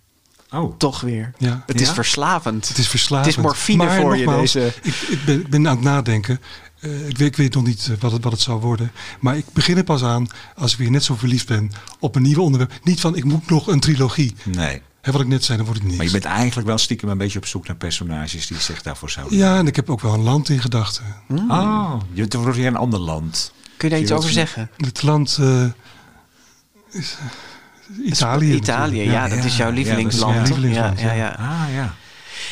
Oh, 0.52 0.78
Toch 0.78 1.02
weer. 1.02 1.34
Ja. 1.38 1.64
Het 1.66 1.82
is 1.82 1.88
Ja? 1.88 1.94
verslavend. 1.94 2.68
Het 2.68 2.78
is 2.78 2.88
verslavend. 2.88 3.26
Het 3.28 3.38
is 3.38 3.44
morfine 3.44 3.86
Maar 3.86 4.02
voor 4.02 4.18
je, 4.18 4.26
deze. 4.26 4.74
Ik, 4.82 4.94
ik, 4.96 5.26
ben, 5.26 5.40
ik 5.40 5.50
ben 5.50 5.68
aan 5.68 5.76
het 5.76 5.84
nadenken. 5.86 6.42
Eh, 6.80 7.08
ik, 7.08 7.18
weet, 7.18 7.28
ik 7.28 7.36
weet 7.36 7.54
nog 7.54 7.64
niet 7.66 7.88
eh, 7.92 7.98
wat 8.00 8.12
het, 8.12 8.24
wat 8.24 8.32
het 8.32 8.42
zal 8.42 8.60
worden. 8.60 8.92
Maar 9.20 9.38
ik 9.38 9.46
begin 9.54 9.78
er 9.78 9.84
pas 9.84 10.04
aan 10.04 10.28
als 10.56 10.72
ik 10.72 10.78
weer 10.78 10.92
net 10.92 11.04
zo 11.04 11.16
verliefd 11.16 11.48
ben 11.48 11.72
op 12.00 12.16
een 12.16 12.22
nieuw 12.22 12.42
onderwerp. 12.42 12.74
Niet 12.84 13.00
van, 13.00 13.16
ik 13.16 13.24
moet 13.24 13.50
nog 13.50 13.68
een 13.68 13.80
trilogie. 13.80 14.36
nee. 14.44 14.82
Hè, 15.02 15.12
wat 15.12 15.22
ik 15.22 15.28
net 15.28 15.44
zei, 15.44 15.58
dan 15.58 15.66
wordt 15.66 15.82
het 15.82 15.90
niet. 15.90 15.98
Maar 15.98 16.06
je 16.08 16.12
bent 16.20 16.26
eigenlijk 16.26 16.68
wel 16.68 16.78
stiekem 16.78 17.10
een 17.10 17.18
beetje 17.18 17.40
op 17.40 17.46
zoek 17.46 17.68
naar 17.68 17.76
personages 17.76 18.48
die 18.48 18.60
zich 18.60 18.82
daarvoor 18.82 19.10
zouden. 19.10 19.38
Ja, 19.38 19.58
en 19.58 19.68
ik 19.68 19.76
heb 19.76 19.90
ook 19.90 20.02
wel 20.02 20.14
een 20.14 20.24
land 20.24 20.50
in 20.50 20.62
gedachten. 20.62 21.04
Oh, 21.50 21.94
je 22.14 22.28
weer 22.52 22.68
een 22.68 22.76
ander 22.76 23.00
land. 23.00 23.52
Kun 23.78 23.90
je 23.90 23.96
daar 23.96 24.04
iets 24.04 24.12
over 24.12 24.30
zeggen? 24.30 24.70
Het 24.78 25.04
land 25.04 25.38
eh, 25.42 25.64
is 26.92 27.16
eh, 27.20 28.06
Italië. 28.06 28.54
Italië, 28.54 29.02
ja, 29.04 29.28
dat 29.28 29.38
Ja, 29.38 29.44
is 29.44 29.58
jouw 29.58 29.68
ja, 29.68 29.74
lievelingsland. 29.74 30.34
dat 30.34 30.44
is 30.44 30.50
mijn 30.50 30.62
lievelingsland, 30.62 31.00
ja, 31.00 31.12
ja, 31.12 31.30
Ah 31.40 31.74
ja. 31.74 31.94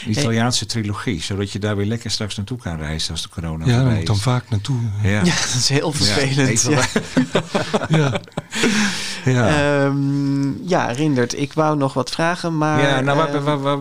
Een 0.06 0.12
Italiaanse 0.12 0.66
trilogie, 0.66 1.22
zodat 1.24 1.52
je 1.52 1.60
daar 1.60 1.76
weer 1.76 1.86
lekker 1.86 2.12
straks 2.12 2.36
naartoe 2.36 2.58
kan 2.58 2.78
reizen 2.78 3.12
als 3.12 3.22
de 3.22 3.30
corona 3.30 3.66
Ja, 3.66 3.72
daar 3.72 3.76
voorbij 3.76 3.92
moet 3.92 4.02
ik 4.02 4.06
dan 4.08 4.16
is. 4.16 4.22
vaak 4.22 4.50
naartoe. 4.50 4.78
Ja. 5.04 5.10
Ja, 5.10 5.20
dat 5.24 5.54
is 5.58 5.70
heel 5.70 5.92
vervelend. 5.92 6.62
Ja, 6.62 6.84
Ja. 7.98 8.20
ja. 9.26 9.48
Ehm, 9.84 10.68
ja 10.68 10.86
Rindert, 10.92 11.38
ik 11.40 11.54
wou 11.54 11.78
nog 11.78 11.94
wat 11.94 12.10
vragen, 12.10 12.58
maar... 12.58 12.82
ja, 12.82 13.00
nou, 13.00 13.18
waar- 13.18 13.34
ehm, 13.34 13.44
waar- 13.44 13.62
waar- 13.62 13.78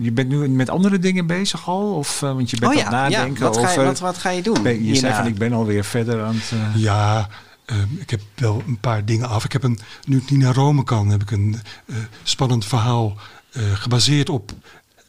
je 0.00 0.12
bent 0.12 0.28
nu 0.28 0.48
met 0.48 0.70
andere 0.70 0.98
dingen 0.98 1.26
bezig 1.26 1.68
al? 1.68 1.94
Of, 1.94 2.22
eh, 2.22 2.32
want 2.32 2.50
je 2.50 2.56
bent 2.58 2.72
oh 2.74 2.78
aan 2.84 2.90
ja, 2.92 3.02
het 3.04 3.12
ja. 3.12 3.18
nadenken 3.18 3.42
Wat, 3.44 3.56
ga 3.56 3.62
je, 3.62 3.68
over... 3.68 3.84
wat, 3.84 3.98
wat 3.98 4.18
ga 4.18 4.30
je 4.30 4.42
doen? 4.42 4.62
Ben- 4.62 4.72
je 4.72 4.78
zei 4.84 4.92
hierna? 4.94 5.16
van, 5.16 5.26
ik 5.26 5.38
ben 5.38 5.52
alweer 5.52 5.84
verder 5.84 6.22
aan 6.24 6.34
het... 6.34 6.52
eh, 6.74 6.82
Ja, 6.82 7.28
ehm, 7.64 7.78
ik 7.98 8.10
heb 8.10 8.20
wel 8.34 8.62
een 8.66 8.78
paar 8.78 9.04
dingen 9.04 9.28
af. 9.28 9.44
Ik 9.44 9.52
heb 9.52 9.62
een, 9.62 9.78
nu 10.04 10.16
ik 10.16 10.30
niet 10.30 10.40
naar 10.40 10.54
Rome 10.54 10.84
kan, 10.84 11.08
heb 11.08 11.22
ik 11.22 11.30
een 11.30 11.60
eh, 11.86 11.96
spannend 12.22 12.64
verhaal 12.64 13.16
eh, 13.52 13.62
gebaseerd 13.74 14.28
op 14.28 14.52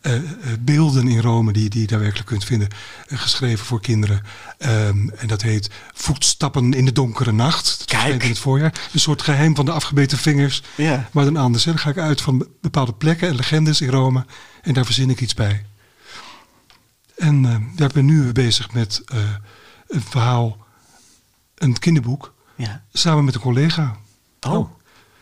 eh, 0.02 0.16
eh, 0.16 0.24
beelden 0.60 1.08
in 1.08 1.20
Rome 1.20 1.54
die, 1.54 1.70
die 1.70 1.82
je 1.82 1.88
daar 1.88 2.00
werkelijk 2.00 2.28
kunt 2.28 2.44
vinden, 2.46 2.68
eh, 3.08 3.18
geschreven 3.20 3.66
voor 3.66 3.82
kinderen. 3.82 4.22
Ehm, 4.58 5.10
en 5.10 5.28
dat 5.28 5.42
heet 5.42 5.70
Voetstappen 5.94 6.74
in 6.74 6.86
de 6.86 6.92
donkere 6.92 7.32
nacht. 7.32 7.80
Dat 7.80 7.88
Kijk. 7.88 8.24
in 8.24 8.30
het 8.30 8.40
voorjaar. 8.40 8.90
Een 8.94 9.00
soort 9.00 9.22
geheim 9.22 9.56
van 9.56 9.66
de 9.66 9.72
afgebeten 9.72 10.18
vingers. 10.18 10.64
Ja. 10.78 11.10
Maar 11.12 11.24
dan 11.26 11.38
anders. 11.38 11.64
hè. 11.66 11.72
Dan 11.72 11.80
ga 11.80 11.90
ik 11.90 11.98
uit 11.98 12.22
van 12.22 12.48
bepaalde 12.62 12.94
plekken 12.94 13.28
en 13.28 13.36
legendes 13.36 13.82
in 13.82 13.90
Rome. 13.90 14.26
En 14.62 14.74
daar 14.74 14.86
verzin 14.86 15.10
ik 15.10 15.22
iets 15.22 15.34
bij. 15.34 15.66
En 17.18 17.46
eh, 17.46 17.56
ja, 17.76 17.86
ik 17.86 17.92
ben 17.94 18.06
nu 18.06 18.32
bezig 18.32 18.72
met 18.74 19.02
een 19.88 20.02
verhaal, 20.02 20.58
een 21.56 21.80
kinderboek, 21.80 22.34
Ja. 22.56 22.84
samen 22.94 23.26
met 23.26 23.36
een 23.36 23.42
collega. 23.42 23.96
Oh. 24.48 24.70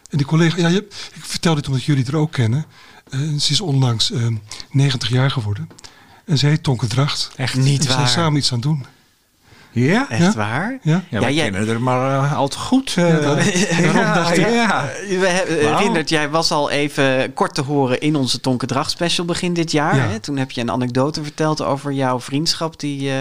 En 0.09 0.17
die 0.17 0.25
collega, 0.25 0.57
ja, 0.57 0.67
je, 0.67 0.81
ik 1.13 1.23
vertel 1.25 1.55
dit 1.55 1.67
omdat 1.67 1.83
jullie 1.83 2.05
er 2.05 2.15
ook 2.15 2.31
kennen. 2.31 2.65
Eh, 3.09 3.19
ze 3.39 3.51
is 3.51 3.61
onlangs 3.61 4.11
eh, 4.11 4.27
90 4.71 5.09
jaar 5.09 5.31
geworden. 5.31 5.69
En 6.25 6.37
ze 6.37 6.45
heet 6.47 6.63
Tonke 6.63 6.87
Dracht. 6.87 7.31
Echt 7.35 7.55
niet 7.55 7.77
we 7.77 7.83
zijn 7.83 7.97
waar. 7.97 8.07
samen 8.07 8.37
iets 8.37 8.51
aan 8.51 8.59
het 8.59 8.67
doen. 8.67 8.85
Ja? 9.71 10.09
Echt 10.09 10.21
Ja? 10.21 10.33
waar? 10.33 10.79
Ja? 10.81 11.03
Ja, 11.09 11.19
Ja, 11.19 11.29
jij- 11.29 11.49
kennen 11.51 11.69
er 11.69 11.81
maar 11.81 12.23
eh, 12.23 12.37
al 12.37 12.47
te 12.47 12.57
goed. 12.57 12.93
eh. 12.97 13.21
Dacht 14.13 14.37
ik- 14.37 14.49
ja. 14.49 14.89
We 15.07 15.27
hebben, 15.27 15.63
Wauw. 15.63 15.77
Rindert, 15.83 16.09
jij 16.09 16.29
was 16.29 16.51
al 16.51 16.69
even 16.69 17.33
kort 17.33 17.53
te 17.55 17.61
horen 17.61 17.99
in 18.01 18.15
onze 18.15 18.39
Tonke 18.39 18.65
Drag 18.65 18.89
special 18.89 19.25
begin 19.25 19.53
dit 19.53 19.71
jaar. 19.71 19.95
Ja. 19.95 20.07
Hè? 20.07 20.19
Toen 20.19 20.37
heb 20.37 20.51
je 20.51 20.61
een 20.61 20.71
anekdote 20.71 21.23
verteld 21.23 21.61
over 21.61 21.91
jouw 21.91 22.19
vriendschap 22.19 22.79
die 22.79 23.11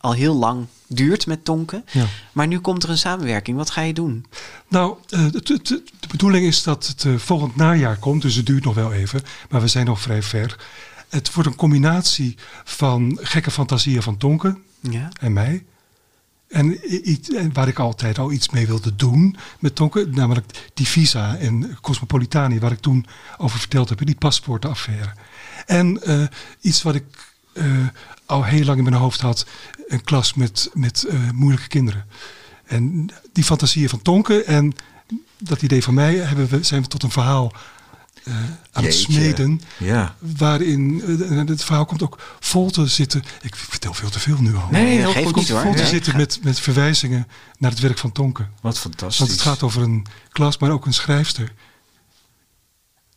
al 0.00 0.12
heel 0.12 0.34
lang 0.34 0.66
duurt 0.86 1.26
met 1.26 1.44
Tonke. 1.44 1.82
Ja. 1.90 2.04
Maar 2.32 2.46
nu 2.46 2.58
komt 2.58 2.82
er 2.82 2.90
een 2.90 2.98
samenwerking. 2.98 3.56
Wat 3.56 3.70
ga 3.70 3.80
je 3.80 3.92
doen? 3.92 4.26
Nou, 4.68 4.94
eh, 5.08 5.20
het- 5.32 5.48
het- 5.48 5.82
de 6.08 6.16
bedoeling 6.16 6.46
is 6.46 6.62
dat 6.62 6.86
het 6.86 7.04
eh, 7.04 7.16
volgend 7.16 7.56
najaar 7.56 7.96
komt, 7.96 8.22
dus 8.22 8.34
het 8.34 8.46
duurt 8.46 8.64
nog 8.64 8.74
wel 8.74 8.92
even, 8.92 9.22
maar 9.50 9.60
we 9.60 9.68
zijn 9.68 9.86
nog 9.86 10.00
vrij 10.00 10.22
ver. 10.22 10.56
Het 11.08 11.34
wordt 11.34 11.48
een 11.48 11.56
combinatie 11.56 12.36
van 12.64 13.18
gekke 13.22 13.50
fantasieën 13.50 14.02
van 14.02 14.16
Tonke 14.16 14.58
Ja. 14.80 15.08
en 15.20 15.32
mij. 15.32 15.64
En, 16.48 16.78
waar 17.52 17.68
ik 17.68 17.78
altijd 17.78 18.18
al 18.18 18.32
iets 18.32 18.48
mee 18.48 18.66
wilde 18.66 18.96
doen 18.96 19.36
met 19.58 19.74
Tonke, 19.74 20.06
namelijk 20.10 20.70
die 20.74 20.86
visa 20.86 21.36
en 21.36 21.78
Cosmopolitani, 21.80 22.58
waar 22.58 22.72
ik 22.72 22.80
toen 22.80 23.06
over 23.38 23.58
verteld 23.58 23.88
heb, 23.88 24.06
die 24.06 24.14
paspoortaffaire. 24.14 25.12
En 25.66 26.02
eh, 26.02 26.22
iets 26.60 26.82
wat 26.82 26.94
ik 26.94 27.34
eh, 27.52 27.64
al 28.26 28.44
heel 28.44 28.64
lang 28.64 28.78
in 28.78 28.84
mijn 28.84 28.96
hoofd 28.96 29.20
had, 29.20 29.46
een 29.86 30.04
klas 30.04 30.34
met, 30.34 30.70
met 30.74 31.06
moeilijke 31.34 31.68
kinderen. 31.68 32.06
En 32.64 33.10
die 33.32 33.44
fantasieën 33.44 33.88
van 33.88 34.02
Tonke 34.02 34.44
en 34.44 34.74
dat 35.38 35.62
idee 35.62 35.82
van 35.82 35.94
mij 35.94 36.14
hebben 36.14 36.48
we, 36.48 36.62
zijn 36.62 36.82
we 36.82 36.88
tot 36.88 37.02
een 37.02 37.10
verhaal 37.10 37.52
eh, 38.24 38.34
aan 38.72 38.84
het 38.84 38.94
smeden. 38.94 39.60
Ja. 39.78 40.14
Waarin 40.18 41.02
eh, 41.30 41.46
het 41.48 41.64
verhaal 41.64 41.84
komt 41.84 42.02
ook 42.02 42.18
vol 42.40 42.70
te 42.70 42.86
zitten. 42.86 43.22
Ik 43.42 43.56
vertel 43.56 43.94
veel 43.94 44.10
te 44.10 44.20
veel 44.20 44.36
nu 44.40 44.54
al. 44.56 44.68
Nee, 44.70 45.02
dat 45.02 45.12
geeft 45.12 45.26
goed. 45.26 45.36
niet 45.36 45.48
hoor. 45.48 45.60
vol 45.60 45.72
te 45.74 45.78
Nee. 45.82 45.86
zitten 45.86 46.16
met, 46.16 46.38
met 46.42 46.60
verwijzingen 46.60 47.26
naar 47.58 47.70
het 47.70 47.80
werk 47.80 47.98
van 47.98 48.12
Tonke. 48.12 48.46
Wat 48.60 48.78
fantastisch. 48.78 49.18
Want 49.18 49.30
het 49.30 49.40
gaat 49.40 49.62
over 49.62 49.82
een 49.82 50.06
klas, 50.32 50.58
maar 50.58 50.70
ook 50.70 50.86
een 50.86 50.92
schrijfster. 50.94 51.52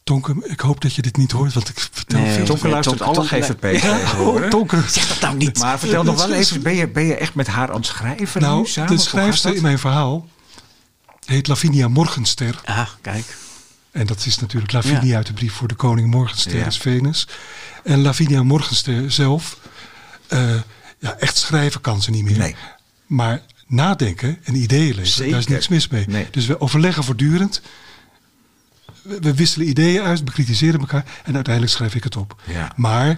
Tonke, 0.04 0.36
ik 0.44 0.60
hoop 0.60 0.82
dat 0.82 0.96
je 0.96 1.02
dit 1.02 1.18
niet 1.18 1.32
hoort, 1.32 1.54
want 1.54 1.70
ik 1.70 1.80
vertel 1.92 2.20
Nee. 2.20 2.28
veel 2.32 2.40
te 2.40 2.46
Tonke 2.46 2.62
veel. 2.62 2.72
luistert 2.72 2.98
Tonke- 2.98 3.20
alle 3.20 3.28
Tonke- 3.28 3.46
GVP 3.46 3.82
tegenwoordig. 3.82 4.50
Tonke. 4.50 4.82
Zeg 4.88 5.08
dat 5.08 5.20
nou 5.22 5.36
niet. 5.36 5.60
Maar 5.60 5.80
vertel 5.80 6.04
nog 6.04 6.16
wel 6.28 6.34
even, 6.34 6.62
ben 6.62 6.76
je, 6.76 6.88
ben 6.88 7.04
je 7.06 7.16
echt 7.16 7.36
met 7.36 7.48
haar 7.48 7.70
aan 7.70 7.76
het 7.76 7.86
schrijven 7.86 8.42
nu 8.42 8.48
Nou, 8.48 8.68
samen? 8.68 8.96
de 8.96 9.02
schrijfster 9.02 9.56
in 9.56 9.62
mijn 9.62 9.80
verhaal 9.80 10.28
heet 11.32 11.48
Lavinia 11.48 11.88
Morgenster. 11.88 12.62
Ah, 12.66 12.90
kijk. 13.02 13.38
En 13.92 14.06
dat 14.08 14.26
is 14.26 14.40
natuurlijk 14.40 14.72
Lavinia 14.72 15.02
Ja. 15.04 15.16
uit 15.16 15.28
de 15.28 15.34
brief 15.34 15.54
voor 15.54 15.68
de 15.68 15.76
koning 15.76 16.10
Morgenster 16.12 16.58
Ja. 16.58 16.66
is 16.66 16.78
Venus. 16.78 17.28
En 17.84 18.02
Lavinia 18.02 18.44
Morgenster 18.44 19.12
zelf, 19.12 19.58
eh, 20.28 20.54
ja, 21.00 21.16
echt 21.20 21.38
schrijven 21.38 21.82
kan 21.82 22.02
ze 22.02 22.12
niet 22.12 22.24
meer. 22.24 22.38
Nee. 22.38 22.56
Maar 23.06 23.42
nadenken 23.68 24.38
en 24.44 24.56
ideeën 24.56 24.96
lezen, 24.96 25.30
daar 25.30 25.40
is 25.40 25.48
niks 25.48 25.68
mis 25.68 25.88
mee. 25.88 26.06
Nee. 26.08 26.28
Dus 26.32 26.46
we 26.46 26.62
overleggen 26.62 27.04
voortdurend. 27.04 27.62
We, 29.02 29.20
we 29.20 29.34
wisselen 29.34 29.68
ideeën 29.68 30.02
uit, 30.02 30.26
bekritiseren 30.26 30.80
elkaar 30.80 31.06
en 31.24 31.36
uiteindelijk 31.36 31.74
schrijf 31.74 31.96
ik 31.96 32.04
het 32.04 32.16
op. 32.16 32.42
Ja. 32.48 32.72
Maar 32.76 33.10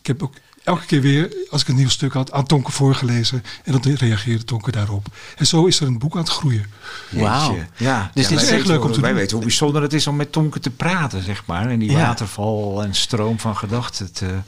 ik 0.00 0.06
heb 0.06 0.22
ook 0.22 0.34
elke 0.64 0.86
keer 0.86 1.00
weer, 1.00 1.32
als 1.50 1.62
ik 1.62 1.68
een 1.68 1.74
nieuw 1.74 1.88
stuk 1.88 2.12
had, 2.12 2.32
aan 2.32 2.46
Tonke 2.46 2.72
voorgelezen. 2.72 3.42
En 3.64 3.72
dan 3.80 3.94
reageerde 3.94 4.44
Tonke 4.44 4.70
daarop. 4.70 5.06
En 5.36 5.46
zo 5.46 5.66
is 5.66 5.80
er 5.80 5.86
een 5.86 5.98
boek 5.98 6.12
aan 6.14 6.20
het 6.20 6.28
groeien. 6.30 6.66
Wauw. 7.10 7.56
Ja, 7.76 8.10
Dus 8.14 8.28
ja, 8.28 8.30
dit 8.30 8.42
is 8.42 8.50
echt 8.50 8.66
leuk 8.66 8.80
om 8.80 8.84
hoe- 8.86 8.92
te 8.94 9.00
Wij 9.00 9.10
doen. 9.10 9.18
weten 9.18 9.36
hoe 9.36 9.46
bijzonder 9.46 9.82
het 9.82 9.92
is 9.92 10.06
om 10.06 10.16
met 10.16 10.32
Tonke 10.32 10.60
te 10.60 10.70
praten, 10.70 11.22
zeg 11.22 11.42
maar. 11.46 11.68
En 11.70 11.78
die 11.78 11.90
Ja. 11.90 11.96
waterval 12.06 12.82
en 12.82 12.94
stroom 12.94 13.38
van 13.38 13.56
gedachten 13.56 14.12
te 14.12 14.38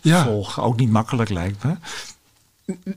Ja, 0.00 0.24
volgen. 0.24 0.62
Ook 0.62 0.76
niet 0.78 0.90
makkelijk 0.90 1.30
lijkt 1.30 1.64
me. 1.64 1.74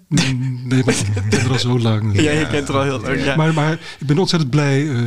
Nee, 0.07 0.83
maar 0.85 0.93
ik 0.93 1.05
ken 1.29 1.39
er 1.39 1.51
al 1.51 1.59
zo 1.59 1.79
lang. 1.79 2.13
Ja, 2.21 2.31
je 2.31 2.47
kent 2.47 2.67
er 2.69 2.75
al 2.75 2.83
heel 2.83 2.99
lang. 2.99 3.23
Ja. 3.23 3.35
Maar, 3.35 3.53
maar 3.53 3.73
ik 3.99 4.07
ben 4.07 4.17
ontzettend 4.17 4.51
blij 4.51 4.89
eh, 4.89 5.01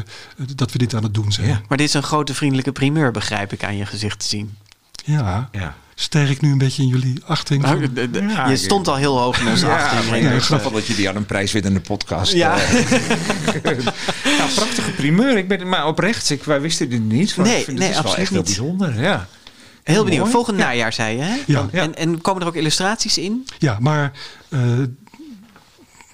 dat 0.54 0.72
we 0.72 0.78
dit 0.78 0.94
aan 0.94 1.02
het 1.02 1.14
doen 1.14 1.32
zijn. 1.32 1.46
Ja. 1.46 1.52
Ja, 1.52 1.60
Maar 1.68 1.78
dit 1.78 1.86
is 1.88 1.94
een 1.94 2.02
grote 2.02 2.34
vriendelijke 2.34 2.72
primeur, 2.72 3.10
begrijp 3.10 3.52
ik 3.52 3.64
aan 3.64 3.76
je 3.76 3.86
gezicht 3.86 4.18
te 4.20 4.26
zien. 4.26 4.56
Ja. 5.04 5.50
Stijg 6.02 6.30
ik 6.30 6.40
nu 6.40 6.52
een 6.52 6.58
beetje 6.58 6.82
in 6.82 6.88
jullie 6.88 7.22
achting? 7.26 7.62
Nou, 7.62 7.80
van- 7.84 7.94
de- 7.94 8.10
de- 8.10 8.22
Ja, 8.22 8.48
je 8.48 8.56
stond 8.56 8.88
al 8.88 8.96
heel 8.96 9.18
hoog 9.18 9.40
in 9.40 9.48
onze 9.48 9.66
achting. 9.68 10.04
maar 10.04 10.12
Rindert. 10.18 10.36
ik 10.36 10.42
snap 10.42 10.62
wel 10.62 10.72
dat 10.72 10.86
je 10.86 10.94
die 10.94 11.08
aan 11.08 11.16
een 11.16 11.26
prijswinnende 11.26 11.80
podcast... 11.80 12.32
Ja. 12.32 12.56
eh, 12.58 12.72
nou, 14.38 14.50
prachtige 14.54 14.90
primeur. 14.90 15.36
Ik 15.36 15.48
ben 15.48 15.68
maar 15.68 15.86
oprecht. 15.86 16.30
Ik, 16.30 16.44
wij 16.44 16.60
wisten 16.60 16.88
dit 16.90 17.02
niet. 17.02 17.36
Maar 17.36 17.46
Nee, 17.46 17.58
ik 17.58 17.64
vind 17.64 17.78
nee, 17.78 17.88
het 17.88 17.96
is 17.96 18.02
wel 18.02 18.12
absoluut 18.12 18.28
echt 18.28 18.36
niet. 18.46 18.56
bijzonder. 18.56 19.02
Ja. 19.02 19.26
Heel 19.82 20.04
benieuwd. 20.04 20.28
Volgend 20.28 20.56
najaar, 20.56 20.92
zei 20.92 21.16
je, 21.16 21.22
hè? 21.22 21.34
Ja. 21.46 21.68
En, 21.72 21.94
en 21.96 22.20
komen 22.20 22.42
er 22.42 22.48
ook 22.48 22.54
illustraties 22.56 23.18
in? 23.18 23.46
Ja, 23.58 23.76
maar 23.80 24.12
eh, 24.48 24.60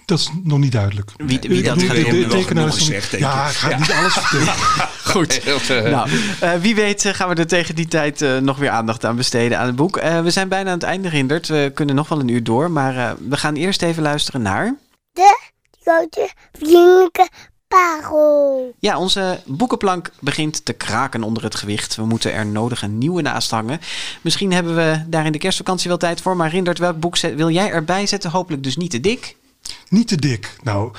dat 0.07 0.19
is 0.19 0.31
nog 0.43 0.59
niet 0.59 0.73
duidelijk. 0.73 1.11
Wie, 1.17 1.39
wie 1.41 1.63
dat 1.63 1.79
De- 1.79 1.87
gaat 1.87 1.97
de- 1.97 2.03
doen? 2.03 2.21
de 2.21 2.27
tekenaar 2.29 2.67
is 2.67 2.85
denk 2.87 3.03
Ja, 3.05 3.47
ik. 3.49 3.53
ga 3.55 3.79
niet 3.79 3.93
alles 3.93 4.13
vertellen. 4.13 4.55
Goed. 5.13 5.41
Nou, 5.91 6.09
eh, 6.41 6.53
wie 6.61 6.75
weet 6.75 7.05
eh, 7.05 7.15
gaan 7.15 7.29
we 7.29 7.35
er 7.35 7.47
tegen 7.47 7.75
die 7.75 7.89
tijd 7.89 8.23
eh, 8.23 8.37
nog 8.39 8.57
weer 8.59 8.71
aandacht 8.71 9.05
aan 9.05 9.17
besteden 9.17 9.59
aan 9.59 9.67
het 9.67 9.77
boek. 9.77 9.97
Eh, 9.97 10.21
we 10.21 10.31
zijn 10.31 10.49
bijna 10.49 10.69
aan 10.71 10.75
het 10.79 10.87
einde, 10.87 11.09
Rindert. 11.09 11.49
We 11.49 11.71
kunnen 11.75 11.95
nog 11.95 12.09
wel 12.09 12.21
een 12.21 12.29
uur 12.29 12.45
door, 12.45 12.71
maar 12.71 12.97
eh, 12.97 13.11
we 13.29 13.37
gaan 13.37 13.55
eerst 13.55 13.83
even 13.83 14.03
luisteren 14.03 14.43
naar... 14.43 14.75
De 15.13 15.39
grote 15.83 16.31
vriendelijke 16.59 17.29
parel. 17.69 18.75
Ja, 18.79 18.99
onze 18.99 19.41
boekenplank 19.47 20.11
begint 20.21 20.65
te 20.65 20.73
kraken 20.73 21.23
onder 21.23 21.43
het 21.43 21.55
gewicht. 21.55 21.97
We 21.97 22.05
moeten 22.05 22.33
er 22.33 22.47
nodig 22.47 22.83
een 22.83 22.99
nieuwe 22.99 23.23
naast 23.23 23.51
hangen. 23.51 23.81
Misschien 24.21 24.53
hebben 24.53 24.77
we 24.77 25.01
daar 25.07 25.27
in 25.27 25.33
de 25.33 25.39
kerstvakantie 25.39 25.89
wel 25.89 25.99
tijd 25.99 26.21
voor. 26.21 26.37
Maar 26.37 26.51
Rindert, 26.51 26.79
welk 26.79 27.01
boek 27.01 27.17
zet- 27.17 27.35
wil 27.35 27.51
jij 27.51 27.71
erbij 27.71 28.07
zetten? 28.07 28.31
Hopelijk 28.31 28.63
dus 28.63 28.77
niet 28.77 28.91
te 28.91 29.01
dik. 29.01 29.37
Niet 29.89 30.09
te 30.09 30.17
dik. 30.17 30.57
Nou, 30.63 30.93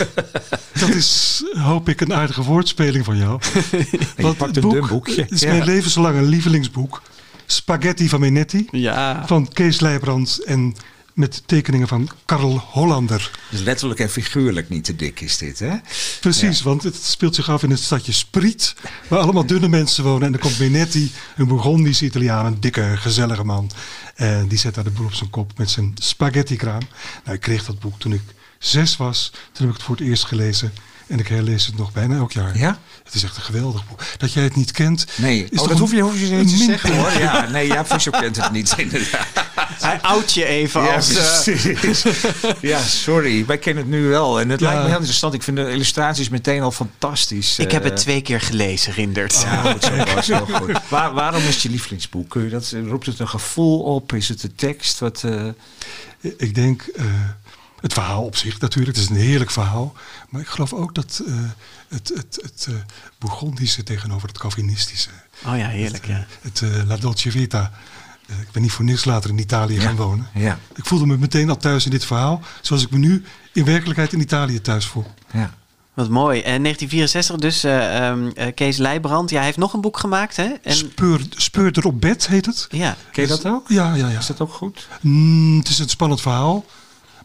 dat 0.80 0.88
is, 0.88 1.42
hoop 1.58 1.88
ik, 1.88 2.00
een 2.00 2.14
aardige 2.14 2.42
woordspeling 2.42 3.04
van 3.04 3.16
jou. 3.16 3.40
Want 4.16 4.36
pakt 4.36 4.54
het 4.54 4.64
een 4.64 4.70
dun 4.70 4.86
boekje. 4.86 5.22
Het 5.22 5.30
is 5.30 5.40
Ja. 5.40 5.50
mijn 5.50 5.64
levenslange 5.64 6.22
lievelingsboek. 6.22 7.02
Spaghetti 7.46 8.08
van 8.08 8.20
Menetti. 8.20 8.68
Ja. 8.70 9.26
Van 9.26 9.48
Kees 9.52 9.80
Leijbrand 9.80 10.44
en 10.44 10.74
met 11.16 11.42
tekeningen 11.46 11.88
van 11.88 12.08
Karl 12.24 12.58
Hollander. 12.58 13.30
Dus 13.50 13.60
letterlijk 13.60 14.00
en 14.00 14.10
figuurlijk 14.10 14.68
niet 14.68 14.84
te 14.84 14.96
dik 14.96 15.20
is 15.20 15.38
dit, 15.38 15.58
hè? 15.58 15.76
Precies, 16.20 16.62
want 16.62 16.82
het 16.82 16.96
speelt 17.04 17.34
zich 17.34 17.50
af 17.50 17.62
in 17.62 17.70
het 17.70 17.80
stadje 17.80 18.12
Spriet, 18.12 18.74
waar 19.08 19.20
allemaal 19.20 19.46
dunne 19.46 19.68
mensen 19.68 20.04
wonen. 20.04 20.26
En 20.26 20.32
dan 20.32 20.40
komt 20.40 20.58
Benetti, 20.58 21.12
een 21.36 21.48
Burgondische 21.48 22.04
Italiaan, 22.04 22.46
een 22.46 22.60
dikke, 22.60 22.96
gezellige 22.96 23.44
man. 23.44 23.70
En 24.14 24.48
die 24.48 24.58
zet 24.58 24.74
daar 24.74 24.84
de 24.84 24.90
boel 24.90 25.06
op 25.06 25.14
zijn 25.14 25.30
kop 25.30 25.58
met 25.58 25.70
zijn 25.70 25.94
spaghetti-kraam. 25.94 26.82
Nou, 27.24 27.36
ik 27.36 27.42
kreeg 27.42 27.64
dat 27.64 27.78
boek 27.78 27.98
toen 27.98 28.12
ik 28.12 28.22
zes 28.58 28.96
was. 28.96 29.30
Toen 29.52 29.66
heb 29.66 29.68
ik 29.68 29.74
het 29.74 29.82
voor 29.82 29.96
het 29.96 30.06
eerst 30.06 30.24
gelezen. 30.24 30.72
En 31.06 31.18
ik 31.18 31.28
herlees 31.28 31.66
het 31.66 31.76
nog 31.76 31.92
bijna 31.92 32.16
elk 32.16 32.32
jaar. 32.32 32.58
Ja? 32.58 32.78
Het 33.04 33.14
is 33.14 33.22
echt 33.22 33.36
een 33.36 33.42
geweldig 33.42 33.88
boek. 33.88 34.02
Dat 34.16 34.32
jij 34.32 34.42
het 34.42 34.56
niet 34.56 34.70
kent. 34.70 35.06
Nee, 35.16 35.46
is 35.50 35.60
oh, 35.60 35.68
dat 35.68 35.78
hoef 35.78 35.90
je, 35.90 36.00
hoef 36.00 36.20
je 36.20 36.26
niet 36.26 36.48
te 36.48 36.64
zeggen 36.64 36.96
hoor. 36.96 37.12
Ja, 37.12 37.48
nee, 37.48 37.66
ja, 37.66 37.86
Visser 37.86 38.12
kent 38.12 38.36
het 38.36 38.52
niet 38.52 38.74
inderdaad. 38.76 39.26
Hij 39.80 40.00
oud 40.00 40.32
je 40.32 40.44
even 40.44 40.82
Ja, 40.82 40.94
als... 40.94 41.14
eh, 41.14 41.74
precies. 41.80 42.02
ja, 42.60 42.80
sorry. 42.82 43.46
Wij 43.46 43.58
kennen 43.58 43.82
het 43.82 43.92
nu 43.92 44.08
wel. 44.08 44.40
En 44.40 44.48
het 44.48 44.60
Ja. 44.60 44.66
lijkt 44.66 44.80
me 44.82 44.86
heel 44.88 44.96
interessant. 44.96 45.34
Ik 45.34 45.42
vind 45.42 45.56
de 45.56 45.70
illustraties 45.70 46.28
meteen 46.28 46.62
al 46.62 46.70
fantastisch. 46.70 47.58
ik 47.58 47.70
heb 47.70 47.84
Eh, 47.84 47.90
het 47.90 47.98
twee 47.98 48.22
keer 48.22 48.40
gelezen, 48.40 48.92
Rindert. 48.92 49.40
Ja, 49.42 49.72
goed 49.72 49.84
zo, 50.24 50.34
heel 50.44 50.46
goed. 50.46 50.88
Waar, 50.88 51.12
waarom 51.12 51.42
is 51.42 51.54
het 51.54 51.62
je 51.62 51.70
lievelingsboek? 51.70 52.28
Kun 52.30 52.42
je 52.42 52.48
dat, 52.50 52.74
roept 52.86 53.06
het 53.06 53.18
een 53.18 53.28
gevoel 53.28 53.82
op? 53.82 54.12
Is 54.12 54.28
het 54.28 54.40
de 54.40 54.54
tekst? 54.54 54.98
Wat, 54.98 55.22
eh, 55.24 55.46
Ik 56.36 56.54
denk 56.54 56.82
eh, 56.82 57.04
het 57.80 57.92
verhaal 57.92 58.22
op 58.24 58.36
zich 58.36 58.60
natuurlijk. 58.60 58.96
Het 58.96 59.04
is 59.04 59.10
een 59.10 59.22
heerlijk 59.22 59.50
verhaal. 59.50 59.94
Maar 60.28 60.40
ik 60.40 60.46
geloof 60.46 60.72
ook 60.72 60.94
dat 60.94 61.22
eh, 61.26 61.34
het, 61.88 62.08
het, 62.14 62.38
het 62.42 62.66
eh, 62.68 62.74
Bourgondische 63.18 63.82
tegenover 63.82 64.28
het 64.28 64.38
Calvinistische. 64.38 65.10
Oh 65.46 65.58
ja, 65.58 65.68
heerlijk, 65.68 66.06
ja. 66.06 66.26
Het 66.40 66.62
eh, 66.62 66.70
La 66.86 66.96
Dolce 66.96 67.30
Vita. 67.30 67.72
Eh, 68.26 68.40
ik 68.40 68.50
ben 68.52 68.62
niet 68.62 68.72
voor 68.72 68.84
niks 68.84 69.04
later 69.04 69.30
in 69.30 69.38
Italië 69.38 69.80
gaan 69.80 69.96
wonen. 69.96 70.26
ja, 70.34 70.58
Ik 70.74 70.84
voelde 70.84 71.06
me 71.06 71.16
meteen 71.16 71.50
al 71.50 71.56
thuis 71.56 71.84
in 71.84 71.90
dit 71.90 72.04
verhaal. 72.04 72.40
Zoals 72.60 72.82
ik 72.82 72.90
me 72.90 72.98
nu 72.98 73.24
in 73.52 73.64
werkelijkheid 73.64 74.12
in 74.12 74.20
Italië 74.20 74.60
thuis 74.60 74.86
voel. 74.86 75.06
ja. 75.32 75.54
Wat 75.94 76.08
mooi. 76.08 76.40
En 76.40 76.62
1964 76.62 77.36
dus, 77.36 77.64
eh, 77.64 78.08
ehm, 78.08 78.28
eh, 78.34 78.54
Kees 78.54 78.76
Leijbrand. 78.76 79.30
Ja, 79.30 79.36
hij 79.36 79.44
heeft 79.44 79.58
nog 79.58 79.72
een 79.72 79.80
boek 79.80 79.98
gemaakt, 79.98 80.36
hè? 80.36 80.44
En, 80.62 80.74
Speur, 80.74 81.20
Speurder 81.30 81.86
op 81.86 82.00
bed 82.00 82.26
heet 82.28 82.46
het. 82.46 82.66
ja, 82.70 82.96
Ken 83.12 83.22
je 83.22 83.28
dat 83.28 83.46
ook? 83.46 83.68
Ja, 83.68 83.94
ja, 83.94 84.08
ja. 84.08 84.18
Is 84.18 84.26
dat 84.26 84.40
ook 84.40 84.52
goed? 84.52 84.88
Mm, 85.00 85.58
het 85.58 85.68
is 85.68 85.78
een 85.78 85.88
spannend 85.88 86.20
verhaal. 86.20 86.64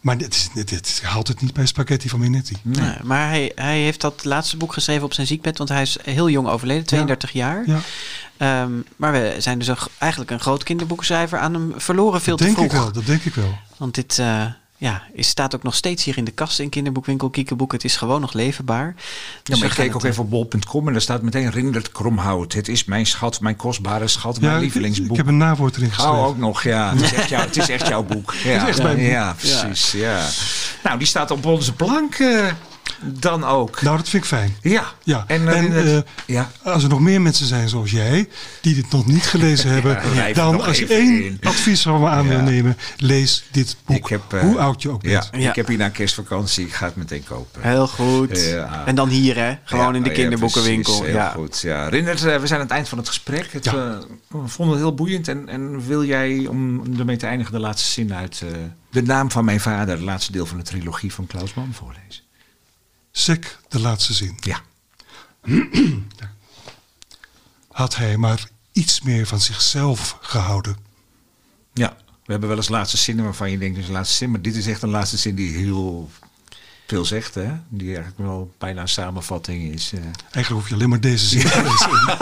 Maar 0.02 0.18
dit, 0.18 0.34
is, 0.34 0.48
dit, 0.54 0.68
dit 0.68 1.00
haalt 1.04 1.28
het 1.28 1.40
niet 1.40 1.52
bij 1.52 1.66
Spaghetti 1.66 2.08
van 2.08 2.20
Minetti. 2.20 2.56
Nee, 2.62 2.94
maar 3.02 3.28
hij, 3.28 3.52
hij 3.54 3.80
heeft 3.80 4.00
dat 4.00 4.24
laatste 4.24 4.56
boek 4.56 4.72
geschreven 4.72 5.04
op 5.04 5.12
zijn 5.12 5.26
ziekbed, 5.26 5.58
want 5.58 5.70
hij 5.70 5.82
is 5.82 5.96
heel 6.02 6.30
jong 6.30 6.48
overleden, 6.48 6.84
32 6.84 7.32
jaar. 7.32 7.62
Ja, 7.66 7.80
Ehm, 8.42 8.72
maar 8.96 9.12
we 9.12 9.34
zijn 9.38 9.58
dus 9.58 9.68
een, 9.68 9.76
eigenlijk 9.98 10.30
een 10.30 10.40
groot 10.40 10.62
kinderboekenschrijver 10.62 11.38
aan 11.38 11.54
hem 11.54 11.72
verloren 11.76 12.20
veel 12.20 12.36
te 12.36 12.44
denk 12.44 12.56
vroeg. 12.56 12.66
ik 12.66 12.72
wel. 12.72 12.92
Dat 12.92 13.06
denk 13.06 13.24
ik 13.24 13.34
wel. 13.34 13.58
Want 13.76 13.94
dit 13.94 14.18
eh, 14.18 14.46
ja, 14.82 15.02
is, 15.12 15.28
staat 15.28 15.54
ook 15.54 15.62
nog 15.62 15.74
steeds 15.74 16.04
hier 16.04 16.16
in 16.16 16.24
de 16.24 16.30
kast 16.30 16.58
in 16.58 16.68
kinderboekwinkel 16.68 17.30
Kiekeboek. 17.30 17.72
Het 17.72 17.84
is 17.84 17.96
gewoon 17.96 18.20
nog 18.20 18.32
leverbaar. 18.32 18.86
Ja, 18.86 19.02
Dus 19.42 19.58
maar 19.60 19.68
we 19.68 19.74
ik 19.74 19.80
keek 19.80 19.94
ook 19.94 20.02
het, 20.02 20.10
even 20.10 20.22
op 20.24 20.30
bol.com 20.30 20.86
en 20.86 20.92
daar 20.92 21.02
staat 21.02 21.22
meteen 21.22 21.50
Rindert 21.50 21.92
Kromhout. 21.92 22.52
Het 22.52 22.68
is 22.68 22.84
mijn 22.84 23.06
schat, 23.06 23.40
mijn 23.40 23.56
kostbare 23.56 24.08
schat, 24.08 24.40
mijn 24.40 24.52
Ja, 24.52 24.58
lievelingsboek. 24.58 25.10
ik 25.10 25.16
heb 25.16 25.26
een 25.26 25.36
nawoord 25.36 25.76
erin 25.76 25.88
geschreven. 25.90 26.18
Oh, 26.18 26.26
ook 26.26 26.38
nog, 26.38 26.62
ja. 26.62 26.90
Het 26.94 27.00
is 27.02 27.12
echt, 27.12 27.28
jou, 27.28 27.42
het 27.46 27.56
is 27.56 27.68
echt 27.68 27.88
jouw 27.88 28.02
boek. 28.02 28.34
Ja, 28.44 28.62
is 28.62 28.68
echt 28.68 28.82
mijn 28.82 28.96
boek. 28.96 29.06
Ja, 29.06 29.34
precies, 29.38 29.92
ja. 29.92 30.28
Nou, 30.82 30.98
die 30.98 31.06
staat 31.06 31.30
op 31.30 31.46
onze 31.46 31.72
plank 31.72 32.14
eh, 32.14 32.46
dan 33.04 33.44
ook. 33.44 33.82
Nou, 33.82 33.96
dat 33.96 34.08
vind 34.08 34.22
ik 34.22 34.28
fijn. 34.28 34.56
Ja. 34.60 34.84
Ja. 35.02 35.24
En, 35.26 35.48
En, 35.48 35.72
eh, 35.72 35.96
eh, 35.96 36.02
ja. 36.26 36.50
Als 36.62 36.82
er 36.82 36.88
nog 36.88 37.00
meer 37.00 37.20
mensen 37.20 37.46
zijn 37.46 37.68
zoals 37.68 37.90
jij, 37.90 38.28
die 38.60 38.74
dit 38.74 38.90
nog 38.90 39.06
niet 39.06 39.22
gelezen 39.26 39.70
hebben, 39.74 40.00
dan 40.34 40.60
als 40.64 40.78
je 40.78 40.86
één 40.86 41.24
in. 41.24 41.38
advies 41.42 41.82
van 41.82 42.00
me 42.00 42.08
aan 42.08 42.28
wil 42.28 42.40
nemen, 42.40 42.76
lees 42.96 43.44
dit 43.50 43.76
boek. 43.86 43.96
Ik 43.96 44.06
heb, 44.06 44.32
eh, 44.32 44.40
Hoe 44.40 44.58
oud 44.58 44.82
je 44.82 44.90
ook 44.90 45.02
bent. 45.02 45.28
Ja, 45.32 45.48
ik 45.48 45.54
heb 45.56 45.66
hier 45.66 45.78
na 45.78 45.88
kerstvakantie. 45.88 46.66
Ik 46.66 46.72
ga 46.72 46.86
het 46.86 46.96
meteen 46.96 47.24
kopen. 47.24 47.62
Heel 47.62 47.88
goed. 47.88 48.40
Ja. 48.40 48.82
En 48.86 48.94
dan 48.94 49.08
hier, 49.08 49.36
hè? 49.36 49.54
Gewoon 49.64 49.88
Ja, 49.90 49.94
in 49.96 50.02
de 50.02 50.08
ja, 50.08 50.14
kinderboekenwinkel. 50.14 50.96
precies, 50.98 51.14
Ja, 51.14 51.30
heel 51.32 51.40
goed. 51.40 51.60
Ja. 51.60 51.88
Rindert, 51.88 52.20
we 52.20 52.46
zijn 52.46 52.60
aan 52.60 52.66
het 52.66 52.70
eind 52.70 52.88
van 52.88 52.98
het 52.98 53.08
gesprek. 53.08 53.52
Het, 53.52 53.64
Ja. 53.64 53.98
we 54.28 54.38
vonden 54.48 54.74
het 54.76 54.84
heel 54.84 54.94
boeiend. 54.94 55.28
En, 55.28 55.48
en 55.48 55.86
wil 55.86 56.04
jij, 56.04 56.46
om 56.46 56.82
ermee 56.98 57.16
te 57.16 57.26
eindigen, 57.26 57.52
de 57.52 57.60
laatste 57.60 57.90
zin 57.90 58.14
uit 58.14 58.42
eh, 58.44 58.48
De 58.90 59.02
naam 59.02 59.30
van 59.30 59.44
mijn 59.44 59.60
vader, 59.60 59.94
het 59.94 60.04
laatste 60.04 60.32
deel 60.32 60.46
van 60.46 60.56
de 60.58 60.64
trilogie 60.64 61.12
van 61.12 61.26
Klaus 61.26 61.54
Mann 61.54 61.72
voorlezen? 61.72 62.22
Sek, 63.12 63.58
de 63.68 63.80
laatste 63.80 64.12
zin. 64.12 64.38
Ja. 64.40 64.60
Had 67.68 67.96
hij 67.96 68.16
maar 68.16 68.44
iets 68.72 69.00
meer 69.00 69.26
van 69.26 69.40
zichzelf 69.40 70.16
gehouden. 70.20 70.76
Ja, 71.72 71.96
we 72.24 72.30
hebben 72.32 72.48
wel 72.48 72.58
eens 72.58 72.68
laatste 72.68 72.96
zinnen 72.96 73.24
waarvan 73.24 73.50
je 73.50 73.58
denkt, 73.58 73.78
een 73.78 73.90
laatste 73.92 74.16
zin. 74.16 74.30
Maar 74.30 74.42
dit 74.42 74.56
is 74.56 74.66
echt 74.66 74.82
een 74.82 74.88
laatste 74.90 75.16
zin 75.16 75.34
die 75.34 75.56
heel 75.56 76.10
veel 76.86 77.04
zegt, 77.04 77.34
hè? 77.34 77.52
Die 77.68 77.86
eigenlijk 77.86 78.18
wel 78.18 78.54
bijna 78.58 78.80
een 78.80 78.88
samenvatting 78.88 79.72
is. 79.74 79.92
eh. 79.92 80.00
Eigenlijk 80.04 80.48
hoef 80.48 80.68
je 80.68 80.74
alleen 80.74 80.88
maar 80.88 81.00
deze 81.00 81.26
zin 81.26 81.40
te 81.40 81.62
lezen. 81.68 82.16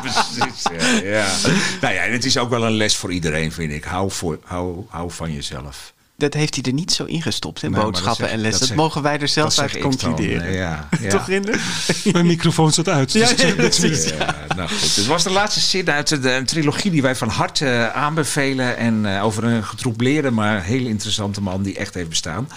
Precies, 0.00 0.62
ja, 0.62 0.88
ja. 1.10 1.36
Nou 1.80 1.94
ja, 1.94 2.02
en 2.02 2.12
het 2.12 2.24
is 2.24 2.38
ook 2.38 2.50
wel 2.50 2.64
een 2.66 2.72
les 2.76 2.96
voor 2.96 3.12
iedereen, 3.12 3.52
vind 3.52 3.72
ik. 3.72 3.84
Hou, 3.84 4.10
voor, 4.10 4.38
hou, 4.44 4.84
hou 4.88 5.10
van 5.10 5.32
jezelf. 5.32 5.92
Dat 6.20 6.34
heeft 6.34 6.54
hij 6.54 6.64
er 6.64 6.72
niet 6.72 6.92
zo 6.92 7.04
ingestopt, 7.04 7.60
hè? 7.60 7.68
Nou, 7.68 7.82
maar 7.82 7.90
Boodschappen 7.90 8.24
zeg- 8.24 8.34
en 8.34 8.40
lessen. 8.40 8.68
dat 8.68 8.76
mogen 8.76 9.02
wij 9.02 9.18
er 9.18 9.28
zelf 9.28 9.58
uit 9.58 9.72
dan, 9.72 9.80
concluderen. 9.82 10.42
eh, 10.46 10.54
ja, 10.54 10.88
ja. 11.00 11.08
Toch, 11.16 11.26
Rindert? 11.26 11.60
Mijn 12.12 12.26
microfoon 12.26 12.72
staat 12.72 12.88
uit. 12.88 13.12
dus 13.12 13.30
Ja, 13.30 13.54
precies. 13.54 14.04
Ja, 14.08 14.36
nou 14.56 14.68
goed. 14.68 14.96
Het 14.96 15.06
was 15.06 15.22
de 15.22 15.30
laatste 15.30 15.60
zin 15.60 15.90
uit 15.90 16.22
de, 16.22 16.32
een 16.32 16.46
trilogie 16.46 16.90
die 16.90 17.02
wij 17.02 17.16
van 17.16 17.28
harte 17.28 17.66
eh, 17.66 17.88
aanbevelen. 18.02 18.76
En 18.76 19.14
eh, 19.16 19.24
over 19.24 19.44
een 19.44 19.64
getroubleerde, 19.64 20.30
maar 20.30 20.62
heel 20.62 20.86
interessante 20.86 21.42
man 21.42 21.62
die 21.62 21.76
echt 21.76 21.94
heeft 21.94 22.08
bestaan. 22.08 22.48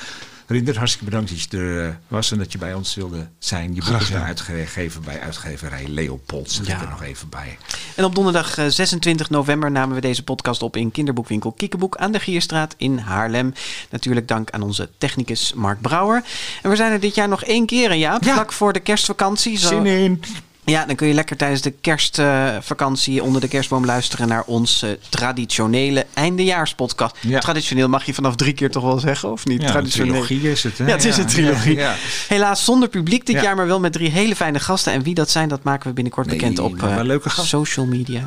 Rindert, 0.47 0.77
hartstikke 0.77 1.05
bedankt 1.09 1.29
dat 1.29 1.41
je 1.41 1.57
er 1.57 1.87
eh, 1.87 1.93
was 2.07 2.31
en 2.31 2.37
dat 2.37 2.51
je 2.51 2.57
bij 2.57 2.73
ons 2.73 2.95
wilde 2.95 3.27
zijn. 3.39 3.75
Je 3.75 3.83
zijn 3.83 4.01
gedaan. 4.01 4.23
uitgegeven 4.23 5.03
bij 5.03 5.19
uitgeverij 5.21 5.87
Leopold. 5.87 6.51
Zet 6.51 6.67
Ja. 6.67 6.75
ik 6.75 6.81
er 6.81 6.89
nog 6.89 7.01
even 7.03 7.29
bij. 7.29 7.57
En 7.95 8.03
op 8.03 8.15
donderdag 8.15 8.57
eh, 8.57 8.65
26 8.67 9.29
november 9.29 9.71
namen 9.71 9.95
we 9.95 10.01
deze 10.01 10.23
podcast 10.23 10.61
op 10.61 10.75
in 10.75 10.91
kinderboekwinkel 10.91 11.51
Kiekeboek 11.51 11.97
aan 11.97 12.11
de 12.11 12.19
Gierstraat 12.19 12.73
in 12.77 12.97
Haarlem. 12.97 13.53
Natuurlijk 13.89 14.27
dank 14.27 14.49
aan 14.51 14.61
onze 14.61 14.89
technicus 14.97 15.53
Mark 15.53 15.81
Brouwer. 15.81 16.23
En 16.61 16.69
we 16.69 16.75
zijn 16.75 16.91
er 16.91 16.99
dit 16.99 17.15
jaar 17.15 17.27
nog 17.29 17.43
één 17.43 17.65
keer, 17.65 17.93
ja, 17.93 18.17
Ja. 18.21 18.33
vlak 18.33 18.51
voor 18.51 18.73
de 18.73 18.79
kerstvakantie. 18.79 19.57
Zo- 19.57 19.67
Zin 19.67 19.85
in. 19.85 20.21
Ja, 20.65 20.85
dan 20.85 20.95
kun 20.95 21.07
je 21.07 21.13
lekker 21.13 21.37
tijdens 21.37 21.61
de 21.61 21.71
kerstvakantie 21.71 23.23
onder 23.23 23.41
de 23.41 23.47
kerstboom 23.47 23.85
luisteren 23.85 24.27
naar 24.27 24.43
ons 24.45 24.81
eh, 24.83 24.89
traditionele 25.09 26.05
eindejaarspodcast. 26.13 27.15
Ja. 27.21 27.39
Traditioneel 27.39 27.89
mag 27.89 28.05
je 28.05 28.13
vanaf 28.13 28.35
drie 28.35 28.53
keer 28.53 28.71
toch 28.71 28.83
wel 28.83 28.99
zeggen, 28.99 29.31
of 29.31 29.45
niet? 29.45 29.59
Ja, 29.61 29.65
een 29.65 29.71
Traditioneel. 29.71 30.11
trilogie 30.23 30.51
is 30.51 30.63
het. 30.63 30.77
Hè? 30.77 30.85
Ja, 30.85 30.91
het 30.91 31.05
is 31.05 31.17
een 31.17 31.25
trilogie. 31.25 31.75
Ja. 31.75 31.95
Helaas 32.27 32.63
zonder 32.65 32.89
publiek 32.89 33.25
dit 33.25 33.35
Ja. 33.35 33.41
jaar, 33.41 33.55
maar 33.55 33.67
wel 33.67 33.79
met 33.79 33.93
drie 33.93 34.09
hele 34.09 34.35
fijne 34.35 34.59
gasten. 34.59 34.93
En 34.93 35.03
wie 35.03 35.13
dat 35.13 35.29
zijn, 35.29 35.49
dat 35.49 35.63
maken 35.63 35.87
we 35.87 35.93
binnenkort 35.93 36.27
Nee, 36.27 36.35
bekend 36.35 36.59
op 36.59 36.83
eh, 36.83 37.27
social 37.27 37.85
media. 37.85 38.21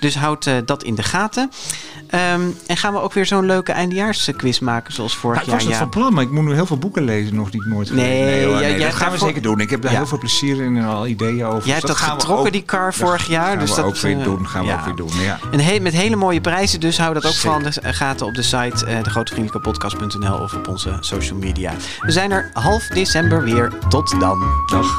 Dus 0.00 0.14
houd 0.14 0.46
eh, 0.46 0.54
dat 0.64 0.82
in 0.82 0.94
de 0.94 1.02
gaten. 1.02 1.50
Ehm, 2.06 2.40
en 2.66 2.76
gaan 2.76 2.92
we 2.92 3.00
ook 3.00 3.12
weer 3.12 3.26
zo'n 3.26 3.46
leuke 3.46 3.72
eindejaarsquiz 3.72 4.58
maken, 4.58 4.92
zoals 4.92 5.14
vorig 5.16 5.36
Nou, 5.38 5.48
ik 5.48 5.54
was 5.54 5.62
jaar. 5.62 5.72
Ja. 5.72 5.78
van 5.78 5.88
plan, 5.88 6.12
maar 6.14 6.22
ik 6.22 6.30
moet 6.30 6.44
nu 6.44 6.54
heel 6.54 6.66
veel 6.66 6.78
boeken 6.78 7.04
lezen 7.04 7.34
nog 7.34 7.50
die 7.50 7.60
ik 7.60 7.66
nooit 7.66 7.92
Nee, 7.92 8.18
gelezen 8.18 8.48
hoor, 8.48 8.60
jij- 8.60 8.70
jij 8.70 8.78
dat 8.88 8.94
gaan 8.94 9.12
we 9.12 9.18
zeker 9.18 9.42
doen. 9.42 9.60
Ik 9.60 9.70
heb 9.70 9.82
daar 9.82 9.92
heel 9.92 10.06
veel 10.06 10.18
plezier 10.18 10.62
in 10.62 10.76
en 10.76 10.84
al 10.84 11.06
ideeën 11.06 11.44
over. 11.44 11.68
Jij 11.68 11.80
Dus 11.86 11.90
dat 11.90 12.10
getrokken, 12.10 12.46
ook- 12.46 12.52
die 12.52 12.64
car 12.64 12.94
vorig 12.94 13.26
jaar. 13.26 13.48
Gaan 13.48 13.58
dus 13.58 13.70
we 13.70 13.76
dat 13.76 13.84
ook 13.84 13.96
weer 13.96 14.18
eh, 14.18 14.24
doen. 14.24 14.48
Gaan 14.48 14.66
we 14.66 14.72
ook 14.72 14.84
weer 14.84 14.94
doen, 14.94 15.10
ja. 15.20 15.38
En 15.50 15.60
he- 15.60 15.78
met 15.80 15.92
hele 15.92 16.16
mooie 16.16 16.40
prijzen, 16.40 16.80
dus 16.80 16.98
hou 16.98 17.14
dat 17.14 17.26
ook 17.26 17.32
Zeker. 17.32 17.50
van 17.50 17.62
de 17.62 17.72
gaten 17.92 18.26
op 18.26 18.34
de 18.34 18.42
site 18.42 18.86
uh, 18.88 19.02
degrotevriendelijkepodcast.nl 19.02 20.38
of 20.38 20.54
op 20.54 20.68
onze 20.68 20.96
social 21.00 21.38
media. 21.38 21.72
We 22.00 22.10
zijn 22.12 22.30
er 22.30 22.50
half 22.52 22.86
december 22.86 23.42
weer. 23.42 23.72
Tot 23.88 24.20
dan. 24.20 24.38
Dag. 24.66 24.98